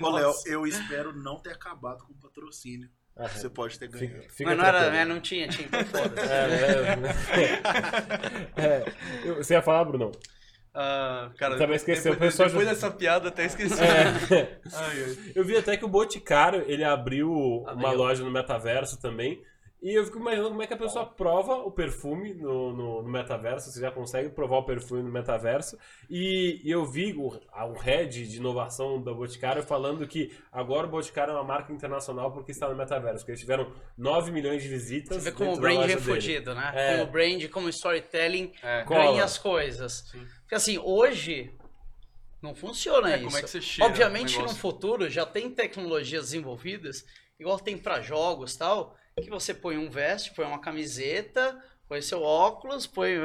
Ô, 0.00 0.10
Léo, 0.10 0.32
eu 0.46 0.66
espero 0.66 1.12
não 1.12 1.40
ter 1.40 1.52
acabado 1.52 2.04
com 2.04 2.12
o 2.12 2.16
patrocínio. 2.16 2.88
Ah, 3.16 3.26
Você 3.28 3.48
pode 3.50 3.76
ter 3.78 3.88
ganho. 3.88 4.06
fica, 4.08 4.22
fica 4.32 4.50
Mas 4.50 4.58
não, 4.58 4.64
era, 4.64 4.90
né, 4.90 5.04
não 5.04 5.20
tinha, 5.20 5.48
tinha 5.48 5.66
então 5.72 5.84
foda 5.86 6.22
É, 6.22 6.46
é, 8.56 8.62
é. 8.62 8.84
Eu- 9.24 9.36
Você 9.36 9.54
ia 9.54 9.62
falar, 9.62 9.84
Brunão? 9.84 10.12
Ah, 10.74 11.30
cara, 11.36 11.56
Também 11.58 11.74
esqueceu, 11.76 12.12
depois, 12.12 12.30
pessoal 12.32 12.48
depois 12.48 12.66
já- 12.66 12.72
dessa 12.74 12.90
piada 12.90 13.28
até 13.28 13.44
esqueci. 13.46 13.82
É. 13.82 14.60
Ai, 14.72 15.04
ai. 15.04 15.32
Eu 15.34 15.44
vi 15.44 15.56
até 15.56 15.76
que 15.76 15.84
o 15.84 15.88
Boticário, 15.88 16.62
ele 16.68 16.84
abriu 16.84 17.32
uma 17.32 17.72
Abriu. 17.72 17.92
loja 17.94 18.22
no 18.22 18.30
metaverso 18.30 19.00
também. 19.00 19.42
E 19.80 19.94
eu 19.94 20.04
fico 20.04 20.18
imaginando 20.18 20.50
como 20.50 20.62
é 20.62 20.66
que 20.66 20.74
a 20.74 20.78
pessoa 20.78 21.06
prova 21.06 21.54
o 21.54 21.70
perfume 21.70 22.34
no, 22.34 22.72
no, 22.72 23.02
no 23.02 23.08
metaverso. 23.08 23.70
Você 23.70 23.80
já 23.80 23.90
consegue 23.90 24.28
provar 24.28 24.58
o 24.58 24.64
perfume 24.64 25.02
no 25.02 25.10
metaverso. 25.10 25.78
E, 26.10 26.60
e 26.64 26.70
eu 26.70 26.84
vi 26.84 27.12
o, 27.12 27.28
o 27.28 27.72
head 27.74 28.26
de 28.26 28.36
inovação 28.38 29.00
da 29.00 29.12
Boticário 29.12 29.62
falando 29.62 30.06
que 30.06 30.36
agora 30.50 30.86
o 30.86 30.90
Boticário 30.90 31.30
é 31.32 31.34
uma 31.34 31.44
marca 31.44 31.72
internacional 31.72 32.32
porque 32.32 32.50
está 32.50 32.68
no 32.68 32.74
metaverso. 32.74 33.18
Porque 33.18 33.32
eles 33.32 33.40
tiveram 33.40 33.72
9 33.96 34.32
milhões 34.32 34.62
de 34.62 34.68
visitas. 34.68 35.22
Você 35.22 35.30
vê 35.30 35.36
como 35.36 35.52
o 35.52 35.60
brand 35.60 35.88
é 35.88 36.54
né? 36.54 36.72
É. 36.74 36.92
Como 36.92 37.04
o 37.04 37.12
brand, 37.12 37.48
como 37.48 37.66
o 37.66 37.70
storytelling 37.70 38.52
É. 38.62 38.84
Ganha 38.84 39.22
as 39.22 39.38
coisas. 39.38 40.10
Porque 40.40 40.56
assim, 40.56 40.76
hoje 40.78 41.56
não 42.42 42.54
funciona 42.54 43.12
É, 43.12 43.16
isso. 43.16 43.24
como 43.24 43.36
é 43.36 43.42
que 43.42 43.50
você 43.50 43.60
cheira 43.60 43.90
Obviamente 43.90 44.38
no 44.38 44.48
futuro 44.48 45.08
já 45.08 45.26
tem 45.26 45.50
tecnologias 45.50 46.24
desenvolvidas, 46.26 47.04
igual 47.38 47.58
tem 47.58 47.76
pra 47.76 48.00
jogos 48.00 48.54
e 48.54 48.58
tal, 48.58 48.96
que 49.20 49.30
você 49.30 49.52
põe 49.54 49.76
um 49.76 49.90
veste, 49.90 50.32
põe 50.34 50.44
uma 50.44 50.60
camiseta, 50.60 51.62
põe 51.88 52.00
seu 52.02 52.22
óculos, 52.22 52.86
põe 52.86 53.16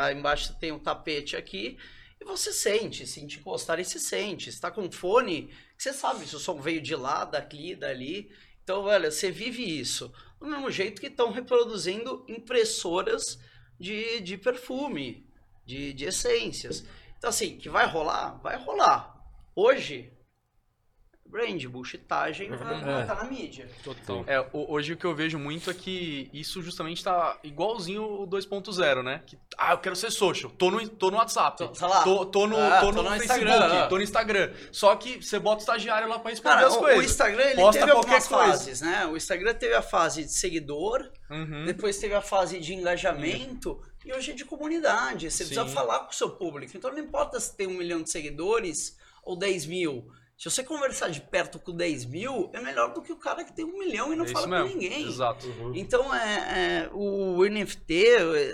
aí 0.00 0.14
embaixo 0.14 0.54
tem 0.58 0.72
um 0.72 0.78
tapete 0.78 1.36
aqui 1.36 1.78
e 2.22 2.24
você 2.24 2.52
sente, 2.52 3.04
se 3.04 3.20
encostar 3.20 3.80
e 3.80 3.84
se 3.84 3.98
sente. 3.98 4.52
Se 4.52 4.60
tá 4.60 4.70
com 4.70 4.90
fone, 4.90 5.52
você 5.76 5.92
sabe 5.92 6.24
se 6.26 6.36
o 6.36 6.38
som 6.38 6.60
veio 6.60 6.80
de 6.80 6.94
lá, 6.94 7.24
daqui, 7.24 7.74
dali. 7.74 8.30
Então, 8.62 8.84
velho, 8.84 9.10
você 9.10 9.30
vive 9.30 9.62
isso. 9.80 10.12
Do 10.40 10.46
mesmo 10.46 10.70
jeito 10.70 11.00
que 11.00 11.08
estão 11.08 11.32
reproduzindo 11.32 12.24
impressoras 12.28 13.40
de, 13.78 14.20
de 14.20 14.38
perfume, 14.38 15.26
de, 15.66 15.92
de 15.92 16.04
essências. 16.04 16.84
Então, 17.18 17.30
assim, 17.30 17.58
que 17.58 17.68
vai 17.68 17.86
rolar? 17.86 18.40
Vai 18.40 18.56
rolar. 18.56 19.20
Hoje, 19.54 20.11
brand, 21.32 21.64
bullshitagem, 21.66 22.50
vai 22.50 22.74
É. 22.98 23.00
estar 23.02 23.14
na 23.14 23.24
mídia. 23.24 23.66
Total. 23.82 24.22
É, 24.26 24.38
ho- 24.38 24.66
hoje 24.70 24.92
o 24.92 24.96
que 24.98 25.06
eu 25.06 25.14
vejo 25.14 25.38
muito 25.38 25.70
é 25.70 25.74
que 25.74 26.28
isso 26.32 26.60
justamente 26.60 27.02
tá 27.02 27.38
igualzinho 27.42 28.02
o 28.04 28.26
2.0, 28.26 29.02
né? 29.02 29.22
Que, 29.26 29.38
ah, 29.56 29.72
eu 29.72 29.78
quero 29.78 29.96
ser 29.96 30.10
social, 30.10 30.50
tô 30.58 30.70
no, 30.70 30.86
tô 30.88 31.10
no 31.10 31.16
WhatsApp, 31.16 31.56
Tô- 31.56 31.74
sei 31.74 31.88
lá. 31.88 32.04
tô, 32.04 32.26
tô 32.26 32.46
no, 32.46 32.56
Ah, 32.58 32.80
tô 32.80 32.86
tô 32.86 32.92
no 32.92 33.02
no 33.04 33.08
Facebook, 33.16 33.40
Instagram, 33.44 33.82
ah. 33.82 33.86
tô 33.88 33.96
no 33.96 34.02
Instagram. 34.02 34.52
Só 34.70 34.94
que 34.94 35.22
você 35.22 35.38
bota 35.38 35.56
o 35.56 35.60
estagiário 35.60 36.06
lá 36.08 36.18
pra 36.18 36.30
responder 36.30 36.54
Cara, 36.56 36.66
as 36.68 36.74
o, 36.76 36.78
coisas. 36.78 36.98
o 36.98 37.02
Instagram 37.02 37.44
ele 37.44 37.54
Posta 37.56 37.80
teve 37.80 37.92
algumas 37.92 38.28
coisa. 38.28 38.44
fases, 38.52 38.80
né? 38.82 39.06
O 39.06 39.16
Instagram 39.16 39.54
teve 39.54 39.74
a 39.74 39.82
fase 39.82 40.24
de 40.24 40.32
seguidor, 40.32 41.10
Uhum. 41.30 41.64
depois 41.64 41.96
teve 41.96 42.14
a 42.14 42.20
fase 42.20 42.60
de 42.60 42.74
engajamento 42.74 43.80
e 44.04 44.12
hoje 44.12 44.32
é 44.32 44.34
de 44.34 44.44
comunidade. 44.44 45.30
Você 45.30 45.44
precisa 45.44 45.66
Sim. 45.66 45.72
falar 45.74 46.00
com 46.00 46.10
o 46.10 46.14
seu 46.14 46.30
público. 46.30 46.76
Então 46.76 46.90
não 46.92 46.98
importa 46.98 47.40
se 47.40 47.56
tem 47.56 47.66
um 47.66 47.74
milhão 47.78 48.02
de 48.02 48.10
seguidores 48.10 48.96
ou 49.24 49.34
10 49.36 49.64
mil. 49.66 50.06
Se 50.42 50.50
você 50.50 50.64
conversar 50.64 51.08
de 51.08 51.20
perto 51.20 51.60
com 51.60 51.70
10 51.70 52.04
mil, 52.06 52.50
é 52.52 52.60
melhor 52.60 52.92
do 52.92 53.00
que 53.00 53.12
o 53.12 53.16
cara 53.16 53.44
que 53.44 53.52
tem 53.54 53.64
um 53.64 53.78
milhão 53.78 54.12
e 54.12 54.16
não 54.16 54.24
é 54.24 54.28
fala 54.28 54.62
com 54.62 54.68
ninguém. 54.70 55.06
Exato. 55.06 55.46
Uhum. 55.46 55.72
Então, 55.72 56.12
é, 56.12 56.86
é, 56.86 56.90
o 56.92 57.44
NFT, 57.48 58.06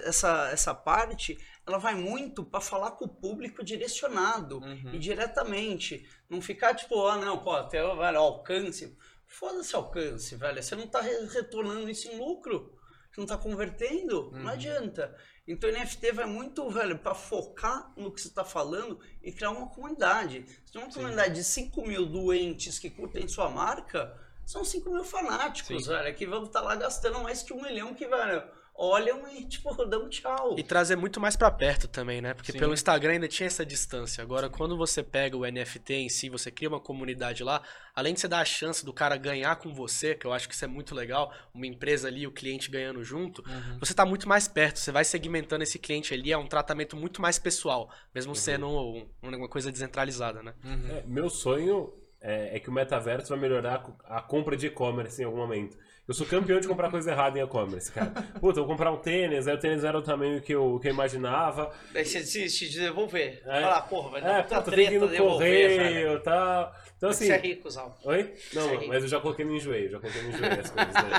essa, 0.04 0.50
essa 0.52 0.74
parte, 0.74 1.38
ela 1.66 1.78
vai 1.78 1.94
muito 1.94 2.44
para 2.44 2.60
falar 2.60 2.90
com 2.90 3.06
o 3.06 3.08
público 3.08 3.64
direcionado 3.64 4.58
Uhum. 4.58 4.90
e 4.92 4.98
diretamente. 4.98 6.06
Não 6.28 6.42
ficar 6.42 6.74
tipo, 6.74 7.06
ah, 7.06 7.16
não, 7.16 7.38
pô, 7.38 7.52
até 7.52 7.80
velho, 7.80 8.18
alcance. 8.18 8.94
Foda-se 9.26 9.74
alcance, 9.74 10.36
velho. 10.36 10.62
Você 10.62 10.74
não 10.76 10.86
tá 10.86 11.00
re- 11.00 11.24
retornando 11.32 11.88
isso 11.88 12.06
em 12.06 12.18
lucro. 12.18 12.70
Você 13.10 13.18
não 13.18 13.26
tá 13.26 13.38
convertendo. 13.38 14.28
Uhum. 14.28 14.42
Não 14.42 14.50
adianta. 14.52 15.16
Então, 15.48 15.70
o 15.70 15.72
NFT 15.72 16.12
vai 16.12 16.26
muito, 16.26 16.68
velho, 16.68 16.98
para 16.98 17.14
focar 17.14 17.90
no 17.96 18.12
que 18.12 18.20
você 18.20 18.28
tá 18.28 18.44
falando 18.44 19.00
e 19.22 19.32
criar 19.32 19.50
uma 19.50 19.66
comunidade. 19.66 20.44
Se 20.66 20.72
tem 20.72 20.82
uma 20.82 20.92
comunidade 20.92 21.36
de 21.36 21.42
5 21.42 21.86
mil 21.86 22.04
doentes 22.04 22.78
que 22.78 22.90
curtem 22.90 23.26
sua 23.26 23.48
marca, 23.48 24.14
são 24.44 24.62
5 24.62 24.90
mil 24.90 25.04
fanáticos, 25.04 25.84
Sim. 25.84 25.90
velho, 25.90 26.14
que 26.14 26.26
vão 26.26 26.44
estar 26.44 26.60
lá 26.60 26.76
gastando 26.76 27.20
mais 27.20 27.42
que 27.42 27.54
um 27.54 27.62
milhão 27.62 27.94
que, 27.94 28.06
velho, 28.06 28.42
olham 28.80 29.28
e, 29.36 29.44
tipo, 29.44 29.74
dão 29.84 30.08
tchau. 30.08 30.54
E 30.56 30.62
trazer 30.62 30.94
muito 30.96 31.20
mais 31.20 31.34
pra 31.36 31.50
perto 31.50 31.88
também, 31.88 32.20
né? 32.20 32.32
Porque 32.32 32.52
Sim. 32.52 32.58
pelo 32.58 32.72
Instagram 32.72 33.12
ainda 33.14 33.26
tinha 33.26 33.48
essa 33.48 33.66
distância. 33.66 34.22
Agora, 34.22 34.48
quando 34.48 34.76
você 34.76 35.02
pega 35.02 35.36
o 35.36 35.44
NFT 35.44 35.94
em 35.94 36.08
si, 36.08 36.28
você 36.30 36.50
cria 36.50 36.68
uma 36.68 36.80
comunidade 36.80 37.42
lá, 37.42 37.60
além 37.94 38.14
de 38.14 38.20
você 38.20 38.28
dar 38.28 38.38
a 38.40 38.44
chance 38.44 38.84
do 38.84 38.92
cara 38.92 39.16
ganhar 39.16 39.56
com 39.56 39.74
você, 39.74 40.14
que 40.14 40.24
eu 40.26 40.32
acho 40.32 40.48
que 40.48 40.54
isso 40.54 40.64
é 40.64 40.68
muito 40.68 40.94
legal, 40.94 41.32
uma 41.52 41.66
empresa 41.66 42.06
ali, 42.06 42.26
o 42.26 42.30
cliente 42.32 42.70
ganhando 42.70 43.02
junto, 43.02 43.42
Uhum. 43.48 43.78
você 43.80 43.92
tá 43.92 44.06
muito 44.06 44.28
mais 44.28 44.46
perto, 44.46 44.78
você 44.78 44.92
vai 44.92 45.04
segmentando 45.04 45.62
esse 45.62 45.78
cliente 45.78 46.14
ali, 46.14 46.30
é 46.32 46.38
um 46.38 46.46
tratamento 46.46 46.96
muito 46.96 47.20
mais 47.20 47.38
pessoal, 47.38 47.90
mesmo 48.14 48.34
sendo 48.36 48.68
um- 48.68 49.08
uma 49.22 49.48
coisa 49.48 49.72
descentralizada, 49.72 50.40
né? 50.42 50.54
Uhum. 50.64 50.88
É, 50.96 51.02
meu 51.04 51.28
sonho 51.28 51.92
é, 52.20 52.56
é 52.56 52.60
que 52.60 52.68
o 52.68 52.72
metaverso 52.72 53.28
vai 53.30 53.38
melhorar 53.38 53.84
a 54.04 54.20
compra 54.22 54.56
de 54.56 54.66
e-commerce 54.66 55.20
em 55.20 55.24
algum 55.24 55.38
momento. 55.38 55.76
Eu 56.08 56.14
sou 56.14 56.26
campeão 56.26 56.58
de 56.58 56.66
comprar 56.66 56.90
coisa 56.90 57.10
errada 57.10 57.38
em 57.38 57.42
e-commerce, 57.42 57.92
cara. 57.92 58.10
Puta, 58.40 58.60
eu 58.60 58.64
vou 58.64 58.66
comprar 58.66 58.90
um 58.90 58.96
tênis, 58.96 59.46
aí 59.46 59.54
o 59.54 59.58
tênis 59.58 59.84
era 59.84 59.98
o 59.98 60.00
tamanho 60.00 60.40
que 60.40 60.54
eu, 60.54 60.78
que 60.80 60.88
eu 60.88 60.92
imaginava. 60.92 61.70
Daí 61.92 62.02
você 62.02 62.20
desiste 62.20 62.70
de 62.70 62.80
devolver. 62.80 63.42
É. 63.44 63.60
Fala, 63.60 63.82
porra, 63.82 64.10
vai 64.12 64.22
dar 64.22 64.38
É, 64.38 64.42
puta 64.42 64.62
puta, 64.62 64.70
tem 64.74 64.88
que 64.88 64.94
ir 64.94 65.00
treta 65.00 65.22
no 65.22 65.30
correio 65.30 66.12
e 66.14 66.20
tal. 66.20 66.74
Então, 66.96 67.10
assim. 67.10 67.26
Você 67.26 67.32
é 67.32 67.36
rico, 67.36 67.70
Zal. 67.70 67.98
Oi? 68.04 68.34
Não, 68.54 68.80
Sim. 68.80 68.88
mas 68.88 69.02
eu 69.02 69.08
já 69.08 69.20
coloquei 69.20 69.44
no 69.44 69.54
enjoei, 69.54 69.90
já 69.90 70.00
coloquei 70.00 70.22
no 70.22 70.28
enjoei 70.30 70.50
as 70.50 70.70
coisas. 70.70 70.94
Né? 70.94 71.10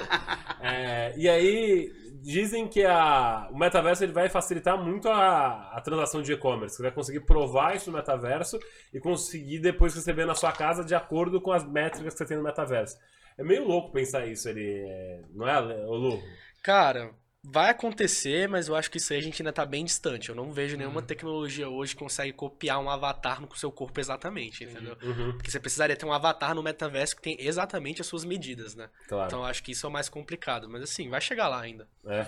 É, 0.61 1.13
e 1.15 1.29
aí, 1.29 1.91
dizem 2.21 2.67
que 2.67 2.83
a, 2.83 3.47
o 3.51 3.57
metaverso 3.57 4.03
ele 4.03 4.11
vai 4.11 4.27
facilitar 4.27 4.75
muito 4.83 5.07
a, 5.07 5.71
a 5.71 5.81
transação 5.81 6.23
de 6.23 6.33
e-commerce. 6.33 6.77
Você 6.77 6.81
vai 6.81 6.91
conseguir 6.91 7.21
provar 7.21 7.75
isso 7.75 7.91
no 7.91 7.97
metaverso 7.97 8.59
e 8.93 8.99
conseguir 8.99 9.59
depois 9.59 9.93
receber 9.93 10.25
na 10.25 10.33
sua 10.33 10.51
casa 10.51 10.83
de 10.83 10.95
acordo 10.95 11.39
com 11.39 11.51
as 11.51 11.63
métricas 11.63 12.13
que 12.13 12.17
você 12.17 12.25
tem 12.25 12.37
no 12.37 12.43
metaverso. 12.43 12.97
É 13.39 13.43
meio 13.43 13.63
louco 13.65 13.91
pensar 13.91 14.27
isso 14.27 14.49
ali, 14.49 14.67
é, 14.69 15.21
não 15.33 15.47
é, 15.47 15.59
ô 15.85 15.95
Lu? 15.95 16.21
Cara, 16.61 17.11
vai 17.41 17.69
acontecer, 17.69 18.49
mas 18.49 18.67
eu 18.67 18.75
acho 18.75 18.91
que 18.91 18.97
isso 18.97 19.13
aí 19.13 19.19
a 19.19 19.21
gente 19.21 19.41
ainda 19.41 19.53
tá 19.53 19.65
bem 19.65 19.85
distante. 19.85 20.27
Eu 20.27 20.35
não 20.35 20.51
vejo 20.51 20.73
Uhum. 20.73 20.79
nenhuma 20.79 21.01
tecnologia 21.01 21.69
hoje 21.69 21.93
que 21.93 21.99
consegue 22.03 22.33
copiar 22.33 22.79
um 22.81 22.89
avatar 22.89 23.41
no 23.41 23.55
seu 23.55 23.71
corpo 23.71 23.97
exatamente, 23.97 24.65
entendeu? 24.65 24.97
Uhum, 25.01 25.31
Porque 25.37 25.49
você 25.49 25.57
precisaria 25.57 25.95
ter 25.95 26.05
um 26.05 26.11
avatar 26.11 26.53
no 26.53 26.61
metaverso 26.61 27.15
que 27.15 27.21
tem 27.21 27.37
exatamente 27.39 28.01
as 28.01 28.07
suas 28.07 28.25
medidas, 28.25 28.75
né? 28.75 28.89
claro. 29.07 29.27
Então 29.27 29.39
eu 29.39 29.45
acho 29.45 29.63
que 29.63 29.71
isso 29.71 29.85
é 29.85 29.89
o 29.89 29.91
mais 29.91 30.09
complicado. 30.09 30.67
Mas 30.67 30.81
assim, 30.83 31.09
vai 31.09 31.21
chegar 31.21 31.47
lá 31.47 31.61
ainda. 31.61 31.87
É. 32.05 32.25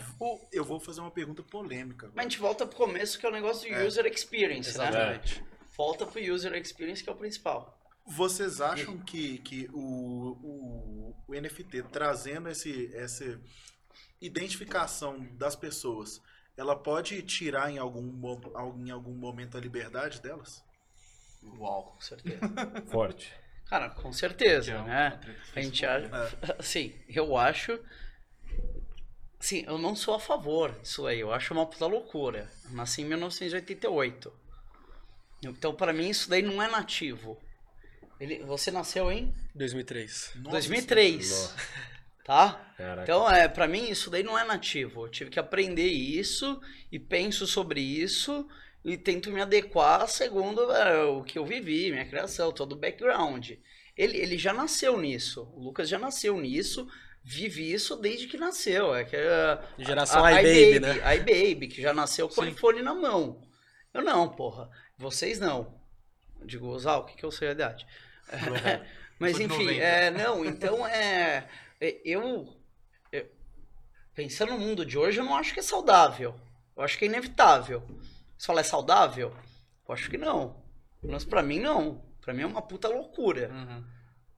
Eu 0.53 0.63
vou 0.63 0.79
fazer 0.79 1.01
uma 1.01 1.11
pergunta 1.11 1.43
polêmica. 1.43 2.07
Mas 2.15 2.25
a 2.25 2.29
gente 2.29 2.39
volta 2.39 2.65
pro 2.65 2.77
começo, 2.77 3.19
que 3.19 3.25
é 3.25 3.29
o 3.29 3.33
negócio 3.33 3.69
do 3.69 3.75
É. 3.75 3.85
user 3.85 4.05
experience, 4.05 4.77
né? 4.77 4.87
Exatamente. 4.87 5.43
Volta 5.77 6.05
pro 6.05 6.21
user 6.21 6.53
experience, 6.55 7.03
que 7.03 7.09
é 7.09 7.13
o 7.13 7.17
principal. 7.17 7.77
Vocês 8.05 8.59
acham 8.59 8.97
que, 8.99 9.37
que 9.39 9.69
o, 9.73 10.37
o, 10.41 11.15
o 11.27 11.33
NFT 11.33 11.83
trazendo 11.83 12.49
esse, 12.49 12.93
essa 12.95 13.39
identificação 14.19 15.25
das 15.33 15.55
pessoas, 15.55 16.21
ela 16.57 16.75
pode 16.75 17.21
tirar 17.23 17.71
em 17.71 17.77
algum, 17.77 18.11
em 18.79 18.91
algum 18.91 19.13
momento 19.13 19.57
a 19.57 19.61
liberdade 19.61 20.21
delas? 20.21 20.63
Uau. 21.43 21.93
Com 21.95 22.01
certeza. 22.01 22.39
Forte. 22.91 23.33
Cara, 23.65 23.89
com 23.89 24.11
certeza, 24.11 24.73
é 24.73 24.83
né? 24.83 25.21
A 25.55 25.61
gente 25.61 25.85
acha. 25.85 26.09
Assim, 26.59 26.93
eu 27.07 27.37
acho. 27.37 27.79
Sim, 29.39 29.63
eu 29.65 29.77
não 29.77 29.95
sou 29.95 30.13
a 30.13 30.19
favor 30.19 30.77
disso 30.81 31.07
aí. 31.07 31.19
Eu 31.19 31.33
acho 31.33 31.53
uma 31.53 31.65
puta 31.65 31.85
loucura. 31.87 32.51
Eu 32.65 32.71
nasci 32.71 33.01
em 33.01 33.05
1988. 33.05 34.31
Então, 35.43 35.73
pra 35.73 35.93
mim, 35.93 36.09
isso 36.09 36.29
daí 36.29 36.41
não 36.41 36.61
é 36.61 36.69
nativo. 36.69 37.41
Ele, 38.21 38.43
você 38.45 38.69
nasceu 38.69 39.11
em 39.11 39.33
2003. 39.55 40.33
Nossa, 40.35 40.51
2003, 40.51 41.29
Nossa, 41.31 41.55
tá? 42.23 42.73
caraca. 42.77 43.01
Então, 43.01 43.29
é, 43.29 43.47
para 43.47 43.67
mim, 43.67 43.89
isso 43.89 44.11
daí 44.11 44.21
não 44.21 44.37
é 44.37 44.43
nativo. 44.43 45.05
Eu 45.05 45.09
tive 45.09 45.31
que 45.31 45.39
aprender 45.39 45.87
isso 45.87 46.61
e 46.91 46.99
penso 46.99 47.47
sobre 47.47 47.81
isso 47.81 48.47
e 48.85 48.95
tento 48.95 49.31
me 49.31 49.41
adequar 49.41 50.07
segundo 50.07 50.71
é, 50.71 51.03
o 51.05 51.23
que 51.23 51.39
eu 51.39 51.45
vivi, 51.45 51.91
minha 51.91 52.05
criação, 52.05 52.51
todo 52.51 52.73
o 52.73 52.77
background. 52.77 53.53
Ele, 53.97 54.17
ele 54.17 54.37
já 54.37 54.53
nasceu 54.53 54.99
nisso. 55.01 55.51
O 55.55 55.59
Lucas 55.63 55.89
já 55.89 55.97
nasceu 55.97 56.39
nisso, 56.39 56.87
vive 57.23 57.71
isso 57.73 57.95
desde 57.95 58.27
que 58.27 58.37
nasceu. 58.37 58.93
É 58.93 59.03
que, 59.03 59.15
é, 59.15 59.59
Geração 59.79 60.23
a- 60.23 60.27
a 60.27 60.41
iBaby, 60.43 60.79
né? 60.79 61.15
iBaby, 61.17 61.67
que 61.69 61.81
já 61.81 61.91
nasceu 61.91 62.29
com 62.29 62.41
o 62.41 62.45
iPhone 62.47 62.83
na 62.83 62.93
mão. 62.93 63.41
Eu 63.91 64.03
não, 64.03 64.29
porra. 64.29 64.69
Vocês 64.95 65.39
não. 65.39 65.81
Eu 66.39 66.45
Digo, 66.47 66.77
Zal, 66.79 67.01
o 67.01 67.05
que, 67.05 67.15
que 67.17 67.23
eu 67.25 67.31
sei 67.31 67.49
a 67.49 67.51
idade? 67.51 67.85
Mas 69.19 69.39
enfim, 69.39 69.65
90. 69.65 69.83
é, 69.83 70.09
não, 70.11 70.45
então 70.45 70.85
é. 70.87 71.47
é, 71.79 72.01
Eu, 72.05 72.47
eu- 73.11 73.27
Pensando 74.13 74.51
no 74.53 74.59
mundo 74.59 74.85
de 74.85 74.97
hoje, 74.97 75.19
eu 75.19 75.25
não 75.25 75.35
acho 75.35 75.53
que 75.53 75.59
é 75.59 75.63
saudável. 75.63 76.35
Eu 76.75 76.83
acho 76.83 76.97
que 76.97 77.05
é 77.05 77.07
inevitável. 77.07 77.83
Você 78.37 78.47
fala, 78.47 78.61
é 78.61 78.63
saudável? 78.63 79.35
Eu 79.87 79.93
acho 79.93 80.09
que 80.09 80.17
não. 80.17 80.61
Mas 81.03 81.23
pra 81.23 81.41
mim, 81.43 81.59
não. 81.59 82.03
Pra 82.21 82.33
mim 82.33 82.43
é 82.43 82.45
uma 82.45 82.61
puta 82.61 82.87
loucura. 82.87 83.49
Uhum. 83.51 83.83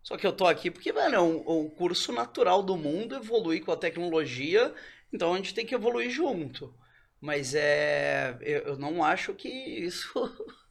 Só 0.04 0.18
que 0.18 0.28
eu 0.28 0.34
tô 0.34 0.46
aqui 0.46 0.70
porque, 0.70 0.92
velho, 0.92 1.16
é 1.16 1.22
um, 1.22 1.44
um 1.64 1.70
curso 1.70 2.12
natural 2.12 2.62
do 2.62 2.76
mundo, 2.78 3.16
evoluir 3.16 3.64
com 3.64 3.72
a 3.72 3.78
tecnologia, 3.78 4.74
então 5.14 5.34
a 5.34 5.38
gente 5.38 5.54
tem 5.54 5.66
que 5.66 5.74
evoluir 5.76 6.10
junto. 6.10 6.74
Mas 7.22 7.54
é. 7.56 8.38
Eu, 8.42 8.60
eu 8.62 8.78
não 8.78 9.04
acho 9.04 9.34
que 9.34 9.48
isso 9.50 10.12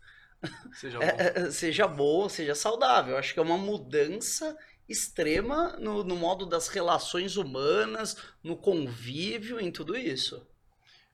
Seja 0.72 1.01
bom. 1.03 1.18
é- 1.18 1.47
é- 1.47 1.51
seja 1.51 1.86
bom, 1.86 2.28
seja 2.28 2.55
saudável. 2.55 3.12
Eu 3.14 3.18
acho 3.18 3.32
que 3.34 3.38
é 3.40 3.43
uma 3.43 3.59
mudança 3.59 4.57
extrema 4.88 5.76
no, 5.78 6.03
no 6.05 6.16
modo 6.16 6.45
das 6.47 6.68
relações 6.68 7.36
humanas, 7.36 8.16
no 8.43 8.57
convívio, 8.57 9.61
em 9.61 9.70
tudo 9.70 9.97
isso. 9.97 10.47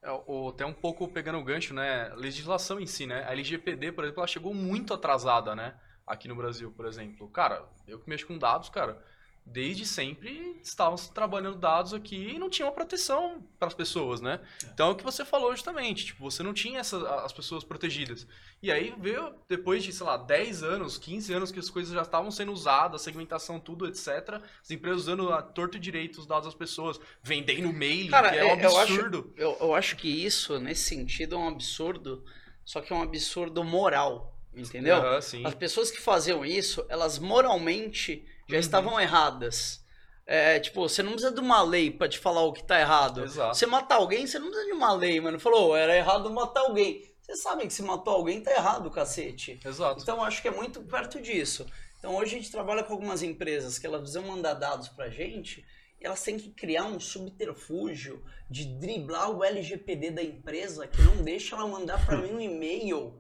É, 0.03 0.11
o- 0.27 0.49
até 0.51 0.65
um 0.67 0.73
pouco 0.75 1.09
pegando 1.09 1.39
o 1.39 1.45
gancho, 1.45 1.75
né? 1.75 2.11
Legislação 2.17 2.81
em 2.81 2.87
si, 2.87 3.07
né? 3.07 3.25
A 3.25 3.33
LGPD, 3.33 3.93
por 3.93 4.05
exemplo, 4.05 4.21
ela 4.21 4.29
chegou 4.29 4.55
muito 4.55 4.95
atrasada, 4.95 5.55
né? 5.55 5.79
Aqui 6.07 6.29
no 6.29 6.37
Brasil, 6.37 6.73
por 6.73 6.87
exemplo. 6.87 7.29
Cara, 7.31 7.69
eu 7.87 7.99
que 8.01 8.09
mexo 8.09 8.27
com 8.27 8.39
dados, 8.39 8.69
cara, 8.71 9.03
desde 9.51 9.87
sempre 9.87 10.59
estavam 10.63 10.97
trabalhando 11.13 11.57
dados 11.59 11.95
aqui 11.95 12.33
e 12.35 12.39
não 12.39 12.51
tinha 12.51 12.67
uma 12.67 12.73
proteção 12.73 13.43
para 13.59 13.69
as 13.69 13.75
pessoas, 13.75 14.21
né? 14.21 14.41
Então 14.73 14.89
é 14.89 14.93
o 14.93 14.95
que 14.95 15.03
você 15.05 15.25
falou 15.25 15.51
justamente, 15.53 16.07
tipo, 16.07 16.31
você 16.31 16.43
não 16.43 16.53
tinha 16.53 16.81
essa, 16.81 16.99
as 17.25 17.33
pessoas 17.33 17.65
protegidas. 17.65 18.27
E 18.63 18.71
aí 18.71 18.95
veio, 18.99 19.35
depois 19.49 19.83
de, 19.83 19.93
sei 19.93 20.05
lá, 20.05 20.17
10 20.17 20.63
anos, 20.63 20.99
15 20.99 21.33
anos 21.33 21.51
que 21.53 21.59
as 21.59 21.71
coisas 21.71 21.93
já 21.95 22.03
estavam 22.03 22.31
sendo 22.31 22.53
usadas, 22.53 23.03
segmentação, 23.03 23.59
tudo, 23.59 23.87
etc. 23.87 24.41
As 24.63 24.71
empresas 24.71 25.03
usando 25.03 25.33
a 25.33 25.41
torto 25.41 25.77
e 25.77 25.81
direito 25.81 26.19
os 26.19 26.27
dados 26.27 26.45
das 26.47 26.55
pessoas, 26.55 27.01
vendendo 27.23 27.73
mail, 27.73 28.11
Cara, 28.11 28.31
que 28.31 28.37
é 28.39 28.45
um 28.45 28.49
é- 28.59 28.65
eu 28.65 28.79
acho- 28.79 28.93
absurdo. 28.93 29.33
Eu, 29.37 29.57
eu 29.61 29.75
acho 29.75 29.97
que 29.97 30.09
isso, 30.09 30.59
nesse 30.59 30.83
sentido, 30.85 31.37
é 31.37 31.39
um 31.39 31.49
absurdo, 31.49 32.25
só 32.65 32.81
que 32.81 32.93
é 32.93 32.97
um 32.97 33.03
absurdo 33.03 33.65
moral, 33.65 34.37
entendeu? 34.55 34.97
Sim. 35.23 35.47
As 35.47 35.55
pessoas 35.55 35.91
que 35.91 36.01
faziam 36.01 36.45
isso, 36.45 36.85
elas 36.89 37.19
moralmente 37.19 38.27
já 38.49 38.55
Uhum. 38.55 38.61
estavam 38.61 39.01
erradas. 39.01 39.85
É, 40.27 40.59
tipo, 40.61 40.87
você 40.87 41.03
não 41.03 41.13
precisa 41.13 41.33
de 41.35 41.41
uma 41.41 41.63
lei 41.63 41.91
pra 41.91 42.09
te 42.09 42.19
falar 42.19 42.43
o 42.43 42.53
que 42.53 42.63
tá 42.63 42.79
errado. 42.79 43.25
Exato. 43.25 43.57
Você 43.57 43.65
matar 43.67 43.97
alguém, 43.97 44.27
você 44.27 44.39
não 44.39 44.49
precisa 44.49 44.67
de 44.67 44.75
uma 44.77 44.93
lei, 44.93 45.21
mano. 45.21 45.41
Falou, 45.41 45.75
era 45.77 45.97
errado 45.97 46.31
matar 46.31 46.61
alguém. 46.61 47.03
Você 47.23 47.37
sabe 47.37 47.67
que 47.67 47.73
se 47.73 47.83
matou 47.83 48.13
alguém, 48.15 48.43
tá 48.43 48.51
errado, 48.53 48.91
cacete. 48.91 49.59
Exato. 49.65 50.03
Então, 50.03 50.23
acho 50.23 50.43
que 50.43 50.49
é 50.49 50.51
muito 50.51 50.81
perto 50.83 51.21
disso. 51.21 51.67
Então, 51.99 52.15
hoje 52.17 52.35
a 52.37 52.39
gente 52.39 52.51
trabalha 52.51 52.83
com 52.85 52.93
algumas 52.93 53.23
empresas 53.23 53.79
que 53.79 53.87
elas 53.87 54.01
precisam 54.01 54.23
mandar 54.27 54.55
dados 54.55 54.89
pra 54.89 55.09
gente 55.09 55.65
e 56.01 56.07
elas 56.07 56.23
têm 56.23 56.39
que 56.39 56.51
criar 56.51 56.85
um 56.85 57.01
subterfúgio 57.01 58.23
de 58.51 58.65
driblar 58.79 59.31
o 59.31 59.43
LGPD 59.43 60.11
da 60.11 60.23
empresa 60.23 60.87
que 60.87 61.01
não 61.03 61.23
deixa 61.23 61.57
ela 61.57 61.67
mandar 61.67 62.05
pra 62.05 62.17
mim 62.19 62.33
um 62.35 62.41
e-mail 62.41 63.19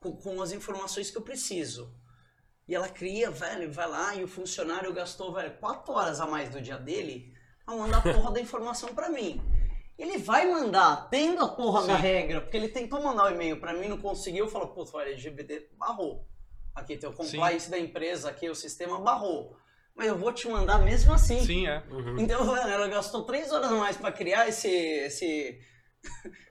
com, 0.00 0.16
com 0.16 0.40
as 0.40 0.52
informações 0.52 1.10
que 1.10 1.18
eu 1.18 1.22
preciso. 1.22 1.92
E 2.66 2.74
ela 2.74 2.88
cria, 2.88 3.30
velho, 3.30 3.70
vai 3.70 3.88
lá 3.88 4.14
e 4.14 4.24
o 4.24 4.28
funcionário 4.28 4.92
gastou, 4.92 5.32
velho, 5.32 5.52
quatro 5.58 5.92
horas 5.92 6.20
a 6.20 6.26
mais 6.26 6.48
do 6.48 6.60
dia 6.60 6.78
dele 6.78 7.34
pra 7.64 7.74
mandar 7.74 7.98
a 7.98 8.12
porra 8.12 8.32
da 8.32 8.40
informação 8.40 8.94
pra 8.94 9.08
mim. 9.10 9.40
Ele 9.98 10.18
vai 10.18 10.50
mandar, 10.50 11.08
tendo 11.08 11.42
a 11.44 11.48
porra 11.48 11.86
da 11.86 11.94
regra, 11.94 12.40
porque 12.40 12.56
ele 12.56 12.68
tentou 12.68 13.02
mandar 13.02 13.30
o 13.30 13.34
e-mail 13.34 13.60
pra 13.60 13.74
mim, 13.74 13.88
não 13.88 13.98
conseguiu, 13.98 14.46
eu 14.46 14.50
falo, 14.50 14.68
putz, 14.68 14.92
o 14.92 15.00
LGBT 15.00 15.70
barrou. 15.78 16.26
Aqui 16.74 16.96
tem 16.96 17.08
o 17.08 17.12
compliance 17.12 17.70
da 17.70 17.78
empresa, 17.78 18.30
aqui 18.30 18.48
o 18.48 18.54
sistema 18.54 18.98
barrou. 18.98 19.56
Mas 19.94 20.08
eu 20.08 20.18
vou 20.18 20.32
te 20.32 20.48
mandar 20.48 20.78
mesmo 20.78 21.12
assim. 21.12 21.40
Sim, 21.44 21.68
é. 21.68 21.84
Então, 22.18 22.44
velho, 22.52 22.68
ela 22.68 22.88
gastou 22.88 23.22
três 23.22 23.52
horas 23.52 23.70
a 23.70 23.74
mais 23.76 23.96
pra 23.96 24.10
criar 24.10 24.48
esse, 24.48 24.68
esse, 24.68 25.60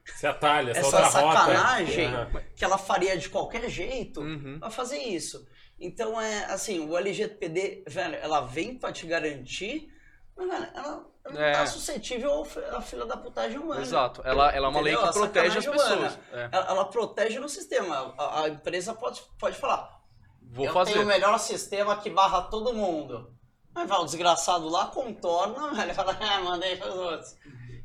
Você 0.06 0.28
atalha, 0.28 0.72
essa, 0.72 0.80
essa 0.82 0.98
outra 0.98 1.22
rota. 1.22 1.40
sacanagem 1.40 2.06
Aham. 2.08 2.42
que 2.56 2.64
ela 2.66 2.78
faria 2.78 3.18
de 3.18 3.30
qualquer 3.30 3.70
jeito 3.70 4.22
Uhum. 4.22 4.60
pra 4.60 4.70
fazer 4.70 4.98
isso. 5.00 5.46
Então 5.80 6.20
é 6.20 6.46
assim, 6.46 6.88
o 6.88 6.98
LGPD, 6.98 7.84
velho, 7.88 8.16
ela 8.16 8.42
vem 8.42 8.78
pra 8.78 8.92
te 8.92 9.06
garantir, 9.08 9.90
mas 10.36 10.48
velho, 10.50 10.68
ela, 10.76 11.06
ela 11.26 11.40
É. 11.46 11.52
tá 11.54 11.66
suscetível 11.66 12.46
à 12.74 12.82
fila 12.82 13.06
da 13.06 13.18
putagem 13.18 13.58
humana. 13.58 13.82
Exato. 13.82 14.22
Ela, 14.26 14.52
ela 14.52 14.68
é 14.68 14.70
uma 14.70 14.82
lei 14.82 14.94
Entendeu? 14.94 15.12
que 15.12 15.18
A 15.18 15.22
protege 15.22 15.58
as 15.60 15.66
pessoas. 15.66 16.20
É. 16.32 16.50
Ela, 16.52 16.66
ela 16.70 16.86
protege 16.86 17.40
no 17.40 17.50
sistema. 17.50 18.14
A, 18.18 18.44
a 18.44 18.50
empresa 18.50 18.94
pode, 18.94 19.22
pode 19.40 19.58
falar, 19.58 20.02
Vou 20.42 20.66
eu 20.66 20.74
fazer. 20.74 20.94
tenho 20.94 21.06
o 21.06 21.08
melhor 21.08 21.38
sistema 21.40 21.96
que 21.98 22.10
barra 22.10 22.42
todo 22.44 22.74
mundo. 22.74 23.34
Mas 23.74 23.90
vai 23.90 23.98
o 24.00 24.06
desgraçado 24.06 24.70
lá, 24.70 24.86
contorna, 24.88 25.74
velho, 25.74 25.96
fala, 25.96 26.16
ah, 26.22 26.42
mandei 26.42 26.76
pros 26.78 26.94
outros. 26.94 27.36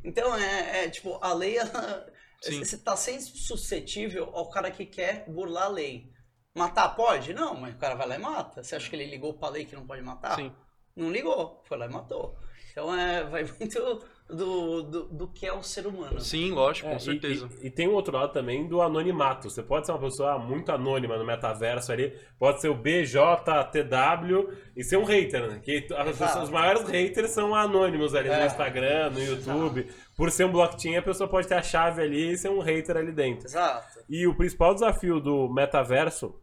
Então 0.08 0.34
é, 0.34 0.84
é, 0.84 0.88
tipo, 0.90 1.18
a 1.22 1.32
lei, 1.34 1.58
ela- 1.60 2.06
você 2.42 2.78
tá 2.78 2.96
sempre 2.96 3.24
suscetível 3.24 4.30
ao 4.32 4.48
cara 4.48 4.70
que 4.70 4.86
quer 4.86 5.24
burlar 5.28 5.64
a 5.64 5.68
lei. 5.68 6.10
Matar 6.54 6.96
pode? 6.96 7.34
Não, 7.34 7.54
mas 7.54 7.74
o 7.74 7.78
cara 7.78 7.94
vai 7.94 8.08
lá 8.08 8.14
e 8.14 8.18
mata. 8.18 8.62
Você 8.62 8.74
acha 8.74 8.88
que 8.88 8.96
ele 8.96 9.04
ligou 9.10 9.34
pra 9.34 9.50
lei 9.50 9.64
que 9.66 9.76
não 9.76 9.86
pode 9.86 10.02
matar? 10.02 10.36
Sim. 10.36 10.52
Não 10.96 11.10
ligou, 11.12 11.62
foi 11.66 11.76
lá 11.76 11.86
e 11.86 11.90
matou. 11.90 12.38
Então 12.72 12.94
é, 12.98 13.22
vai 13.24 13.44
muito 13.60 14.04
do, 14.28 14.82
do, 14.82 15.04
do 15.04 15.28
que 15.28 15.46
é 15.46 15.52
o 15.52 15.62
ser 15.62 15.86
humano. 15.86 16.20
Sim, 16.20 16.50
lógico, 16.52 16.86
É, 16.86 16.90
com 16.92 16.96
e- 16.96 17.00
certeza. 17.00 17.48
E, 17.62 17.68
e 17.68 17.70
tem 17.70 17.88
o 17.88 17.92
outro 17.92 18.14
lado 18.16 18.32
também 18.32 18.66
do 18.68 18.82
anonimato. 18.82 19.48
Você 19.48 19.62
pode 19.62 19.86
ser 19.86 19.92
uma 19.92 19.98
pessoa 20.00 20.38
muito 20.38 20.70
anônima 20.70 21.16
no 21.16 21.24
metaverso 21.24 21.90
ali, 21.92 22.14
pode 22.38 22.60
ser 22.60 22.68
o 22.68 22.74
BJTW 22.74 24.48
e 24.76 24.84
ser 24.84 24.96
um 24.96 25.04
hater, 25.04 25.48
né? 25.48 25.60
Que 25.62 25.86
as 25.96 26.08
Exato. 26.08 26.18
pessoas- 26.18 26.44
os 26.44 26.50
maiores 26.50 26.82
haters 26.88 27.30
são 27.30 27.54
anônimos 27.54 28.14
ali 28.14 28.28
no 28.28 28.34
É. 28.34 28.46
Instagram, 28.46 29.10
no 29.10 29.20
YouTube. 29.20 29.86
Por 30.16 30.30
ser 30.30 30.44
um 30.44 30.52
blockchain, 30.52 30.96
a 30.96 31.02
pessoa 31.02 31.28
pode 31.28 31.46
ter 31.48 31.54
a 31.54 31.62
chave 31.62 32.02
ali 32.02 32.32
e 32.32 32.36
ser 32.38 32.50
um 32.50 32.60
hater 32.60 32.96
ali 32.96 33.12
dentro. 33.12 33.46
Exato. 33.46 34.00
E 34.08 34.26
o 34.26 34.34
principal 34.34 34.74
desafio 34.74 35.20
do 35.20 35.48
metaverso, 35.48 36.34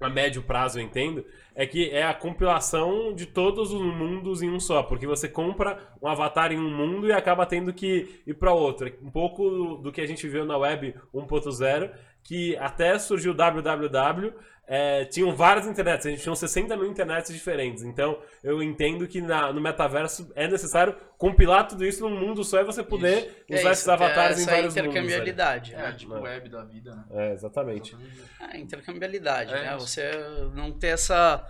a 0.00 0.08
médio 0.10 0.42
prazo 0.42 0.78
eu 0.78 0.82
entendo, 0.84 1.24
é 1.54 1.66
que 1.66 1.90
é 1.90 2.02
a 2.02 2.12
compilação 2.12 3.14
de 3.14 3.26
todos 3.26 3.72
os 3.72 3.80
mundos 3.80 4.42
em 4.42 4.50
um 4.50 4.58
só, 4.58 4.82
porque 4.82 5.06
você 5.06 5.28
compra 5.28 5.78
um 6.02 6.08
avatar 6.08 6.50
em 6.52 6.58
um 6.58 6.70
mundo 6.70 7.06
e 7.06 7.12
acaba 7.12 7.46
tendo 7.46 7.72
que 7.72 8.22
ir 8.26 8.34
para 8.34 8.52
outro. 8.52 8.92
Um 9.02 9.10
pouco 9.10 9.76
do 9.76 9.92
que 9.92 10.00
a 10.00 10.06
gente 10.06 10.26
viu 10.28 10.44
na 10.44 10.58
web 10.58 10.94
1.0, 11.14 11.90
que 12.22 12.56
até 12.56 12.98
surgiu 12.98 13.32
o 13.32 13.34
www, 13.34 14.32
é, 14.66 15.04
tinham 15.04 15.34
várias 15.36 15.66
internets, 15.66 16.06
a 16.06 16.10
gente 16.10 16.22
tinha 16.22 16.34
60 16.34 16.76
mil 16.76 16.86
internets 16.86 17.32
diferentes. 17.32 17.82
Então 17.82 18.18
eu 18.42 18.62
entendo 18.62 19.06
que 19.06 19.20
na- 19.20 19.52
no 19.52 19.60
metaverso 19.60 20.32
é 20.34 20.48
necessário 20.48 20.96
compilar 21.18 21.68
tudo 21.68 21.84
isso 21.84 22.08
num 22.08 22.18
mundo 22.18 22.42
só 22.42 22.60
e 22.60 22.64
você 22.64 22.82
poder 22.82 23.44
É 23.48 23.56
usar 23.60 23.72
esses 23.72 23.82
isso, 23.82 23.90
avatares 23.90 24.38
é 24.38 24.42
em 24.42 24.46
vários 24.46 24.74
mundos. 24.74 24.76
intercambiabilidade. 24.88 25.74
É, 25.74 25.76
né? 25.78 25.92
tipo 25.92 26.16
É. 26.16 26.20
web 26.20 26.48
da 26.48 26.64
vida, 26.64 26.94
né? 26.94 27.04
É, 27.10 27.32
exatamente. 27.32 27.96
É, 28.40 28.56
intercambiabilidade, 28.58 29.52
É 29.52 29.62
né? 29.62 29.76
isso. 29.76 29.86
Você 29.88 30.10
não 30.54 30.72
ter 30.72 30.88
essa, 30.88 31.46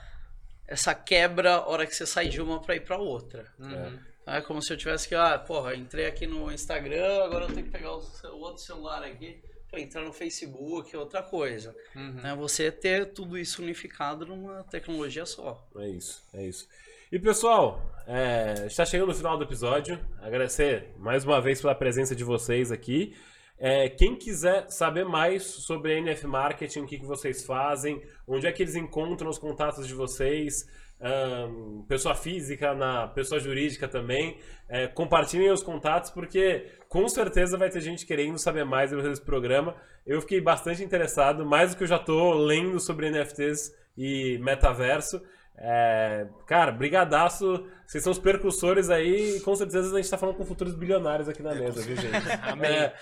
essa 0.66 0.94
quebra 0.94 1.54
a 1.54 1.68
hora 1.68 1.86
que 1.86 1.94
você 1.94 2.06
sai 2.06 2.28
de 2.28 2.40
uma 2.40 2.60
pra 2.60 2.74
ir 2.74 2.80
pra 2.80 2.98
outra. 2.98 3.44
Uhum. 3.58 3.98
É 4.26 4.40
como 4.40 4.62
se 4.62 4.72
eu 4.72 4.76
tivesse 4.76 5.06
que, 5.06 5.14
ah, 5.14 5.38
porra, 5.38 5.74
entrei 5.74 6.06
aqui 6.06 6.26
no 6.26 6.50
Instagram, 6.50 7.24
agora 7.24 7.44
eu 7.44 7.52
tenho 7.52 7.64
que 7.66 7.70
pegar 7.72 7.92
o, 7.92 7.98
o 8.32 8.38
outro 8.40 8.62
celular 8.62 9.02
aqui 9.04 9.40
entrar 9.78 10.02
no 10.02 10.12
Facebook, 10.12 10.96
outra 10.96 11.22
coisa. 11.22 11.74
Uhum. 11.94 12.12
Né? 12.14 12.34
Você 12.36 12.70
ter 12.70 13.12
tudo 13.12 13.38
isso 13.38 13.62
unificado 13.62 14.26
numa 14.26 14.64
tecnologia 14.64 15.26
só. 15.26 15.66
É 15.76 15.88
isso, 15.88 16.22
é 16.32 16.46
isso. 16.46 16.68
E 17.12 17.18
pessoal, 17.18 17.80
é, 18.06 18.66
está 18.66 18.84
chegando 18.84 19.08
no 19.08 19.14
final 19.14 19.36
do 19.36 19.44
episódio. 19.44 19.98
Agradecer 20.20 20.92
mais 20.98 21.24
uma 21.24 21.40
vez 21.40 21.60
pela 21.60 21.74
presença 21.74 22.14
de 22.14 22.24
vocês 22.24 22.72
aqui. 22.72 23.14
É, 23.56 23.88
quem 23.88 24.16
quiser 24.16 24.68
saber 24.68 25.04
mais 25.04 25.44
sobre 25.44 25.96
NF 25.98 26.26
Marketing, 26.26 26.80
o 26.80 26.86
que, 26.86 26.98
que 26.98 27.06
vocês 27.06 27.44
fazem, 27.44 28.02
onde 28.26 28.46
é 28.46 28.52
que 28.52 28.62
eles 28.62 28.74
encontram 28.74 29.30
os 29.30 29.38
contatos 29.38 29.86
de 29.86 29.94
vocês, 29.94 30.66
ahn, 31.01 31.82
pessoa 31.88 32.14
física, 32.14 32.74
na 32.74 33.09
pessoa 33.09 33.40
jurídica 33.40 33.86
também, 33.86 34.38
é, 34.68 34.86
compartilhem 34.86 35.51
os 35.51 35.62
contatos, 35.62 36.11
porque 36.11 36.70
com 36.88 37.09
certeza 37.09 37.59
vai 37.59 37.70
ter 37.70 37.80
gente 37.80 38.07
querendo 38.07 38.38
saber 38.38 38.64
mais 38.64 38.90
desse 38.90 39.22
programa. 39.22 39.74
Eu 40.07 40.20
fiquei 40.20 40.40
bastante 40.40 40.82
interessado, 40.82 41.45
mais 41.45 41.70
do 41.70 41.76
que 41.76 41.84
eu 41.84 41.88
já 41.88 41.97
estou 41.97 42.34
lendo 42.34 42.78
sobre 42.80 43.11
NFTs 43.11 43.72
e 43.97 44.38
metaverso. 44.38 45.22
É, 45.57 46.26
cara, 46.47 46.72
brigadaço. 46.72 47.64
Vocês 47.86 48.03
são 48.03 48.12
os 48.12 48.18
percussores 48.18 48.90
aí 48.90 49.36
e 49.36 49.40
com 49.40 49.55
certeza 49.55 49.95
a 49.95 50.01
gente 50.01 50.11
tá 50.11 50.18
falando 50.18 50.36
com 50.36 50.45
futuros 50.45 50.74
bilionários 50.74 51.28
aqui 51.28 51.42
na 51.42 51.55
mesa, 51.55 51.80
viu, 51.82 51.97
gente? 51.97 52.16
Amém. 52.42 52.70
É, 52.70 52.92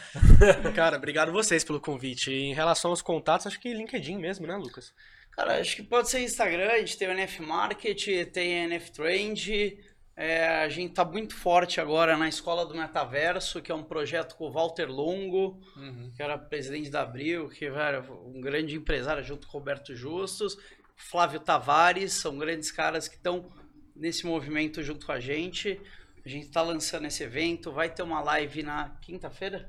Cara, 0.74 0.96
obrigado 0.96 1.32
vocês 1.32 1.64
pelo 1.64 1.80
convite. 1.80 2.32
Em 2.32 2.52
relação 2.52 2.90
aos 2.90 3.00
contatos, 3.00 3.46
acho 3.46 3.60
que 3.60 3.72
LinkedIn 3.72 4.18
mesmo, 4.18 4.46
né, 4.46 4.56
Lucas? 4.56 4.92
Cara, 5.32 5.58
acho 5.60 5.76
que 5.76 5.82
pode 5.82 6.10
ser 6.10 6.20
Instagram, 6.22 6.68
a 6.70 6.78
gente 6.78 6.96
tem 6.98 7.08
o 7.08 7.12
NF 7.12 7.42
Market, 7.42 8.06
tem 8.32 8.60
a 8.60 8.64
NF 8.64 8.92
Trend. 8.92 9.78
é, 10.14 10.46
a 10.46 10.68
gente 10.68 10.92
tá 10.92 11.04
muito 11.06 11.34
forte 11.34 11.80
agora 11.80 12.16
na 12.18 12.28
Escola 12.28 12.66
do 12.66 12.74
Metaverso, 12.74 13.62
que 13.62 13.72
é 13.72 13.74
um 13.74 13.82
projeto 13.82 14.36
com 14.36 14.44
o 14.44 14.50
Walter 14.52 14.84
Longo, 14.90 15.58
Uhum. 15.74 16.12
que 16.14 16.22
era 16.22 16.36
presidente 16.36 16.90
da 16.90 17.00
Abril, 17.02 17.48
que 17.48 17.64
era 17.64 18.02
um 18.26 18.40
grande 18.40 18.76
empresário 18.76 19.24
junto 19.24 19.46
com 19.46 19.56
o 19.56 19.60
Roberto 19.60 19.94
Justus. 19.96 20.56
Flávio 20.94 21.40
Tavares, 21.40 22.12
são 22.12 22.36
grandes 22.36 22.70
caras 22.70 23.08
que 23.08 23.16
estão 23.16 23.50
nesse 23.96 24.26
movimento 24.26 24.82
junto 24.82 25.06
com 25.06 25.12
a 25.12 25.18
gente. 25.18 25.80
A 26.24 26.28
gente 26.28 26.46
está 26.46 26.60
lançando 26.62 27.06
esse 27.06 27.22
evento, 27.24 27.72
vai 27.72 27.88
ter 27.88 28.02
uma 28.02 28.20
live 28.20 28.62
na 28.62 28.90
quinta-feira? 29.00 29.68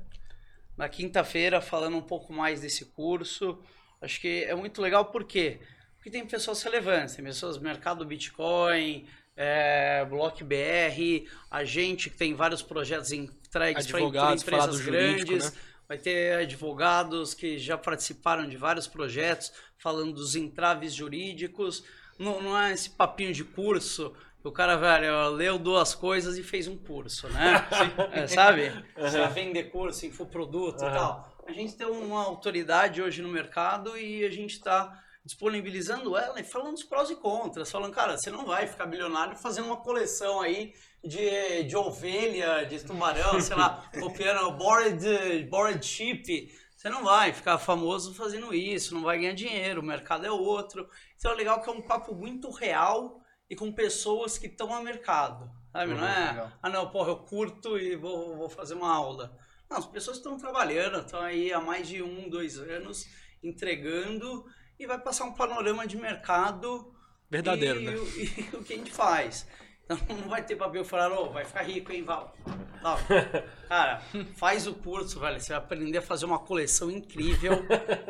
Na 0.76 0.88
quinta-feira, 0.90 1.60
falando 1.60 1.96
um 1.96 2.02
pouco 2.02 2.32
mais 2.34 2.60
desse 2.60 2.84
curso. 2.84 3.60
Acho 4.04 4.20
que 4.20 4.44
é 4.44 4.54
muito 4.54 4.82
legal 4.82 5.06
porque, 5.06 5.58
Porque 5.96 6.10
tem 6.10 6.26
pessoas 6.26 6.62
relevantes, 6.62 7.14
tem 7.14 7.24
pessoas 7.24 7.56
do 7.56 7.62
mercado 7.62 8.04
Bitcoin, 8.04 9.06
é, 9.36 10.04
Block 10.04 10.44
BR, 10.44 11.26
a 11.50 11.64
gente 11.64 12.10
que 12.10 12.16
tem 12.16 12.34
vários 12.34 12.62
projetos 12.62 13.10
entregues 13.12 13.86
para 13.86 14.00
empresas 14.34 14.76
jurídico, 14.76 15.32
grandes. 15.32 15.52
né? 15.52 15.58
Vai 15.88 15.98
ter 15.98 16.38
advogados 16.42 17.34
que 17.34 17.58
já 17.58 17.76
participaram 17.76 18.48
de 18.48 18.56
vários 18.56 18.86
projetos, 18.86 19.52
falando 19.78 20.12
dos 20.12 20.34
entraves 20.36 20.94
jurídicos. 20.94 21.84
Não, 22.18 22.40
não 22.40 22.58
é 22.58 22.72
esse 22.72 22.90
papinho 22.90 23.32
de 23.32 23.44
curso. 23.44 24.14
O 24.42 24.52
cara, 24.52 24.76
velho, 24.76 25.30
leu 25.30 25.58
duas 25.58 25.94
coisas 25.94 26.36
e 26.36 26.42
fez 26.42 26.68
um 26.68 26.76
curso, 26.76 27.28
né? 27.30 27.66
É, 28.12 28.26
sabe? 28.26 28.70
Pra 28.94 29.28
vender 29.28 29.64
curso, 29.64 30.04
infoproduto 30.06 30.84
e 30.84 30.86
Aham. 30.86 30.94
tal. 30.94 31.33
A 31.46 31.52
gente 31.52 31.76
tem 31.76 31.86
uma 31.86 32.24
autoridade 32.24 33.02
hoje 33.02 33.20
no 33.20 33.28
mercado 33.28 33.96
e 33.98 34.24
a 34.24 34.30
gente 34.30 34.54
está 34.54 35.02
disponibilizando 35.24 36.16
ela 36.16 36.38
e 36.40 36.44
falando 36.44 36.74
os 36.74 36.84
prós 36.84 37.10
e 37.10 37.16
contras. 37.16 37.70
Falando, 37.70 37.92
cara, 37.92 38.16
você 38.16 38.30
não 38.30 38.44
vai 38.44 38.66
ficar 38.66 38.86
bilionário 38.86 39.36
fazendo 39.36 39.66
uma 39.66 39.76
coleção 39.76 40.40
aí 40.40 40.74
de, 41.02 41.64
de 41.64 41.76
ovelha, 41.76 42.64
de 42.64 42.84
tubarão, 42.84 43.40
sei 43.40 43.56
lá, 43.56 43.88
copiando 43.98 44.50
bored, 44.52 45.44
bored 45.50 45.84
sheep. 45.84 46.50
Você 46.76 46.88
não 46.90 47.04
vai 47.04 47.32
ficar 47.32 47.58
famoso 47.58 48.14
fazendo 48.14 48.54
isso, 48.54 48.94
não 48.94 49.02
vai 49.02 49.18
ganhar 49.18 49.32
dinheiro, 49.32 49.80
o 49.80 49.84
mercado 49.84 50.26
é 50.26 50.30
outro. 50.30 50.88
Então 51.16 51.32
é 51.32 51.34
legal 51.34 51.62
que 51.62 51.68
é 51.68 51.72
um 51.72 51.80
papo 51.80 52.14
muito 52.14 52.50
real 52.50 53.20
e 53.48 53.56
com 53.56 53.72
pessoas 53.72 54.36
que 54.36 54.46
estão 54.46 54.68
no 54.68 54.82
mercado. 54.82 55.50
Sabe? 55.72 55.94
não 55.94 56.06
é, 56.06 56.28
legal. 56.30 56.52
ah 56.62 56.68
não, 56.68 56.90
porra, 56.90 57.10
eu 57.10 57.16
curto 57.18 57.78
e 57.78 57.96
vou, 57.96 58.36
vou 58.36 58.48
fazer 58.48 58.74
uma 58.74 58.94
aula. 58.94 59.36
Não, 59.74 59.80
as 59.80 59.86
pessoas 59.86 60.18
estão 60.18 60.38
trabalhando, 60.38 60.98
estão 61.00 61.20
aí 61.20 61.52
há 61.52 61.60
mais 61.60 61.88
de 61.88 62.00
um, 62.00 62.28
dois 62.30 62.58
anos 62.60 63.08
entregando 63.42 64.46
e 64.78 64.86
vai 64.86 65.00
passar 65.00 65.24
um 65.24 65.32
panorama 65.34 65.84
de 65.84 65.96
mercado 65.96 66.94
Verdadeiro, 67.28 67.80
e, 67.80 67.84
né? 67.84 67.96
o- 67.96 68.06
e 68.54 68.56
o 68.56 68.62
que 68.62 68.72
a 68.74 68.76
gente 68.76 68.92
faz. 68.92 69.48
Então 69.84 69.98
não 70.16 70.28
vai 70.28 70.42
ter 70.42 70.56
papel 70.56 70.84
falar, 70.84 71.12
ô, 71.12 71.30
vai 71.30 71.44
ficar 71.44 71.62
rico, 71.62 71.92
hein, 71.92 72.02
Val? 72.04 72.34
Não. 72.82 72.96
Cara, 73.68 74.02
faz 74.36 74.66
o 74.66 74.74
curso, 74.74 75.18
velho. 75.20 75.40
Você 75.40 75.48
vai 75.50 75.58
aprender 75.58 75.98
a 75.98 76.02
fazer 76.02 76.24
uma 76.26 76.38
coleção 76.38 76.90
incrível. 76.90 77.64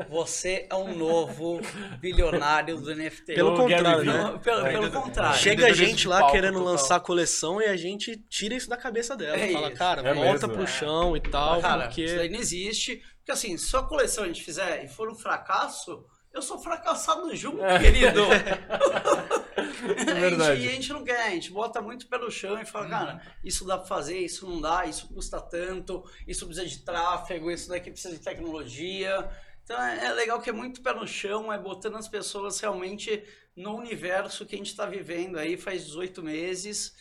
Você 0.09 0.67
é 0.71 0.75
um 0.75 0.97
novo 0.97 1.61
bilionário 2.01 2.81
do 2.81 2.95
NFT. 2.95 3.35
Pelo 3.35 3.57
contrário, 3.57 4.05
né? 4.05 4.13
Não, 4.19 4.39
pelo, 4.39 4.63
pelo 4.65 4.91
contrário. 4.91 5.37
Chega 5.39 5.63
Empreendedorismo 5.63 5.87
gente 5.87 6.09
lá 6.09 6.31
querendo 6.31 6.55
total. 6.59 6.69
lançar 6.73 6.97
a 6.97 7.01
coleção 7.01 7.61
e 7.61 7.67
a 7.67 7.77
gente 7.77 8.17
tira 8.29 8.55
isso 8.55 8.69
da 8.69 8.77
cabeça 8.77 9.17
dela. 9.17 9.37
É 9.37 9.53
Fala, 9.53 9.69
isso. 9.69 9.77
cara, 9.79 10.03
É 10.09 10.15
volta 10.15 10.47
mesmo. 10.47 10.53
pro 10.63 10.67
chão 10.67 11.17
e 11.17 11.21
tal, 11.21 11.61
Cara, 11.61 11.89
isso 11.89 11.97
daí 12.17 12.17
porque. 12.19 12.29
não 12.31 12.41
existe. 12.41 13.03
Porque 13.19 13.33
assim, 13.33 13.57
se 13.57 13.77
a 13.77 13.83
coleção 13.83 14.25
a 14.25 14.27
gente 14.27 14.43
fizer 14.43 14.85
e 14.85 14.89
for 14.89 15.09
um 15.09 15.15
fracasso, 15.15 16.05
eu 16.35 16.43
sou 16.43 16.59
fracassado 16.59 17.35
junto, 17.35 17.59
querido. 17.81 18.23
É 19.87 20.15
verdade. 20.15 20.63
E 20.63 20.69
a 20.69 20.73
gente 20.73 20.93
não 20.93 21.05
quer, 21.05 21.27
a 21.27 21.31
gente 21.31 21.51
bota 21.51 21.81
muito 21.81 22.07
pelo 22.07 22.31
chão 22.31 22.59
e 22.59 22.65
fala, 22.65 22.89
cara, 22.89 23.23
isso 23.45 23.67
dá 23.67 23.77
pra 23.77 23.87
fazer, 23.87 24.19
isso 24.19 24.49
não 24.49 24.61
dá, 24.61 24.87
isso 24.87 25.09
custa 25.09 25.41
tanto, 25.41 26.03
isso 26.27 26.47
precisa 26.47 26.67
de 26.67 26.79
tráfego, 26.79 27.51
isso 27.51 27.69
daqui 27.69 27.91
precisa 27.91 28.15
de 28.15 28.21
tecnologia. 28.21 29.29
Então 29.63 29.81
é 29.81 30.07
é 30.07 30.13
legal 30.13 30.41
que 30.41 30.49
é 30.49 30.53
muito 30.53 30.81
pé 30.81 30.95
no 30.95 31.07
chão, 31.07 31.53
é 31.53 31.59
botando 31.59 31.97
as 31.97 32.09
pessoas 32.09 32.59
realmente 32.61 33.23
no 33.55 33.77
universo 33.77 34.47
que 34.47 34.55
a 34.55 34.59
gente 34.59 34.71
está 34.71 34.87
vivendo 34.87 35.39
aí 35.39 35.57
faz 35.57 35.85
18 35.85 36.23
meses 36.23 36.95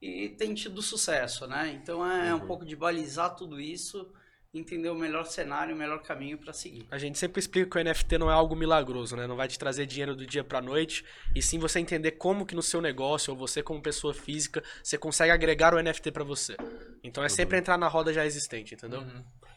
e 0.00 0.30
tem 0.30 0.54
tido 0.54 0.80
sucesso, 0.80 1.46
né? 1.46 1.78
Então 1.80 2.04
é 2.04 2.34
um 2.34 2.46
pouco 2.46 2.64
de 2.64 2.74
balizar 2.74 3.36
tudo 3.36 3.60
isso, 3.60 4.10
entender 4.52 4.88
o 4.90 4.94
melhor 4.94 5.24
cenário, 5.26 5.74
o 5.74 5.78
melhor 5.78 6.02
caminho 6.02 6.36
para 6.36 6.52
seguir. 6.52 6.86
A 6.90 6.98
gente 6.98 7.18
sempre 7.18 7.38
explica 7.38 7.70
que 7.70 7.78
o 7.78 7.84
NFT 7.84 8.18
não 8.18 8.30
é 8.30 8.34
algo 8.34 8.56
milagroso, 8.56 9.16
né? 9.16 9.26
Não 9.26 9.36
vai 9.36 9.46
te 9.46 9.58
trazer 9.58 9.86
dinheiro 9.86 10.16
do 10.16 10.26
dia 10.26 10.42
pra 10.42 10.60
noite, 10.60 11.04
e 11.34 11.40
sim 11.40 11.58
você 11.58 11.78
entender 11.78 12.12
como 12.12 12.44
que 12.44 12.54
no 12.54 12.62
seu 12.62 12.80
negócio, 12.80 13.32
ou 13.32 13.38
você 13.38 13.62
como 13.62 13.80
pessoa 13.80 14.12
física, 14.12 14.62
você 14.82 14.98
consegue 14.98 15.30
agregar 15.30 15.72
o 15.72 15.80
NFT 15.80 16.10
pra 16.10 16.24
você. 16.24 16.56
Então 17.02 17.22
é 17.22 17.28
sempre 17.28 17.58
entrar 17.58 17.78
na 17.78 17.86
roda 17.86 18.12
já 18.12 18.26
existente, 18.26 18.74
entendeu? 18.74 19.04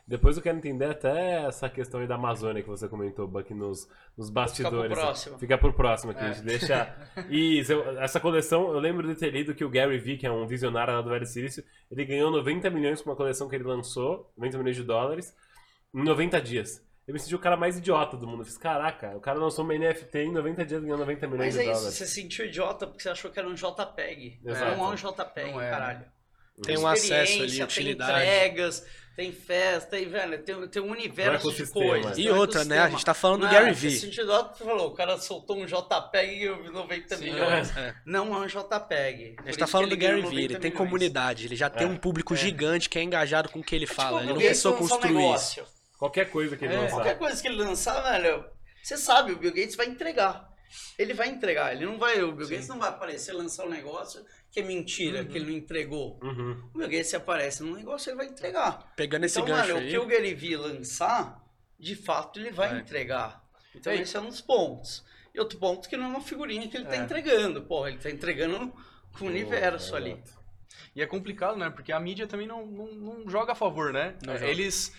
Depois 0.05 0.35
eu 0.35 0.43
quero 0.43 0.57
entender 0.57 0.85
até 0.85 1.45
essa 1.45 1.69
questão 1.69 2.01
aí 2.01 2.07
da 2.07 2.15
Amazônia 2.15 2.61
que 2.61 2.67
você 2.67 2.89
comentou, 2.89 3.25
Buck, 3.27 3.53
nos, 3.53 3.87
nos 4.17 4.29
bastidores. 4.29 4.91
pro 4.91 5.01
próximo. 5.01 5.39
Fica 5.39 5.57
por 5.57 5.73
próximo, 5.73 6.13
que 6.13 6.19
a 6.19 6.31
gente 6.31 6.43
deixa. 6.43 6.93
E 7.29 7.63
eu- 7.69 7.97
essa 7.99 8.19
coleção, 8.19 8.73
eu 8.73 8.79
lembro 8.79 9.07
de 9.07 9.15
ter 9.15 9.29
lido 9.31 9.55
que 9.55 9.63
o 9.63 9.69
Gary 9.69 9.97
Vee, 9.97 10.17
que 10.17 10.27
é 10.27 10.31
um 10.31 10.45
visionário 10.45 10.93
lá 10.93 11.01
do 11.01 11.09
Velho 11.09 11.25
Silício, 11.25 11.63
ele 11.89 12.03
ganhou 12.03 12.29
90 12.29 12.69
milhões 12.69 13.01
com 13.01 13.09
uma 13.09 13.15
coleção 13.15 13.47
que 13.47 13.55
ele 13.55 13.63
lançou, 13.63 14.29
90 14.37 14.57
milhões 14.57 14.75
de 14.75 14.83
dólares, 14.83 15.33
em 15.93 16.03
90 16.03 16.41
dias. 16.41 16.85
Eu 17.07 17.13
me 17.13 17.19
senti 17.19 17.35
o 17.35 17.39
cara 17.39 17.55
mais 17.57 17.77
idiota 17.77 18.15
do 18.17 18.25
mundo. 18.27 18.41
Eu 18.41 18.45
fiz, 18.45 18.57
caraca, 18.57 19.15
o 19.15 19.19
cara 19.21 19.37
lançou 19.39 19.63
uma 19.65 19.73
NFT 19.73 20.19
em 20.19 20.31
90 20.33 20.65
dias 20.65 20.81
e 20.81 20.85
ganhou 20.85 20.97
90 20.99 21.27
milhões 21.27 21.47
Mas 21.47 21.53
de 21.53 21.59
é 21.59 21.63
isso, 21.71 21.73
dólares. 21.81 21.97
você 21.97 22.05
se 22.07 22.13
sentiu 22.21 22.45
idiota 22.45 22.87
porque 22.87 23.03
você 23.03 23.09
achou 23.09 23.31
que 23.31 23.39
era 23.39 23.47
um 23.47 23.53
JPEG. 23.53 24.39
Exato. 24.45 24.77
Não 24.77 24.85
é 24.85 24.89
um 24.91 24.95
JPEG, 24.95 25.51
Não 25.51 25.61
é, 25.61 25.69
caralho. 25.69 26.05
Tem 26.61 26.77
um 26.77 26.85
acesso 26.87 27.41
ali, 27.41 27.63
utilidade. 27.63 28.13
Tem 28.13 28.21
entregas, 28.35 28.85
tem 29.15 29.31
festa, 29.31 29.89
tem, 29.91 30.07
velho, 30.07 30.41
tem, 30.43 30.67
tem 30.67 30.81
um 30.81 30.91
universo 30.91 31.31
de 31.49 31.55
ecossistema. 31.61 31.85
coisas. 31.85 32.17
E 32.17 32.23
tem 32.23 32.31
um 32.31 32.37
outra, 32.37 32.63
né? 32.65 32.79
A 32.79 32.89
gente 32.89 33.03
tá 33.05 33.13
falando 33.13 33.41
do 33.41 33.45
Não, 33.47 33.53
Gary 33.53 33.73
você 33.73 33.87
Vee. 33.89 34.05
idiota 34.07 34.49
porque 34.49 34.63
falou, 34.63 34.87
o 34.87 34.91
cara 34.93 35.17
soltou 35.17 35.57
um 35.57 35.65
JPEG 35.65 36.33
e 36.35 36.43
eu 36.43 36.61
vi 36.63 36.69
90 36.69 37.17
milhões. 37.17 37.75
É. 37.77 37.95
Não 38.05 38.33
é 38.35 38.39
um 38.39 38.47
JPEG. 38.47 39.35
A 39.39 39.45
gente 39.45 39.57
tá 39.57 39.67
falando 39.67 39.89
do 39.89 39.97
Gary 39.97 40.21
Vee, 40.21 40.43
ele 40.45 40.59
tem 40.59 40.71
comunidade, 40.71 41.45
ele 41.45 41.55
já 41.55 41.69
tem 41.69 41.87
É. 41.87 41.89
um 41.89 41.97
público 41.97 42.35
gigante 42.35 42.89
que 42.89 42.97
é 42.99 43.03
engajado 43.03 43.49
com 43.49 43.59
o 43.59 43.63
que 43.63 43.75
ele 43.75 43.87
fala, 43.87 44.19
ele 44.21 44.29
não 44.29 44.37
Bill 44.37 44.47
precisou 44.47 44.73
Gates 44.73 44.89
lançar 44.91 44.95
um 44.95 44.99
construir 45.01 45.19
isso. 45.19 45.27
negócio. 45.59 45.65
Qualquer 45.97 46.29
coisa 46.29 46.57
que 46.57 46.65
ele 46.65 46.73
É, 46.73 46.77
lançar. 46.79 46.91
Qualquer 46.95 47.17
coisa 47.17 47.41
que 47.41 47.47
ele 47.47 47.57
lançar, 47.57 48.01
velho, 48.01 48.45
você 48.83 48.97
sabe, 48.97 49.31
o 49.31 49.37
Bill 49.37 49.53
Gates 49.53 49.75
vai 49.75 49.85
entregar. 49.87 50.49
Ele 50.97 51.13
vai 51.13 51.27
entregar, 51.29 51.71
ele 51.75 51.85
não 51.85 51.97
vai, 51.99 52.21
o 52.23 52.31
Bill 52.31 52.47
Gates 52.47 52.67
não 52.67 52.79
vai 52.79 52.89
aparecer 52.89 53.31
lançar 53.31 53.65
um 53.65 53.69
negócio 53.69 54.23
que 54.53 54.59
é 54.59 54.63
mentira, 54.63 55.25
que 55.25 55.35
ele 55.35 55.45
não 55.51 55.57
entregou. 55.57 56.19
Uhum. 56.21 56.51
O 56.75 56.77
Bill 56.77 56.87
Gates 56.87 57.07
se 57.07 57.15
aparece 57.15 57.63
num 57.63 57.73
negócio, 57.73 58.11
ele 58.11 58.17
vai 58.17 58.27
entregar. 58.27 58.93
Pegando 58.95 59.25
esse 59.25 59.39
então, 59.39 59.47
gancho 59.55 59.69
mano, 59.69 59.79
o 59.79 59.81
aí, 59.81 59.89
que 59.89 59.97
o 59.97 60.05
Gary 60.05 60.33
Vee 60.35 60.55
lançar, 60.55 61.43
de 61.79 61.95
fato 61.95 62.39
ele 62.39 62.51
vai 62.51 62.69
Vai. 62.69 62.79
entregar. 62.79 63.43
Então 63.75 63.91
É. 63.91 63.95
esse 63.95 64.15
é 64.15 64.19
um 64.21 64.29
dos 64.29 64.41
pontos. 64.41 65.03
E 65.33 65.39
outro 65.39 65.57
ponto 65.57 65.89
que 65.89 65.97
não 65.97 66.05
é 66.05 66.07
uma 66.07 66.21
figurinha 66.21 66.67
que 66.67 66.77
ele 66.77 66.85
tá 66.85 66.93
É. 66.95 66.99
entregando, 66.99 67.63
porra, 67.63 67.89
ele 67.89 67.97
tá 67.97 68.11
entregando 68.11 68.71
com 69.17 69.25
o 69.25 69.27
universo 69.27 69.95
ali. 69.95 70.11
Exato. 70.11 70.43
E 70.95 71.01
é 71.01 71.07
complicado, 71.07 71.57
né? 71.57 71.71
Porque 71.71 71.91
a 71.91 71.99
mídia 71.99 72.27
também 72.27 72.45
não, 72.45 72.63
não, 72.67 72.85
não 72.93 73.29
joga 73.29 73.53
a 73.53 73.55
favor, 73.55 73.91
né? 73.91 74.15
É. 74.27 74.47
Eles 74.51 74.93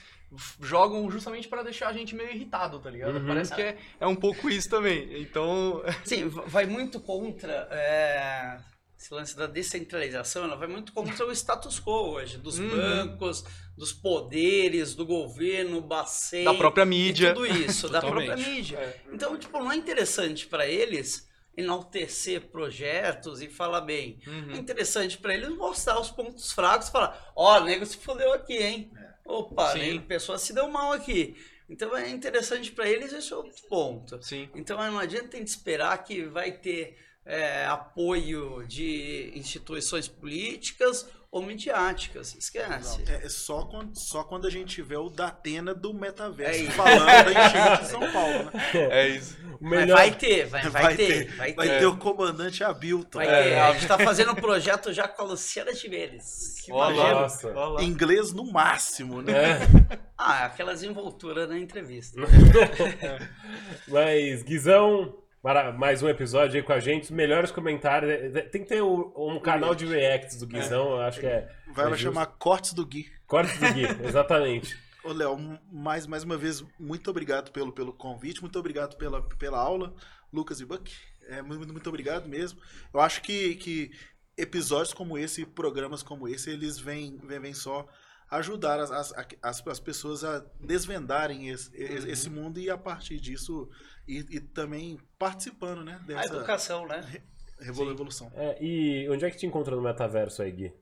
jogam 0.60 1.08
justamente 1.08 1.46
pra 1.46 1.62
deixar 1.62 1.88
a 1.88 1.92
gente 1.92 2.12
meio 2.12 2.30
irritado, 2.30 2.80
tá 2.80 2.90
ligado? 2.90 3.18
Uhum. 3.18 3.26
Parece 3.28 3.54
que 3.54 3.62
é, 3.62 3.78
é 4.00 4.06
um 4.08 4.16
pouco 4.16 4.50
isso 4.50 4.68
também. 4.68 5.22
Então, 5.22 5.80
Sim, 6.04 6.26
vai 6.28 6.66
muito 6.66 6.98
contra 6.98 7.68
é, 7.70 8.58
esse 9.04 9.12
lance 9.12 9.36
da 9.36 9.46
descentralização, 9.46 10.44
ela 10.44 10.56
vai 10.56 10.66
muito 10.66 10.92
contra 10.94 11.26
o 11.26 11.30
status 11.32 11.78
quo 11.78 11.90
hoje, 12.12 12.38
dos 12.38 12.58
Uhum. 12.58 12.70
bancos, 12.70 13.44
dos 13.76 13.92
poderes, 13.92 14.94
do 14.94 15.04
governo, 15.04 15.80
Bacen, 15.82 16.44
da 16.44 16.54
própria 16.54 16.86
mídia. 16.86 17.34
tudo 17.34 17.46
isso, 17.46 17.86
da 17.90 18.00
própria 18.00 18.34
mídia. 18.34 18.78
É. 18.78 19.00
Então, 19.12 19.36
tipo, 19.36 19.58
não 19.58 19.70
é 19.70 19.76
interessante 19.76 20.46
para 20.46 20.66
eles 20.66 21.28
enaltecer 21.56 22.48
projetos 22.48 23.42
e 23.42 23.48
falar 23.48 23.82
bem. 23.82 24.18
É 24.26 24.30
Uhum. 24.30 24.52
interessante 24.56 25.18
para 25.18 25.34
eles 25.34 25.50
mostrar 25.50 26.00
os 26.00 26.10
pontos 26.10 26.50
fracos 26.52 26.88
e 26.88 26.92
falar, 26.92 27.32
ó, 27.36 27.60
o 27.60 27.64
nego 27.64 27.84
se 27.84 27.98
fodeu 27.98 28.32
aqui, 28.32 28.56
hein? 28.56 28.90
Opa, 29.26 29.72
Sim. 29.72 29.78
né, 29.92 29.98
a 29.98 30.02
pessoa 30.02 30.38
se 30.38 30.52
deu 30.52 30.68
mal 30.68 30.92
aqui. 30.92 31.36
Então 31.68 31.96
é 31.96 32.08
interessante 32.10 32.72
para 32.72 32.88
eles 32.88 33.12
esse 33.12 33.32
é 33.32 33.36
outro 33.36 33.54
ponto. 33.68 34.18
Sim. 34.22 34.48
Então 34.54 34.76
não 34.78 34.98
adianta 34.98 35.36
a 35.36 35.38
gente 35.38 35.48
esperar 35.48 35.96
que 36.04 36.24
vai 36.24 36.52
ter 36.52 36.98
é, 37.26 37.64
apoio 37.66 38.64
de 38.66 39.32
instituições 39.34 40.08
políticas 40.08 41.06
ou 41.30 41.42
midiáticas. 41.42 42.32
Esquece. 42.36 43.02
É, 43.08 43.26
é 43.26 43.28
só 43.28 43.64
quando, 43.64 43.96
só 43.98 44.22
quando 44.22 44.46
a 44.46 44.50
gente 44.50 44.72
tiver 44.76 44.98
o 44.98 45.08
Datena 45.10 45.74
do 45.74 45.90
É 45.90 45.94
metaverso 45.94 46.62
isso. 46.62 46.70
falando 46.72 47.04
da 47.06 47.30
enchente 47.32 47.82
de 47.82 47.88
São 47.88 48.12
Paulo, 48.12 48.44
né? 48.44 48.52
É 48.72 49.08
isso. 49.08 49.36
Melhor. 49.60 49.96
vai 49.96 50.14
ter, 50.14 50.46
vai, 50.46 50.62
vai, 50.68 50.96
ter, 50.96 51.34
vai 51.34 51.52
ter. 51.52 51.56
Vai 51.56 51.78
ter 51.80 51.86
o 51.86 51.96
comandante 51.96 52.62
Abilton. 52.62 53.18
Vai 53.18 53.26
É. 53.26 53.42
ter. 53.42 53.58
A 53.58 53.72
gente 53.72 53.86
tá 53.88 53.98
fazendo 53.98 54.30
um 54.30 54.36
projeto 54.36 54.92
já 54.92 55.08
com 55.08 55.22
a 55.22 55.24
Luciana 55.24 55.72
Tiveres. 55.72 56.60
Que 56.64 56.70
Olha 56.72 56.94
imagina. 56.94 57.20
Nossa. 57.20 57.48
Olha 57.48 57.66
lá. 57.66 57.82
Inglês 57.82 58.32
no 58.32 58.44
máximo, 58.52 59.20
né? 59.20 59.32
É. 59.32 59.98
Ah, 60.16 60.44
aquelas 60.44 60.84
envolturas 60.84 61.48
na 61.48 61.58
entrevista. 61.58 62.20
Mas, 63.88 64.42
Guizão, 64.42 65.14
para 65.44 65.70
mais 65.72 66.02
um 66.02 66.08
episódio 66.08 66.56
aí 66.56 66.62
com 66.62 66.72
a 66.72 66.80
gente. 66.80 67.12
Melhores 67.12 67.50
comentários. 67.50 68.34
É, 68.34 68.40
Tem 68.40 68.62
que 68.62 68.68
ter 68.68 68.82
um, 68.82 69.12
um 69.14 69.38
canal 69.38 69.74
de 69.74 69.84
reacts 69.84 70.38
do 70.38 70.46
Guizão, 70.46 70.92
eu 70.92 71.00
acho 71.02 71.20
que 71.20 71.26
é. 71.26 71.54
Vai 71.70 71.84
é 71.84 71.88
vai 71.90 71.98
chamar 71.98 72.24
Cortes 72.24 72.72
do 72.72 72.86
Gui. 72.86 73.12
Cortes 73.26 73.60
do 73.60 73.74
Gui, 73.74 73.84
exatamente. 74.08 74.74
Ô, 75.04 75.12
Léo, 75.12 75.36
mais, 75.70 76.06
mais 76.06 76.24
uma 76.24 76.38
vez, 76.38 76.64
muito 76.80 77.10
obrigado 77.10 77.52
pelo, 77.52 77.74
pelo 77.74 77.92
convite, 77.92 78.40
muito 78.40 78.58
obrigado 78.58 78.96
pela, 78.96 79.20
pela 79.20 79.58
aula, 79.58 79.94
Lucas 80.32 80.60
e 80.60 80.64
Buck. 80.64 80.90
É, 81.28 81.42
muito, 81.42 81.70
muito 81.70 81.88
obrigado 81.90 82.26
mesmo. 82.26 82.58
Eu 82.94 83.00
acho 83.00 83.20
que, 83.20 83.54
que 83.56 83.90
episódios 84.38 84.94
como 84.94 85.18
esse, 85.18 85.44
programas 85.44 86.02
como 86.02 86.26
esse, 86.26 86.48
eles 86.48 86.78
vêm, 86.78 87.18
vêm, 87.22 87.38
vêm 87.38 87.52
só 87.52 87.86
ajudar 88.30 88.80
as, 88.80 88.90
as, 88.90 89.12
as, 89.42 89.66
as 89.66 89.80
pessoas 89.80 90.24
a 90.24 90.42
desvendarem 90.58 91.50
esse, 91.50 91.70
Uhum. 91.76 92.08
esse 92.08 92.30
mundo 92.30 92.58
e 92.58 92.70
a 92.70 92.78
partir 92.78 93.20
disso 93.20 93.68
e, 94.06 94.18
e 94.36 94.40
também 94.40 94.98
participando, 95.18 95.82
né? 95.84 95.94
A 96.02 96.06
Dessa 96.06 96.34
educação, 96.36 96.86
né? 96.86 97.22
revolu- 97.60 97.90
evolução. 97.92 98.30
É, 98.34 98.56
e 98.62 99.08
onde 99.08 99.24
é 99.24 99.30
que 99.30 99.36
te 99.36 99.46
encontra 99.46 99.74
no 99.74 99.82
metaverso 99.82 100.42
aí, 100.42 100.50
Gui? 100.50 100.72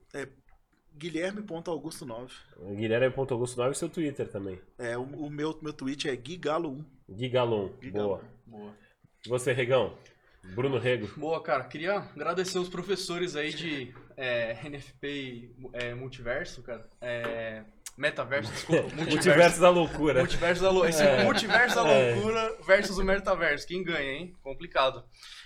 Guilherme.augusto9. 0.94 2.30
Guilherme.augusto9 2.76 3.70
e 3.72 3.74
seu 3.74 3.88
Twitter 3.88 4.28
também. 4.28 4.60
É, 4.78 4.96
o, 4.96 5.02
o 5.02 5.30
meu, 5.30 5.58
meu 5.62 5.72
tweet 5.72 6.08
é 6.08 6.16
Gigalo1. 6.16 6.84
Gui 7.10 7.28
Galon. 7.28 7.68
Gui 7.80 7.90
Boa. 7.90 8.18
Galon. 8.18 8.30
Boa. 8.46 8.74
E 9.24 9.28
Você, 9.28 9.52
Regão? 9.52 9.96
Bruno 10.54 10.78
Rego. 10.78 11.06
Boa, 11.18 11.40
cara. 11.42 11.64
Queria 11.64 11.94
agradecer 11.98 12.58
os 12.58 12.68
professores 12.68 13.36
aí 13.36 13.52
de 13.54 13.94
é, 14.16 14.54
NFP 14.68 15.08
e 15.08 15.54
é, 15.72 15.94
multiverso, 15.94 16.62
cara. 16.62 16.88
É, 17.00 17.62
metaverso, 18.02 18.52
desculpa. 18.52 18.82
Multiverso. 18.94 19.10
Multiverso 19.14 19.60
da 19.60 19.70
loucura. 19.70 20.18
Multiverso 20.20 20.62
da, 20.62 20.70
lou- 20.70 20.86
esse 20.86 21.02
É. 21.02 21.24
multiverso 21.24 21.76
da 21.76 21.88
É. 21.88 22.14
loucura 22.14 22.56
versus 22.66 22.98
o 22.98 23.04
metaverso. 23.04 23.66
Quem 23.66 23.82
ganha, 23.82 24.12
hein? 24.12 24.32
Complicado. 24.42 25.04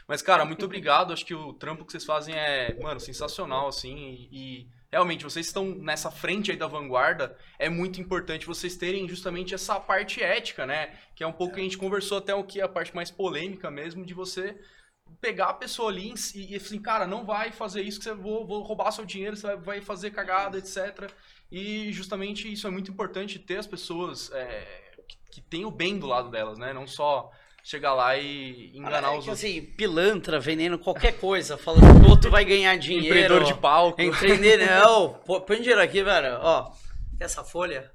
Mas, 0.08 0.22
cara, 0.22 0.44
muito 0.44 0.64
obrigado. 0.64 1.12
Acho 1.12 1.24
que 1.26 1.34
o 1.34 1.52
trampo 1.52 1.84
que 1.84 1.92
vocês 1.92 2.04
fazem 2.04 2.34
é, 2.34 2.74
mano, 2.80 2.98
sensacional, 3.00 3.68
assim. 3.68 4.28
E, 4.32 4.66
realmente, 4.90 5.24
vocês 5.24 5.46
estão 5.46 5.64
nessa 5.74 6.10
frente 6.10 6.50
aí 6.50 6.56
da 6.56 6.66
vanguarda. 6.66 7.36
É 7.58 7.68
muito 7.68 8.00
importante 8.00 8.46
vocês 8.46 8.76
terem 8.76 9.08
justamente 9.08 9.54
essa 9.54 9.78
parte 9.80 10.22
ética, 10.22 10.64
né? 10.64 10.94
Que 11.14 11.22
é 11.24 11.26
um 11.26 11.32
pouco 11.32 11.54
que 11.54 11.60
a 11.60 11.64
gente 11.64 11.76
conversou 11.78 12.18
até 12.18 12.34
o 12.34 12.44
que 12.44 12.60
é 12.60 12.64
a 12.64 12.68
parte 12.68 12.94
mais 12.94 13.10
polêmica 13.10 13.70
mesmo, 13.70 14.04
de 14.06 14.14
você 14.14 14.56
pegar 15.20 15.46
a 15.50 15.54
pessoa 15.54 15.88
ali 15.90 16.12
e, 16.34 16.52
e 16.52 16.56
assim, 16.56 16.80
cara, 16.82 17.06
não 17.06 17.24
vai 17.24 17.52
fazer 17.52 17.80
isso 17.82 17.98
que 17.98 18.04
você 18.04 18.12
vou, 18.14 18.44
vou 18.46 18.62
roubar 18.62 18.90
seu 18.90 19.04
dinheiro, 19.04 19.36
você 19.36 19.54
vai 19.56 19.80
fazer 19.80 20.10
cagada, 20.10 20.58
etc. 20.58 21.08
E 21.50 21.92
justamente 21.92 22.52
isso 22.52 22.66
é 22.66 22.70
muito 22.70 22.90
importante 22.90 23.38
ter 23.38 23.58
as 23.58 23.66
pessoas 23.66 24.30
é, 24.32 24.64
que, 25.08 25.16
que 25.32 25.40
têm 25.40 25.64
o 25.64 25.70
bem 25.70 25.98
do 25.98 26.06
lado 26.06 26.30
delas, 26.30 26.58
né? 26.58 26.72
Não 26.72 26.86
só 26.86 27.30
chegar 27.62 27.94
lá 27.94 28.16
e 28.16 28.70
enganar 28.76 29.08
é 29.12 29.18
os 29.18 29.24
que, 29.24 29.30
outros. 29.30 29.44
assim, 29.44 29.60
pilantra 29.60 30.38
vendendo 30.38 30.78
qualquer 30.78 31.18
coisa, 31.18 31.58
falando 31.58 32.00
que 32.00 32.06
o 32.06 32.10
outro 32.10 32.30
vai 32.30 32.44
ganhar 32.44 32.76
dinheiro. 32.78 33.06
Empreendedor 33.06 33.44
de 33.44 33.54
palco. 33.54 34.00
Entender, 34.00 34.58
não. 34.58 35.14
Pô, 35.24 35.40
Põe 35.40 35.58
dinheiro 35.58 35.80
aqui, 35.80 36.02
velho. 36.02 36.38
Ó, 36.40 36.72
essa 37.18 37.42
folha? 37.42 37.90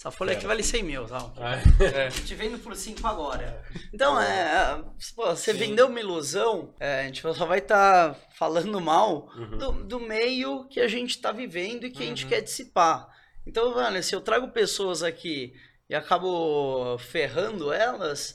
Essa 0.00 0.10
folha 0.10 0.32
aqui 0.32 0.46
vale 0.46 0.62
100 0.62 0.82
mil, 0.82 1.04
tá? 1.06 1.30
Ah, 1.36 1.56
É. 1.84 2.08
Te 2.08 2.34
vendo 2.34 2.58
por 2.58 2.74
5 2.74 3.06
agora. 3.06 3.62
Então, 3.92 4.18
é, 4.18 4.82
pô, 5.14 5.26
você 5.26 5.52
vendeu 5.52 5.88
uma 5.88 6.00
ilusão, 6.00 6.74
é, 6.80 7.00
a 7.02 7.04
gente 7.04 7.20
só 7.20 7.44
vai 7.44 7.58
estar 7.58 8.16
falando 8.34 8.80
mal 8.80 9.28
Uhum. 9.36 9.58
do, 9.58 9.72
do 9.84 10.00
meio 10.00 10.66
que 10.68 10.80
a 10.80 10.88
gente 10.88 11.10
está 11.10 11.30
vivendo 11.32 11.84
e 11.84 11.90
que 11.90 12.02
a 12.02 12.06
gente 12.06 12.24
Uhum. 12.24 12.30
quer 12.30 12.40
dissipar. 12.40 13.06
Então, 13.46 13.74
velho, 13.74 14.02
se 14.02 14.14
eu 14.14 14.22
trago 14.22 14.48
pessoas 14.48 15.02
aqui 15.02 15.52
e 15.86 15.94
acabo 15.94 16.96
ferrando 16.98 17.70
elas, 17.70 18.34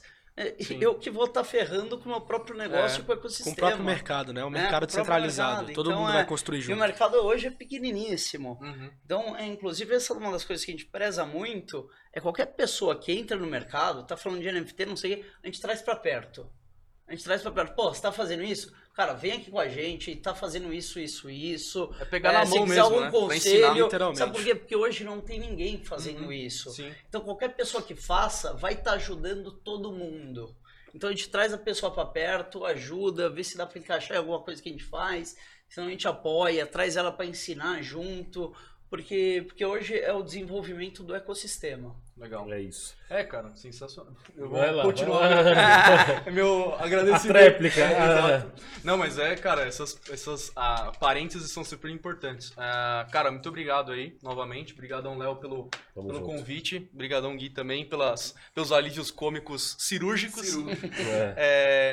Sim. 0.61 0.79
eu 0.81 0.95
que 0.95 1.09
vou 1.09 1.25
estar 1.25 1.43
ferrando 1.45 1.97
com 1.97 2.05
o 2.05 2.11
meu 2.11 2.19
próprio 2.21 2.57
negócio 2.57 2.97
É, 2.99 3.01
e 3.01 3.05
com 3.05 3.11
o 3.11 3.15
Com 3.15 3.21
ecossistema. 3.21 3.53
o 3.53 3.55
próprio 3.55 3.83
mercado, 3.85 4.33
né? 4.33 4.43
O 4.43 4.49
né? 4.49 4.61
mercado 4.63 4.81
Com 4.85 4.91
o 4.91 4.95
próprio 4.95 5.03
descentralizado. 5.23 5.57
mercado. 5.67 5.75
Todo 5.75 5.89
Então, 5.91 5.99
mundo 6.01 6.09
é, 6.11 6.13
vai 6.15 6.25
construir 6.25 6.57
E 6.57 6.61
o 6.61 6.63
junto. 6.63 6.79
mercado 6.79 7.15
hoje 7.17 7.47
é 7.47 7.51
pequeniníssimo. 7.51 8.59
Uhum. 8.61 8.91
Então, 9.05 9.35
é, 9.37 9.45
inclusive, 9.45 9.95
essa 9.95 10.13
é 10.13 10.17
uma 10.17 10.31
das 10.31 10.43
coisas 10.43 10.65
que 10.65 10.71
a 10.71 10.73
gente 10.73 10.85
preza 10.87 11.25
muito, 11.25 11.89
é 12.11 12.19
qualquer 12.19 12.47
pessoa 12.47 12.99
que 12.99 13.11
entra 13.13 13.37
no 13.37 13.47
mercado, 13.47 14.05
tá 14.05 14.17
falando 14.17 14.41
de 14.41 14.51
NFT, 14.51 14.85
não 14.85 14.97
sei 14.97 15.13
o 15.13 15.17
quê, 15.17 15.25
a 15.43 15.47
gente 15.47 15.61
traz 15.61 15.81
pra 15.81 15.95
perto. 15.95 16.49
A 17.07 17.11
gente 17.11 17.23
traz 17.23 17.41
pra 17.41 17.51
perto. 17.51 17.75
Pô, 17.75 17.93
você 17.93 18.01
tá 18.01 18.11
fazendo 18.11 18.43
isso? 18.43 18.73
Cara, 18.95 19.13
vem 19.13 19.33
aqui 19.33 19.51
com 19.51 19.59
a 19.59 19.67
gente, 19.67 20.15
tá 20.15 20.33
fazendo 20.33 20.73
isso, 20.73 20.97
isso, 20.99 21.29
isso. 21.29 21.93
É 21.99 22.05
pegar 22.05 22.29
É, 22.29 22.33
na 22.33 22.45
mão 22.45 22.65
mesmo, 22.65 22.81
algum 22.83 23.01
né? 23.01 23.09
Pra 23.11 23.19
conselho, 23.19 23.65
ensinar. 23.65 23.73
literalmente. 23.83 24.19
Sabe 24.19 24.31
por 24.31 24.43
quê? 24.43 24.55
Porque 24.55 24.75
hoje 24.75 25.03
não 25.03 25.19
tem 25.19 25.37
ninguém 25.37 25.83
fazendo 25.83 26.23
Uhum. 26.23 26.31
isso. 26.31 26.69
Sim. 26.71 26.89
Então 27.09 27.19
qualquer 27.21 27.49
pessoa 27.55 27.83
que 27.83 27.93
faça 27.93 28.53
vai 28.53 28.73
estar 28.73 28.93
ajudando 28.93 29.51
todo 29.51 29.91
mundo. 29.91 30.55
Então 30.93 31.09
a 31.09 31.11
gente 31.11 31.27
traz 31.27 31.53
a 31.53 31.57
pessoa 31.57 31.91
para 31.91 32.05
perto, 32.05 32.63
ajuda, 32.65 33.29
vê 33.29 33.43
se 33.43 33.57
dá 33.57 33.65
para 33.65 33.79
encaixar 33.79 34.15
em 34.15 34.19
alguma 34.19 34.39
coisa 34.39 34.61
que 34.61 34.69
a 34.69 34.71
gente 34.71 34.85
faz, 34.85 35.35
senão 35.67 35.87
a 35.87 35.91
gente 35.91 36.07
apoia, 36.07 36.65
traz 36.65 36.95
ela 36.95 37.11
para 37.11 37.25
ensinar 37.25 37.81
junto, 37.81 38.55
porque 38.89 39.43
porque 39.45 39.65
hoje 39.65 39.99
é 39.99 40.13
o 40.13 40.23
desenvolvimento 40.23 41.03
do 41.03 41.13
ecossistema. 41.13 41.93
Legal. 42.17 42.51
é 42.51 42.61
isso. 42.61 42.95
É, 43.09 43.23
cara, 43.23 43.53
sensacional. 43.55 44.13
Eu 44.37 44.49
vou 44.49 44.57
Vai 44.57 44.71
lá, 44.71 44.83
continuar. 44.83 45.19
vai 45.43 45.53
lá. 45.53 46.23
É 46.25 46.31
meu 46.31 46.73
A 46.75 46.85
agradecimento. 46.85 47.27
tréplica. 47.27 47.81
É, 47.85 47.99
ah, 47.99 48.05
exato. 48.37 48.61
Não, 48.83 48.97
mas 48.97 49.19
é, 49.19 49.35
cara, 49.35 49.63
essas, 49.67 49.99
essas 50.09 50.51
ah, 50.55 50.91
parênteses 50.99 51.51
são 51.51 51.63
super 51.63 51.91
importantes. 51.91 52.53
Ah, 52.55 53.05
cara, 53.11 53.29
muito 53.31 53.49
obrigado 53.49 53.91
aí, 53.91 54.17
novamente. 54.23 54.73
Obrigadão, 54.73 55.17
Léo, 55.17 55.35
pelo, 55.35 55.69
Tamo 55.93 56.07
pelo 56.07 56.19
junto. 56.19 56.25
convite. 56.25 56.89
Obrigadão, 56.93 57.35
Gui, 57.35 57.49
também, 57.49 57.83
pelas, 57.85 58.33
pelos 58.53 58.71
alívios 58.71 59.11
cômicos 59.11 59.75
cirúrgicos. 59.79 60.55
É. 61.07 61.33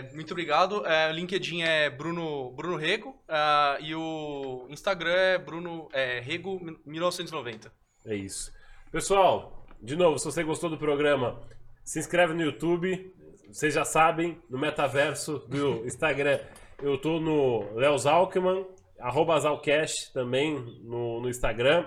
É, 0.08 0.14
muito 0.14 0.30
obrigado. 0.32 0.86
É, 0.86 1.08
o 1.10 1.12
LinkedIn 1.12 1.62
é 1.62 1.90
Bruno, 1.90 2.50
Bruno 2.52 2.76
Rego 2.76 3.16
ah, 3.28 3.76
e 3.80 3.94
o 3.94 4.66
Instagram 4.70 5.12
é 5.12 5.38
Bruno 5.38 5.88
é, 5.92 6.20
Rego 6.20 6.60
1990. 6.86 7.72
É 8.06 8.14
isso. 8.14 8.52
Pessoal, 8.90 9.61
de 9.82 9.96
novo, 9.96 10.16
se 10.16 10.24
você 10.24 10.44
gostou 10.44 10.70
do 10.70 10.78
programa, 10.78 11.42
se 11.84 11.98
inscreve 11.98 12.32
no 12.32 12.42
YouTube. 12.42 13.12
Vocês 13.48 13.74
já 13.74 13.84
sabem, 13.84 14.40
no 14.48 14.56
metaverso 14.56 15.38
do 15.48 15.82
Instagram, 15.84 16.38
eu 16.80 16.96
tô 16.96 17.18
no 17.18 17.74
Léo 17.74 17.98
Zalkman, 17.98 18.64
arroba 19.00 19.40
Zalcast 19.40 20.12
também 20.12 20.54
no, 20.84 21.20
no 21.20 21.28
Instagram. 21.28 21.84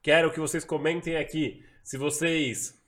Quero 0.00 0.30
que 0.30 0.38
vocês 0.38 0.64
comentem 0.64 1.16
aqui 1.16 1.64
se 1.82 1.98
vocês 1.98 2.80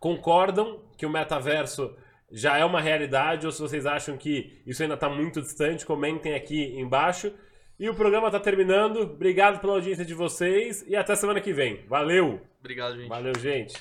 concordam 0.00 0.82
que 0.96 1.04
o 1.04 1.10
metaverso 1.10 1.94
já 2.30 2.56
é 2.56 2.64
uma 2.64 2.80
realidade 2.80 3.44
ou 3.44 3.52
se 3.52 3.60
vocês 3.60 3.84
acham 3.84 4.16
que 4.16 4.62
isso 4.66 4.82
ainda 4.82 4.94
está 4.94 5.10
muito 5.10 5.42
distante, 5.42 5.84
comentem 5.84 6.34
aqui 6.34 6.74
embaixo. 6.80 7.30
E 7.82 7.88
o 7.88 7.94
programa 7.96 8.28
está 8.28 8.38
terminando. 8.38 8.98
Obrigado 9.00 9.60
pela 9.60 9.72
audiência 9.72 10.04
de 10.04 10.14
vocês 10.14 10.84
e 10.86 10.94
até 10.94 11.16
semana 11.16 11.40
que 11.40 11.52
vem. 11.52 11.80
Valeu! 11.88 12.40
Obrigado, 12.60 12.94
gente. 12.94 13.08
Valeu, 13.08 13.32
gente. 13.36 13.74